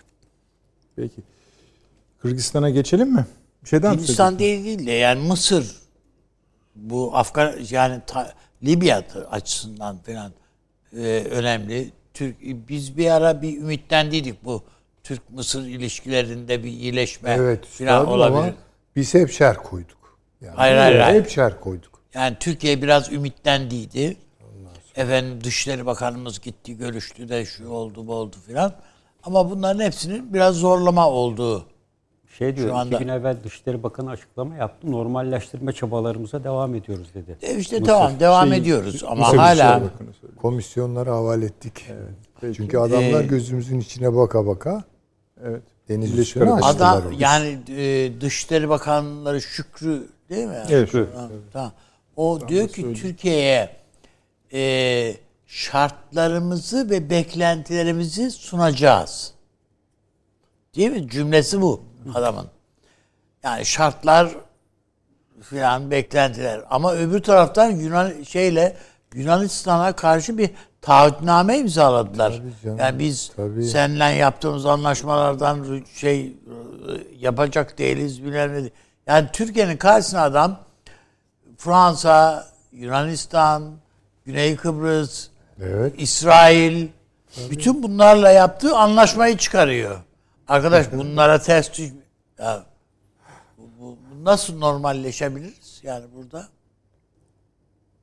Peki. 0.96 1.22
Kırgızistan'a 2.22 2.70
geçelim 2.70 3.12
mi? 3.12 3.26
Bir 3.64 3.68
şeyden 3.68 3.92
Hindistan 3.92 4.38
değil 4.38 4.64
değil 4.64 4.86
de 4.86 4.92
yani 4.92 5.28
Mısır 5.28 5.76
bu 6.76 7.16
Afgan 7.16 7.54
yani 7.70 8.00
ta- 8.06 8.34
Libya 8.64 9.04
açısından 9.30 9.98
falan 9.98 10.32
e, 10.96 11.24
önemli. 11.30 11.90
Türk 12.14 12.36
biz 12.42 12.96
bir 12.96 13.10
ara 13.10 13.42
bir 13.42 13.58
ümitlendiydik 13.58 14.44
bu 14.44 14.62
Türk 15.02 15.30
Mısır 15.30 15.66
ilişkilerinde 15.66 16.64
bir 16.64 16.68
iyileşme 16.68 17.30
Evet. 17.38 17.66
falan 17.66 18.06
olabilir. 18.06 18.38
Ama 18.38 18.52
biz 18.96 19.14
hep 19.14 19.30
şer 19.30 19.56
koyduk. 19.56 20.18
Yani 20.40 20.54
Hayır, 20.56 20.76
hayır, 20.76 21.00
hayır. 21.00 21.20
Hep 21.22 21.30
şer 21.30 21.60
koyduk. 21.60 22.02
Yani 22.14 22.36
Türkiye 22.40 22.82
biraz 22.82 23.12
ümitlendiydi. 23.12 24.16
Efendim 24.96 25.44
Dışişleri 25.44 25.86
Bakanımız 25.86 26.40
gitti, 26.40 26.76
görüştü 26.76 27.28
de 27.28 27.44
şu 27.44 27.68
oldu 27.68 28.06
bu 28.06 28.14
oldu 28.14 28.36
filan. 28.46 28.72
Ama 29.22 29.50
bunların 29.50 29.80
hepsinin 29.84 30.34
biraz 30.34 30.54
zorlama 30.56 31.08
olduğu. 31.10 31.66
Şey 32.38 32.56
diyor, 32.56 32.68
Şu 32.68 32.76
anda- 32.76 32.94
iki 32.96 33.04
gün 33.04 33.12
evvel 33.12 33.36
Dışişleri 33.44 33.82
Bakanı 33.82 34.10
açıklama 34.10 34.56
yaptı. 34.56 34.92
Normalleştirme 34.92 35.72
çabalarımıza 35.72 36.44
devam 36.44 36.74
ediyoruz 36.74 37.08
dedi. 37.14 37.36
E 37.42 37.56
işte 37.56 37.82
tamam 37.82 38.12
devam 38.20 38.48
Şey, 38.48 38.58
ediyoruz 38.58 39.04
ama 39.06 39.24
Mısır 39.26 39.38
hala. 39.38 39.82
Komisyonlara 40.36 41.10
havale 41.10 41.44
ettik. 41.44 41.86
Peki. 42.40 42.56
Çünkü 42.56 42.78
adamlar 42.78 43.20
Ee, 43.24 43.26
gözümüzün 43.26 43.80
içine 43.80 44.16
baka 44.16 44.46
baka 44.46 44.84
Evet. 45.44 45.62
deniz 45.88 46.18
üstüne 46.18 46.52
açtılar. 46.52 46.96
Adam 46.98 47.12
yani 47.18 47.58
e, 47.68 48.10
Dışişleri 48.20 48.68
Bakanları 48.68 49.40
Şükrü 49.40 50.08
değil 50.30 50.46
mi? 50.46 50.62
Evet. 50.70 50.94
Ha, 50.94 51.28
Tamam. 51.52 51.72
O 52.16 52.48
diyor 52.48 52.68
ki 52.68 52.94
Türkiye'ye 52.94 53.70
e, 54.52 55.14
şartlarımızı 55.46 56.90
ve 56.90 57.10
beklentilerimizi 57.10 58.30
sunacağız. 58.30 59.32
Değil 60.76 60.90
mi? 60.90 61.08
Cümlesi 61.08 61.60
bu 61.62 61.87
adamın. 62.14 62.46
Yani 63.42 63.64
şartlar 63.66 64.28
filan 65.42 65.90
beklentiler. 65.90 66.60
Ama 66.70 66.94
öbür 66.94 67.22
taraftan 67.22 67.70
Yunan 67.70 68.22
şeyle 68.22 68.76
Yunanistan'a 69.14 69.92
karşı 69.92 70.38
bir 70.38 70.50
taahhütname 70.80 71.58
imzaladılar. 71.58 72.42
Tabii 72.62 72.80
Yani 72.80 72.98
biz 72.98 73.32
tabii. 73.36 73.64
seninle 73.64 74.04
yaptığımız 74.04 74.66
anlaşmalardan 74.66 75.82
şey 75.94 76.32
yapacak 77.18 77.78
değiliz 77.78 78.24
bilmem 78.24 78.64
ne. 78.64 78.70
Yani 79.06 79.28
Türkiye'nin 79.32 79.76
karşısına 79.76 80.22
adam 80.22 80.60
Fransa, 81.56 82.46
Yunanistan, 82.72 83.72
Güney 84.24 84.56
Kıbrıs, 84.56 85.28
Evet. 85.62 85.94
İsrail 85.98 86.88
bütün 87.50 87.82
bunlarla 87.82 88.30
yaptığı 88.30 88.76
anlaşmayı 88.76 89.36
çıkarıyor. 89.36 89.98
Arkadaş 90.48 90.92
bunlara 90.92 91.38
ters 91.40 91.78
düş 91.78 91.92
ya 92.38 92.66
bu, 93.58 93.62
bu- 93.80 94.24
nasıl 94.24 94.58
normalleşebiliriz 94.58 95.80
yani 95.82 96.04
burada? 96.16 96.48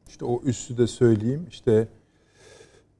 İşte 0.07 0.25
o 0.25 0.41
üssü 0.43 0.77
de 0.77 0.87
söyleyeyim. 0.87 1.47
İşte 1.49 1.87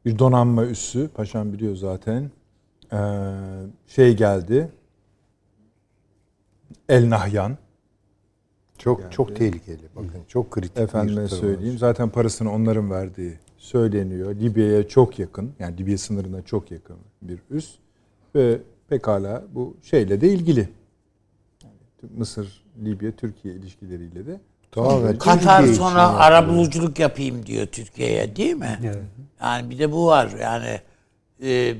bir 0.06 0.20
donanma 0.20 0.66
üssü. 0.66 1.08
Paşam 1.14 1.54
biliyor 1.54 1.76
zaten. 1.76 2.32
Ee, 2.94 2.98
şey 3.88 4.16
geldi. 4.18 4.72
El 6.90 7.10
Nahyan. 7.10 7.58
Çok 8.78 9.12
çok 9.12 9.36
tehlikeli. 9.36 9.82
Bakın 9.96 10.22
çok 10.28 10.52
kritik 10.52 10.78
Efendime 10.78 11.24
bir 11.24 11.28
söyleyeyim. 11.28 11.78
Zaten 11.78 12.10
parasını 12.10 12.52
onların 12.54 12.92
verdiği 12.92 13.40
söyleniyor. 13.58 14.36
Libya'ya 14.36 14.88
çok 14.88 15.20
yakın. 15.20 15.54
Yani 15.60 15.78
Libya 15.78 15.98
sınırına 15.98 16.42
çok 16.42 16.72
yakın 16.72 16.98
bir 17.22 17.40
üs. 17.50 17.76
Ve 18.36 18.62
pekala 18.90 19.44
bu 19.53 19.78
şeyle 19.84 20.22
de 20.22 20.28
ilgili. 20.28 20.70
Yani 21.64 22.12
Mısır, 22.18 22.64
Libya, 22.84 23.12
Türkiye 23.12 23.53
ilişkileriyle 23.53 24.28
de 24.28 24.40
Tamamen 24.72 25.18
Katar 25.18 25.57
Türkiye 25.57 25.76
sonra 25.76 26.16
arabuluculuk 26.16 26.99
yapayım 26.99 27.45
diyor 27.45 27.66
Türkiye'ye 27.66 28.36
değil 28.36 28.56
mi? 28.56 28.80
Yani 29.41 29.70
bir 29.70 29.80
de 29.80 29.91
bu 29.91 30.07
var 30.07 30.32
yani 30.41 30.82
e, 31.44 31.76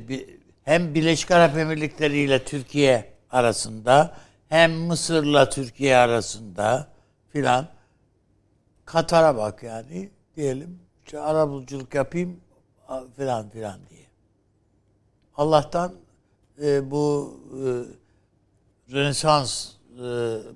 hem 0.64 0.96
Birleşik 0.96 1.32
Arap 1.32 1.58
Emirlikleri 1.58 2.18
ile 2.18 2.44
Türkiye 2.44 3.14
arasında 3.32 4.18
hem 4.50 4.72
Mısır'la 4.74 5.50
Türkiye 5.50 5.98
arasında 5.98 6.88
filan 7.30 7.68
Katar'a 8.86 9.38
bak 9.38 9.64
yani 9.64 10.10
diyelim 10.36 10.80
işte 11.06 11.20
arabuluculuk 11.20 11.96
yapayım 11.96 12.40
filan 13.16 13.50
filan 13.50 13.80
diye. 13.90 14.06
Allah'tan 15.38 15.94
e, 16.64 16.92
bu 16.92 17.34
e, 17.54 17.62
Rönesans 18.94 19.72
e, 19.96 20.04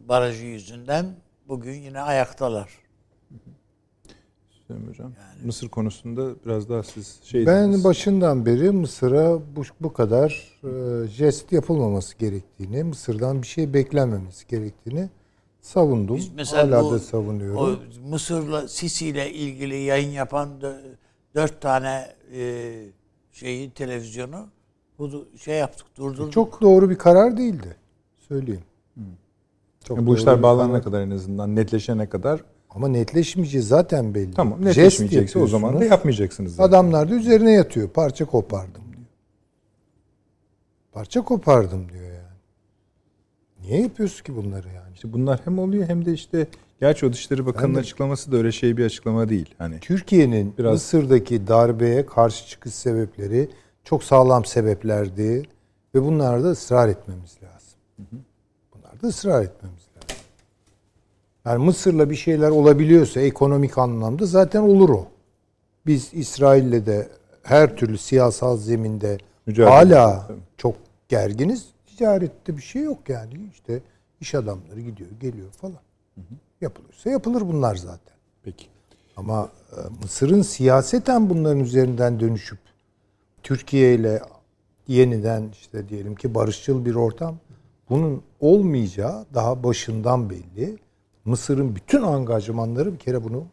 barajı 0.10 0.46
yüzünden 0.46 1.16
bugün 1.48 1.74
yine 1.74 2.02
ayaktalar. 2.02 2.70
Hüseyin 4.52 4.88
Hocam. 4.90 5.14
Mısır 5.46 5.70
konusunda 5.70 6.36
biraz 6.46 6.70
daha 6.70 6.84
siz 6.84 7.20
şey 7.24 7.46
Ben 7.46 7.84
başından 7.84 8.46
beri 8.46 8.72
Mısır'a 8.72 9.40
bu, 9.56 9.62
bu 9.82 9.94
kadar 9.94 10.60
e, 10.64 11.08
jest 11.08 11.52
yapılmaması 11.52 12.18
gerektiğini, 12.18 12.84
Mısır'dan 12.84 13.42
bir 13.42 13.48
şey 13.48 13.74
beklenmemesi 13.74 14.48
gerektiğini 14.48 15.10
savundum. 15.62 16.16
Biz 16.18 16.34
mesela 16.34 16.64
Hala 16.64 16.84
bu- 16.84 16.92
da 16.92 17.00
savunuyorum. 17.00 17.58
O 17.60 18.10
Mısır'la 18.10 18.68
Sisi 18.68 19.08
ile 19.08 19.34
ilgili 19.34 19.76
yayın 19.76 20.10
yapan 20.12 20.50
dö- 20.62 20.96
dört 21.36 21.62
tane 21.62 22.16
e, 22.34 22.74
şeyi 23.32 23.72
televizyonu 23.72 24.48
bu 25.00 25.28
şey 25.42 25.58
yaptık 25.58 25.88
durdurduk. 25.98 26.32
Çok 26.34 26.62
doğru 26.62 26.90
bir 26.90 26.96
karar 26.98 27.38
değildi. 27.38 27.76
Söyleyeyim. 28.28 28.64
Çok 29.84 29.98
Yani 29.98 30.08
bu 30.08 30.16
işler 30.16 30.44
bağlanana 30.44 30.82
kadar 30.82 31.02
en 31.02 31.12
azından 31.12 31.56
netleşene 31.56 32.10
kadar 32.10 32.44
Ama 32.70 32.88
netleşmeyeceği 32.88 33.64
zaten 33.64 34.14
belli. 34.16 34.34
tamam 34.34 34.66
netleşmeyecekse 34.66 35.40
o 35.40 35.48
zaman 35.48 35.80
da 35.80 35.86
yapmayacaksınız. 35.86 36.56
zaten. 36.56 36.70
Adamlar 36.70 37.10
da 37.10 37.16
üzerine 37.16 37.52
yatıyor. 37.52 37.90
Parça 37.90 38.26
kopardım 38.26 38.82
diyor. 38.94 39.06
Parça 40.92 41.22
kopardım 41.22 41.90
diyor 41.94 42.04
yani. 42.06 42.20
Niye 43.62 43.82
yapıyorsun 43.82 44.24
ki 44.24 44.36
bunları 44.36 44.68
yani? 44.68 44.94
İşte 44.94 45.14
bunlar 45.14 45.40
hem 45.46 45.60
oluyor 45.60 45.88
hem 45.88 46.06
de 46.06 46.14
işte 46.14 46.48
gerçi 46.82 47.06
o 47.06 47.14
Dışişleri 47.14 47.46
Bakanı'nın 47.46 47.80
açıklaması 47.80 48.32
da 48.32 48.38
öyle 48.38 48.52
şey 48.52 48.78
bir 48.78 48.86
açıklama 48.86 49.30
değil. 49.30 49.56
Hani 49.58 49.80
Türkiye'nin 49.80 50.54
Biraz- 50.58 50.74
Mısır'daki 50.74 51.48
darbeye 51.48 52.06
karşı 52.06 52.48
çıkış 52.48 52.74
sebepleri 52.74 53.50
çok 53.90 54.04
sağlam 54.04 54.46
sebeplerdi 54.46 55.44
ve 55.96 56.04
bunlarda 56.04 56.52
ısrar 56.52 56.90
etmemiz 56.90 57.38
lazım. 57.44 57.80
Bunlarda 58.74 59.08
ısrar 59.08 59.44
etmemiz 59.44 59.82
lazım. 59.96 60.24
Yani 61.46 61.66
Mısır'la 61.66 62.10
bir 62.10 62.16
şeyler 62.16 62.50
olabiliyorsa 62.50 63.22
ekonomik 63.22 63.78
anlamda 63.78 64.26
zaten 64.26 64.62
olur 64.62 64.90
o. 64.90 65.08
Biz 65.86 66.14
İsrail'le 66.14 66.86
de 66.86 67.08
her 67.44 67.78
türlü 67.78 67.98
siyasal 67.98 68.58
zeminde 68.58 69.18
Mücadele 69.46 69.74
hala 69.74 70.28
tabii. 70.28 70.40
çok 70.58 70.76
gerginiz. 71.08 71.66
Ticarette 71.86 72.58
bir 72.58 72.62
şey 72.62 72.82
yok 72.84 73.10
yani. 73.10 73.34
İşte 73.52 73.82
iş 74.22 74.36
adamları 74.36 74.82
gidiyor, 74.82 75.10
geliyor 75.20 75.52
falan. 75.52 75.82
Yapılırsa 76.62 77.10
yapılır 77.10 77.42
bunlar 77.42 77.76
zaten. 77.76 78.16
peki. 78.44 78.66
Ama 79.18 79.50
e, 79.72 79.78
Mısır'ın 80.04 80.42
siyaseten 80.42 81.30
bunların 81.30 81.60
üzerinden 81.60 82.20
dönüşüp 82.20 82.69
Türkiye 83.44 83.96
ile 83.96 84.22
yeniden 84.88 85.50
işte 85.62 85.90
diyelim 85.90 86.16
ki 86.16 86.36
barışçıl 86.36 86.86
bir 86.86 86.96
ortam 86.96 87.38
bunun 87.90 88.22
olmayacağı 88.40 89.26
daha 89.34 89.64
başından 89.64 90.30
belli. 90.30 90.78
Mısır'ın 91.26 91.76
bütün 91.76 92.02
angajmanları 92.02 92.94
bir 92.94 93.00
kere 93.00 93.24
bunu 93.24 93.46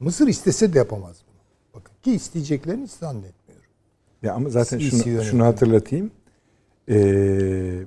Mısır 0.00 0.28
istese 0.28 0.72
de 0.72 0.78
yapamaz 0.78 1.16
bunu. 1.26 1.40
Bakın 1.74 1.94
ki 2.02 2.12
isteyeceklerini 2.12 2.84
hiç 2.84 2.90
zannetmiyorum. 2.90 3.66
Ya 4.22 4.34
ama 4.34 4.48
zaten 4.48 4.78
şunu, 4.78 5.22
şunu 5.24 5.44
hatırlatayım. 5.44 6.10
Ee, 6.88 7.82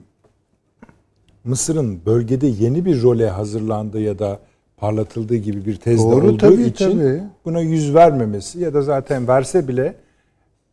Mısır'ın 1.44 2.06
bölgede 2.06 2.48
yeni 2.48 2.86
bir 2.86 3.02
role 3.02 3.30
hazırlandığı 3.30 4.02
ya 4.02 4.20
da 4.20 4.40
parlatıldığı 4.78 5.36
gibi 5.36 5.66
bir 5.66 5.76
tezde 5.76 6.04
Doğru, 6.04 6.28
olduğu 6.28 6.38
tabii, 6.38 6.64
için 6.64 6.92
tabii. 6.92 7.24
buna 7.46 7.62
yüz 7.62 7.96
vermemesi 7.96 8.60
ya 8.60 8.74
da 8.74 8.82
zaten 8.82 9.28
verse 9.28 9.68
bile 9.68 9.96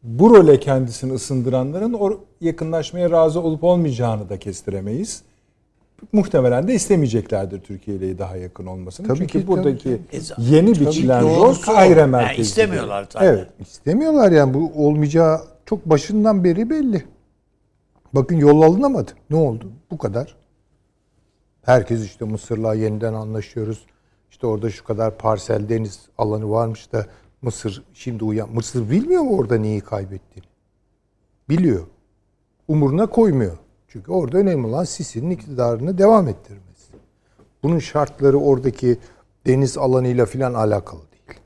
bu 0.03 0.31
role 0.35 0.61
kendisini 0.61 1.13
ısındıranların 1.13 1.93
o 1.93 2.21
yakınlaşmaya 2.41 3.11
razı 3.11 3.41
olup 3.41 3.65
olmayacağını 3.65 4.29
da 4.29 4.39
kestiremeyiz. 4.39 5.23
Muhtemelen 6.13 6.69
de 6.69 6.75
istemeyeceklerdir 6.75 7.61
Türkiye 7.61 7.97
ile 7.97 8.19
daha 8.19 8.37
yakın 8.37 8.67
olmasını. 8.67 9.07
Tabii 9.07 9.19
Çünkü 9.19 9.41
ki, 9.41 9.47
buradaki 9.47 10.01
tabii. 10.11 10.23
yeni 10.55 10.75
Tabii 10.75 10.87
biçilen 10.87 11.23
rol 11.23 11.43
o. 11.43 11.61
Kahire 11.61 12.01
Yani 12.01 12.11
merkezli. 12.11 12.43
istemiyorlar 12.43 13.07
zaten. 13.13 13.27
Evet. 13.27 13.49
İstemiyorlar 13.61 14.33
yani 14.33 14.55
bu 14.55 14.73
olmayacağı 14.87 15.41
çok 15.67 15.87
başından 15.87 16.45
beri 16.45 16.71
belli. 16.71 17.05
Bakın 18.13 18.37
yol 18.37 18.63
alınamadı. 18.63 19.11
Ne 19.31 19.37
oldu? 19.37 19.73
Bu 19.91 19.99
kadar. 19.99 20.37
Herkes 21.63 22.05
işte 22.05 22.25
Mısır'la 22.25 22.75
yeniden 22.75 23.15
anlaşıyoruz. 23.15 23.87
İşte 24.31 24.47
orada 24.47 24.71
şu 24.71 24.85
kadar 24.85 25.19
parsel 25.19 25.69
deniz 25.69 26.01
alanı 26.19 26.51
varmış 26.51 26.93
da 26.93 27.07
Mısır 27.43 27.83
şimdi 27.95 28.25
uyan. 28.25 28.51
Mısır 28.51 28.91
bilmiyor 28.91 29.23
mu 29.23 29.37
orada 29.37 29.59
neyi 29.59 29.81
kaybettiğini? 29.81 30.47
Biliyor. 31.49 31.87
Umuruna 32.69 33.07
koymuyor. 33.07 33.59
Çünkü 33.89 34.12
orada 34.12 34.39
önemli 34.39 34.67
olan 34.67 34.85
Sisi'nin 34.85 35.31
iktidarını 35.31 35.99
devam 35.99 36.29
ettirmesi. 36.29 36.93
Bunun 37.62 37.79
şartları 37.79 38.39
oradaki 38.39 38.99
deniz 39.47 39.79
alanıyla 39.79 40.27
filan 40.27 40.55
alakalı 40.55 41.01
değil. 41.01 41.39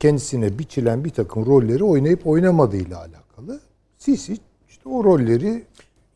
Kendisine 0.00 0.58
biçilen 0.58 1.04
bir 1.04 1.10
takım 1.10 1.46
rolleri 1.46 1.84
oynayıp 1.84 2.26
oynamadığıyla 2.26 2.98
alakalı. 2.98 3.60
Sisi 3.98 4.36
işte 4.68 4.88
o 4.88 5.04
rolleri 5.04 5.64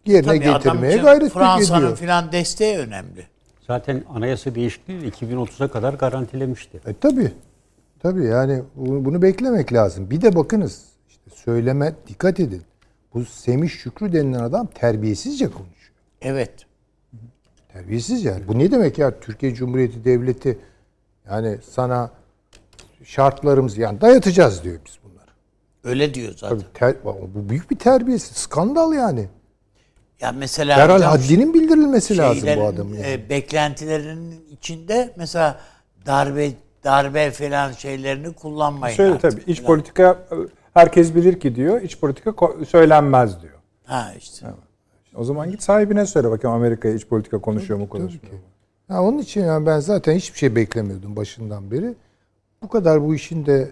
yerine 0.07 0.27
Tabii 0.27 0.41
getirmeye 0.41 0.97
gayret 0.97 1.33
Fransa'nın 1.33 1.79
ediyor. 1.81 1.97
filan 1.97 2.33
desteği 2.33 2.79
önemli. 2.79 3.27
Zaten 3.67 4.05
anayasa 4.15 4.55
değişikliği 4.55 5.11
2030'a 5.11 5.69
kadar 5.69 5.95
garantilemişti. 5.95 6.81
E 6.87 6.95
tabi. 6.95 7.33
Tabi 8.07 8.25
yani 8.25 8.63
bunu, 8.77 9.23
beklemek 9.23 9.73
lazım. 9.73 10.11
Bir 10.11 10.21
de 10.21 10.37
bakınız 10.37 10.83
işte 11.09 11.31
söyleme 11.35 11.95
dikkat 12.07 12.41
edin. 12.41 12.63
Bu 13.15 13.25
Semih 13.25 13.71
Şükrü 13.71 14.13
denilen 14.13 14.41
adam 14.41 14.67
terbiyesizce 14.67 15.45
konuşuyor. 15.45 15.93
Evet. 16.23 16.53
Terbiyesiz 17.73 18.25
yani. 18.25 18.49
Bu 18.49 18.59
ne 18.59 18.71
demek 18.71 18.99
ya 18.99 19.21
Türkiye 19.21 19.55
Cumhuriyeti 19.55 20.05
Devleti 20.05 20.59
yani 21.31 21.59
sana 21.71 22.11
şartlarımızı 23.05 23.81
yani 23.81 24.01
dayatacağız 24.01 24.65
diyor 24.65 24.79
biz 24.87 24.99
bunları. 25.05 25.31
Öyle 25.85 26.15
diyor 26.15 26.35
zaten. 26.37 26.59
Tabii 26.59 26.73
ter- 26.75 27.05
bu 27.35 27.49
büyük 27.49 27.71
bir 27.71 27.79
terbiyesiz. 27.79 28.37
Skandal 28.37 28.93
yani. 28.93 29.29
Ya 30.21 30.33
mesela 30.33 30.85
hocam, 30.95 31.11
haddinin 31.11 31.55
bildirilmesi 31.55 32.17
lazım 32.17 32.49
bu 32.57 32.65
adamın. 32.65 32.95
Yani. 32.95 33.07
e, 33.07 33.29
beklentilerinin 33.31 34.45
içinde 34.51 35.15
mesela 35.17 35.61
darbe 36.07 36.53
darbe 36.87 37.31
falan 37.31 37.73
şeylerini 37.73 38.33
kullanmayın. 38.33 39.13
Artık 39.13 39.21
tabii 39.21 39.43
iç 39.47 39.57
falan. 39.63 39.67
politika 39.67 40.19
herkes 40.75 41.15
bilir 41.15 41.41
ki 41.41 41.55
diyor. 41.55 41.83
iç 41.83 42.01
politika 42.01 42.35
söylenmez 42.69 43.43
diyor. 43.43 43.55
Ha 43.85 44.13
işte. 44.19 44.47
O 45.15 45.25
zaman 45.25 45.51
git 45.51 45.63
sahibine 45.63 46.07
söyle 46.07 46.31
bakayım 46.31 46.57
Amerika'ya 46.57 46.95
iç 46.95 47.07
politika 47.07 47.39
konuşuyor 47.41 47.81
mu 47.81 47.89
konuşmuyor 47.89 48.35
mu? 48.35 48.41
Ha, 48.89 49.03
onun 49.03 49.19
için 49.19 49.45
yani 49.45 49.67
ben 49.67 49.81
zaten 49.81 50.15
hiçbir 50.15 50.39
şey 50.39 50.57
beklemiyordum 50.57 51.17
başından 51.17 51.71
beri. 51.71 51.95
Bu 52.63 52.69
kadar 52.69 53.03
bu 53.03 53.15
işin 53.15 53.47
de 53.47 53.71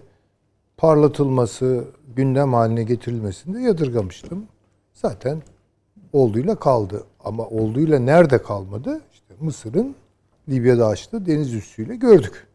parlatılması, 0.77 1.85
gündem 2.15 2.53
haline 2.53 2.83
getirilmesini 2.83 3.55
de 3.55 3.59
yadırgamıştım. 3.59 4.45
Zaten 4.93 5.41
olduğuyla 6.13 6.55
kaldı. 6.55 7.03
Ama 7.23 7.47
olduğuyla 7.47 7.99
nerede 7.99 8.41
kalmadı? 8.41 9.01
İşte 9.13 9.33
Mısır'ın 9.39 9.95
Libya'da 10.49 10.87
açtığı 10.87 11.25
deniz 11.25 11.53
üssüyle 11.53 11.95
gördük. 11.95 12.47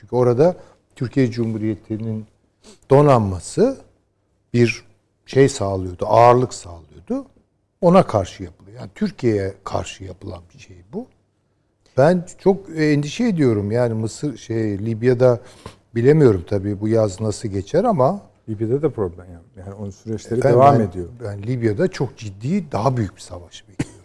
Çünkü 0.00 0.16
orada 0.16 0.56
Türkiye 0.96 1.30
Cumhuriyeti'nin 1.30 2.26
donanması 2.90 3.78
bir 4.54 4.84
şey 5.26 5.48
sağlıyordu, 5.48 6.06
ağırlık 6.06 6.54
sağlıyordu. 6.54 7.26
Ona 7.80 8.06
karşı 8.06 8.42
yapılıyor. 8.42 8.80
Yani 8.80 8.90
Türkiye'ye 8.94 9.54
karşı 9.64 10.04
yapılan 10.04 10.42
bir 10.54 10.58
şey 10.58 10.76
bu. 10.92 11.06
Ben 11.96 12.26
çok 12.38 12.70
endişe 12.76 13.24
ediyorum. 13.24 13.70
Yani 13.70 13.94
Mısır 13.94 14.36
şey 14.36 14.78
Libya'da 14.78 15.40
bilemiyorum 15.94 16.44
tabii 16.48 16.80
bu 16.80 16.88
yaz 16.88 17.20
nasıl 17.20 17.48
geçer 17.48 17.84
ama 17.84 18.20
Libya'da 18.48 18.82
da 18.82 18.90
problem 18.90 19.26
yani. 19.32 19.66
Yani 19.66 19.74
onun 19.74 19.90
süreçleri 19.90 20.42
ben- 20.44 20.52
devam 20.52 20.78
ben- 20.78 20.84
ediyor. 20.84 21.08
Ben 21.24 21.42
Libya'da 21.42 21.88
çok 21.88 22.16
ciddi 22.16 22.72
daha 22.72 22.96
büyük 22.96 23.16
bir 23.16 23.20
savaş 23.20 23.68
bekliyorum. 23.68 23.98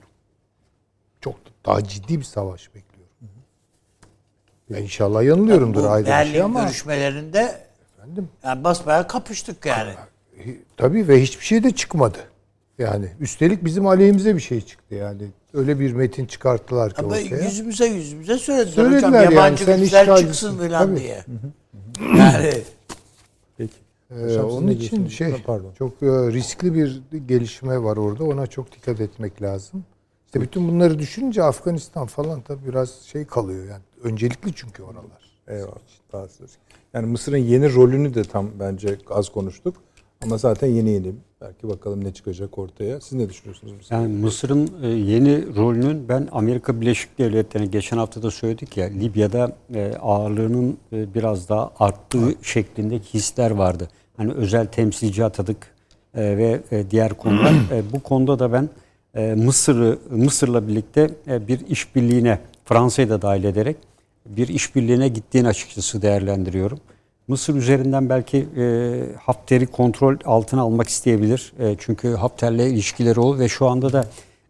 çok 1.22 1.36
daha 1.66 1.84
ciddi 1.84 2.20
bir 2.20 2.24
savaş 2.26 2.68
bekliyorum. 2.68 2.93
Ya 4.70 4.80
inşallah 4.80 5.24
yanılıyorumdur 5.24 5.84
Bu 5.84 5.90
ayrı 5.90 6.06
bir 6.26 6.32
şey 6.32 6.42
ama 6.42 6.64
görüşmelerinde 6.64 7.58
efendim 7.98 8.30
yani 8.44 8.64
basbayağı 8.64 9.08
kapıştık 9.08 9.66
yani. 9.66 9.94
tabii 10.78 11.08
ve 11.08 11.22
hiçbir 11.22 11.46
şey 11.46 11.64
de 11.64 11.72
çıkmadı. 11.72 12.18
Yani 12.78 13.08
üstelik 13.20 13.66
bizim 13.66 13.88
aleyhimize 13.88 14.36
bir 14.36 14.40
şey 14.42 14.62
çıktı 14.62 14.96
yani. 14.96 15.22
Öyle 15.54 15.80
bir 15.80 15.94
metin 15.94 16.26
çıkarttılar 16.26 16.94
ki 16.94 16.96
Ama 17.02 17.08
ortaya. 17.08 17.44
yüzümüze 17.44 17.86
yüzümüze 17.86 18.38
söylediler, 18.38 18.74
Söylediler 18.74 18.98
hocam 18.98 19.14
yani, 19.14 19.34
yabancı 19.36 19.66
sen 19.66 19.80
güçler 19.82 20.02
işgalcisin. 20.02 20.32
çıksın 20.32 20.58
falan 20.58 20.88
Tabii. 20.88 21.00
diye. 21.00 21.24
yani 22.18 22.54
Peki. 23.58 23.74
Ee, 24.12 24.40
onun 24.40 24.68
için 24.68 25.08
şey 25.08 25.36
pardon. 25.46 25.72
çok 25.78 25.92
e, 26.04 26.06
riskli 26.06 26.74
bir 26.74 27.02
gelişme 27.28 27.84
var 27.84 27.98
orada. 27.98 28.24
Ona 28.24 28.48
çok 28.48 28.72
dikkat 28.72 29.02
etmek 29.02 29.42
lazım. 29.42 29.84
İşte 30.26 30.42
bütün 30.42 30.68
bunları 30.68 31.00
düşününce 31.00 31.44
Afganistan 31.44 32.08
falan 32.08 32.42
tabii 32.42 32.68
biraz 32.68 33.02
şey 33.02 33.26
kalıyor 33.26 33.66
yani. 33.70 33.82
Öncelikli 34.04 34.54
çünkü 34.56 34.84
oralar. 34.84 35.34
Eyvallah. 35.48 35.78
Daha. 36.14 36.28
Yani 36.94 37.06
Mısır'ın 37.06 37.38
yeni 37.38 37.74
rolünü 37.74 38.14
de 38.14 38.24
tam 38.24 38.50
bence 38.60 38.98
az 39.10 39.30
konuştuk. 39.30 39.76
Ama 40.24 40.38
zaten 40.38 40.68
yeni 40.68 40.90
yeni. 40.90 41.14
Belki 41.42 41.68
bakalım 41.68 42.04
ne 42.04 42.14
çıkacak 42.14 42.58
ortaya. 42.58 43.02
Siz 43.02 43.14
ne 43.14 43.30
düşünüyorsunuz? 43.30 43.74
Mısır? 43.74 43.96
Yani 43.96 44.08
Mısır'ın 44.08 44.70
e, 44.84 44.88
yeni 44.88 45.56
rolünün 45.56 46.10
ben 46.10 46.28
Amerika 46.32 46.82
Birleşik 46.82 47.20
Devletleri'ne 47.20 47.68
geçen 47.68 47.98
hafta 47.98 48.24
da 48.24 48.32
söyledik 48.32 48.78
ya 48.78 48.86
Libya'da 48.86 49.56
e, 49.74 49.94
ağırlığının 50.02 50.78
e, 50.94 51.14
biraz 51.14 51.50
daha 51.50 51.72
arttığı 51.80 52.36
şeklindeki 52.42 53.14
hisler 53.14 53.52
vardı. 53.52 53.90
Hani 54.18 54.34
özel 54.34 54.66
temsilci 54.66 55.26
atadık 55.26 55.74
ve 56.16 56.62
diğer 56.92 57.14
konular. 57.14 57.54
Bu 57.94 58.00
konuda 58.00 58.40
da 58.40 58.54
ben 58.54 58.70
Mısır'ı 59.36 60.00
Mısır'la 60.10 60.68
birlikte 60.68 61.10
bir 61.28 61.68
işbirliğine 61.68 62.40
Fransa'yı 62.66 63.10
da 63.10 63.22
dahil 63.22 63.44
ederek 63.44 63.78
bir 64.26 64.48
işbirliğine 64.48 65.08
gittiğini 65.08 65.48
açıkçası 65.48 66.02
değerlendiriyorum. 66.02 66.80
Mısır 67.28 67.56
üzerinden 67.56 68.10
belki 68.10 68.48
e, 68.58 69.02
Hafter'i 69.20 69.68
kontrol 69.68 70.16
altına 70.26 70.62
almak 70.62 70.90
isteyebilir. 70.90 71.54
E, 71.60 71.76
çünkü 71.80 72.14
Hafter'le 72.14 72.68
ilişkileri 72.68 73.20
ol 73.20 73.40
ve 73.40 73.50
şu 73.50 73.68
anda 73.68 73.94
da 73.94 74.06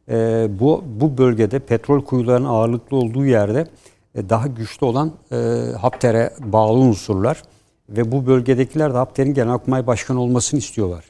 e, 0.10 0.48
bu 0.60 0.84
bu 0.88 1.18
bölgede 1.18 1.60
petrol 1.60 2.02
kuyularının 2.02 2.48
ağırlıklı 2.48 2.98
olduğu 2.98 3.26
yerde 3.26 3.68
e, 4.16 4.30
daha 4.30 4.48
güçlü 4.48 4.86
olan 4.86 5.12
e, 5.32 5.36
Hafter'e 5.82 6.34
bağlı 6.40 6.80
unsurlar 6.80 7.44
ve 7.90 8.12
bu 8.12 8.26
bölgedekiler 8.26 8.94
de 8.94 8.98
Hafter'in 8.98 9.34
Genelkurmay 9.34 9.88
Başkanı 9.88 10.22
olmasını 10.22 10.60
istiyorlar. 10.60 11.06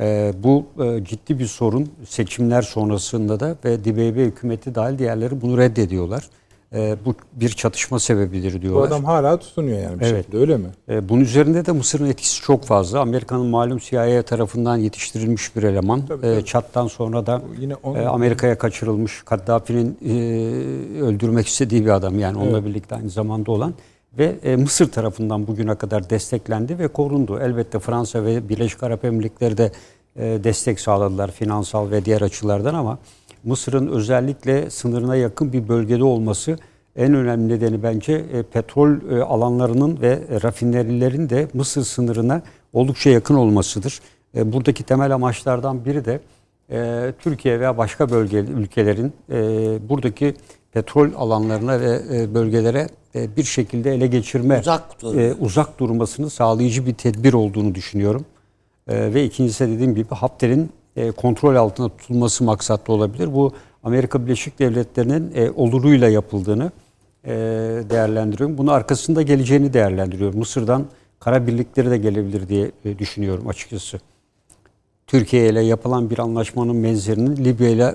E, 0.00 0.32
bu 0.42 0.66
e, 0.84 1.04
ciddi 1.04 1.38
bir 1.38 1.46
sorun 1.46 1.88
seçimler 2.08 2.62
sonrasında 2.62 3.40
da 3.40 3.56
ve 3.64 3.84
DBB 3.84 4.16
hükümeti 4.16 4.74
dahil 4.74 4.98
diğerleri 4.98 5.40
bunu 5.40 5.58
reddediyorlar. 5.58 6.28
E, 6.76 6.96
bu 7.04 7.14
bir 7.32 7.48
çatışma 7.48 7.98
sebebidir 8.00 8.54
Bu 8.58 8.62
diyorlar. 8.62 8.86
adam 8.88 9.04
hala 9.04 9.36
tutunuyor 9.36 9.78
yani 9.78 10.00
bir 10.00 10.06
Evet. 10.06 10.16
şekilde 10.24 10.40
öyle 10.40 10.56
mi? 10.56 10.66
E, 10.88 11.08
bunun 11.08 11.20
üzerinde 11.20 11.66
de 11.66 11.72
Mısır'ın 11.72 12.06
etkisi 12.06 12.42
çok 12.42 12.64
fazla. 12.64 13.00
Amerika'nın 13.00 13.46
malum 13.46 13.78
CIA 13.78 14.22
tarafından 14.22 14.76
yetiştirilmiş 14.76 15.56
bir 15.56 15.62
eleman. 15.62 16.06
Tabii, 16.06 16.26
E, 16.26 16.34
tabii. 16.34 16.44
Çat'tan 16.44 16.86
sonra 16.86 17.26
da 17.26 17.42
Yine 17.60 17.74
onun- 17.74 17.98
e, 17.98 18.06
Amerika'ya 18.08 18.58
kaçırılmış. 18.58 19.22
Kaddafi'nin 19.22 19.98
e, 20.06 20.12
öldürmek 21.02 21.46
istediği 21.46 21.84
bir 21.84 21.90
adam 21.90 22.18
yani 22.18 22.38
onunla 22.38 22.64
birlikte 22.64 22.94
aynı 22.94 23.10
zamanda 23.10 23.52
olan 23.52 23.74
ve 24.18 24.34
e, 24.44 24.56
Mısır 24.56 24.90
tarafından 24.92 25.46
bugüne 25.46 25.74
kadar 25.74 26.10
desteklendi 26.10 26.78
ve 26.78 26.88
korundu. 26.88 27.38
Elbette 27.40 27.78
Fransa 27.78 28.24
ve 28.24 28.48
Birleşik 28.48 28.82
Arap 28.82 29.04
Emirlikleri 29.04 29.58
de 29.58 29.72
e, 30.16 30.22
destek 30.44 30.80
sağladılar 30.80 31.30
finansal 31.30 31.90
ve 31.90 32.04
diğer 32.04 32.20
açılardan 32.22 32.74
ama 32.74 32.98
Mısır'ın 33.46 33.88
özellikle 33.88 34.70
sınırına 34.70 35.16
yakın 35.16 35.52
bir 35.52 35.68
bölgede 35.68 36.04
olması 36.04 36.58
en 36.96 37.14
önemli 37.14 37.48
nedeni 37.48 37.82
bence 37.82 38.12
e, 38.12 38.42
petrol 38.42 39.10
e, 39.10 39.22
alanlarının 39.22 40.00
ve 40.00 40.18
e, 40.30 40.42
rafinerilerin 40.42 41.30
de 41.30 41.48
Mısır 41.54 41.82
sınırına 41.82 42.42
oldukça 42.72 43.10
yakın 43.10 43.34
olmasıdır. 43.34 44.00
Buradaki 44.34 44.82
temel 44.82 45.14
amaçlardan 45.14 45.84
biri 45.84 46.04
de 46.04 46.20
Türkiye 47.18 47.60
veya 47.60 47.78
başka 47.78 48.10
bölge 48.10 48.38
ülkelerin 48.38 49.12
buradaki 49.88 50.34
petrol 50.72 51.08
alanlarına 51.16 51.80
ve 51.80 52.00
bölgelere 52.34 52.88
bir 53.14 53.44
şekilde 53.44 53.94
ele 53.94 54.06
geçirme 54.06 54.58
Uzak 54.60 55.02
dur- 55.02 55.34
uzak 55.40 55.80
durmasını 55.80 56.30
sağlayıcı 56.30 56.86
bir 56.86 56.94
tedbir 56.94 57.32
olduğunu 57.32 57.74
düşünüyorum. 57.74 58.24
Ve 58.88 59.24
ikincisi 59.24 59.66
de 59.68 59.72
dediğim 59.72 59.94
gibi 59.94 60.14
Hafter'in 60.14 60.70
e, 60.96 61.10
kontrol 61.10 61.54
altında 61.56 61.88
tutulması 61.88 62.44
maksatlı 62.44 62.94
olabilir. 62.94 63.34
Bu 63.34 63.52
Amerika 63.84 64.26
Birleşik 64.26 64.58
Devletleri'nin 64.58 65.32
e, 65.34 65.50
oluruyla 65.50 66.08
yapıldığını 66.08 66.70
e, 67.24 67.30
değerlendiriyorum. 67.90 68.58
Bunun 68.58 68.72
arkasında 68.72 69.22
geleceğini 69.22 69.72
değerlendiriyorum. 69.72 70.38
Mısır'dan 70.38 70.86
kara 71.20 71.46
birlikleri 71.46 71.90
de 71.90 71.98
gelebilir 71.98 72.48
diye 72.48 72.70
e, 72.84 72.98
düşünüyorum 72.98 73.48
açıkçası. 73.48 74.00
Türkiye 75.06 75.48
ile 75.48 75.60
yapılan 75.60 76.10
bir 76.10 76.18
anlaşmanın 76.18 76.84
benzerinin 76.84 77.36
Libya 77.36 77.68
ile 77.68 77.94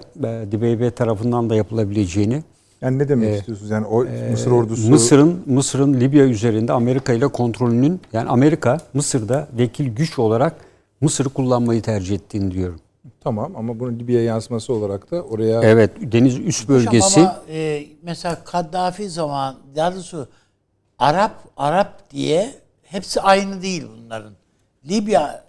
DBB 0.52 0.96
tarafından 0.96 1.50
da 1.50 1.56
yapılabileceğini 1.56 2.44
Yani 2.82 2.98
ne 3.00 3.10
demek 3.10 3.30
Ee, 3.30 3.38
istiyorsunuz? 3.38 3.72
Yani 3.72 3.86
o 3.86 4.06
Mısır 4.32 4.52
ordusu 4.52 4.90
Mısır'ın 4.90 5.42
Mısır'ın 5.46 5.94
Libya 5.94 6.26
üzerinde 6.26 6.74
Amerika 6.74 7.14
ile 7.14 7.28
kontrolünün 7.28 8.02
yani 8.14 8.30
Amerika 8.30 8.78
Mısır'da 8.94 9.48
vekil 9.58 9.96
güç 9.96 10.20
olarak 10.20 10.56
Mısır'ı 11.02 11.30
kullanmayı 11.30 11.82
tercih 11.82 12.16
ettiğini 12.16 12.52
diyorum. 12.52 12.80
Tamam 13.24 13.56
ama 13.56 13.80
bunun 13.80 14.00
Libya 14.00 14.24
yansıması 14.24 14.74
olarak 14.74 15.12
da 15.12 15.22
oraya 15.22 15.62
Evet 15.64 15.92
deniz 16.02 16.40
üst 16.40 16.70
bölgesi 16.70 17.20
Ama 17.20 17.40
e, 17.50 17.84
mesela 18.04 18.44
Kaddafi 18.44 19.10
zaman 19.10 19.56
daha 19.76 19.94
doğrusu 19.94 20.28
Arap 21.00 21.36
Arap 21.58 22.12
diye 22.12 22.56
hepsi 22.84 23.22
aynı 23.22 23.62
değil 23.62 23.88
bunların. 23.98 24.34
Libya 24.90 25.44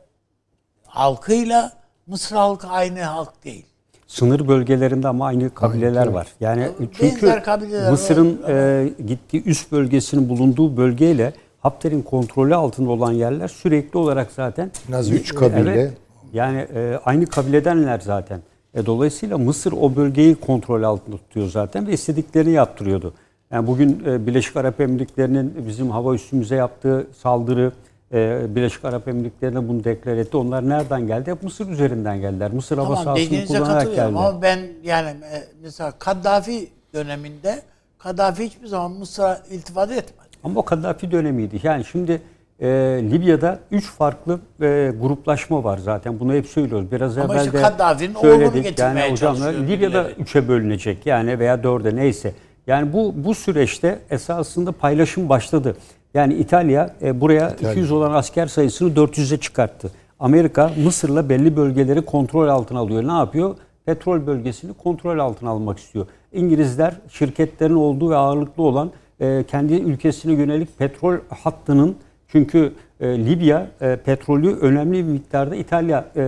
halkıyla 0.86 1.72
Mısır 2.06 2.36
halkı 2.36 2.66
aynı 2.66 3.02
halk 3.02 3.44
değil. 3.44 3.66
sınır 4.06 4.48
bölgelerinde 4.48 5.08
ama 5.08 5.26
aynı 5.26 5.54
kabileler 5.54 6.06
var. 6.06 6.26
Yani 6.40 6.68
çünkü 7.00 7.42
Mısır'ın 7.90 8.40
e, 8.48 8.88
gittiği 9.06 9.44
üst 9.44 9.72
bölgesinin 9.72 10.28
bulunduğu 10.28 10.76
bölgeyle 10.76 11.32
Hafter'in 11.60 12.02
kontrolü 12.02 12.54
altında 12.54 12.90
olan 12.90 13.12
yerler 13.12 13.48
sürekli 13.48 13.98
olarak 13.98 14.32
zaten 14.32 14.70
En 14.88 14.92
az 14.92 15.10
üç 15.10 15.34
kabile. 15.34 15.72
Evet. 15.72 15.92
Yani 16.32 16.66
e, 16.74 16.98
aynı 17.04 17.26
kabiledenler 17.26 18.00
zaten. 18.00 18.40
E, 18.74 18.86
dolayısıyla 18.86 19.38
Mısır 19.38 19.72
o 19.72 19.96
bölgeyi 19.96 20.34
kontrol 20.34 20.82
altında 20.82 21.16
tutuyor 21.16 21.48
zaten 21.48 21.86
ve 21.86 21.92
istediklerini 21.92 22.52
yaptırıyordu. 22.52 23.14
Yani 23.50 23.66
bugün 23.66 24.02
e, 24.06 24.26
Birleşik 24.26 24.56
Arap 24.56 24.80
Emirlikleri'nin 24.80 25.64
bizim 25.68 25.90
hava 25.90 26.14
üssümüze 26.14 26.56
yaptığı 26.56 27.06
saldırı, 27.22 27.72
e, 28.12 28.40
Birleşik 28.48 28.84
Arap 28.84 29.08
Emirlikleri'ne 29.08 29.68
bunu 29.68 29.84
deklar 29.84 30.16
etti. 30.16 30.36
Onlar 30.36 30.68
nereden 30.68 31.06
geldi? 31.06 31.30
Hep 31.30 31.42
Mısır 31.42 31.68
üzerinden 31.68 32.20
geldiler. 32.20 32.50
Mısır 32.52 32.78
hava 32.78 32.88
Tamam 32.88 33.04
sahasını 33.04 33.26
dediğinize 33.26 33.58
kullanarak 33.58 33.84
geldiler. 33.84 34.04
ama 34.04 34.42
ben 34.42 34.58
yani 34.84 35.08
e, 35.08 35.44
mesela 35.62 35.92
Kaddafi 35.98 36.68
döneminde 36.94 37.62
Kaddafi 37.98 38.44
hiçbir 38.44 38.66
zaman 38.66 38.92
Mısır'a 38.92 39.42
iltifat 39.50 39.90
etmedi. 39.92 40.28
Ama 40.44 40.60
o 40.60 40.64
Kaddafi 40.64 41.10
dönemiydi. 41.10 41.60
Yani 41.62 41.84
şimdi 41.84 42.22
e, 42.62 42.68
Libya'da 43.10 43.58
üç 43.70 43.90
farklı 43.90 44.40
e, 44.62 44.92
gruplaşma 45.00 45.64
var 45.64 45.78
zaten. 45.78 46.20
Bunu 46.20 46.34
hep 46.34 46.46
söylüyoruz. 46.46 46.92
Biraz 46.92 47.18
Ama 47.18 47.34
evvel 47.34 47.44
işte 47.44 47.58
de 47.58 47.62
Kaddafinin 47.62 48.14
söyledik. 48.14 48.64
getirmeye 48.64 49.00
yani 49.00 49.12
hocam 49.12 49.36
çalışıyor 49.36 49.68
Libya'da 49.68 50.04
birileri. 50.04 50.20
üçe 50.20 50.48
bölünecek 50.48 51.06
yani 51.06 51.38
veya 51.38 51.62
dörde 51.62 51.96
neyse. 51.96 52.32
Yani 52.66 52.92
bu 52.92 53.14
bu 53.16 53.34
süreçte 53.34 53.98
esasında 54.10 54.72
paylaşım 54.72 55.28
başladı. 55.28 55.76
Yani 56.14 56.34
İtalya 56.34 56.94
e, 57.02 57.20
buraya 57.20 57.50
200 57.50 57.92
olan 57.92 58.12
asker 58.12 58.46
sayısını 58.46 58.94
400'e 58.94 59.36
çıkarttı. 59.36 59.90
Amerika 60.20 60.70
Mısır'la 60.84 61.28
belli 61.28 61.56
bölgeleri 61.56 62.02
kontrol 62.02 62.48
altına 62.48 62.78
alıyor. 62.78 63.08
Ne 63.08 63.12
yapıyor? 63.12 63.56
Petrol 63.84 64.26
bölgesini 64.26 64.74
kontrol 64.74 65.18
altına 65.18 65.50
almak 65.50 65.78
istiyor. 65.78 66.06
İngilizler 66.32 66.94
şirketlerin 67.08 67.74
olduğu 67.74 68.10
ve 68.10 68.16
ağırlıklı 68.16 68.62
olan 68.62 68.90
e, 69.20 69.44
kendi 69.48 69.74
ülkesine 69.74 70.32
yönelik 70.32 70.78
petrol 70.78 71.16
hattının 71.42 71.96
çünkü 72.32 72.72
e, 73.00 73.06
Libya 73.06 73.66
e, 73.80 73.96
petrolü 73.96 74.56
önemli 74.56 74.98
bir 74.98 75.12
miktarda 75.12 75.56
İtalya 75.56 76.08
e, 76.16 76.26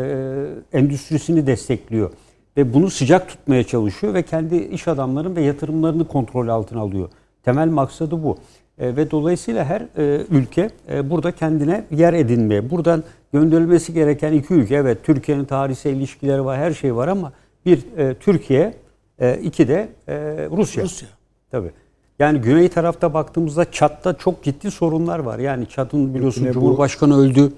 endüstrisini 0.73 1.47
destekliyor 1.47 2.11
ve 2.57 2.75
bunu 2.75 2.91
sıcak 2.91 3.29
tutmaya 3.29 3.65
çalışıyor 3.65 4.15
ve 4.15 4.23
kendi 4.23 4.57
iş 4.57 4.89
adamlarının 4.89 5.37
ve 5.37 5.43
yatırımlarını 5.43 6.09
kontrol 6.09 6.49
altına 6.49 6.81
alıyor. 6.81 7.09
Temel 7.43 7.69
maksadı 7.69 8.23
bu. 8.23 8.39
E, 8.79 8.97
ve 8.97 9.11
dolayısıyla 9.11 9.65
her 9.65 9.81
e, 9.99 10.25
ülke 10.31 10.71
e, 10.93 11.11
burada 11.11 11.33
kendine 11.33 11.85
yer 11.91 12.13
edinmeye, 12.13 12.71
buradan 12.71 13.05
gönderilmesi 13.33 13.93
gereken 13.93 14.33
iki 14.33 14.55
ülke, 14.55 14.75
evet 14.75 14.99
Türkiye'nin 15.05 15.45
tarihsel 15.45 15.91
ilişkileri 15.91 16.45
var, 16.45 16.59
her 16.59 16.73
şey 16.73 16.97
var 16.97 17.09
ama 17.09 17.33
bir 17.67 17.97
e, 17.97 18.15
Türkiye, 18.15 18.75
e, 19.19 19.39
iki 19.43 19.69
de 19.69 19.89
e, 20.09 20.15
Rusya. 20.51 20.85
Rusya. 20.85 21.09
Tabii. 21.51 21.71
Yani 22.19 22.41
güney 22.41 22.69
tarafta 22.69 23.15
baktığımızda 23.15 23.71
Çat'ta 23.73 24.15
çok 24.19 24.43
ciddi 24.43 24.71
sorunlar 24.71 25.19
var. 25.19 25.39
Yani 25.39 25.69
Çat'ın 25.69 26.15
biliyorsun 26.15 26.41
Yine 26.41 26.51
bu- 26.51 26.55
Cumhurbaşkanı 26.55 27.19
öldü. 27.21 27.53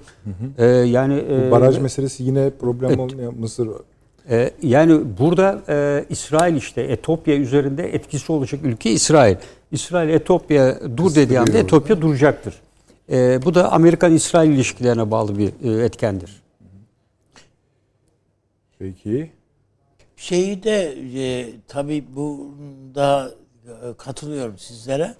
Ee, 0.57 0.65
yani 0.65 1.23
e, 1.29 1.51
baraj 1.51 1.77
meselesi 1.79 2.23
yine 2.23 2.49
problem 2.49 2.99
olmuyor 2.99 3.33
Mısır. 3.33 3.69
e, 4.29 4.51
yani 4.61 5.01
burada 5.19 5.61
e, 5.69 6.05
İsrail 6.09 6.55
işte 6.55 6.81
Etopya 6.81 7.35
üzerinde 7.37 7.93
etkisi 7.93 8.31
olacak 8.31 8.59
ülke 8.63 8.91
İsrail. 8.91 9.35
İsrail 9.71 10.09
Etopya 10.09 10.79
dur 10.97 11.15
dediği 11.15 11.39
anda 11.39 11.57
Etopya 11.57 12.01
duracaktır. 12.01 12.53
E, 13.11 13.39
bu 13.45 13.55
da 13.55 13.71
Amerikan-İsrail 13.71 14.49
ilişkilerine 14.51 15.11
bağlı 15.11 15.37
bir 15.37 15.49
e, 15.63 15.83
etkendir. 15.85 16.41
Peki. 18.79 19.31
Şeyi 20.15 20.63
de 20.63 20.95
e, 21.15 21.49
tabii 21.67 22.03
bunda 22.15 23.31
e, 23.31 23.46
katılıyorum 23.97 24.57
sizlere. 24.57 25.15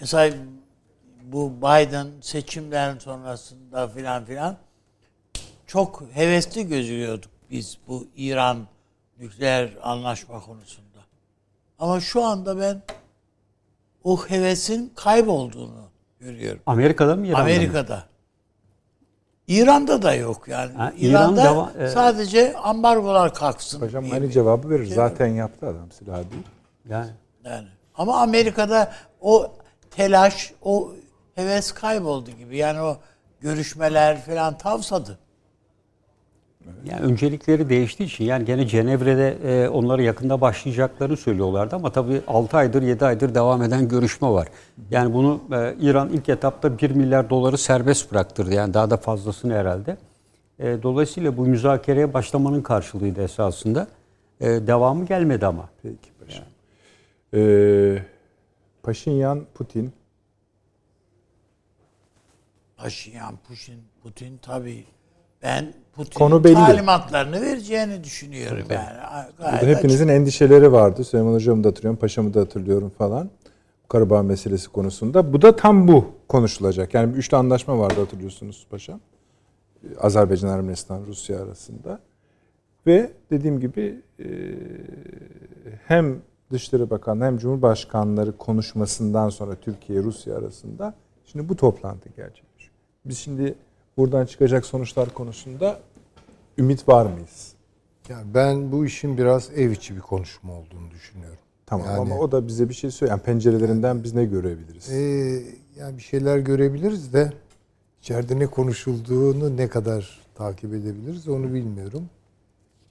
Mesela 0.00 0.36
bu 1.22 1.52
Biden 1.58 2.06
seçimlerin 2.20 2.98
sonrasında 2.98 3.88
filan 3.88 4.24
filan 4.24 4.56
çok 5.66 6.02
hevesli 6.12 6.68
gözüküyorduk 6.68 7.30
biz 7.50 7.78
bu 7.88 8.06
İran 8.16 8.58
nükleer 9.18 9.70
anlaşma 9.82 10.40
konusunda. 10.40 10.98
Ama 11.78 12.00
şu 12.00 12.24
anda 12.24 12.60
ben 12.60 12.82
o 14.04 14.16
hevesin 14.28 14.92
kaybolduğunu 14.96 15.88
görüyorum. 16.20 16.62
Amerika'da 16.66 17.16
mı 17.16 17.26
İran'da 17.26 17.38
mı? 17.38 17.44
Amerika'da. 17.44 18.04
İran'da 19.48 20.02
da 20.02 20.14
yok 20.14 20.48
yani. 20.48 20.72
Ha, 20.72 20.92
İran 20.98 21.10
İran'da 21.10 21.42
deva- 21.44 21.84
e- 21.84 21.88
sadece 21.88 22.56
ambargolar 22.56 23.34
kalksın. 23.34 23.80
Hocam 23.80 24.04
aynı 24.12 24.30
cevabı 24.30 24.70
verir. 24.70 24.86
Zaten 24.86 25.26
yaptı 25.26 25.66
adam 25.66 25.90
silah 25.92 26.16
değil. 26.16 26.42
Yani. 26.88 27.10
Yani. 27.44 27.68
Ama 27.94 28.20
Amerika'da 28.20 28.92
o 29.20 29.52
telaş, 29.90 30.52
o 30.62 30.92
heves 31.34 31.72
kayboldu 31.72 32.30
gibi. 32.30 32.56
Yani 32.56 32.80
o 32.80 32.96
görüşmeler 33.40 34.20
falan 34.20 34.58
tavsadı. 34.58 35.18
Yani 36.84 37.00
öncelikleri 37.00 37.68
değiştiği 37.68 38.08
için 38.08 38.24
yani 38.24 38.44
gene 38.44 38.66
Cenevre'de 38.66 39.28
e, 39.44 39.68
onları 39.68 40.02
yakında 40.02 40.40
başlayacaklarını 40.40 41.16
söylüyorlardı 41.16 41.76
ama 41.76 41.92
tabii 41.92 42.22
6 42.26 42.56
aydır 42.56 42.82
7 42.82 43.04
aydır 43.04 43.34
devam 43.34 43.62
eden 43.62 43.88
görüşme 43.88 44.28
var. 44.28 44.48
Yani 44.90 45.14
bunu 45.14 45.40
e, 45.52 45.74
İran 45.80 46.08
ilk 46.08 46.28
etapta 46.28 46.78
1 46.78 46.90
milyar 46.90 47.30
doları 47.30 47.58
serbest 47.58 48.12
bıraktırdı 48.12 48.54
yani 48.54 48.74
daha 48.74 48.90
da 48.90 48.96
fazlasını 48.96 49.54
herhalde. 49.54 49.96
E, 50.58 50.82
dolayısıyla 50.82 51.36
bu 51.36 51.46
müzakereye 51.46 52.14
başlamanın 52.14 52.62
karşılığıydı 52.62 53.22
esasında. 53.22 53.86
E, 54.40 54.46
devamı 54.46 55.06
gelmedi 55.06 55.46
ama. 55.46 55.68
Peki. 55.82 56.13
Ee, 57.34 58.02
Paşinyan, 58.82 59.46
Putin. 59.54 59.92
Paşinyan, 62.76 63.38
Putin, 63.48 63.82
Putin 64.02 64.38
tabii 64.42 64.84
ben 65.42 65.74
Putin'in 65.92 66.54
talimatlarını 66.54 67.42
vereceğini 67.42 68.04
düşünüyorum 68.04 68.66
yani. 68.70 68.96
Gayet 69.38 69.62
Burada 69.62 69.76
hepinizin 69.76 70.08
endişeleri 70.08 70.72
vardı. 70.72 71.04
Süleyman 71.04 71.32
Hocam'ı 71.32 71.64
da 71.64 71.68
hatırlıyorum, 71.68 72.00
Paşam'ı 72.00 72.34
da 72.34 72.40
hatırlıyorum 72.40 72.90
falan. 72.90 73.30
Karabağ 73.88 74.22
meselesi 74.22 74.68
konusunda. 74.68 75.32
Bu 75.32 75.42
da 75.42 75.56
tam 75.56 75.88
bu 75.88 76.06
konuşulacak. 76.28 76.94
Yani 76.94 77.12
bir 77.12 77.18
üçlü 77.18 77.36
anlaşma 77.36 77.78
vardı 77.78 78.00
hatırlıyorsunuz 78.00 78.66
Paşam. 78.70 79.00
Azerbaycan, 80.00 80.50
Ermenistan, 80.50 81.06
Rusya 81.06 81.42
arasında. 81.42 82.00
Ve 82.86 83.12
dediğim 83.30 83.60
gibi 83.60 84.02
e, 84.18 84.26
hem 85.86 86.22
Dışişleri 86.54 86.90
Bakanı 86.90 87.24
hem 87.24 87.38
Cumhurbaşkanları 87.38 88.36
konuşmasından 88.36 89.28
sonra 89.28 89.54
Türkiye 89.54 90.02
Rusya 90.02 90.36
arasında 90.36 90.94
şimdi 91.24 91.48
bu 91.48 91.56
toplantı 91.56 92.08
gerçekleşiyor. 92.08 92.72
Biz 93.04 93.18
şimdi 93.18 93.54
buradan 93.96 94.26
çıkacak 94.26 94.66
sonuçlar 94.66 95.14
konusunda 95.14 95.80
ümit 96.58 96.88
var 96.88 97.06
mıyız? 97.06 97.52
Yani 98.08 98.34
ben 98.34 98.72
bu 98.72 98.86
işin 98.86 99.18
biraz 99.18 99.50
ev 99.56 99.70
içi 99.70 99.96
bir 99.96 100.00
konuşma 100.00 100.52
olduğunu 100.52 100.90
düşünüyorum. 100.90 101.38
Tamam 101.66 101.86
Yani- 101.86 101.98
ama 101.98 102.18
o 102.18 102.32
da 102.32 102.46
bize 102.46 102.68
bir 102.68 102.74
şey 102.74 102.90
söylüyor. 102.90 103.18
Yani 103.18 103.26
pencerelerinden 103.26 104.04
biz 104.04 104.14
ne 104.14 104.24
görebiliriz? 104.24 104.90
Ee, 104.90 105.42
yani 105.78 105.96
bir 105.96 106.02
şeyler 106.02 106.38
görebiliriz 106.38 107.12
de 107.12 107.32
içeride 108.00 108.38
ne 108.38 108.46
konuşulduğunu 108.46 109.56
ne 109.56 109.68
kadar 109.68 110.20
takip 110.34 110.74
edebiliriz 110.74 111.28
onu 111.28 111.54
bilmiyorum. 111.54 112.10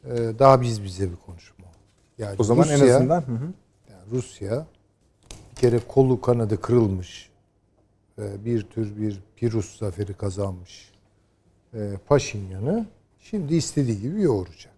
Ee, 0.06 0.10
daha 0.40 0.61
biz 0.61 0.84
bize 0.84 1.11
bir 1.11 1.18
konuşma. 1.26 1.62
Yani 2.18 2.35
o 2.40 2.44
zaman 2.44 2.69
en 2.69 2.80
Rusya- 2.80 2.95
azından 2.95 3.22
hı 3.22 3.31
hı. 3.31 3.45
yani 3.91 4.02
Rusya 4.11 4.65
bir 5.52 5.56
kere 5.61 5.80
kolu 5.88 6.22
kanadı 6.22 6.61
kırılmış 6.61 7.30
ve 8.18 8.45
bir 8.45 8.61
tür 8.61 8.98
bir 9.02 9.19
Pirus 9.35 9.77
zaferi 9.80 10.14
kazanmış 10.14 10.91
e, 11.73 11.91
Paşinyan'ı 12.07 12.85
şimdi 13.19 13.56
istediği 13.56 14.02
gibi 14.02 14.22
yoğuracak. 14.22 14.73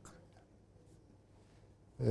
E, 2.00 2.08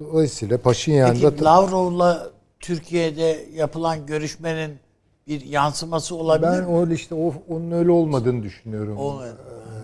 dolayısıyla 0.00 0.58
Paşinyan'da 0.58 1.30
Peki 1.30 1.44
Lavrov'la 1.44 2.30
Türkiye'de 2.60 3.46
yapılan 3.54 4.06
görüşmenin 4.06 4.78
bir 5.26 5.40
yansıması 5.40 6.14
olabilir 6.16 6.50
ben 6.52 6.70
mi? 6.70 6.78
öyle 6.78 6.94
işte 6.94 7.14
o, 7.14 7.34
onun 7.48 7.70
öyle 7.70 7.90
olmadığını 7.90 8.42
düşünüyorum. 8.42 8.96
Olmadı. 8.96 9.36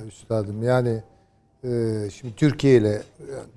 e, 0.04 0.08
üstadım. 0.08 0.62
Yani 0.62 1.02
e, 1.64 1.70
şimdi 2.14 2.34
Türkiye 2.36 2.76
ile 2.76 3.02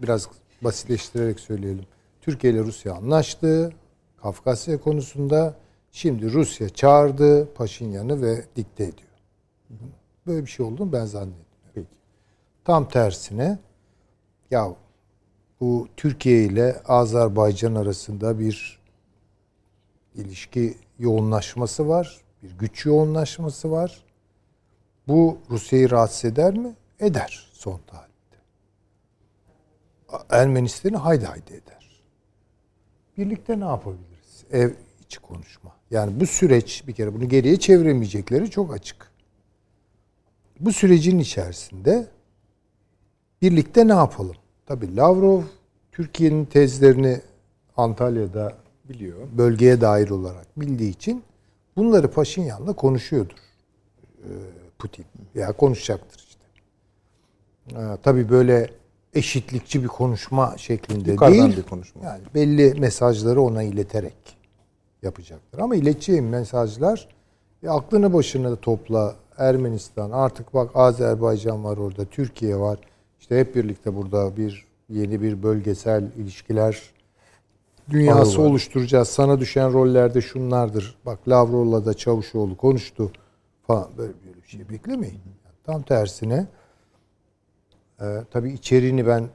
biraz 0.01 0.27
basitleştirerek 0.61 1.39
söyleyelim. 1.39 1.85
Türkiye 2.21 2.53
ile 2.53 2.59
Rusya 2.59 2.93
anlaştı. 2.93 3.73
Kafkasya 4.21 4.81
konusunda 4.81 5.55
şimdi 5.91 6.31
Rusya 6.31 6.69
çağırdı 6.69 7.53
Paşinyan'ı 7.53 8.21
ve 8.21 8.45
dikte 8.55 8.83
ediyor. 8.83 9.09
Böyle 10.27 10.41
bir 10.45 10.49
şey 10.49 10.65
olduğunu 10.65 10.93
ben 10.93 11.05
zannetmiyorum. 11.05 11.45
Peki. 11.73 11.87
Tam 12.63 12.89
tersine 12.89 13.59
ya 14.51 14.75
bu 15.59 15.87
Türkiye 15.97 16.43
ile 16.43 16.81
Azerbaycan 16.87 17.75
arasında 17.75 18.39
bir 18.39 18.79
ilişki 20.15 20.77
yoğunlaşması 20.99 21.87
var. 21.87 22.21
Bir 22.43 22.51
güç 22.51 22.85
yoğunlaşması 22.85 23.71
var. 23.71 24.03
Bu 25.07 25.37
Rusya'yı 25.49 25.91
rahatsız 25.91 26.25
eder 26.25 26.57
mi? 26.57 26.75
Eder 26.99 27.49
son 27.53 27.79
tarihte. 27.87 28.14
Ermenistan'ı 30.29 30.97
haydi 30.97 31.25
haydi 31.25 31.53
eder. 31.53 32.03
Birlikte 33.17 33.59
ne 33.59 33.65
yapabiliriz? 33.65 34.43
Ev 34.51 34.71
içi 35.05 35.19
konuşma. 35.19 35.71
Yani 35.91 36.19
bu 36.19 36.25
süreç 36.25 36.83
bir 36.87 36.93
kere 36.93 37.13
bunu 37.13 37.29
geriye 37.29 37.59
çeviremeyecekleri 37.59 38.49
çok 38.49 38.73
açık. 38.73 39.11
Bu 40.59 40.73
sürecin 40.73 41.19
içerisinde 41.19 42.07
birlikte 43.41 43.87
ne 43.87 43.93
yapalım? 43.93 44.35
Tabii 44.65 44.95
Lavrov 44.95 45.41
Türkiye'nin 45.91 46.45
tezlerini 46.45 47.21
Antalya'da 47.77 48.57
Biliyor. 48.89 49.17
bölgeye 49.37 49.81
dair 49.81 50.09
olarak 50.09 50.47
bildiği 50.57 50.89
için 50.89 51.23
bunları 51.77 52.11
Paşinyan'la 52.11 52.73
konuşuyordur 52.73 53.37
e, 54.17 54.29
Putin. 54.79 55.05
Ya 55.35 55.51
konuşacaktır 55.51 56.25
işte. 56.29 56.45
E, 57.79 57.97
tabii 58.03 58.29
böyle 58.29 58.69
eşitlikçi 59.15 59.83
bir 59.83 59.87
konuşma 59.87 60.57
şeklinde 60.57 61.11
Yukarıdan 61.11 61.47
değil. 61.47 61.57
bir 61.57 61.63
konuşma. 61.69 62.03
Yani 62.03 62.21
belli 62.35 62.79
mesajları 62.79 63.41
ona 63.41 63.63
ileterek 63.63 64.37
yapacaktır. 65.03 65.59
Ama 65.59 65.75
ileteceğim 65.75 66.29
mesajlar 66.29 67.07
e, 67.63 67.69
aklını 67.69 68.13
başına 68.13 68.55
topla 68.55 69.15
Ermenistan 69.37 70.11
artık 70.11 70.53
bak 70.53 70.71
Azerbaycan 70.75 71.63
var 71.63 71.77
orada 71.77 72.05
Türkiye 72.05 72.57
var. 72.57 72.79
İşte 73.19 73.39
hep 73.39 73.55
birlikte 73.55 73.95
burada 73.95 74.37
bir 74.37 74.65
yeni 74.89 75.21
bir 75.21 75.43
bölgesel 75.43 76.03
ilişkiler 76.17 76.81
dünyası 77.89 78.41
var. 78.41 78.45
oluşturacağız. 78.47 79.07
Sana 79.07 79.39
düşen 79.39 79.73
rollerde 79.73 80.21
şunlardır. 80.21 80.95
Bak 81.05 81.19
Lavrov'la 81.27 81.85
da 81.85 81.93
Çavuşoğlu 81.93 82.57
konuştu 82.57 83.11
falan 83.67 83.87
böyle 83.97 84.13
bir 84.43 84.47
şey 84.47 84.69
beklemeyin. 84.69 85.19
Tam 85.65 85.81
tersine 85.81 86.47
e, 88.01 88.05
tabii 88.31 88.51
içeriğini 88.51 89.07
ben 89.07 89.29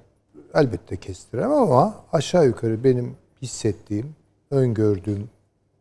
elbette 0.55 0.97
kestiremem 0.97 1.53
ama 1.53 1.95
aşağı 2.13 2.47
yukarı 2.47 2.85
benim 2.85 3.17
hissettiğim, 3.43 4.15
öngördüğüm 4.51 5.31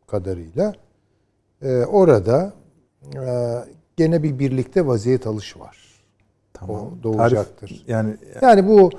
kadarıyla 0.08 0.74
e, 1.62 1.78
orada 1.86 2.54
e, 3.16 3.56
gene 3.98 4.24
bir 4.24 4.40
birlikte 4.40 4.88
vaziyet 4.88 5.28
alışı 5.28 5.60
var. 5.60 5.78
O 6.74 6.92
doğacaktır. 7.04 7.68
Tarif- 7.70 7.92
yani 7.92 8.18
Yani 8.42 8.68
bu 8.68 8.90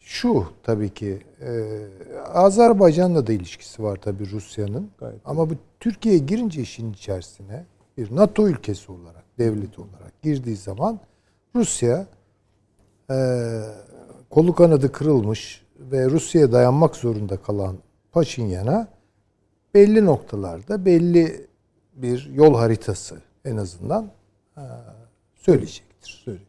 şu 0.00 0.44
tabii 0.62 0.90
ki 0.90 1.18
e, 1.40 1.78
Azerbaycan'la 2.34 3.26
da 3.26 3.32
ilişkisi 3.32 3.82
var 3.82 3.96
tabii 4.02 4.30
Rusya'nın. 4.30 4.90
Ama 5.24 5.50
bu 5.50 5.54
Türkiye 5.80 6.18
girince 6.18 6.60
işin 6.60 6.92
içerisine 6.92 7.64
bir 7.98 8.16
NATO 8.16 8.48
ülkesi 8.48 8.92
olarak, 8.92 9.24
devlet 9.38 9.78
olarak 9.78 10.22
girdiği 10.22 10.56
zaman 10.56 11.00
Rusya 11.56 12.06
kolu 14.30 14.54
kanadı 14.54 14.92
kırılmış 14.92 15.62
ve 15.80 16.10
Rusya'ya 16.10 16.52
dayanmak 16.52 16.96
zorunda 16.96 17.36
kalan 17.36 17.76
Paşinyan'a 18.12 18.88
belli 19.74 20.06
noktalarda 20.06 20.84
belli 20.84 21.46
bir 21.94 22.30
yol 22.34 22.54
haritası 22.54 23.16
en 23.44 23.56
azından 23.56 24.10
e, 24.56 24.62
söyleyecektir. 25.34 26.22
Söyle. 26.24 26.40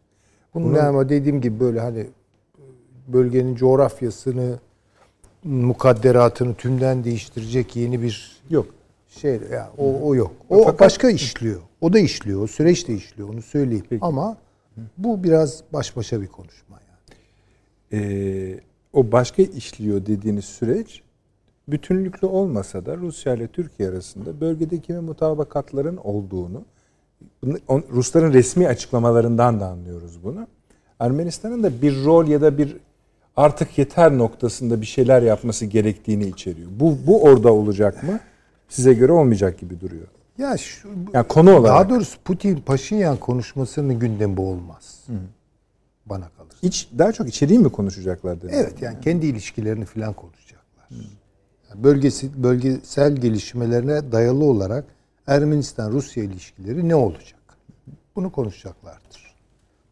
Bunun 0.54 0.76
ama 0.76 1.10
dediğim 1.10 1.42
gibi 1.42 1.60
böyle 1.60 1.80
hani 1.80 2.08
bölgenin 3.08 3.56
coğrafyasını, 3.56 4.60
mukadderatını 5.44 6.56
tümden 6.56 7.04
değiştirecek 7.04 7.76
yeni 7.76 8.02
bir 8.02 8.42
yok. 8.50 8.68
şey 9.10 9.40
ya 9.52 9.72
o, 9.78 10.00
o 10.02 10.16
yok. 10.16 10.32
O 10.50 10.64
Fakat- 10.64 10.80
başka 10.80 11.10
işliyor. 11.10 11.62
O 11.82 11.94
da 11.94 12.00
işliyor. 12.00 12.42
O 12.42 12.48
süreç 12.48 12.88
de 12.88 12.94
işliyor. 12.94 13.30
Onu 13.30 13.42
söyleyeyim. 13.42 13.86
Peki. 13.90 14.06
Ama 14.06 14.38
bu 14.98 15.24
biraz 15.24 15.64
baş 15.74 15.96
başa 15.96 16.22
bir 16.22 16.28
konuşma 16.28 16.80
yani. 16.90 17.20
Ee, 18.04 18.60
o 18.94 19.12
başka 19.12 19.42
işliyor 19.42 20.06
dediğiniz 20.06 20.46
süreç 20.46 21.02
bütünlüklü 21.68 22.28
olmasa 22.28 22.86
da 22.86 22.98
Rusya 22.98 23.34
ile 23.34 23.48
Türkiye 23.48 23.90
arasında 23.90 24.42
bölgedeki 24.42 24.96
ve 24.96 25.00
mutabakatların 25.00 25.98
olduğunu 25.98 26.66
Rusların 27.70 28.34
resmi 28.34 28.68
açıklamalarından 28.68 29.60
da 29.60 29.68
anlıyoruz 29.68 30.24
bunu. 30.24 30.48
Ermenistan'ın 31.00 31.64
da 31.64 31.82
bir 31.82 32.06
rol 32.06 32.28
ya 32.28 32.42
da 32.42 32.58
bir 32.58 32.78
artık 33.36 33.78
yeter 33.78 34.18
noktasında 34.18 34.82
bir 34.82 34.86
şeyler 34.86 35.22
yapması 35.22 35.66
gerektiğini 35.66 36.28
içeriyor. 36.28 36.70
Bu 36.80 36.98
bu 37.08 37.24
orada 37.24 37.54
olacak 37.54 38.04
mı? 38.04 38.20
Size 38.70 38.94
göre 38.94 39.12
olmayacak 39.12 39.60
gibi 39.60 39.82
duruyor. 39.82 40.08
Ya 40.40 40.58
şu, 40.58 40.90
Yani 41.14 41.28
konu 41.28 41.52
olarak 41.52 41.66
daha 41.66 41.90
doğrusu 41.90 42.20
Putin 42.26 42.56
Paşinyan 42.56 43.18
konuşmasının 43.18 44.00
gündemi 44.00 44.38
bu 44.38 44.50
olmaz. 44.50 45.06
Bana 46.06 46.30
kalırsa. 46.38 46.58
iç 46.62 46.90
daha 46.98 47.12
çok 47.12 47.28
içeriği 47.28 47.60
mi 47.60 47.70
konuşacaklar 47.70 48.42
dedi. 48.42 48.52
Evet 48.56 48.82
yani 48.82 49.02
kendi 49.02 49.26
ilişkilerini 49.26 49.86
falan 49.86 50.14
konuşacaklar. 50.14 50.88
Yani 51.70 51.84
bölgesi 51.84 52.44
bölgesel 52.44 53.16
gelişmelerine 53.16 54.12
dayalı 54.12 54.44
olarak 54.44 54.86
Ermenistan 55.28 55.92
Rusya 55.92 56.24
ilişkileri 56.24 56.90
ne 56.90 56.96
olacak? 56.96 57.40
Bunu 58.16 58.32
konuşacaklardır. 58.32 59.36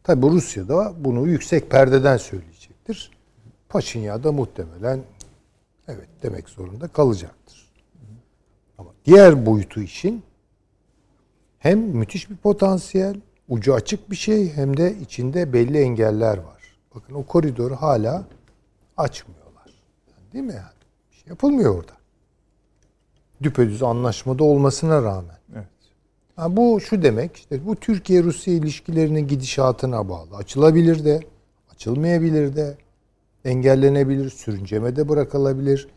Tabi 0.03 0.27
Rusya 0.27 0.67
da 0.67 0.93
bunu 0.99 1.27
yüksek 1.27 1.71
perdeden 1.71 2.17
söyleyecektir. 2.17 3.11
Paşinyan 3.69 4.23
da 4.23 4.31
muhtemelen 4.31 4.99
evet 5.87 6.07
demek 6.23 6.49
zorunda 6.49 6.87
kalacaktır. 6.87 7.67
Ama 8.77 8.89
diğer 9.05 9.45
boyutu 9.45 9.81
işin 9.81 10.23
hem 11.67 11.79
müthiş 11.79 12.29
bir 12.29 12.35
potansiyel, 12.35 13.15
ucu 13.49 13.73
açık 13.73 14.11
bir 14.11 14.15
şey 14.15 14.53
hem 14.53 14.77
de 14.77 14.95
içinde 14.97 15.53
belli 15.53 15.77
engeller 15.77 16.37
var. 16.37 16.75
Bakın 16.95 17.13
o 17.13 17.23
koridoru 17.23 17.75
hala 17.75 18.23
açmıyorlar. 18.97 19.65
Yani 20.07 20.33
değil 20.33 20.43
mi 20.43 20.53
yani? 20.53 20.77
Bir 21.11 21.15
şey 21.15 21.29
yapılmıyor 21.29 21.75
orada. 21.75 21.91
Düpedüz 23.43 23.83
anlaşmada 23.83 24.43
olmasına 24.43 25.03
rağmen. 25.03 25.37
Evet. 25.55 25.67
Ha, 26.35 26.57
bu 26.57 26.79
şu 26.81 27.01
demek 27.03 27.35
işte 27.35 27.65
bu 27.65 27.75
Türkiye-Rusya 27.75 28.53
ilişkilerinin 28.53 29.27
gidişatına 29.27 30.09
bağlı. 30.09 30.35
Açılabilir 30.35 31.05
de, 31.05 31.19
açılmayabilir 31.71 32.55
de, 32.55 32.77
engellenebilir, 33.45 34.29
sürüncemede 34.29 35.09
bırakılabilir. 35.09 35.87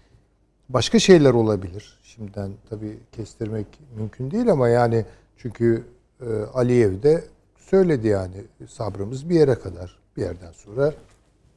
Başka 0.69 0.99
şeyler 0.99 1.35
olabilir. 1.35 1.99
Şimdiden 2.03 2.51
tabii 2.71 2.99
kestirmek 3.13 3.67
mümkün 3.97 4.31
değil 4.31 4.51
ama 4.51 4.69
yani 4.69 5.05
çünkü 5.43 5.85
e, 6.21 6.27
Aliyev 6.55 7.03
de 7.03 7.25
söyledi 7.57 8.09
yani 8.09 8.45
sabrımız 8.69 9.29
bir 9.29 9.35
yere 9.35 9.55
kadar. 9.55 9.99
Bir 10.17 10.23
yerden 10.23 10.53
sonra 10.53 10.95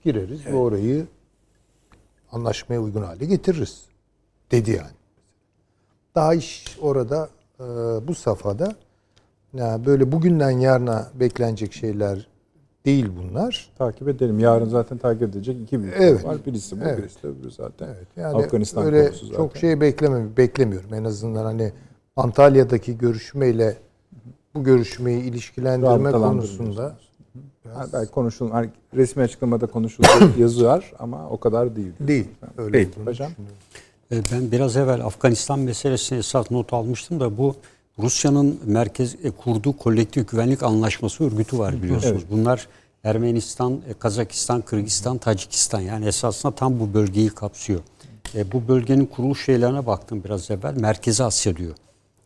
gireriz 0.04 0.46
ve 0.46 0.56
orayı 0.56 1.08
anlaşmaya 2.32 2.82
uygun 2.82 3.02
hale 3.04 3.26
getiririz. 3.26 3.86
Dedi 4.52 4.72
yani. 4.72 4.96
Daha 6.16 6.34
iş 6.34 6.78
orada 6.82 7.30
e, 7.60 7.64
bu 8.08 8.16
safhada 8.16 8.76
yani 9.54 9.86
böyle 9.86 10.12
bugünden 10.12 10.52
yarına 10.52 11.10
beklenecek 11.20 11.74
şeyler 11.74 12.28
değil 12.86 13.10
bunlar. 13.18 13.72
Takip 13.78 14.08
edelim. 14.08 14.40
Yarın 14.40 14.70
zaten 14.70 14.98
takip 14.98 15.24
edecek 15.24 15.58
iki 15.62 15.82
büyük 15.82 15.96
Evet. 16.00 16.26
var. 16.26 16.38
Birisi 16.46 16.82
bu, 16.82 16.84
Evet. 16.84 16.98
birisi 16.98 17.24
de 17.24 17.28
öbürü 17.28 17.52
zaten. 17.52 17.88
Evet, 17.88 18.08
yani 18.16 18.44
Afganistan 18.44 18.86
öyle 18.86 19.04
zaten. 19.04 19.36
çok 19.36 19.58
şey 19.58 19.82
bekleme, 19.82 20.38
beklemiyorum. 20.38 20.94
En 20.94 21.04
azından 21.04 21.44
hani 21.46 21.74
Antalya'daki 22.18 22.98
görüşmeyle 22.98 23.78
bu 24.56 24.64
görüşmeyi 24.64 25.22
ilişkilendirme 25.24 26.12
konusunda 26.12 26.96
Ha, 27.74 27.86
belki 27.94 28.12
konuşulur. 28.12 28.52
Hani 28.52 28.70
resmi 28.96 29.24
açıklamada 29.24 29.68
konuşulur 29.68 30.38
yazı 30.40 30.66
var 30.66 30.94
ama 31.00 31.30
o 31.30 31.40
kadar 31.40 31.76
değil. 31.76 31.92
değil. 32.00 32.28
Öyle 32.58 32.72
Peki 32.72 32.90
olduğunu 33.00 33.10
hocam. 33.10 33.32
E, 34.12 34.22
Ben 34.32 34.52
biraz 34.52 34.78
evvel 34.78 35.06
Afganistan 35.06 35.60
meselesine 35.60 36.18
esas 36.18 36.52
not 36.52 36.74
almıştım 36.74 37.20
da 37.20 37.38
bu 37.38 37.56
Rusya'nın 38.00 38.60
merkez 38.66 39.16
e, 39.24 39.32
kurduğu 39.32 39.78
kolektif 39.78 40.30
güvenlik 40.30 40.64
anlaşması 40.64 41.24
örgütü 41.24 41.60
var 41.60 41.84
biliyorsunuz. 41.84 42.22
Evet. 42.22 42.32
Bunlar 42.32 42.68
Ermenistan, 43.04 43.74
e, 43.90 43.94
Kazakistan, 43.94 44.62
Kırgızistan, 44.62 45.18
Tacikistan 45.18 45.80
yani 45.80 46.06
esasında 46.06 46.56
tam 46.56 46.80
bu 46.80 46.94
bölgeyi 46.94 47.30
kapsıyor. 47.30 47.80
E, 48.36 48.52
bu 48.52 48.68
bölgenin 48.68 49.06
kuruluş 49.06 49.46
şeylerine 49.46 49.86
baktım 49.86 50.22
biraz 50.24 50.52
evvel. 50.52 50.74
Merkezi 50.78 51.24
Asya 51.24 51.56
diyor. 51.58 51.74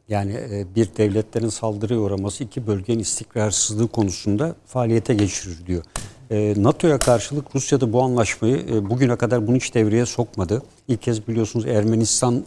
Yani 0.09 0.33
e, 0.33 0.75
bir 0.75 0.89
devletlerin 0.97 1.49
saldırıya 1.49 1.99
uğraması 1.99 2.43
iki 2.43 2.67
bölgenin 2.67 2.99
istikrarsızlığı 2.99 3.87
konusunda 3.87 4.55
faaliyete 4.65 5.13
geçirir 5.13 5.65
diyor. 5.67 5.83
E, 6.31 6.53
NATO'ya 6.57 6.99
karşılık 6.99 7.55
Rusya 7.55 7.81
da 7.81 7.93
bu 7.93 8.01
anlaşmayı 8.01 8.57
e, 8.57 8.89
bugüne 8.89 9.15
kadar 9.15 9.47
bunu 9.47 9.55
hiç 9.55 9.75
devreye 9.75 10.05
sokmadı. 10.05 10.61
İlk 10.87 11.01
kez 11.01 11.27
biliyorsunuz 11.27 11.65
Ermenistan 11.65 12.45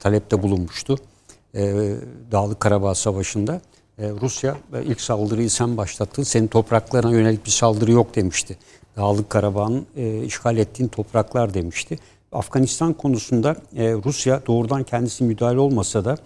talepte 0.00 0.42
bulunmuştu. 0.42 0.98
Dağlık 2.32 2.60
Karabağ 2.60 2.94
Savaşı'nda. 2.94 3.60
Rusya 3.98 4.56
ilk 4.84 5.00
saldırıyı 5.00 5.50
sen 5.50 5.76
başlattın. 5.76 6.22
Senin 6.22 6.46
topraklarına 6.46 7.10
yönelik 7.10 7.46
bir 7.46 7.50
saldırı 7.50 7.92
yok 7.92 8.14
demişti. 8.16 8.58
Dağlık 8.96 9.30
Karabağ'ın 9.30 9.86
işgal 10.24 10.56
ettiğin 10.56 10.88
topraklar 10.88 11.54
demişti. 11.54 11.98
Afganistan 12.32 12.92
konusunda 12.92 13.56
Rusya 13.76 14.46
doğrudan 14.46 14.82
kendisi 14.82 15.24
müdahale 15.24 15.58
olmasa 15.58 16.04
da 16.04 16.16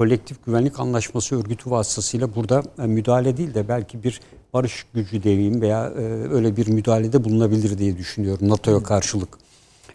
kolektif 0.00 0.46
güvenlik 0.46 0.80
anlaşması 0.80 1.40
örgütü 1.40 1.70
vasıtasıyla 1.70 2.34
burada 2.34 2.62
e, 2.78 2.86
müdahale 2.86 3.36
değil 3.36 3.54
de 3.54 3.68
belki 3.68 4.02
bir 4.02 4.20
barış 4.52 4.86
gücü 4.94 5.22
deveyim 5.22 5.60
veya 5.60 5.86
e, 5.86 6.02
öyle 6.30 6.56
bir 6.56 6.68
müdahalede 6.68 7.24
bulunabilir 7.24 7.78
diye 7.78 7.98
düşünüyorum 7.98 8.48
NATO'ya 8.48 8.82
karşılık. 8.82 9.28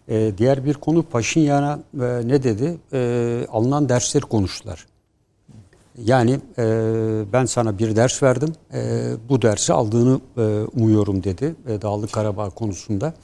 E, 0.08 0.32
diğer 0.38 0.64
bir 0.64 0.74
konu 0.74 1.02
Paşinyan'a 1.02 1.80
e, 1.94 2.28
ne 2.28 2.42
dedi? 2.42 2.78
E, 2.92 3.46
alınan 3.52 3.88
dersleri 3.88 4.22
konuştular. 4.22 4.86
Yani 5.98 6.40
e, 6.58 6.64
ben 7.32 7.44
sana 7.44 7.78
bir 7.78 7.96
ders 7.96 8.22
verdim, 8.22 8.52
e, 8.74 9.10
bu 9.28 9.42
dersi 9.42 9.72
aldığını 9.72 10.20
e, 10.36 10.42
umuyorum 10.76 11.24
dedi 11.24 11.54
e, 11.68 11.82
Dağlık 11.82 12.12
Karabağ 12.12 12.50
konusunda. 12.50 13.14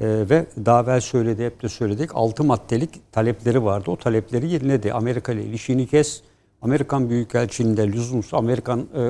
E, 0.00 0.06
ve 0.30 0.46
daha 0.66 0.82
evvel 0.82 1.00
söyledi, 1.00 1.44
hep 1.44 1.62
de 1.62 1.68
söyledik, 1.68 2.10
altı 2.14 2.44
maddelik 2.44 3.12
talepleri 3.12 3.64
vardı. 3.64 3.90
O 3.90 3.96
talepleri 3.96 4.48
yerine 4.48 4.82
de 4.82 4.92
Amerika 4.92 5.32
ile 5.32 5.44
ilişkini 5.44 5.86
kes, 5.86 6.22
Amerikan 6.62 7.10
Büyükelçiliğinde 7.10 7.92
lüzumsuz 7.92 8.34
Amerikan 8.34 8.80
e, 8.80 9.02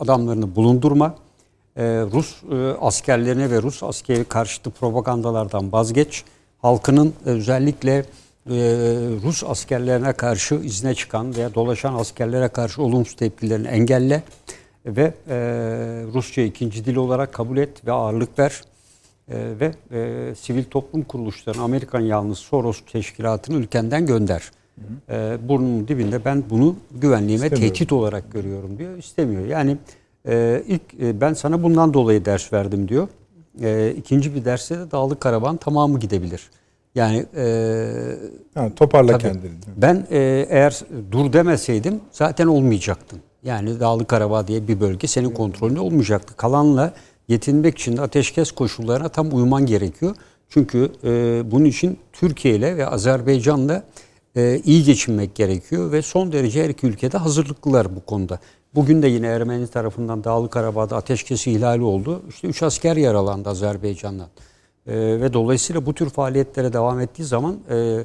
adamlarını 0.00 0.56
bulundurma, 0.56 1.14
e, 1.76 1.84
Rus 1.84 2.42
e, 2.52 2.56
askerlerine 2.80 3.50
ve 3.50 3.62
Rus 3.62 3.82
askeri 3.82 4.24
karşıtı 4.24 4.70
propagandalardan 4.70 5.72
vazgeç, 5.72 6.24
halkının 6.58 7.14
özellikle 7.24 7.96
e, 7.96 8.04
Rus 9.24 9.44
askerlerine 9.44 10.12
karşı 10.12 10.54
izne 10.54 10.94
çıkan 10.94 11.36
veya 11.36 11.54
dolaşan 11.54 11.94
askerlere 11.94 12.48
karşı 12.48 12.82
olumsuz 12.82 13.16
tepkilerini 13.16 13.68
engelle 13.68 14.22
ve 14.86 15.14
e, 15.28 15.36
Rusça 16.14 16.42
ikinci 16.42 16.84
dil 16.84 16.96
olarak 16.96 17.32
kabul 17.32 17.56
et 17.56 17.86
ve 17.86 17.92
ağırlık 17.92 18.38
ver 18.38 18.62
e, 18.66 18.69
ve 19.30 19.72
e, 19.92 20.34
sivil 20.34 20.64
toplum 20.64 21.02
kuruluşlarının 21.02 21.62
Amerikan 21.62 22.00
yalnız 22.00 22.38
Soros 22.38 22.80
teşkilatını 22.92 23.56
ülkenden 23.56 24.06
gönder. 24.06 24.50
Hı 24.74 25.14
hı. 25.14 25.16
E, 25.16 25.48
burnunun 25.48 25.88
dibinde 25.88 26.24
ben 26.24 26.44
bunu 26.50 26.76
güvenliğime 26.90 27.50
tehdit 27.50 27.92
olarak 27.92 28.32
görüyorum 28.32 28.78
diyor. 28.78 28.98
İstemiyor. 28.98 29.46
Yani 29.46 29.76
e, 30.28 30.62
ilk 30.66 30.82
e, 31.02 31.20
ben 31.20 31.34
sana 31.34 31.62
bundan 31.62 31.94
dolayı 31.94 32.24
ders 32.24 32.52
verdim 32.52 32.88
diyor. 32.88 33.08
E, 33.62 33.94
ikinci 33.96 34.34
bir 34.34 34.44
derste 34.44 34.78
de 34.78 34.90
Dağlık 34.90 35.20
Karaban 35.20 35.56
tamamı 35.56 35.98
gidebilir. 35.98 36.50
Yani 36.94 37.26
e, 37.36 37.86
ha, 38.54 38.70
toparla 38.76 39.18
kendini. 39.18 39.50
Ben 39.76 40.06
e, 40.10 40.46
eğer 40.50 40.80
dur 41.12 41.32
demeseydim 41.32 42.00
zaten 42.12 42.46
olmayacaktın. 42.46 43.20
Yani 43.42 43.80
Dağlık 43.80 44.08
Karabağ 44.08 44.46
diye 44.46 44.68
bir 44.68 44.80
bölge 44.80 45.06
senin 45.06 45.30
kontrolünde 45.30 45.80
olmayacaktı. 45.80 46.36
Kalanla 46.36 46.92
yetinmek 47.30 47.78
için 47.78 47.96
de 47.96 48.00
ateşkes 48.02 48.52
koşullarına 48.52 49.08
tam 49.08 49.36
uyman 49.36 49.66
gerekiyor. 49.66 50.14
Çünkü 50.48 50.92
e, 51.04 51.42
bunun 51.50 51.64
için 51.64 51.98
Türkiye 52.12 52.54
ile 52.54 52.76
ve 52.76 52.86
Azerbaycan'la 52.86 53.84
e, 54.36 54.60
iyi 54.64 54.84
geçinmek 54.84 55.34
gerekiyor 55.34 55.92
ve 55.92 56.02
son 56.02 56.32
derece 56.32 56.64
her 56.64 56.68
iki 56.68 56.86
ülkede 56.86 57.18
hazırlıklılar 57.18 57.96
bu 57.96 58.00
konuda. 58.00 58.38
Bugün 58.74 59.02
de 59.02 59.08
yine 59.08 59.26
Ermeni 59.26 59.66
tarafından 59.66 60.24
Dağlı 60.24 60.50
Karabağ'da 60.50 60.96
ateşkesi 60.96 61.52
ihlali 61.52 61.82
oldu. 61.82 62.22
İşte 62.28 62.48
üç 62.48 62.62
asker 62.62 62.96
yaralandı 62.96 63.48
Azerbaycan'dan. 63.48 64.28
E, 64.86 64.94
ve 64.96 65.32
dolayısıyla 65.32 65.86
bu 65.86 65.94
tür 65.94 66.10
faaliyetlere 66.10 66.72
devam 66.72 67.00
ettiği 67.00 67.24
zaman 67.24 67.56
e, 67.70 67.76
e, 67.76 68.04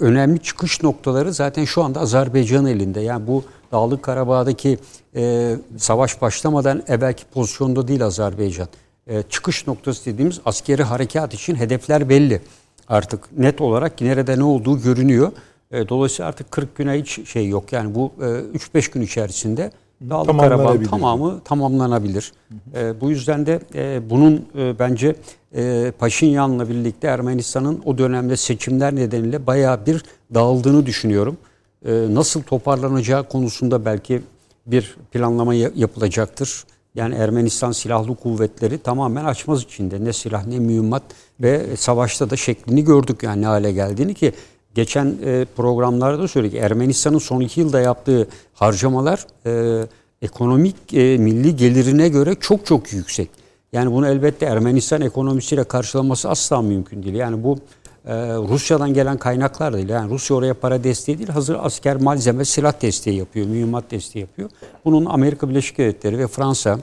önemli 0.00 0.38
çıkış 0.38 0.82
noktaları 0.82 1.32
zaten 1.32 1.64
şu 1.64 1.82
anda 1.82 2.00
Azerbaycan 2.00 2.66
elinde. 2.66 3.00
Yani 3.00 3.26
bu 3.26 3.44
Dağlık 3.72 4.02
Karabağ'daki 4.02 4.78
e, 5.16 5.54
savaş 5.76 6.22
başlamadan 6.22 6.82
evvelki 6.88 7.24
pozisyonda 7.24 7.88
değil 7.88 8.04
Azerbaycan. 8.04 8.68
E, 9.06 9.22
çıkış 9.22 9.66
noktası 9.66 10.06
dediğimiz 10.06 10.40
askeri 10.44 10.82
harekat 10.82 11.34
için 11.34 11.54
hedefler 11.54 12.08
belli. 12.08 12.42
Artık 12.88 13.38
net 13.38 13.60
olarak 13.60 14.00
nerede 14.00 14.38
ne 14.38 14.44
olduğu 14.44 14.82
görünüyor. 14.82 15.32
E, 15.70 15.88
dolayısıyla 15.88 16.28
artık 16.28 16.50
40 16.50 16.76
güne 16.76 16.92
hiç 16.92 17.28
şey 17.28 17.48
yok. 17.48 17.72
Yani 17.72 17.94
bu 17.94 18.12
e, 18.20 18.24
3-5 18.24 18.92
gün 18.92 19.00
içerisinde 19.00 19.70
Dağlık 20.10 20.40
Karabağ 20.40 20.82
tamamı 20.82 21.40
tamamlanabilir. 21.44 22.32
E, 22.74 23.00
bu 23.00 23.10
yüzden 23.10 23.46
de 23.46 23.60
e, 23.74 24.10
bunun 24.10 24.46
e, 24.58 24.78
bence 24.78 25.16
e, 25.56 25.92
Paşinyan'la 25.98 26.68
birlikte 26.68 27.06
Ermenistan'ın 27.08 27.82
o 27.84 27.98
dönemde 27.98 28.36
seçimler 28.36 28.96
nedeniyle 28.96 29.46
bayağı 29.46 29.86
bir 29.86 30.02
dağıldığını 30.34 30.86
düşünüyorum. 30.86 31.36
E, 31.84 32.06
nasıl 32.10 32.42
toparlanacağı 32.42 33.28
konusunda 33.28 33.84
belki 33.84 34.22
bir 34.66 34.96
planlama 35.12 35.54
yapılacaktır. 35.54 36.64
Yani 36.94 37.14
Ermenistan 37.14 37.72
silahlı 37.72 38.14
kuvvetleri 38.14 38.78
tamamen 38.78 39.24
açmaz 39.24 39.62
içinde. 39.62 40.04
Ne 40.04 40.12
silah 40.12 40.46
ne 40.46 40.58
mühimmat 40.58 41.02
ve 41.40 41.76
savaşta 41.76 42.30
da 42.30 42.36
şeklini 42.36 42.84
gördük 42.84 43.22
yani 43.22 43.42
ne 43.42 43.46
hale 43.46 43.72
geldiğini 43.72 44.14
ki 44.14 44.32
geçen 44.74 45.14
e, 45.24 45.46
programlarda 45.56 46.18
da 46.18 46.28
söyledik. 46.28 46.58
Ermenistan'ın 46.58 47.18
son 47.18 47.40
iki 47.40 47.60
yılda 47.60 47.80
yaptığı 47.80 48.28
harcamalar 48.54 49.26
e, 49.46 49.82
ekonomik 50.22 50.94
e, 50.94 51.18
milli 51.18 51.56
gelirine 51.56 52.08
göre 52.08 52.34
çok 52.40 52.66
çok 52.66 52.92
yüksek. 52.92 53.30
Yani 53.72 53.92
bunu 53.92 54.08
elbette 54.08 54.46
Ermenistan 54.46 55.00
ekonomisiyle 55.00 55.64
karşılaması 55.64 56.30
asla 56.30 56.62
mümkün 56.62 57.02
değil. 57.02 57.14
Yani 57.14 57.44
bu 57.44 57.58
e, 58.06 58.14
Rusya'dan 58.36 58.94
gelen 58.94 59.16
kaynaklar 59.16 59.74
değil. 59.74 59.88
Yani 59.88 60.10
Rusya 60.10 60.36
oraya 60.36 60.54
para 60.54 60.84
desteği 60.84 61.18
değil, 61.18 61.28
hazır 61.28 61.56
asker 61.60 61.96
malzeme, 61.96 62.44
silah 62.44 62.82
desteği 62.82 63.18
yapıyor, 63.18 63.46
mühimmat 63.46 63.90
desteği 63.90 64.20
yapıyor. 64.20 64.50
Bunun 64.84 65.04
Amerika 65.04 65.48
Birleşik 65.48 65.78
Devletleri 65.78 66.18
ve 66.18 66.26
Fransa, 66.26 66.78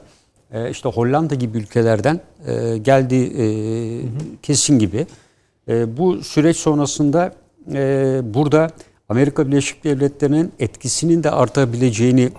e, 0.53 0.69
işte 0.69 0.89
Hollanda 0.89 1.35
gibi 1.35 1.57
ülkelerden 1.57 2.19
e, 2.47 2.53
e, 2.53 4.01
kesin 4.41 4.79
gibi. 4.79 5.07
E, 5.67 5.97
bu 5.97 6.23
süreç 6.23 6.57
sonrasında 6.57 7.33
burada 8.23 8.67
Amerika 9.09 9.47
Birleşik 9.47 9.83
Devletleri'nin 9.83 10.51
etkisinin 10.59 11.23
de 11.23 11.31
artabileceğini 11.31 12.29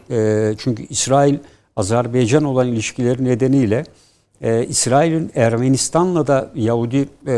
çünkü 0.59 0.87
İsrail 0.87 1.39
Azerbaycan 1.77 2.45
olan 2.45 2.69
ilişkileri 2.69 3.25
nedeniyle 3.25 3.85
e, 4.45 4.67
İsrail'in 4.67 5.31
Ermenistan'la 5.35 6.27
da 6.27 6.51
Yahudi 6.55 7.09
e, 7.27 7.33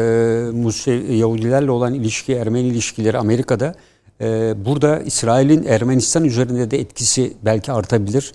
Muse, 0.53 0.93
Yahudilerle 0.93 1.71
olan 1.71 1.95
ilişki 1.95 2.35
Ermeni 2.35 2.67
ilişkileri 2.67 3.19
Amerika'da 3.19 3.75
e, 4.21 4.55
burada 4.65 5.01
İsrail'in 5.01 5.65
Ermenistan 5.65 6.25
üzerinde 6.25 6.71
de 6.71 6.79
etkisi 6.81 7.33
belki 7.45 7.73
artabilir. 7.73 8.33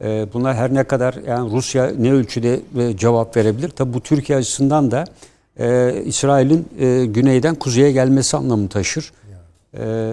E, 0.00 0.26
buna 0.32 0.54
her 0.54 0.74
ne 0.74 0.84
kadar 0.84 1.14
yani 1.26 1.52
Rusya 1.52 1.92
ne 1.98 2.12
ölçüde 2.12 2.60
e, 2.78 2.96
cevap 2.96 3.36
verebilir? 3.36 3.68
Tabi 3.68 3.92
bu 3.94 4.00
Türkiye 4.00 4.38
açısından 4.38 4.90
da 4.90 5.04
e, 5.58 5.94
İsrail'in 6.04 6.68
e, 6.80 7.06
güneyden 7.06 7.54
kuzeye 7.54 7.92
gelmesi 7.92 8.36
anlamı 8.36 8.68
taşır. 8.68 9.12
E, 9.78 10.12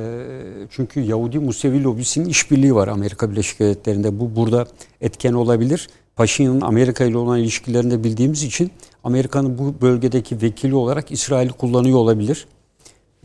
çünkü 0.69 0.99
Yahudi 0.99 1.39
Musevi 1.39 1.83
lobisinin 1.83 2.29
işbirliği 2.29 2.75
var 2.75 2.87
Amerika 2.87 3.31
Birleşik 3.31 3.59
Devletleri'nde. 3.59 4.19
Bu 4.19 4.35
burada 4.35 4.65
etken 5.01 5.33
olabilir. 5.33 5.87
Paşinyan'ın 6.19 6.61
Amerika 6.61 7.05
ile 7.05 7.17
olan 7.17 7.39
ilişkilerini 7.39 7.91
de 7.91 8.03
bildiğimiz 8.03 8.43
için 8.43 8.71
Amerika'nın 9.03 9.57
bu 9.57 9.81
bölgedeki 9.81 10.41
vekili 10.41 10.75
olarak 10.75 11.11
İsrail'i 11.11 11.51
kullanıyor 11.51 11.97
olabilir. 11.97 12.47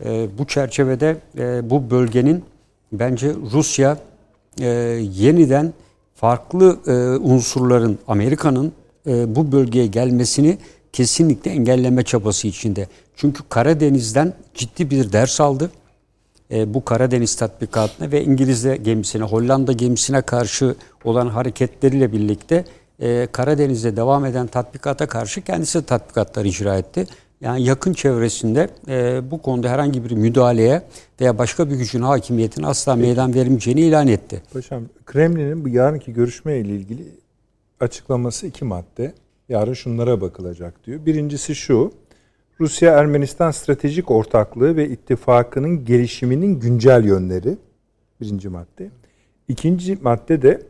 E, 0.05 0.27
bu 0.37 0.47
çerçevede 0.47 1.17
e, 1.37 1.69
bu 1.69 1.89
bölgenin 1.89 2.43
bence 2.91 3.33
Rusya 3.51 3.97
e, 4.59 4.67
yeniden 5.13 5.73
farklı 6.15 6.79
e, 6.87 6.91
unsurların 7.17 7.99
Amerika'nın 8.07 8.71
e, 9.07 9.35
bu 9.35 9.51
bölgeye 9.51 9.87
gelmesini 9.87 10.57
kesinlikle 10.93 11.51
engelleme 11.51 12.03
çabası 12.03 12.47
içinde. 12.47 12.87
Çünkü 13.15 13.43
Karadeniz'den 13.49 14.33
ciddi 14.53 14.89
bir 14.89 15.11
ders 15.11 15.41
aldı. 15.41 15.71
E, 16.51 16.73
bu 16.73 16.85
Karadeniz 16.85 17.35
tatbikatına 17.35 18.11
ve 18.11 18.23
İngiliz 18.23 18.83
gemisine, 18.83 19.23
Hollanda 19.23 19.71
gemisine 19.71 20.21
karşı 20.21 20.75
olan 21.03 21.27
hareketleriyle 21.27 22.11
birlikte 22.11 22.65
e, 22.99 23.27
Karadeniz'de 23.31 23.95
devam 23.95 24.25
eden 24.25 24.47
tatbikata 24.47 25.07
karşı 25.07 25.41
kendisi 25.41 25.85
tatbikatlar 25.85 26.45
icra 26.45 26.77
etti. 26.77 27.07
yani 27.41 27.63
yakın 27.63 27.93
çevresinde 27.93 28.69
e, 28.87 29.21
bu 29.31 29.41
konuda 29.41 29.69
herhangi 29.69 30.03
bir 30.03 30.11
müdahaleye 30.11 30.81
veya 31.21 31.37
başka 31.37 31.69
bir 31.69 31.75
gücün 31.75 32.01
hakimiyetine 32.01 32.67
asla 32.67 32.95
meydan 32.95 33.33
verilmeyeceğini 33.33 33.81
ilan 33.81 34.07
etti. 34.07 34.43
Paşam 34.53 34.83
Kremlin'in 35.05 35.65
bu 35.65 35.69
yarınki 35.69 36.13
görüşme 36.13 36.57
ile 36.57 36.75
ilgili 36.75 37.03
açıklaması 37.79 38.47
iki 38.47 38.65
madde. 38.65 39.13
Yarın 39.49 39.73
şunlara 39.73 40.21
bakılacak 40.21 40.85
diyor. 40.85 41.05
Birincisi 41.05 41.55
şu. 41.55 41.91
Rusya-Ermenistan 42.59 43.51
stratejik 43.51 44.11
ortaklığı 44.11 44.75
ve 44.75 44.89
ittifakının 44.89 45.85
gelişiminin 45.85 46.59
güncel 46.59 47.03
yönleri. 47.05 47.57
Birinci 48.21 48.49
madde. 48.49 48.89
İkinci 49.47 49.97
madde 50.01 50.41
de 50.41 50.61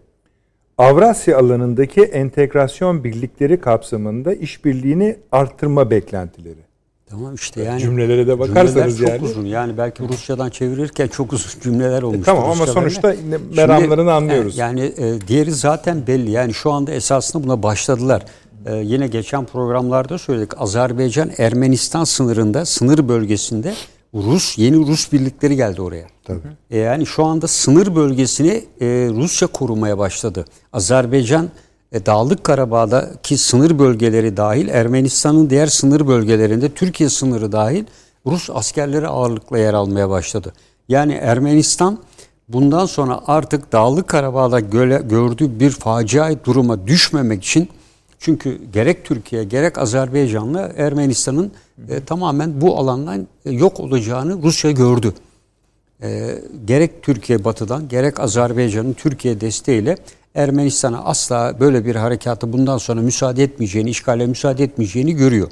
Avrasya 0.77 1.38
alanındaki 1.38 2.02
entegrasyon 2.02 3.03
birlikleri 3.03 3.61
kapsamında 3.61 4.34
işbirliğini 4.34 5.18
artırma 5.31 5.89
beklentileri. 5.89 6.65
Tamam 7.10 7.35
işte 7.35 7.64
yani 7.64 7.81
cümlelere 7.81 8.27
de 8.27 8.39
bakarsanız 8.39 8.97
cümleler 8.97 9.14
yani. 9.14 9.19
çok 9.19 9.30
uzun. 9.30 9.45
Yani 9.45 9.77
belki 9.77 10.03
Rusçadan 10.10 10.49
çevirirken 10.49 11.07
çok 11.07 11.34
uzun 11.34 11.60
cümleler 11.61 12.02
olmuş. 12.02 12.19
E, 12.19 12.23
tamam 12.23 12.49
ama 12.49 12.68
sonuçta 12.68 13.15
meramlarını 13.56 14.14
anlıyoruz. 14.14 14.57
Yani 14.57 14.81
e, 14.81 15.27
diğeri 15.27 15.52
zaten 15.52 16.07
belli. 16.07 16.31
Yani 16.31 16.53
şu 16.53 16.72
anda 16.72 16.91
esasında 16.91 17.43
buna 17.43 17.64
başladılar. 17.64 18.26
E, 18.65 18.76
yine 18.76 19.07
geçen 19.07 19.45
programlarda 19.45 20.18
söyledik. 20.18 20.61
Azerbaycan 20.61 21.31
Ermenistan 21.38 22.03
sınırında, 22.03 22.65
sınır 22.65 23.07
bölgesinde 23.07 23.73
Rus 24.16 24.58
yeni 24.58 24.78
Rus 24.88 25.12
birlikleri 25.12 25.56
geldi 25.56 25.82
oraya. 25.82 26.08
Tabii. 26.24 26.40
E, 26.72 26.78
yani 26.78 27.06
şu 27.06 27.26
anda 27.26 27.48
sınır 27.48 27.96
bölgesini 27.96 28.66
e, 28.82 28.86
Rusya 29.12 29.48
korumaya 29.48 29.98
başladı. 29.98 30.46
Azerbaycan 30.74 31.50
e, 31.92 32.06
Dağlık 32.06 32.44
Karabağ'daki 32.44 33.38
sınır 33.38 33.80
bölgeleri 33.80 34.38
dahil 34.38 34.68
Ermenistan'ın 34.68 35.50
diğer 35.50 35.68
sınır 35.68 36.08
bölgelerinde 36.08 36.70
Türkiye 36.70 37.10
sınırı 37.10 37.52
dahil 37.52 37.86
Rus 38.26 38.50
askerleri 38.50 39.08
ağırlıkla 39.08 39.58
yer 39.58 39.74
almaya 39.74 40.10
başladı. 40.10 40.54
Yani 40.90 41.14
Ermenistan 41.14 42.00
bundan 42.50 42.86
sonra 42.86 43.22
artık 43.28 43.72
Dağlık 43.72 44.08
Karabağ'da 44.08 44.60
göle, 44.60 45.02
gördüğü 45.10 45.60
bir 45.60 45.72
facia 45.72 46.46
duruma 46.46 46.88
düşmemek 46.88 47.44
için 47.44 47.70
çünkü 48.26 48.60
gerek 48.73 49.06
Türkiye 49.06 49.43
gerek 49.43 49.77
Azerbaycan'la 49.77 50.72
Ermenistan'ın 50.77 51.52
e, 51.89 52.03
tamamen 52.03 52.61
bu 52.61 52.77
alandan 52.77 53.27
e, 53.45 53.52
yok 53.52 53.80
olacağını 53.80 54.43
Rusya 54.43 54.72
gördü. 54.72 55.14
E, 56.02 56.39
gerek 56.65 57.03
Türkiye 57.03 57.43
batıdan 57.43 57.88
gerek 57.88 58.19
Azerbaycan'ın 58.19 58.93
Türkiye 58.93 59.41
desteğiyle 59.41 59.97
Ermenistan'a 60.35 61.03
asla 61.03 61.60
böyle 61.60 61.85
bir 61.85 61.95
harekatı 61.95 62.53
bundan 62.53 62.77
sonra 62.77 63.02
müsaade 63.02 63.43
etmeyeceğini, 63.43 63.89
işgale 63.89 64.27
müsaade 64.27 64.64
etmeyeceğini 64.64 65.14
görüyor. 65.14 65.52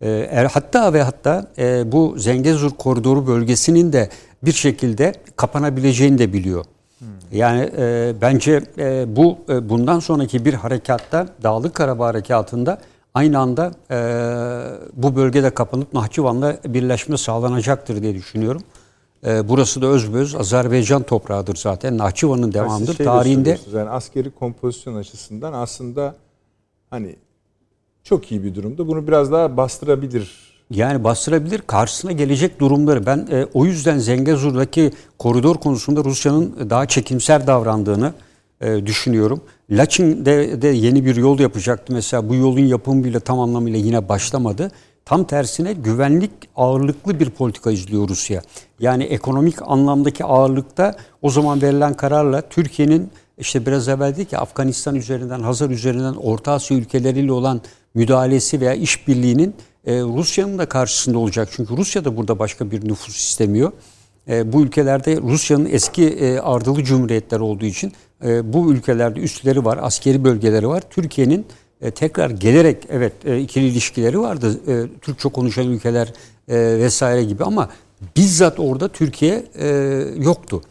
E, 0.00 0.10
er, 0.10 0.44
hatta 0.44 0.92
ve 0.92 1.02
hatta 1.02 1.50
e, 1.58 1.92
bu 1.92 2.14
Zengezur 2.18 2.70
koridoru 2.70 3.26
bölgesinin 3.26 3.92
de 3.92 4.08
bir 4.42 4.52
şekilde 4.52 5.12
kapanabileceğini 5.36 6.18
de 6.18 6.32
biliyor. 6.32 6.64
Yani 7.32 7.70
e, 7.76 8.14
bence 8.20 8.62
e, 8.78 9.16
bu 9.16 9.38
e, 9.48 9.68
bundan 9.68 9.98
sonraki 9.98 10.44
bir 10.44 10.54
harekatta 10.54 11.26
Dağlık 11.42 11.74
Karabağ 11.74 12.06
harekatında 12.06 12.78
aynı 13.14 13.38
anda 13.38 13.70
e, 13.90 13.98
bu 14.94 15.16
bölgede 15.16 15.50
kapanıp 15.50 15.92
Nahçıvan'la 15.94 16.56
birleşme 16.66 17.16
sağlanacaktır 17.16 18.02
diye 18.02 18.14
düşünüyorum. 18.14 18.62
E, 19.26 19.48
burası 19.48 19.82
da 19.82 19.86
özböz 19.86 20.34
Azerbaycan 20.34 21.02
toprağıdır 21.02 21.56
zaten. 21.56 21.98
Nahçıvan'ın 21.98 22.52
devamıdır. 22.52 22.96
şey 22.96 23.06
de 23.06 23.10
Tarihinde 23.10 23.58
yani 23.74 23.90
askeri 23.90 24.30
kompozisyon 24.30 24.94
açısından 24.94 25.52
aslında 25.52 26.14
hani 26.90 27.16
çok 28.04 28.32
iyi 28.32 28.44
bir 28.44 28.54
durumda. 28.54 28.88
Bunu 28.88 29.06
biraz 29.06 29.32
daha 29.32 29.56
bastırabilir. 29.56 30.51
Yani 30.74 31.04
bastırabilir 31.04 31.60
karşısına 31.66 32.12
gelecek 32.12 32.60
durumları. 32.60 33.06
Ben 33.06 33.26
e, 33.30 33.46
o 33.54 33.64
yüzden 33.64 33.98
Zengezur'daki 33.98 34.90
koridor 35.18 35.56
konusunda 35.56 36.04
Rusya'nın 36.04 36.70
daha 36.70 36.86
çekimser 36.86 37.46
davrandığını 37.46 38.12
e, 38.60 38.86
düşünüyorum. 38.86 39.40
Laçin'de 39.70 40.62
de 40.62 40.68
yeni 40.68 41.04
bir 41.04 41.16
yol 41.16 41.38
yapacaktı. 41.38 41.92
Mesela 41.92 42.28
bu 42.28 42.34
yolun 42.34 42.60
yapımı 42.66 43.04
bile 43.04 43.20
tam 43.20 43.40
anlamıyla 43.40 43.78
yine 43.78 44.08
başlamadı. 44.08 44.70
Tam 45.04 45.24
tersine 45.24 45.72
güvenlik 45.72 46.30
ağırlıklı 46.56 47.20
bir 47.20 47.30
politika 47.30 47.70
izliyor 47.70 48.08
Rusya. 48.08 48.42
Yani 48.80 49.04
ekonomik 49.04 49.62
anlamdaki 49.62 50.24
ağırlıkta 50.24 50.96
o 51.22 51.30
zaman 51.30 51.62
verilen 51.62 51.94
kararla 51.94 52.42
Türkiye'nin 52.42 53.10
işte 53.38 53.66
biraz 53.66 53.88
evvel 53.88 54.14
dedik 54.14 54.30
ki 54.30 54.38
Afganistan 54.38 54.94
üzerinden, 54.94 55.40
Hazar 55.40 55.70
üzerinden 55.70 56.14
Orta 56.14 56.52
Asya 56.52 56.76
ülkeleriyle 56.76 57.32
olan 57.32 57.60
müdahalesi 57.94 58.60
veya 58.60 58.74
işbirliğinin 58.74 59.54
e, 59.84 60.00
Rusya'nın 60.00 60.58
da 60.58 60.66
karşısında 60.66 61.18
olacak. 61.18 61.48
Çünkü 61.52 61.76
Rusya 61.76 62.04
da 62.04 62.16
burada 62.16 62.38
başka 62.38 62.70
bir 62.70 62.88
nüfus 62.88 63.16
istemiyor. 63.16 63.72
E, 64.28 64.52
bu 64.52 64.62
ülkelerde 64.62 65.16
Rusya'nın 65.16 65.68
eski 65.70 66.08
e, 66.08 66.38
ardılı 66.38 66.84
cumhuriyetler 66.84 67.40
olduğu 67.40 67.64
için 67.64 67.92
e, 68.24 68.52
bu 68.52 68.72
ülkelerde 68.72 69.20
üsleri 69.20 69.64
var, 69.64 69.78
askeri 69.82 70.24
bölgeleri 70.24 70.68
var. 70.68 70.82
Türkiye'nin 70.90 71.46
e, 71.80 71.90
tekrar 71.90 72.30
gelerek 72.30 72.86
evet 72.90 73.12
e, 73.24 73.40
ikili 73.40 73.66
ilişkileri 73.66 74.20
vardı. 74.20 74.60
E, 74.68 74.98
Türkçe 75.00 75.28
konuşan 75.28 75.66
ülkeler 75.68 76.12
e, 76.48 76.56
vesaire 76.56 77.24
gibi 77.24 77.44
ama 77.44 77.70
bizzat 78.16 78.60
orada 78.60 78.88
Türkiye 78.88 79.44
e, 79.54 79.68
yoktu. 80.16 80.62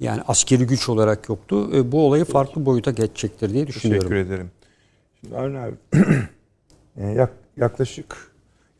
Yani 0.00 0.22
askeri 0.28 0.66
güç 0.66 0.88
olarak 0.88 1.28
yoktu. 1.28 1.70
E, 1.76 1.92
bu 1.92 2.06
olayı 2.06 2.24
farklı 2.24 2.66
boyuta 2.66 2.90
geçecektir 2.90 3.52
diye 3.52 3.66
düşünüyorum. 3.66 4.08
Teşekkür 4.08 4.26
ederim. 4.26 4.50
Şimdi 5.20 5.36
Avni 5.36 5.58
abi 5.58 5.74
e, 6.96 7.06
yak, 7.06 7.32
yaklaşık 7.56 8.29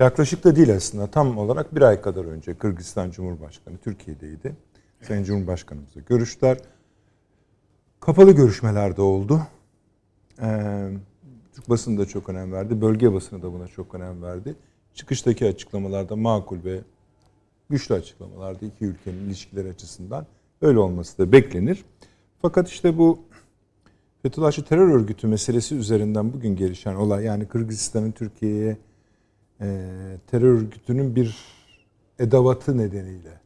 yaklaşık 0.01 0.45
da 0.45 0.57
değil 0.57 0.75
aslında 0.75 1.07
tam 1.07 1.39
olarak 1.39 1.75
bir 1.75 1.83
ay 1.83 2.01
kadar 2.01 2.25
önce 2.25 2.55
Kırgızistan 2.55 3.11
Cumhurbaşkanı 3.11 3.79
Türkiye'deydi. 3.79 4.57
Sayın 5.03 5.25
Cumhurbaşkanımızla 5.25 6.01
görüştüler. 6.01 6.59
Kapalı 8.01 8.33
görüşmeler 8.33 8.97
de 8.97 9.03
oldu. 9.03 9.41
Ee, 10.43 10.91
Türk 11.53 11.69
basını 11.69 11.99
da 11.99 12.07
çok 12.07 12.29
önem 12.29 12.53
verdi. 12.53 12.81
Bölge 12.81 13.13
basını 13.13 13.43
da 13.43 13.53
buna 13.53 13.69
çok 13.69 13.95
önem 13.95 14.23
verdi. 14.23 14.55
Çıkıştaki 14.95 15.47
açıklamalarda 15.47 16.17
makul 16.17 16.65
ve 16.65 16.81
güçlü 17.71 17.95
açıklamalardı 17.95 18.67
iki 18.67 18.85
ülkenin 18.85 19.27
ilişkileri 19.27 19.69
açısından. 19.69 20.27
Öyle 20.61 20.79
olması 20.79 21.19
da 21.19 21.33
beklenir. 21.33 21.85
Fakat 22.43 22.69
işte 22.69 22.99
bu 22.99 23.19
Fethullahçı 24.23 24.65
terör 24.65 24.89
örgütü 24.89 25.27
meselesi 25.27 25.75
üzerinden 25.75 26.33
bugün 26.33 26.57
gelişen 26.57 26.95
olay 26.95 27.25
yani 27.25 27.49
Kırgızistan'ın 27.49 28.13
Türkiye'ye 28.13 28.77
e, 29.61 29.67
terör 30.27 30.55
örgütünün 30.55 31.17
bir 31.17 31.37
edavatı 32.19 32.79
nedeniyle 32.79 33.41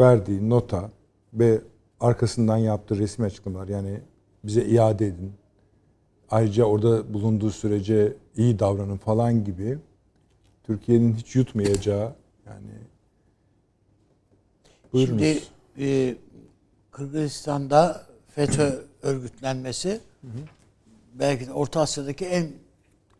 verdiği 0.00 0.50
nota 0.50 0.90
ve 1.34 1.60
arkasından 2.00 2.56
yaptığı 2.56 2.98
resmi 2.98 3.26
açıklamalar 3.26 3.68
yani 3.68 4.00
bize 4.44 4.64
iade 4.64 5.06
edin. 5.06 5.32
Ayrıca 6.30 6.64
orada 6.64 7.14
bulunduğu 7.14 7.50
sürece 7.50 8.16
iyi 8.36 8.58
davranın 8.58 8.96
falan 8.96 9.44
gibi 9.44 9.78
Türkiye'nin 10.64 11.14
hiç 11.14 11.36
yutmayacağı 11.36 12.12
yani 12.46 12.72
buyurunuz. 14.92 15.22
Şimdi 15.22 15.42
e, 15.78 16.16
Kırgızistan'da 16.90 18.06
FETÖ 18.28 18.84
örgütlenmesi 19.02 19.90
hı 19.90 20.26
hı. 20.26 20.40
belki 21.14 21.46
de 21.46 21.52
Orta 21.52 21.80
Asya'daki 21.80 22.26
en 22.26 22.52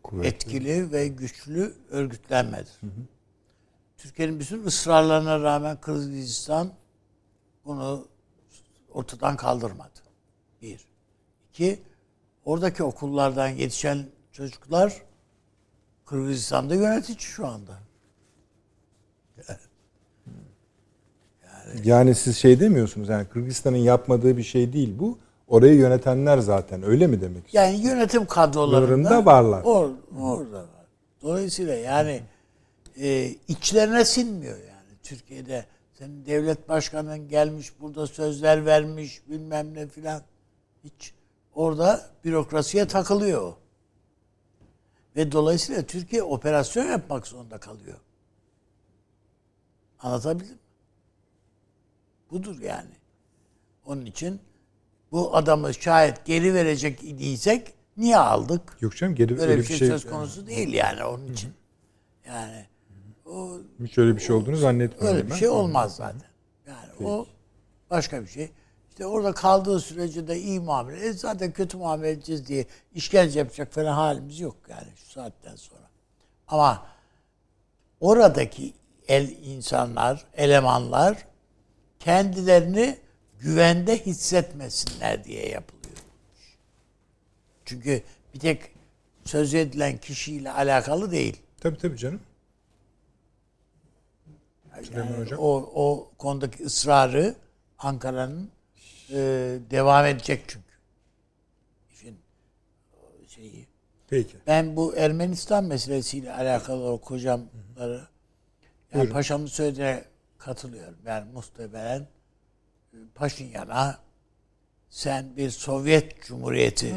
Kuvvetli. 0.07 0.27
etkili 0.27 0.91
ve 0.91 1.07
güçlü 1.07 1.73
örgütlenmedir. 1.89 2.77
Hı 2.81 2.87
hı. 2.87 3.01
Türkiye'nin 3.97 4.39
bütün 4.39 4.65
ısrarlarına 4.65 5.39
rağmen 5.39 5.81
Kırgızistan 5.81 6.73
bunu 7.65 8.07
ortadan 8.93 9.37
kaldırmadı. 9.37 9.99
Bir. 10.61 10.87
İki, 11.49 11.79
oradaki 12.45 12.83
okullardan 12.83 13.47
yetişen 13.47 14.05
çocuklar 14.31 15.01
Kırgızistan'da 16.05 16.75
yönetici 16.75 17.19
şu 17.19 17.47
anda. 17.47 17.79
Yani, 19.47 19.59
yani 21.83 22.15
siz 22.15 22.37
şey 22.37 22.59
demiyorsunuz 22.59 23.09
yani 23.09 23.27
Kırgızistan'ın 23.27 23.77
yapmadığı 23.77 24.37
bir 24.37 24.43
şey 24.43 24.73
değil 24.73 24.99
bu. 24.99 25.19
Orayı 25.47 25.75
yönetenler 25.75 26.37
zaten 26.37 26.83
öyle 26.83 27.07
mi 27.07 27.21
demek 27.21 27.45
istiyorsunuz? 27.45 27.83
Yani 27.83 27.87
yönetim 27.87 28.25
kadrolarında 28.25 29.25
varlar. 29.25 29.63
Or, 29.63 29.89
orada 30.19 30.59
var. 30.59 30.85
Dolayısıyla 31.21 31.73
yani 31.73 32.21
e, 32.97 33.35
içlerine 33.47 34.05
sinmiyor 34.05 34.57
yani 34.57 34.97
Türkiye'de. 35.03 35.65
Senin 35.93 36.25
devlet 36.25 36.69
başkanın 36.69 37.27
gelmiş 37.27 37.81
burada 37.81 38.07
sözler 38.07 38.65
vermiş 38.65 39.21
bilmem 39.29 39.73
ne 39.73 39.87
filan. 39.87 40.21
Hiç 40.83 41.13
orada 41.55 42.09
bürokrasiye 42.23 42.87
takılıyor. 42.87 43.53
Ve 45.15 45.31
dolayısıyla 45.31 45.81
Türkiye 45.81 46.23
operasyon 46.23 46.85
yapmak 46.85 47.27
zorunda 47.27 47.57
kalıyor. 47.57 47.97
Anlatabildim 49.99 50.53
mi? 50.53 50.59
Budur 52.31 52.59
yani. 52.61 52.91
Onun 53.85 54.05
için 54.05 54.39
bu 55.11 55.35
adamı 55.35 55.73
şayet 55.73 56.25
geri 56.25 56.53
verecek 56.53 57.03
idiysek 57.03 57.73
niye 57.97 58.17
aldık? 58.17 58.77
Yok 58.81 58.97
canım 58.97 59.15
geri 59.15 59.37
Böyle 59.37 59.57
bir 59.57 59.63
şey, 59.63 59.77
şey 59.77 59.87
söz 59.87 60.09
konusu 60.09 60.47
değil 60.47 60.73
yani 60.73 61.03
onun 61.03 61.27
için. 61.27 61.53
Yani 62.27 62.65
o 63.25 63.57
Hiç 63.83 63.97
öyle 63.97 64.15
bir 64.15 64.21
şey 64.21 64.35
olduğunu 64.35 64.55
zannetmiyorum 64.55 65.17
öyle 65.17 65.25
bir 65.25 65.31
ben. 65.31 65.35
şey 65.35 65.49
olmaz 65.49 65.95
zaten. 65.95 66.21
Yani 66.67 67.07
o 67.07 67.25
başka 67.89 68.21
bir 68.21 68.27
şey. 68.27 68.51
İşte 68.89 69.05
orada 69.05 69.33
kaldığı 69.33 69.79
sürece 69.79 70.27
de 70.27 70.39
iyi 70.39 70.59
muamele. 70.59 71.05
E 71.05 71.13
zaten 71.13 71.51
kötü 71.51 71.77
muamele 71.77 72.11
edeceğiz 72.11 72.47
diye 72.47 72.65
işkence 72.95 73.39
yapacak 73.39 73.73
falan 73.73 73.93
halimiz 73.93 74.39
yok 74.39 74.55
yani 74.69 74.87
şu 74.95 75.11
saatten 75.11 75.55
sonra. 75.55 75.89
Ama 76.47 76.87
oradaki 77.99 78.73
el 79.07 79.29
insanlar, 79.43 80.25
elemanlar 80.33 81.27
kendilerini 81.99 82.97
güvende 83.39 84.05
hissetmesinler 84.05 85.23
diye 85.23 85.49
yapılıyor. 85.49 85.97
Çünkü 87.65 88.03
bir 88.33 88.39
tek 88.39 88.71
söz 89.25 89.53
edilen 89.53 89.97
kişiyle 89.97 90.51
alakalı 90.51 91.11
değil. 91.11 91.37
Tabii 91.61 91.77
tabii 91.77 91.97
canım. 91.97 92.21
Yani 94.95 95.17
Hocam. 95.17 95.39
o, 95.39 95.71
o 95.75 96.11
konudaki 96.17 96.63
ısrarı 96.63 97.35
Ankara'nın 97.79 98.51
e, 99.09 99.15
devam 99.71 100.05
edecek 100.05 100.43
çünkü. 100.47 100.67
İşin 101.93 102.19
o 102.93 103.27
şeyi. 103.27 103.67
Peki. 104.09 104.37
Ben 104.47 104.75
bu 104.75 104.95
Ermenistan 104.95 105.63
meselesiyle 105.63 106.33
alakalı 106.33 106.91
o 106.91 107.01
kocamları 107.01 108.07
yani 108.93 109.09
paşamın 109.09 109.45
söylediğine 109.45 110.03
katılıyorum. 110.37 110.97
Yani 111.05 111.31
muhtemelen 111.31 111.99
e, 112.01 112.07
Paşinyan'a 113.15 113.97
sen 114.89 115.37
bir 115.37 115.49
Sovyet 115.49 116.23
Cumhuriyeti 116.23 116.95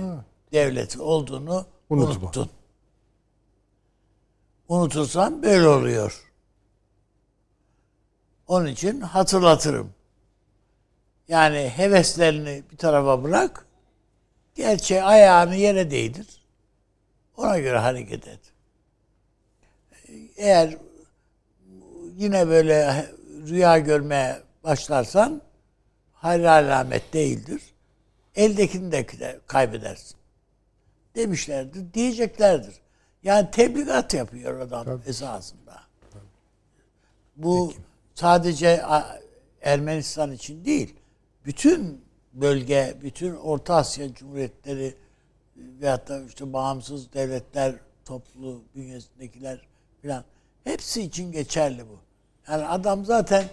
devleti 0.52 1.00
olduğunu 1.00 1.66
Unutma. 1.90 2.14
unuttun. 2.14 2.50
Unutursan 4.68 5.42
böyle 5.42 5.68
oluyor. 5.68 6.30
Onun 8.48 8.66
için 8.66 9.00
hatırlatırım. 9.00 9.92
Yani 11.28 11.72
heveslerini 11.76 12.62
bir 12.72 12.76
tarafa 12.76 13.22
bırak. 13.24 13.66
Gerçeği 14.54 15.02
ayağını 15.02 15.56
yere 15.56 15.90
değdir. 15.90 16.26
Ona 17.36 17.58
göre 17.58 17.78
hareket 17.78 18.28
et. 18.28 18.40
Eğer 20.36 20.76
yine 22.16 22.48
böyle 22.48 23.06
rüya 23.48 23.78
görmeye 23.78 24.42
başlarsan 24.64 25.42
hayır 26.20 26.44
alamet 26.44 27.12
değildir. 27.12 27.62
Eldekini 28.34 28.92
de 28.92 29.06
kaybedersin. 29.46 30.16
Demişlerdir, 31.16 31.94
diyeceklerdir. 31.94 32.74
Yani 33.22 33.50
tebligat 33.50 34.14
yapıyor 34.14 34.60
adam 34.60 35.00
esasında. 35.06 35.80
Bu 37.36 37.72
sadece 38.14 38.84
A- 38.86 39.20
Ermenistan 39.62 40.32
için 40.32 40.64
değil, 40.64 40.94
bütün 41.44 42.04
bölge, 42.32 42.96
bütün 43.02 43.36
Orta 43.36 43.74
Asya 43.74 44.14
Cumhuriyetleri 44.14 44.94
veyahut 45.56 46.08
da 46.08 46.22
işte 46.22 46.52
bağımsız 46.52 47.12
devletler 47.12 47.74
toplu 48.04 48.62
bünyesindekiler 48.74 49.60
filan 50.02 50.24
hepsi 50.64 51.02
için 51.02 51.32
geçerli 51.32 51.88
bu. 51.88 51.98
Yani 52.52 52.64
adam 52.66 53.04
zaten 53.04 53.44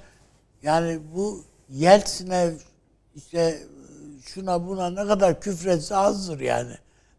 yani 0.64 0.99
bu 1.15 1.44
Yeltsin'e 1.69 2.53
işte 3.15 3.64
şuna 4.26 4.68
buna 4.68 4.89
ne 4.89 5.07
kadar 5.07 5.41
küfretse 5.41 5.95
azdır 5.95 6.39
yani. 6.39 6.73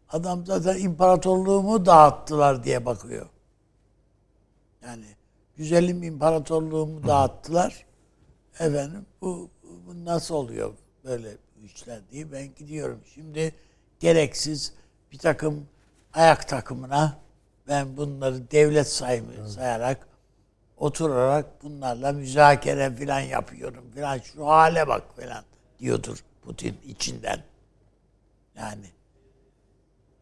Adam 0.09 0.45
zaten 0.45 0.79
imparatorluğumu 0.79 1.85
dağıttılar 1.85 2.63
diye 2.63 2.85
bakıyor. 2.85 3.29
Yani 4.83 5.05
güzelim 5.57 6.03
imparatorluğumu 6.03 7.07
dağıttılar. 7.07 7.85
Efendim 8.59 9.05
bu, 9.21 9.49
bu 9.87 10.05
nasıl 10.05 10.35
oluyor 10.35 10.73
böyle 11.03 11.29
işler 11.63 11.99
diye 12.11 12.31
ben 12.31 12.55
gidiyorum. 12.55 12.99
Şimdi 13.13 13.55
gereksiz 13.99 14.73
bir 15.11 15.17
takım 15.17 15.67
ayak 16.13 16.47
takımına 16.47 17.17
ben 17.67 17.97
bunları 17.97 18.51
devlet 18.51 18.87
saymı 18.87 19.49
sayarak 19.49 20.08
oturarak 20.79 21.63
bunlarla 21.63 22.11
müzakere 22.11 22.95
falan 22.95 23.19
yapıyorum 23.19 23.91
falan 23.95 24.19
şu 24.19 24.47
hale 24.47 24.87
bak 24.87 25.03
falan 25.15 25.43
diyordur 25.79 26.23
Putin 26.41 26.77
içinden. 26.85 27.43
Yani 28.57 28.85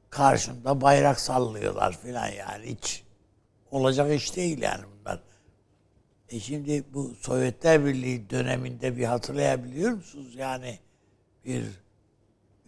karşımda 0.09 0.81
bayrak 0.81 1.19
sallıyorlar 1.19 1.91
falan 1.91 2.27
yani 2.27 2.65
hiç 2.65 3.03
olacak 3.71 4.15
iş 4.15 4.35
değil 4.35 4.61
yani 4.61 4.83
bunlar. 4.99 5.19
E 6.29 6.39
şimdi 6.39 6.83
bu 6.93 7.15
Sovyetler 7.15 7.85
Birliği 7.85 8.29
döneminde 8.29 8.97
bir 8.97 9.03
hatırlayabiliyor 9.05 9.91
musunuz? 9.91 10.35
Yani 10.35 10.79
bir 11.45 11.63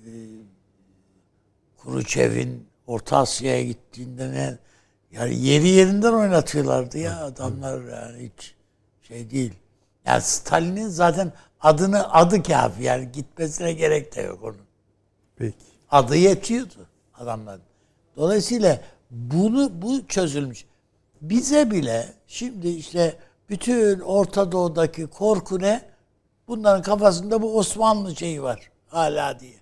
e, 0.05 0.09
Kuruçev'in 1.77 2.69
Orta 2.87 3.17
Asya'ya 3.17 3.63
gittiğinde 3.63 4.31
ne 4.31 4.57
yani 5.11 5.45
yeri 5.45 5.67
yerinden 5.67 6.13
oynatıyorlardı 6.13 6.97
ya 6.97 7.25
adamlar 7.25 7.81
yani 7.83 8.23
hiç 8.23 8.55
şey 9.01 9.29
değil. 9.29 9.53
Yani 10.05 10.21
Stalin'in 10.21 10.87
zaten 10.87 11.33
adını 11.61 12.13
adı 12.13 12.43
kafi 12.43 12.83
yani 12.83 13.11
gitmesine 13.11 13.73
gerek 13.73 14.15
de 14.15 14.21
yok 14.21 14.43
onun. 14.43 14.61
Peki. 15.35 15.55
Adı 15.91 16.15
yetiyordu 16.15 16.87
adamların. 17.13 17.61
Dolayısıyla 18.17 18.81
bunu 19.11 19.81
bu 19.81 20.07
çözülmüş. 20.07 20.65
Bize 21.21 21.71
bile 21.71 22.13
şimdi 22.27 22.67
işte 22.67 23.15
bütün 23.49 23.99
Orta 23.99 24.51
Doğu'daki 24.51 25.07
korku 25.07 25.59
ne? 25.59 25.89
Bunların 26.47 26.81
kafasında 26.81 27.41
bu 27.41 27.57
Osmanlı 27.57 28.15
şeyi 28.15 28.43
var 28.43 28.71
hala 28.87 29.39
diye. 29.39 29.55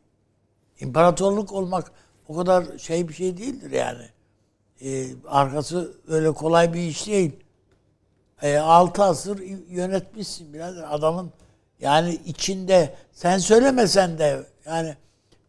İmparatorluk 0.80 1.52
olmak 1.52 1.92
o 2.28 2.36
kadar 2.38 2.78
şey 2.78 3.08
bir 3.08 3.14
şey 3.14 3.38
değildir 3.38 3.72
yani. 3.72 4.10
Ee, 4.82 5.08
arkası 5.28 5.94
öyle 6.08 6.32
kolay 6.32 6.74
bir 6.74 6.82
iş 6.82 7.08
değil. 7.08 7.32
E, 8.42 8.58
altı 8.58 9.04
asır 9.04 9.40
yönetmişsin 9.70 10.54
birader. 10.54 10.86
Adamın 10.90 11.32
yani 11.80 12.20
içinde 12.26 12.96
sen 13.12 13.38
söylemesen 13.38 14.20
de 14.20 14.44
yani 14.66 14.96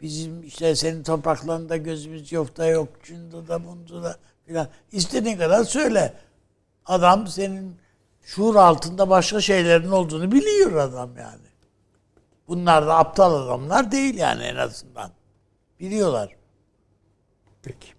bizim 0.02 0.42
işte 0.42 0.76
senin 0.76 1.02
topraklarında 1.02 1.76
gözümüz 1.76 2.32
yok 2.32 2.56
da 2.56 2.66
yok. 2.66 2.88
Şunda 3.02 3.48
da 3.48 3.66
bunda 3.66 4.02
da 4.02 4.16
filan. 4.46 4.68
İstediğin 4.92 5.38
kadar 5.38 5.64
söyle. 5.64 6.14
Adam 6.86 7.26
senin 7.26 7.76
şuur 8.22 8.56
altında 8.56 9.10
başka 9.10 9.40
şeylerin 9.40 9.90
olduğunu 9.90 10.32
biliyor 10.32 10.76
adam 10.76 11.16
yani. 11.16 11.48
Bunlar 12.48 12.86
da 12.86 12.98
aptal 12.98 13.34
adamlar 13.34 13.92
değil 13.92 14.14
yani 14.14 14.42
en 14.42 14.56
azından. 14.56 15.10
Biliyorlar. 15.80 16.36
Peki. 17.62 17.97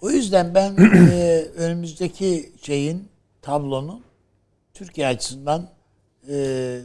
O 0.00 0.10
yüzden 0.10 0.54
ben 0.54 0.76
e, 1.12 1.46
önümüzdeki 1.56 2.52
şeyin, 2.62 3.08
tablonun 3.42 4.04
Türkiye 4.74 5.06
açısından 5.06 5.70
e, 6.28 6.78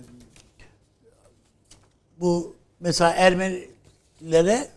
bu 2.20 2.56
mesela 2.80 3.12
Ermenilere 3.12 4.68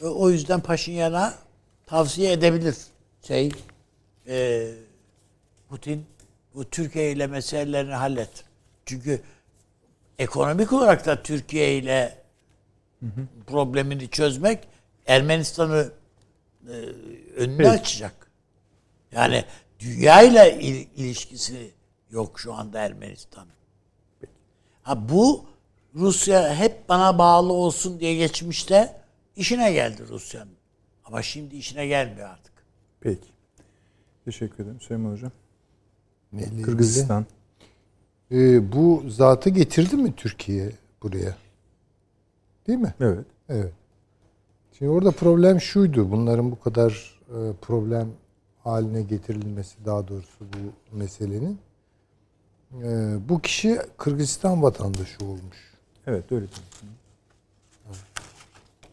e, 0.00 0.06
o 0.06 0.30
yüzden 0.30 0.60
Paşinyan'a 0.60 1.34
tavsiye 1.86 2.32
edebilir 2.32 2.76
şey 3.26 3.52
e, 4.28 4.68
Putin 5.68 6.06
bu 6.54 6.64
Türkiye 6.64 7.12
ile 7.12 7.26
meselelerini 7.26 7.94
hallet. 7.94 8.44
Çünkü 8.86 9.20
ekonomik 10.18 10.72
olarak 10.72 11.06
da 11.06 11.22
Türkiye 11.22 11.78
ile 11.78 12.18
problemini 13.46 14.08
çözmek 14.08 14.58
Ermenistan'ı 15.06 15.92
e, 16.68 16.72
önünü 17.36 17.56
Peki. 17.56 17.70
açacak. 17.70 18.30
Yani 19.12 19.44
dünya 19.80 20.22
ile 20.22 20.58
il- 20.60 20.88
ilişkisi 20.96 21.70
yok 22.10 22.40
şu 22.40 22.54
anda 22.54 22.78
Ermenistan. 22.78 23.46
Ha 24.82 25.08
bu 25.08 25.44
Rusya 25.94 26.54
hep 26.54 26.88
bana 26.88 27.18
bağlı 27.18 27.52
olsun 27.52 28.00
diye 28.00 28.14
geçmişte 28.16 29.00
işine 29.36 29.72
geldi 29.72 30.02
Rusya'nın. 30.08 30.54
Ama 31.04 31.22
şimdi 31.22 31.56
işine 31.56 31.86
gelmiyor 31.86 32.28
artık. 32.28 32.52
Peki. 33.00 33.28
Teşekkür 34.24 34.64
ederim 34.64 34.80
Süleyman 34.80 35.12
Hocam. 35.12 35.32
Neyle 36.32 36.46
ilgili? 36.46 36.62
Kırgızistan. 36.62 37.26
Ee, 38.32 38.72
bu 38.72 39.04
zatı 39.08 39.50
getirdi 39.50 39.96
mi 39.96 40.16
Türkiye 40.16 40.72
buraya? 41.02 41.36
Değil 42.66 42.78
mi? 42.78 42.94
Evet. 43.00 43.24
Evet. 43.48 43.72
Şimdi 44.80 44.92
orada 44.92 45.10
problem 45.10 45.60
şuydu. 45.60 46.10
Bunların 46.10 46.50
bu 46.50 46.60
kadar 46.60 47.20
e, 47.28 47.52
problem 47.62 48.08
haline 48.64 49.02
getirilmesi 49.02 49.84
daha 49.84 50.08
doğrusu 50.08 50.38
bu 50.40 50.96
meselenin. 50.96 51.58
E, 52.82 53.16
bu 53.28 53.40
kişi 53.40 53.78
Kırgızistan 53.98 54.62
vatandaşı 54.62 55.24
olmuş. 55.24 55.74
Evet 56.06 56.32
öyle. 56.32 56.46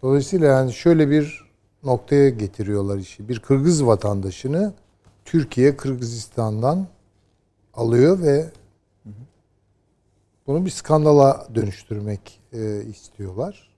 Dolayısıyla 0.01 0.47
yani 0.47 0.73
şöyle 0.73 1.09
bir 1.09 1.43
noktaya 1.83 2.29
getiriyorlar 2.29 2.97
işi. 2.97 3.29
Bir 3.29 3.39
Kırgız 3.39 3.85
vatandaşını 3.85 4.73
Türkiye 5.25 5.77
Kırgızistan'dan 5.77 6.87
alıyor 7.73 8.21
ve 8.21 8.49
bunu 10.47 10.65
bir 10.65 10.71
skandala 10.71 11.47
dönüştürmek 11.55 12.39
e, 12.53 12.83
istiyorlar. 12.83 13.76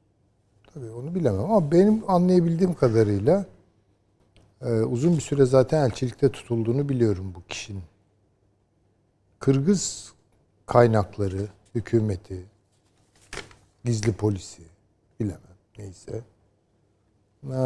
Tabii 0.80 0.92
onu 0.92 1.16
bilemem 1.16 1.40
ama 1.40 1.72
benim 1.72 2.04
anlayabildiğim 2.08 2.74
kadarıyla 2.74 3.46
e, 4.62 4.72
uzun 4.72 5.16
bir 5.16 5.22
süre 5.22 5.46
zaten 5.46 5.86
elçilikte 5.86 6.30
tutulduğunu 6.32 6.90
biliyorum 6.90 7.34
bu 7.36 7.44
kişinin. 7.50 7.84
Kırgız 9.40 10.14
kaynakları, 10.66 11.48
hükümeti, 11.76 12.46
gizli 13.86 14.14
polisi, 14.14 14.62
bilemem 15.20 15.40
neyse. 15.78 16.22
E, 17.44 17.58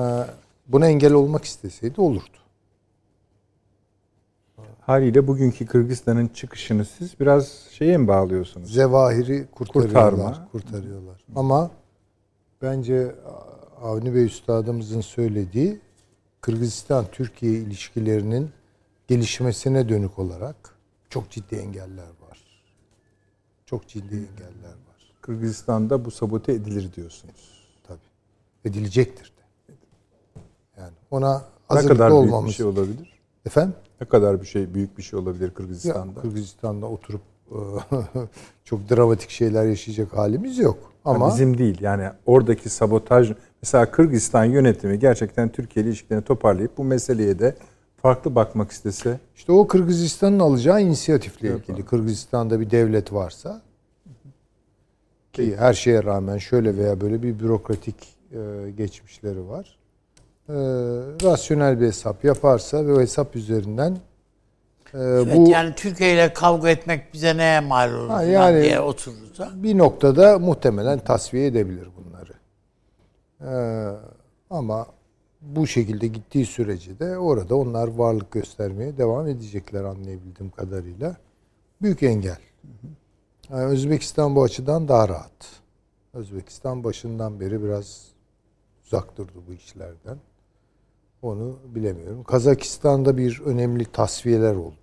buna 0.68 0.88
engel 0.88 1.14
olmak 1.14 1.46
isteseydi 1.46 2.02
olurdu. 2.02 2.38
Haliyle 4.82 5.28
bugünkü 5.28 5.66
Kırgızistan'ın 5.66 6.28
çıkışını 6.28 6.86
siz 6.86 7.20
biraz 7.20 7.48
şeye 7.72 7.98
mi 7.98 8.08
bağlıyorsunuz? 8.08 8.74
Zevahiri 8.74 9.48
kurtarıyorlar. 9.52 10.12
Kurtarma. 10.12 10.48
Kurtarıyorlar. 10.52 11.24
Ama 11.36 11.72
bence 12.64 13.16
Avni 13.82 14.16
Bey 14.16 14.26
Üstadımızın 14.26 15.02
söylediği 15.02 15.80
Kırgızistan 16.42 17.06
Türkiye 17.12 17.54
ilişkilerinin 17.54 18.50
gelişmesine 19.08 19.90
dönük 19.90 20.20
olarak 20.20 20.56
çok 21.10 21.30
ciddi 21.30 21.56
engeller 21.56 22.08
var. 22.30 22.44
Çok 23.66 23.88
ciddi 23.88 24.16
engeller 24.16 24.70
var. 24.70 25.14
Kırgızistan'da 25.22 26.06
bu 26.06 26.12
sabote 26.12 26.54
edilir 26.54 26.94
diyorsunuz. 26.94 27.66
Tabii. 27.88 28.00
Edilecektir 28.66 29.26
de. 29.26 29.74
Yani 30.78 30.94
ona 31.12 31.38
Ne 31.38 31.44
hazırlıklı 31.68 31.98
kadar 31.98 32.12
büyük 32.12 32.24
olmamız. 32.24 32.50
bir 32.50 32.54
şey 32.56 32.66
olabilir? 32.66 33.20
Efendim? 33.46 33.76
Ne 34.02 34.08
kadar 34.08 34.42
bir 34.42 34.46
şey 34.48 34.74
büyük 34.74 34.98
bir 34.98 35.04
şey 35.04 35.20
olabilir 35.20 35.48
Ya, 35.48 35.54
Kırgızistan'da? 35.54 36.22
Kırgızistan'da 36.22 36.86
oturup 36.86 37.22
çok 38.64 38.90
dramatik 38.90 39.30
şeyler 39.30 39.66
yaşayacak 39.66 40.18
halimiz 40.18 40.58
yok. 40.58 40.93
Ama 41.06 41.30
bizim 41.30 41.58
değil. 41.58 41.78
Yani 41.82 42.10
oradaki 42.26 42.70
sabotaj 42.70 43.32
mesela 43.64 43.92
Kırgızistan 43.92 44.46
yönetimi 44.46 45.00
gerçekten 45.00 45.50
Türkiye 45.50 45.84
ile 45.84 45.90
ilişkilerini 45.90 46.24
toparlayıp 46.26 46.78
bu 46.78 46.84
meseleye 46.84 47.40
de 47.40 47.56
farklı 48.02 48.36
bakmak 48.36 48.72
istese 48.72 49.20
İşte 49.36 49.52
o 49.52 49.68
Kırgızistan'ın 49.68 50.40
alacağı 50.40 50.82
inisiyatifle 50.82 51.48
Yok, 51.48 51.60
ilgili. 51.60 51.76
abi. 51.76 51.86
Kırgızistan'da 51.86 52.60
bir 52.60 52.72
devlet 52.72 53.14
varsa 53.14 53.62
ki 55.34 55.58
her 55.58 55.74
şeye 55.74 56.04
rağmen 56.04 56.38
şöyle 56.38 56.78
veya 56.78 57.02
böyle 57.02 57.24
bir 57.24 57.40
bürokratik 57.40 57.96
e, 58.32 58.72
geçmişleri 58.78 59.48
var. 59.50 59.78
E, 60.50 60.54
rasyonel 61.24 61.82
bir 61.82 61.86
hesap 61.86 62.24
yaparsa 62.24 62.86
ve 62.86 62.94
o 62.94 63.00
hesap 63.02 63.36
üzerinden 63.36 63.98
e, 64.94 64.98
Evet, 64.98 65.38
bu 65.38 65.50
yani 65.50 65.76
Türkiye 65.76 66.14
ile 66.14 66.34
kavga 66.34 66.70
etmek 66.70 67.14
bize 67.14 67.38
neye 67.38 67.60
mal 67.60 67.94
olur 67.94 68.10
Ha, 68.10 68.24
yani- 68.24 68.62
diye 68.64 68.80
oturursa. 68.80 69.52
bir 69.56 69.78
noktada 69.78 70.40
muhtemelen 70.40 71.00
tasfiye 71.00 71.46
edebilir 71.48 71.88
bunları. 71.98 72.34
E, 73.42 73.54
ama 74.50 74.88
bu 75.42 75.68
şekilde 75.68 76.08
gittiği 76.08 76.46
sürece 76.46 77.00
de 77.00 77.18
orada 77.18 77.56
onlar 77.56 77.88
varlık 77.88 78.32
göstermeye 78.32 78.98
devam 78.98 79.28
edecekler 79.28 79.84
anlayabildiğim 79.84 80.52
kadarıyla. 80.52 81.16
Büyük 81.82 82.04
engel. 82.04 82.38
Yani 83.50 83.64
Özbekistan 83.64 84.36
bu 84.36 84.44
açıdan 84.44 84.88
daha 84.88 85.10
rahat. 85.10 85.32
Özbekistan 86.14 86.84
başından 86.84 87.40
beri 87.40 87.64
biraz 87.64 88.06
uzak 88.86 89.18
durdu 89.18 89.44
bu 89.48 89.54
işlerden. 89.54 90.18
Onu 91.24 91.56
bilemiyorum. 91.76 92.24
Kazakistan'da 92.24 93.18
bir 93.18 93.42
önemli 93.46 93.86
tasfiyeler 93.86 94.56
oldu. 94.56 94.76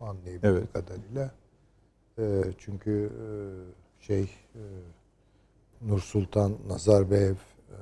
Anlayabildiğim 0.00 0.40
Evet. 0.56 0.72
kadarıyla. 0.72 1.30
Ee, 2.18 2.42
çünkü 2.58 3.10
e, 3.22 3.26
şey 4.06 4.22
e, 4.54 4.62
Nursultan 5.82 6.52
Nazarbayev 6.68 7.32
e, 7.32 7.76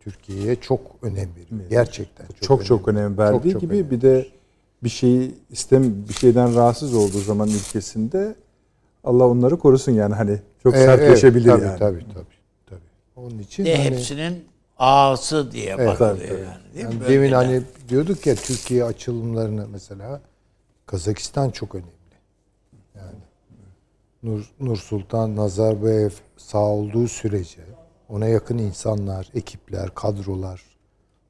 Türkiye'ye 0.00 0.56
çok 0.56 0.80
önem 1.02 1.28
veriyor. 1.36 1.70
Gerçekten 1.70 2.26
çok, 2.26 2.42
çok 2.42 2.64
çok 2.64 2.88
önem 2.88 3.18
verdiği 3.18 3.42
Çok 3.42 3.52
çok 3.52 3.60
gibi 3.60 3.74
önemli. 3.74 3.90
bir 3.90 4.00
de 4.00 4.26
bir 4.84 4.88
şeyi 4.88 5.34
istem 5.50 6.08
bir 6.08 6.14
şeyden 6.14 6.54
rahatsız 6.54 6.94
olduğu 6.94 7.18
zaman 7.20 7.48
ülkesinde 7.48 8.34
Allah 9.04 9.26
onları 9.28 9.58
korusun 9.58 9.92
yani 9.92 10.14
hani 10.14 10.38
çok 10.62 10.74
Ee, 10.74 10.78
sertleşebilir 10.78 11.50
evet, 11.50 11.60
tabii, 11.60 11.64
yani. 11.66 11.78
Tabii 11.78 12.14
tabii 12.14 12.34
tabii. 12.66 12.80
Onun 13.16 13.38
için 13.38 13.64
De 13.64 13.76
hani- 13.76 13.84
hepsinin 13.84 14.44
ağası 14.82 15.52
diye 15.52 15.74
Evet, 15.78 15.88
bakılıyor 15.88 16.16
tabii, 16.16 16.28
tabii. 16.28 16.40
yani. 16.40 16.74
Değil 16.74 16.84
Yani 16.84 16.94
mi? 16.94 17.08
demin 17.08 17.32
hani 17.32 17.62
diyorduk 17.88 18.26
ya 18.26 18.34
Türkiye 18.34 18.84
açılımlarını 18.84 19.68
mesela 19.68 20.20
Kazakistan 20.86 21.50
çok 21.50 21.74
önemli. 21.74 21.90
Yani 22.96 23.18
Nur, 24.22 24.52
Nur 24.60 24.76
Sultan 24.76 25.36
Nazarbayev 25.36 26.10
sağ 26.36 26.58
olduğu 26.66 27.08
sürece 27.08 27.62
ona 28.08 28.26
yakın 28.26 28.58
insanlar, 28.58 29.28
ekipler, 29.34 29.94
kadrolar 29.94 30.62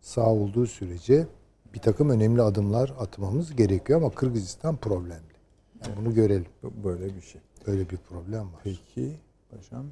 sağ 0.01 0.27
olduğu 0.31 0.66
sürece 0.66 1.27
bir 1.74 1.79
takım 1.81 2.11
önemli 2.11 2.43
adımlar 2.43 2.95
atmamız 2.99 3.57
gerekiyor 3.57 4.01
ama 4.01 4.11
Kırgızistan 4.11 4.77
problemli. 4.77 5.33
Yani 5.85 5.97
bunu 5.97 6.15
görelim. 6.15 6.47
Böyle 6.85 7.16
bir 7.16 7.20
şey. 7.20 7.41
Böyle 7.66 7.91
bir 7.91 7.97
problem 7.97 8.41
var. 8.41 8.61
Peki 8.65 9.16
paşam. 9.51 9.87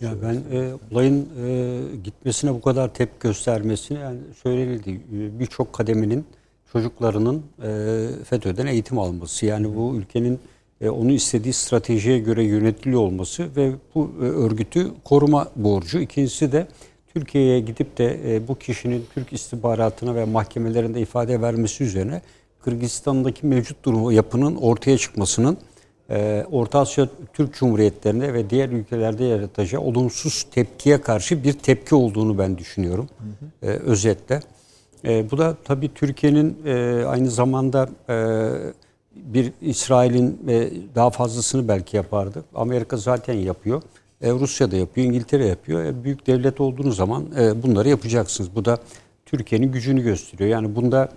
Ya 0.00 0.14
ben 0.22 0.34
e, 0.34 0.72
olayın 0.92 1.28
e, 1.46 1.80
gitmesine 2.04 2.54
bu 2.54 2.60
kadar 2.60 2.94
tepki 2.94 3.18
göstermesine 3.20 3.98
yani 3.98 4.18
söylenildi. 4.42 5.00
Birçok 5.10 5.72
kademenin 5.72 6.24
çocuklarının 6.72 7.42
e, 7.62 8.24
FETÖ'den 8.24 8.66
eğitim 8.66 8.98
alması. 8.98 9.46
Yani 9.46 9.76
bu 9.76 9.96
ülkenin 9.96 10.40
e, 10.80 10.88
onu 10.88 11.12
istediği 11.12 11.52
stratejiye 11.52 12.18
göre 12.18 12.44
yönetiliyor 12.44 13.00
olması 13.00 13.56
ve 13.56 13.72
bu 13.94 14.10
e, 14.20 14.24
örgütü 14.24 14.90
koruma 15.04 15.48
borcu. 15.56 16.00
İkincisi 16.00 16.52
de 16.52 16.66
Türkiye'ye 17.14 17.60
gidip 17.60 17.98
de 17.98 18.34
e, 18.34 18.48
bu 18.48 18.58
kişinin 18.58 19.04
Türk 19.14 19.32
istihbaratına 19.32 20.14
ve 20.14 20.24
mahkemelerinde 20.24 21.00
ifade 21.00 21.40
vermesi 21.42 21.84
üzerine 21.84 22.22
Kırgızistan'daki 22.60 23.46
mevcut 23.46 23.84
durumu 23.84 24.12
yapının 24.12 24.56
ortaya 24.56 24.98
çıkmasının 24.98 25.58
Orta 26.52 26.80
Asya 26.80 27.08
Türk 27.32 27.54
Cumhuriyetlerinde 27.54 28.34
ve 28.34 28.50
diğer 28.50 28.68
ülkelerde 28.68 29.24
yaratacağı 29.24 29.80
olumsuz 29.80 30.46
tepkiye 30.50 31.00
karşı 31.00 31.44
bir 31.44 31.52
tepki 31.52 31.94
olduğunu 31.94 32.38
ben 32.38 32.58
düşünüyorum 32.58 33.08
e, 33.62 33.66
özetle. 33.66 34.40
E, 35.04 35.30
bu 35.30 35.38
da 35.38 35.56
tabii 35.64 35.94
Türkiye'nin 35.94 36.56
e, 36.66 37.04
aynı 37.06 37.30
zamanda 37.30 37.88
bir 39.16 39.52
İsrail'in 39.60 40.40
daha 40.94 41.10
fazlasını 41.10 41.68
belki 41.68 41.96
yapardı. 41.96 42.44
Amerika 42.54 42.96
zaten 42.96 43.34
yapıyor. 43.34 43.82
Rusya 44.22 44.70
da 44.70 44.76
yapıyor, 44.76 45.06
İngiltere 45.06 45.46
yapıyor. 45.46 45.94
Büyük 46.04 46.26
devlet 46.26 46.60
olduğunuz 46.60 46.96
zaman 46.96 47.26
bunları 47.62 47.88
yapacaksınız. 47.88 48.56
Bu 48.56 48.64
da 48.64 48.78
Türkiye'nin 49.26 49.72
gücünü 49.72 50.02
gösteriyor. 50.02 50.50
Yani 50.50 50.76
bunda 50.76 51.08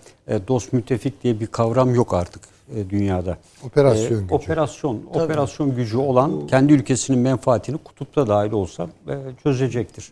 dost 0.47 0.73
müttefik 0.73 1.23
diye 1.23 1.39
bir 1.39 1.47
kavram 1.47 1.95
yok 1.95 2.13
artık 2.13 2.54
dünyada. 2.89 3.37
Operasyon 3.63 4.17
E, 4.17 4.21
gücü. 4.21 4.33
Operasyon, 4.33 5.01
operasyon 5.13 5.75
gücü 5.75 5.97
olan 5.97 6.47
kendi 6.47 6.73
ülkesinin 6.73 7.19
menfaatini 7.19 7.77
kutupta 7.77 8.27
dahil 8.27 8.51
olsa 8.51 8.89
e, 9.07 9.13
çözecektir. 9.43 10.11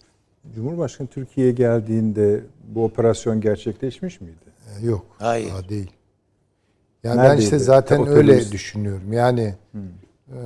Cumhurbaşkanı 0.55 1.07
Türkiye'ye 1.07 1.53
geldiğinde 1.53 2.41
bu 2.67 2.83
operasyon 2.85 3.41
gerçekleşmiş 3.41 4.21
miydi? 4.21 4.35
Yok. 4.81 5.05
Hayır. 5.19 5.49
Daha 5.49 5.69
değil. 5.69 5.91
Yani 7.03 7.17
ben 7.17 7.23
Neredeydi? 7.23 7.43
işte 7.43 7.59
zaten 7.59 7.99
Otelimiz- 7.99 8.09
öyle 8.15 8.51
düşünüyorum. 8.51 9.13
Yani 9.13 9.55
e, 10.29 10.37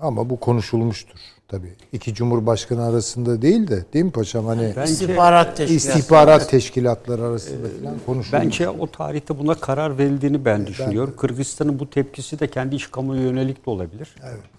ama 0.00 0.30
bu 0.30 0.40
konuşulmuştur 0.40 1.18
tabii. 1.48 1.72
İki 1.92 2.14
cumhurbaşkanı 2.14 2.84
arasında 2.86 3.42
değil 3.42 3.68
de 3.68 3.84
değil 3.92 4.04
mi 4.04 4.10
paşam? 4.10 4.46
Hani 4.46 4.72
Bence- 4.76 4.92
İstihbarat 4.92 5.56
teşkilatı. 5.56 5.74
istihbarat 5.98 6.50
teşkilatları 6.50 7.22
arasında 7.24 7.68
falan 7.82 7.94
konuşulmuş. 8.06 8.32
Bence 8.32 8.68
o 8.68 8.86
tarihte 8.90 9.38
buna 9.38 9.54
karar 9.54 9.98
verildiğini 9.98 10.44
ben 10.44 10.66
düşünüyorum. 10.66 11.14
Kırgızistan'ın 11.16 11.78
bu 11.78 11.90
tepkisi 11.90 12.40
de 12.40 12.46
kendi 12.50 12.76
iç 12.76 12.90
kamuoyu 12.90 13.20
yönelik 13.22 13.66
de 13.66 13.70
olabilir. 13.70 14.14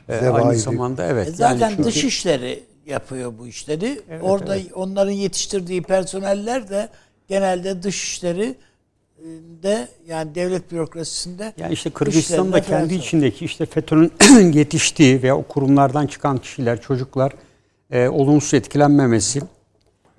Evet. 0.07 0.19
Zevahiri. 0.21 0.45
aynı 0.47 0.59
zamanda 0.59 1.05
evet. 1.05 1.27
E 1.27 1.31
zaten 1.31 1.59
yani 1.59 1.71
çünkü- 1.71 1.83
dış 1.89 2.03
işleri 2.03 2.63
yapıyor 2.85 3.33
bu 3.39 3.47
işleri. 3.47 4.01
Orada 4.21 4.57
onların 4.75 5.11
yetiştirdiği 5.11 5.81
personeller 5.81 6.69
de 6.69 6.89
genelde 7.27 7.83
dış 7.83 8.03
işleri 8.03 8.43
e, 8.45 8.55
de 9.63 9.87
yani 10.07 10.35
devlet 10.35 10.71
bürokrasisinde 10.71 11.53
Yani 11.57 11.73
işte 11.73 11.89
Kırgızistan'da 11.89 12.61
kendi 12.61 12.93
içindeki 12.95 13.45
işte 13.45 13.65
FETÖ'nün 13.65 14.11
yetiştiği 14.53 15.23
veya 15.23 15.37
o 15.37 15.43
kurumlardan 15.43 16.07
çıkan 16.07 16.37
kişiler, 16.37 16.81
çocuklar 16.81 17.31
e, 17.91 18.07
olumsuz 18.07 18.53
etkilenmemesi 18.53 19.39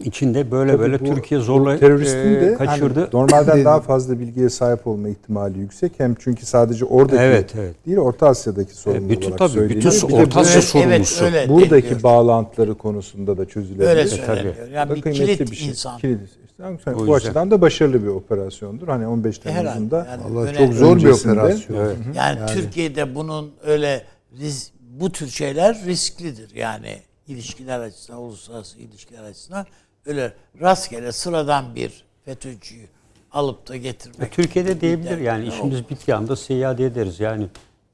içinde 0.04 0.50
böyle 0.50 0.70
Tabii 0.72 0.80
böyle 0.82 1.00
bu- 1.00 1.04
Türkiye 1.14 1.40
zorla 1.40 1.78
teröristin 1.78 2.34
e, 2.34 2.40
de 2.40 2.54
kaçırdı. 2.54 3.00
hani 3.00 3.08
normalden 3.12 3.64
daha 3.64 3.80
fazla 3.80 4.18
bilgiye 4.20 4.48
sahip 4.50 4.86
olma 4.86 5.08
ihtimali 5.08 5.58
yüksek. 5.58 5.92
Hem 5.98 6.14
çünkü 6.14 6.46
sadece 6.46 6.84
oradaki 6.84 7.22
Evet, 7.22 7.52
evet. 7.58 7.86
değil 7.86 7.98
Orta 7.98 8.26
Asya'daki 8.28 8.74
sorumlu 8.74 9.08
bütün 9.10 9.22
olarak 9.26 9.38
tabii, 9.38 9.50
söyleniyor. 9.52 9.92
bütün 9.94 10.16
Orta 10.16 10.40
Asya 10.40 10.62
sorumlusu. 10.62 11.24
evet, 11.24 11.34
öyle 11.42 11.48
buradaki 11.48 12.02
bağlantıları 12.02 12.74
konusunda 12.74 13.38
da 13.38 13.44
çözülebilir. 13.44 13.88
Öyle 13.88 14.00
E, 14.00 14.06
söyleniyor. 14.06 14.54
tabii. 14.58 14.74
Yani 14.74 14.94
bir 14.94 15.02
kilit 15.12 15.50
bir 15.50 15.56
şey. 15.56 15.68
insan. 15.68 15.98
Kilit. 15.98 16.20
O 16.62 16.94
bu 16.96 17.00
yüzden. 17.00 17.12
açıdan 17.12 17.50
da 17.50 17.60
başarılı 17.60 18.02
bir 18.02 18.08
operasyondur. 18.08 18.88
Hani 18.88 19.06
15 19.06 19.40
Herhalde. 19.44 19.64
Temmuz'unda 19.64 20.06
Yani 20.10 20.38
önemli. 20.38 20.58
çok 20.58 20.74
zor 20.74 20.96
bir 20.96 21.08
operasyon. 21.08 21.76
Evet. 21.76 21.96
Yani, 22.14 22.46
Türkiye'de 22.46 23.14
bunun 23.14 23.52
öyle 23.62 24.04
risk, 24.38 24.72
bu 24.80 25.12
tür 25.12 25.28
şeyler 25.28 25.84
risklidir. 25.86 26.54
Yani 26.54 26.96
ilişkiler 27.26 27.80
açısından, 27.80 28.20
uluslararası 28.20 28.78
ilişkiler 28.78 29.22
açısından 29.22 29.66
öyle 30.06 30.32
rastgele 30.60 31.12
sıradan 31.12 31.74
bir 31.74 32.04
FETÖ'cüyü 32.24 32.86
alıp 33.32 33.68
da 33.68 33.76
getirmek. 33.76 34.28
E, 34.28 34.30
Türkiye'de 34.30 34.80
diyebilir 34.80 35.18
yani 35.18 35.48
işimiz 35.48 35.90
bittiği 35.90 36.14
anda 36.14 36.36
seyahat 36.36 36.80
ederiz 36.80 37.20
yani 37.20 37.46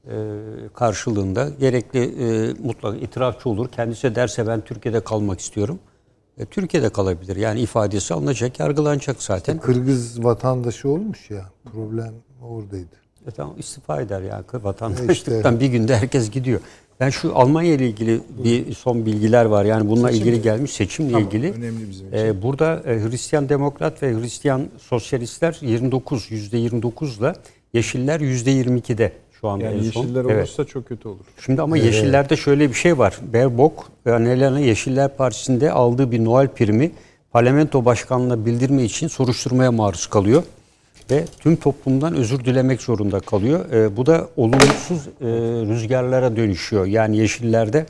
e, 0.05 0.15
karşılığında 0.73 1.49
gerekli 1.59 1.99
e, 1.99 2.53
mutlaka 2.53 2.97
itirafçı 2.97 3.49
olur. 3.49 3.69
Kendisi 3.71 4.15
derse 4.15 4.47
ben 4.47 4.61
Türkiye'de 4.61 4.99
kalmak 4.99 5.39
istiyorum. 5.39 5.79
E, 6.39 6.45
Türkiye'de 6.45 6.89
kalabilir. 6.89 7.35
Yani 7.35 7.59
ifadesi 7.59 8.13
alınacak, 8.13 8.59
yargılanacak 8.59 9.23
zaten. 9.23 9.59
Kırgız 9.59 10.23
vatandaşı 10.23 10.89
olmuş 10.89 11.31
ya. 11.31 11.45
Problem 11.71 12.13
oradaydı. 12.41 12.95
E, 13.27 13.31
tamam 13.31 13.55
istifa 13.57 14.01
eder 14.01 14.21
yani 14.21 14.43
vatandaşlıktan 14.53 15.13
İşte. 15.53 15.59
bir 15.59 15.65
günde 15.67 15.97
herkes 15.97 16.31
gidiyor. 16.31 16.59
Ben 16.99 17.09
şu 17.09 17.37
Almanya 17.37 17.73
ile 17.73 17.87
ilgili 17.87 18.21
bir 18.43 18.73
son 18.73 19.05
bilgiler 19.05 19.45
var. 19.45 19.65
Yani 19.65 19.89
bununla 19.89 20.11
ilgili 20.11 20.41
gelmiş 20.41 20.71
seçimle 20.71 21.11
Tamam, 21.11 21.27
ilgili. 21.27 21.51
önemli 21.51 21.89
bizim 21.89 22.07
için. 22.07 22.17
Ee, 22.17 22.41
burada 22.41 22.83
e, 22.85 23.09
Hristiyan 23.09 23.49
Demokrat 23.49 24.03
ve 24.03 24.13
Hristiyan 24.13 24.67
Sosyalistler 24.77 25.57
29 25.61 26.31
%29'la 26.31 27.35
Yeşiller 27.73 28.19
%22'de 28.19 29.11
şu 29.41 29.47
anda 29.47 29.65
yani 29.65 29.77
en 29.85 29.91
son. 29.91 30.01
yeşiller 30.01 30.25
Evet. 30.25 30.37
olursa 30.37 30.65
çok 30.65 30.87
kötü 30.87 31.07
olur. 31.07 31.25
Şimdi 31.45 31.61
ama 31.61 31.77
Yeşiller'de 31.77 32.35
şöyle 32.35 32.69
bir 32.69 32.73
şey 32.73 32.97
var. 32.97 33.17
Berbok, 33.33 33.89
Annalena 34.05 34.59
Yeşiller 34.59 35.17
Partisi'nde 35.17 35.71
aldığı 35.71 36.11
bir 36.11 36.25
Noel 36.25 36.47
primi 36.47 36.91
parlamento 37.31 37.85
başkanlığına 37.85 38.45
bildirme 38.45 38.83
için 38.83 39.07
soruşturmaya 39.07 39.71
maruz 39.71 40.07
kalıyor. 40.07 40.43
Ve 41.11 41.25
tüm 41.39 41.55
toplumdan 41.55 42.15
özür 42.15 42.45
dilemek 42.45 42.81
zorunda 42.81 43.19
kalıyor. 43.19 43.71
Ee, 43.71 43.97
bu 43.97 44.05
da 44.05 44.27
olumsuz 44.37 45.07
e, 45.21 45.25
rüzgarlara 45.67 46.35
dönüşüyor. 46.35 46.85
Yani 46.85 47.17
Yeşiller'de 47.17 47.85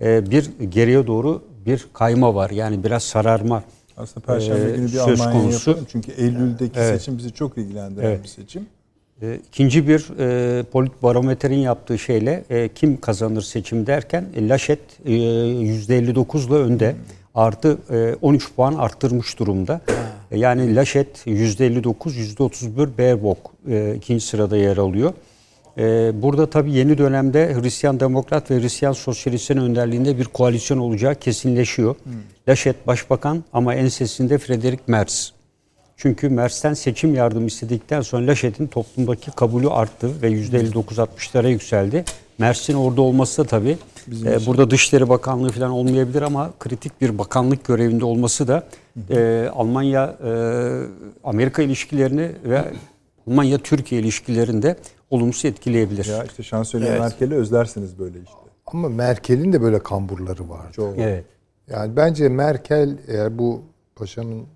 e, 0.00 0.30
bir 0.30 0.50
geriye 0.70 1.06
doğru 1.06 1.42
bir 1.66 1.86
kayma 1.92 2.34
var. 2.34 2.50
Yani 2.50 2.84
biraz 2.84 3.02
sararma 3.02 3.62
Aslında 3.96 4.26
Perşembe 4.26 4.70
Ee, 4.70 4.76
günü 4.76 4.84
bir 4.86 4.98
söz 4.98 5.20
Almanya 5.20 5.40
konusu. 5.40 5.70
yapalım. 5.70 5.88
Çünkü 5.92 6.12
Eylül'deki 6.12 6.78
Evet. 6.78 6.98
seçim 7.00 7.18
bizi 7.18 7.32
çok 7.32 7.58
ilgilendiren 7.58 8.06
Evet. 8.06 8.22
bir 8.22 8.28
seçim. 8.28 8.66
E, 9.22 9.38
İkinci 9.48 9.88
bir 9.88 10.06
e, 10.18 10.62
politbarometrenin 10.62 11.58
yaptığı 11.58 11.98
şeyle 11.98 12.44
e, 12.50 12.68
kim 12.68 13.00
kazanır 13.00 13.42
seçim 13.42 13.86
derken 13.86 14.24
e, 14.36 14.48
Laşet 14.48 14.80
e, 15.04 15.12
%59'la 15.12 16.56
önde. 16.56 16.96
Artı 17.34 17.78
e, 17.90 18.14
13 18.22 18.54
puan 18.54 18.74
arttırmış 18.74 19.38
durumda. 19.38 19.80
E, 20.30 20.38
yani 20.38 20.76
Laşet 20.76 21.26
%59, 21.26 21.84
%31 22.04 22.98
Baerbock 22.98 23.40
e, 23.68 23.94
ikinci 23.96 24.26
sırada 24.26 24.56
yer 24.56 24.76
alıyor. 24.76 25.12
E, 25.78 25.82
burada 26.22 26.50
tabii 26.50 26.72
yeni 26.72 26.98
dönemde 26.98 27.54
Hristiyan 27.54 28.00
Demokrat 28.00 28.50
ve 28.50 28.60
Hristiyan 28.60 28.92
Sosyalistlerin 28.92 29.60
önderliğinde 29.60 30.18
bir 30.18 30.24
koalisyon 30.24 30.78
olacağı 30.78 31.14
kesinleşiyor. 31.14 31.96
Laşet 32.48 32.86
başbakan 32.86 33.44
ama 33.52 33.74
ensesinde 33.74 34.38
Friedrich 34.38 34.82
Merz. 34.86 35.37
Çünkü 35.98 36.28
Mers'ten 36.28 36.74
seçim 36.74 37.14
yardım 37.14 37.46
istedikten 37.46 38.00
sonra 38.00 38.26
Laşet'in 38.26 38.66
toplumdaki 38.66 39.30
kabulü 39.30 39.68
arttı 39.68 40.22
ve 40.22 40.30
%59-60'lara 40.30 41.48
yükseldi. 41.48 42.04
Mers'in 42.38 42.74
orada 42.74 43.02
olması 43.02 43.44
da 43.44 43.46
tabii 43.46 43.78
e, 44.24 44.46
burada 44.46 44.70
Dışişleri 44.70 45.08
Bakanlığı 45.08 45.50
falan 45.50 45.70
olmayabilir 45.70 46.22
ama 46.22 46.50
kritik 46.58 47.00
bir 47.00 47.18
bakanlık 47.18 47.64
görevinde 47.64 48.04
olması 48.04 48.48
da 48.48 48.66
e, 49.10 49.48
Almanya 49.54 50.16
e, 50.24 50.30
Amerika 51.24 51.62
ilişkilerini 51.62 52.32
ve 52.44 52.64
Almanya 53.26 53.58
Türkiye 53.58 54.00
ilişkilerini 54.00 54.62
de 54.62 54.76
olumsuz 55.10 55.44
etkileyebilir. 55.44 56.04
Ya 56.04 56.24
işte 56.24 56.42
şansölye 56.42 56.88
Evet. 56.88 57.00
Merkel'i 57.00 57.34
özlersiniz 57.34 57.98
böyle 57.98 58.18
işte. 58.18 58.38
Ama 58.66 58.88
Merkel'in 58.88 59.52
de 59.52 59.62
böyle 59.62 59.78
kamburları 59.78 60.48
vardı. 60.48 60.72
Çok. 60.72 60.98
Evet. 60.98 61.24
Yani 61.70 61.96
bence 61.96 62.28
Merkel 62.28 62.96
eğer 63.08 63.38
bu 63.38 63.62
paşanın 63.96 64.46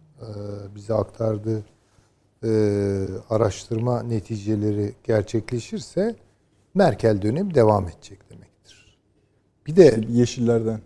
bize 0.74 0.94
aktardığı 0.94 1.62
e, 2.44 2.50
araştırma 3.30 4.02
neticeleri 4.02 4.94
gerçekleşirse 5.04 6.16
Merkel 6.74 7.22
dönemi 7.22 7.54
devam 7.54 7.88
edecek 7.88 8.30
demektir. 8.30 8.98
Bir 9.66 9.76
de 9.76 10.00
Yeşillerden. 10.10 10.80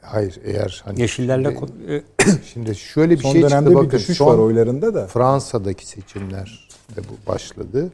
hayır 0.00 0.40
eğer 0.44 0.82
hani 0.84 1.00
Yeşillerle 1.00 1.58
şimdi, 1.58 1.92
e, 1.92 2.02
şimdi 2.44 2.74
şöyle 2.74 3.14
bir 3.14 3.22
Son 3.22 3.32
şey 3.32 3.42
dönemde 3.42 3.68
çıktı 3.68 3.70
bir 3.70 3.86
bakın 3.86 3.98
düşüş 3.98 4.18
son 4.18 4.26
var 4.26 4.38
oylarında 4.38 4.94
da. 4.94 5.06
Fransa'daki 5.06 5.86
seçimler 5.86 6.68
de 6.96 7.00
bu 7.00 7.30
başladı. 7.30 7.92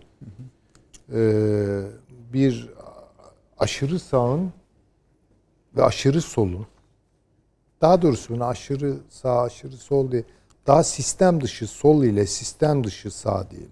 Ee, 1.12 1.81
bir 2.33 2.69
aşırı 3.59 3.99
sağın 3.99 4.53
ve 5.77 5.85
aşırı 5.85 6.20
solun 6.20 6.66
daha 7.81 8.03
doğrusu 8.03 8.35
bunu 8.35 8.45
aşırı 8.45 8.95
sağ 9.09 9.43
aşırı 9.43 9.77
sol 9.77 10.11
diye 10.12 10.25
daha 10.69 10.82
sistem 10.82 11.40
dışı 11.40 11.66
sol 11.66 12.05
ile 12.05 12.27
sistem 12.27 12.85
dışı 12.85 13.11
sağ 13.11 13.47
diyelim. 13.51 13.70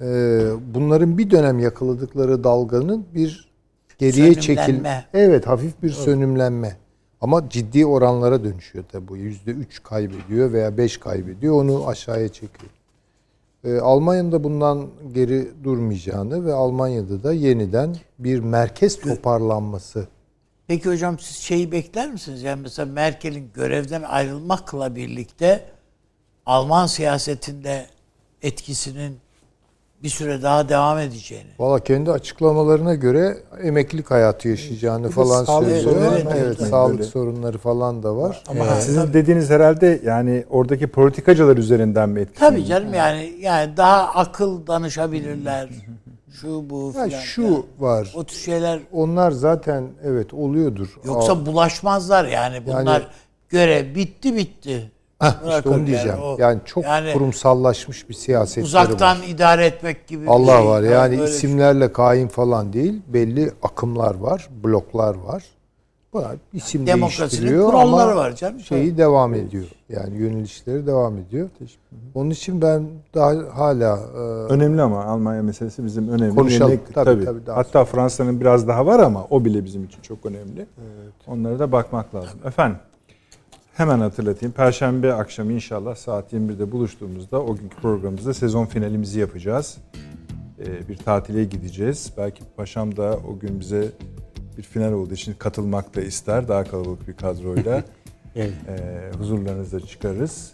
Ee, 0.00 0.74
bunların 0.74 1.18
bir 1.18 1.30
dönem 1.30 1.58
yakaladıkları 1.58 2.44
dalganın 2.44 3.06
bir 3.14 3.52
geriye 3.98 4.34
çekil. 4.34 4.84
Evet 5.14 5.46
hafif 5.46 5.82
bir 5.82 5.90
sönümlenme. 5.90 6.76
Ama 7.20 7.48
ciddi 7.48 7.86
oranlara 7.86 8.44
dönüşüyor 8.44 8.84
tabi 8.92 9.08
bu. 9.08 9.16
Yüzde 9.16 9.50
üç 9.50 9.82
kaybediyor 9.82 10.52
veya 10.52 10.76
beş 10.76 10.96
kaybediyor. 10.96 11.54
Onu 11.54 11.88
aşağıya 11.88 12.28
çekiyor. 12.28 12.70
Ee, 13.64 13.78
Almanya'nın 13.78 14.32
da 14.32 14.44
bundan 14.44 14.86
geri 15.14 15.48
durmayacağını 15.64 16.46
ve 16.46 16.52
Almanya'da 16.52 17.22
da 17.22 17.32
yeniden 17.32 17.96
bir 18.18 18.40
merkez 18.40 19.00
toparlanması 19.00 20.06
Peki 20.66 20.88
hocam 20.90 21.18
siz 21.18 21.36
şeyi 21.36 21.72
bekler 21.72 22.10
misiniz? 22.12 22.42
Yani 22.42 22.60
mesela 22.62 22.92
Merkel'in 22.92 23.50
görevden 23.54 24.02
ayrılmakla 24.02 24.96
birlikte 24.96 25.64
Alman 26.46 26.86
siyasetinde 26.86 27.86
etkisinin 28.42 29.18
bir 30.02 30.08
süre 30.08 30.42
daha 30.42 30.68
devam 30.68 30.98
edeceğini. 30.98 31.50
Valla 31.58 31.80
kendi 31.80 32.10
açıklamalarına 32.10 32.94
göre 32.94 33.36
emeklilik 33.62 34.10
hayatı 34.10 34.48
yaşayacağını 34.48 35.08
Bir 35.08 35.12
falan 35.12 35.44
sağlık 35.44 35.68
söylüyor. 35.68 35.82
sorunları 35.92 36.14
Evet, 36.14 36.26
evet 36.36 36.46
unutmayın 36.48 36.70
sağlık 36.70 36.98
böyle. 36.98 37.10
sorunları 37.10 37.58
falan 37.58 38.02
da 38.02 38.16
var. 38.16 38.42
Ama 38.48 38.74
sizin 38.80 39.12
dediğiniz 39.12 39.50
herhalde 39.50 40.00
yani 40.04 40.44
oradaki 40.50 40.86
politikacılar 40.86 41.56
üzerinden 41.56 42.08
mi 42.08 42.20
etkisi? 42.20 42.40
Tabii 42.40 42.64
canım 42.64 42.94
yani 42.94 43.34
yani 43.40 43.76
daha 43.76 44.02
akıl 44.02 44.66
danışabilirler. 44.66 45.68
Şu 46.32 46.70
bu 46.70 46.92
Ya 46.96 47.04
filan. 47.04 47.20
şu 47.20 47.42
Yani 47.42 47.62
var. 47.78 48.12
o 48.14 48.24
tür 48.24 48.36
şeyler 48.36 48.80
Onlar 48.92 49.30
zaten 49.30 49.84
evet 50.04 50.34
oluyordur. 50.34 50.88
yoksa 51.04 51.32
Aa, 51.32 51.46
bulaşmazlar 51.46 52.24
yani 52.24 52.66
bunlar 52.66 53.06
görev 53.48 53.94
bitti 53.94 54.36
bitti. 54.36 54.90
heh, 55.20 55.32
işte 55.56 55.68
onu 55.68 55.86
diyeceğim. 55.86 56.18
o- 56.22 56.36
Yani 56.38 56.60
çok 56.64 56.84
yani 56.84 57.12
kurumsallaşmış 57.12 58.08
bir 58.08 58.14
siyasetleri 58.14 58.64
uzaktan 58.64 59.20
var. 59.20 59.24
idare 59.28 59.66
etmek 59.66 60.06
gibi 60.06 60.22
bir 60.22 60.28
Allah 60.28 60.58
şey. 60.58 60.66
var. 60.66 60.82
Yani 60.82 61.20
Öyle- 61.20 61.30
isimlerle 61.30 61.92
kain 61.92 62.28
falan 62.28 62.72
değil. 62.72 63.02
Belli 63.06 63.52
akımlar 63.62 64.14
var, 64.14 64.48
bloklar 64.64 65.14
var. 65.14 65.44
Bunlar 66.12 66.36
isim 66.52 66.86
Demokrasinin 66.86 67.30
değiştiriyor 67.30 67.66
kuralları 67.70 68.10
ama 68.10 68.16
var 68.16 68.36
canım. 68.36 68.60
şeyi 68.60 68.96
devam 68.98 69.34
ediyor. 69.34 69.64
Yani 69.88 70.16
yönelişleri 70.18 70.86
devam 70.86 71.18
ediyor. 71.18 71.48
Onun 72.14 72.30
için 72.30 72.62
ben 72.62 72.86
daha 73.14 73.34
hala 73.54 73.96
e, 74.14 74.18
Önemli 74.52 74.82
ama 74.82 75.04
Almanya 75.04 75.42
meselesi 75.42 75.84
bizim 75.84 76.08
önemli. 76.08 76.34
Konuşalım. 76.34 76.72
Yenilik- 76.72 76.92
Tabii, 76.94 77.24
tabii, 77.24 77.46
daha 77.46 77.56
Hatta 77.56 77.84
Fransa'nın 77.84 78.40
biraz 78.40 78.68
daha 78.68 78.86
var 78.86 78.98
ama 79.00 79.26
o 79.30 79.44
bile 79.44 79.64
bizim 79.64 79.84
için 79.84 80.02
çok 80.02 80.26
önemli. 80.26 80.66
Onlara 81.26 81.58
da 81.58 81.72
bakmak 81.72 82.14
lazım. 82.14 82.38
Efendim 82.44 82.78
hemen 83.74 83.98
hatırlatayım. 84.00 84.52
Perşembe 84.52 85.12
akşamı 85.12 85.52
inşallah 85.52 85.94
saat 85.94 86.32
21'de 86.32 86.72
buluştuğumuzda 86.72 87.42
o 87.42 87.56
günkü 87.56 87.76
programımızda 87.76 88.34
sezon 88.34 88.66
finalimizi 88.66 89.20
yapacağız. 89.20 89.78
Ee, 90.60 90.88
bir 90.88 90.96
tatile 90.96 91.44
gideceğiz. 91.44 92.12
Belki 92.16 92.42
Paşam 92.56 92.96
da 92.96 93.18
o 93.32 93.38
gün 93.38 93.60
bize 93.60 93.88
bir 94.58 94.62
final 94.62 94.92
olduğu 94.92 95.14
için 95.14 95.34
katılmak 95.34 95.96
da 95.96 96.00
ister. 96.00 96.48
Daha 96.48 96.64
kalabalık 96.64 97.08
bir 97.08 97.14
kadroyla. 97.14 97.82
evet. 98.36 98.52
e, 98.68 99.10
huzurlarınıza 99.18 99.80
çıkarız. 99.80 100.52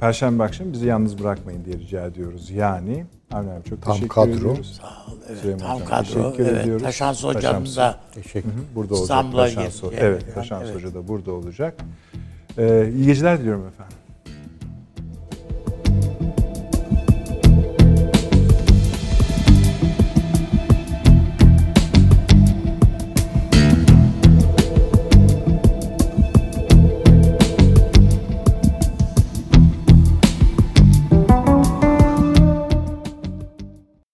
Perşembe 0.00 0.42
akşamı 0.42 0.72
bizi 0.72 0.86
yalnız 0.86 1.18
bırakmayın 1.18 1.64
diye 1.64 1.76
rica 1.76 2.06
ediyoruz. 2.06 2.50
Yani 2.50 3.06
Avni 3.32 3.50
abi 3.50 3.64
çok 3.68 3.82
Tam 3.82 3.92
teşekkür 3.92 4.14
kadro. 4.14 4.30
ediyoruz. 4.30 4.80
Evet, 5.28 5.38
Süleyman 5.38 5.60
tam 5.60 5.74
Hocam, 5.74 5.88
kadro. 5.88 6.04
teşekkür 6.32 6.52
Evet, 6.52 6.62
ediyoruz. 6.62 6.82
Taşans 6.82 7.24
hocam 7.24 7.66
da 7.66 8.00
Teşekkür 8.14 8.50
Burada 8.74 8.94
olacak. 8.94 9.02
İstanbul'a 9.02 9.44
Taşans, 9.44 9.82
evet, 9.92 10.22
Yani, 10.22 10.34
Taşans 10.34 10.62
evet. 10.64 10.74
Hoca 10.74 10.94
da 10.94 11.08
burada 11.08 11.32
olacak. 11.32 11.74
Ee, 12.58 12.90
iyi 12.94 13.06
geceler 13.06 13.40
diliyorum 13.40 13.66
efendim. 13.66 13.96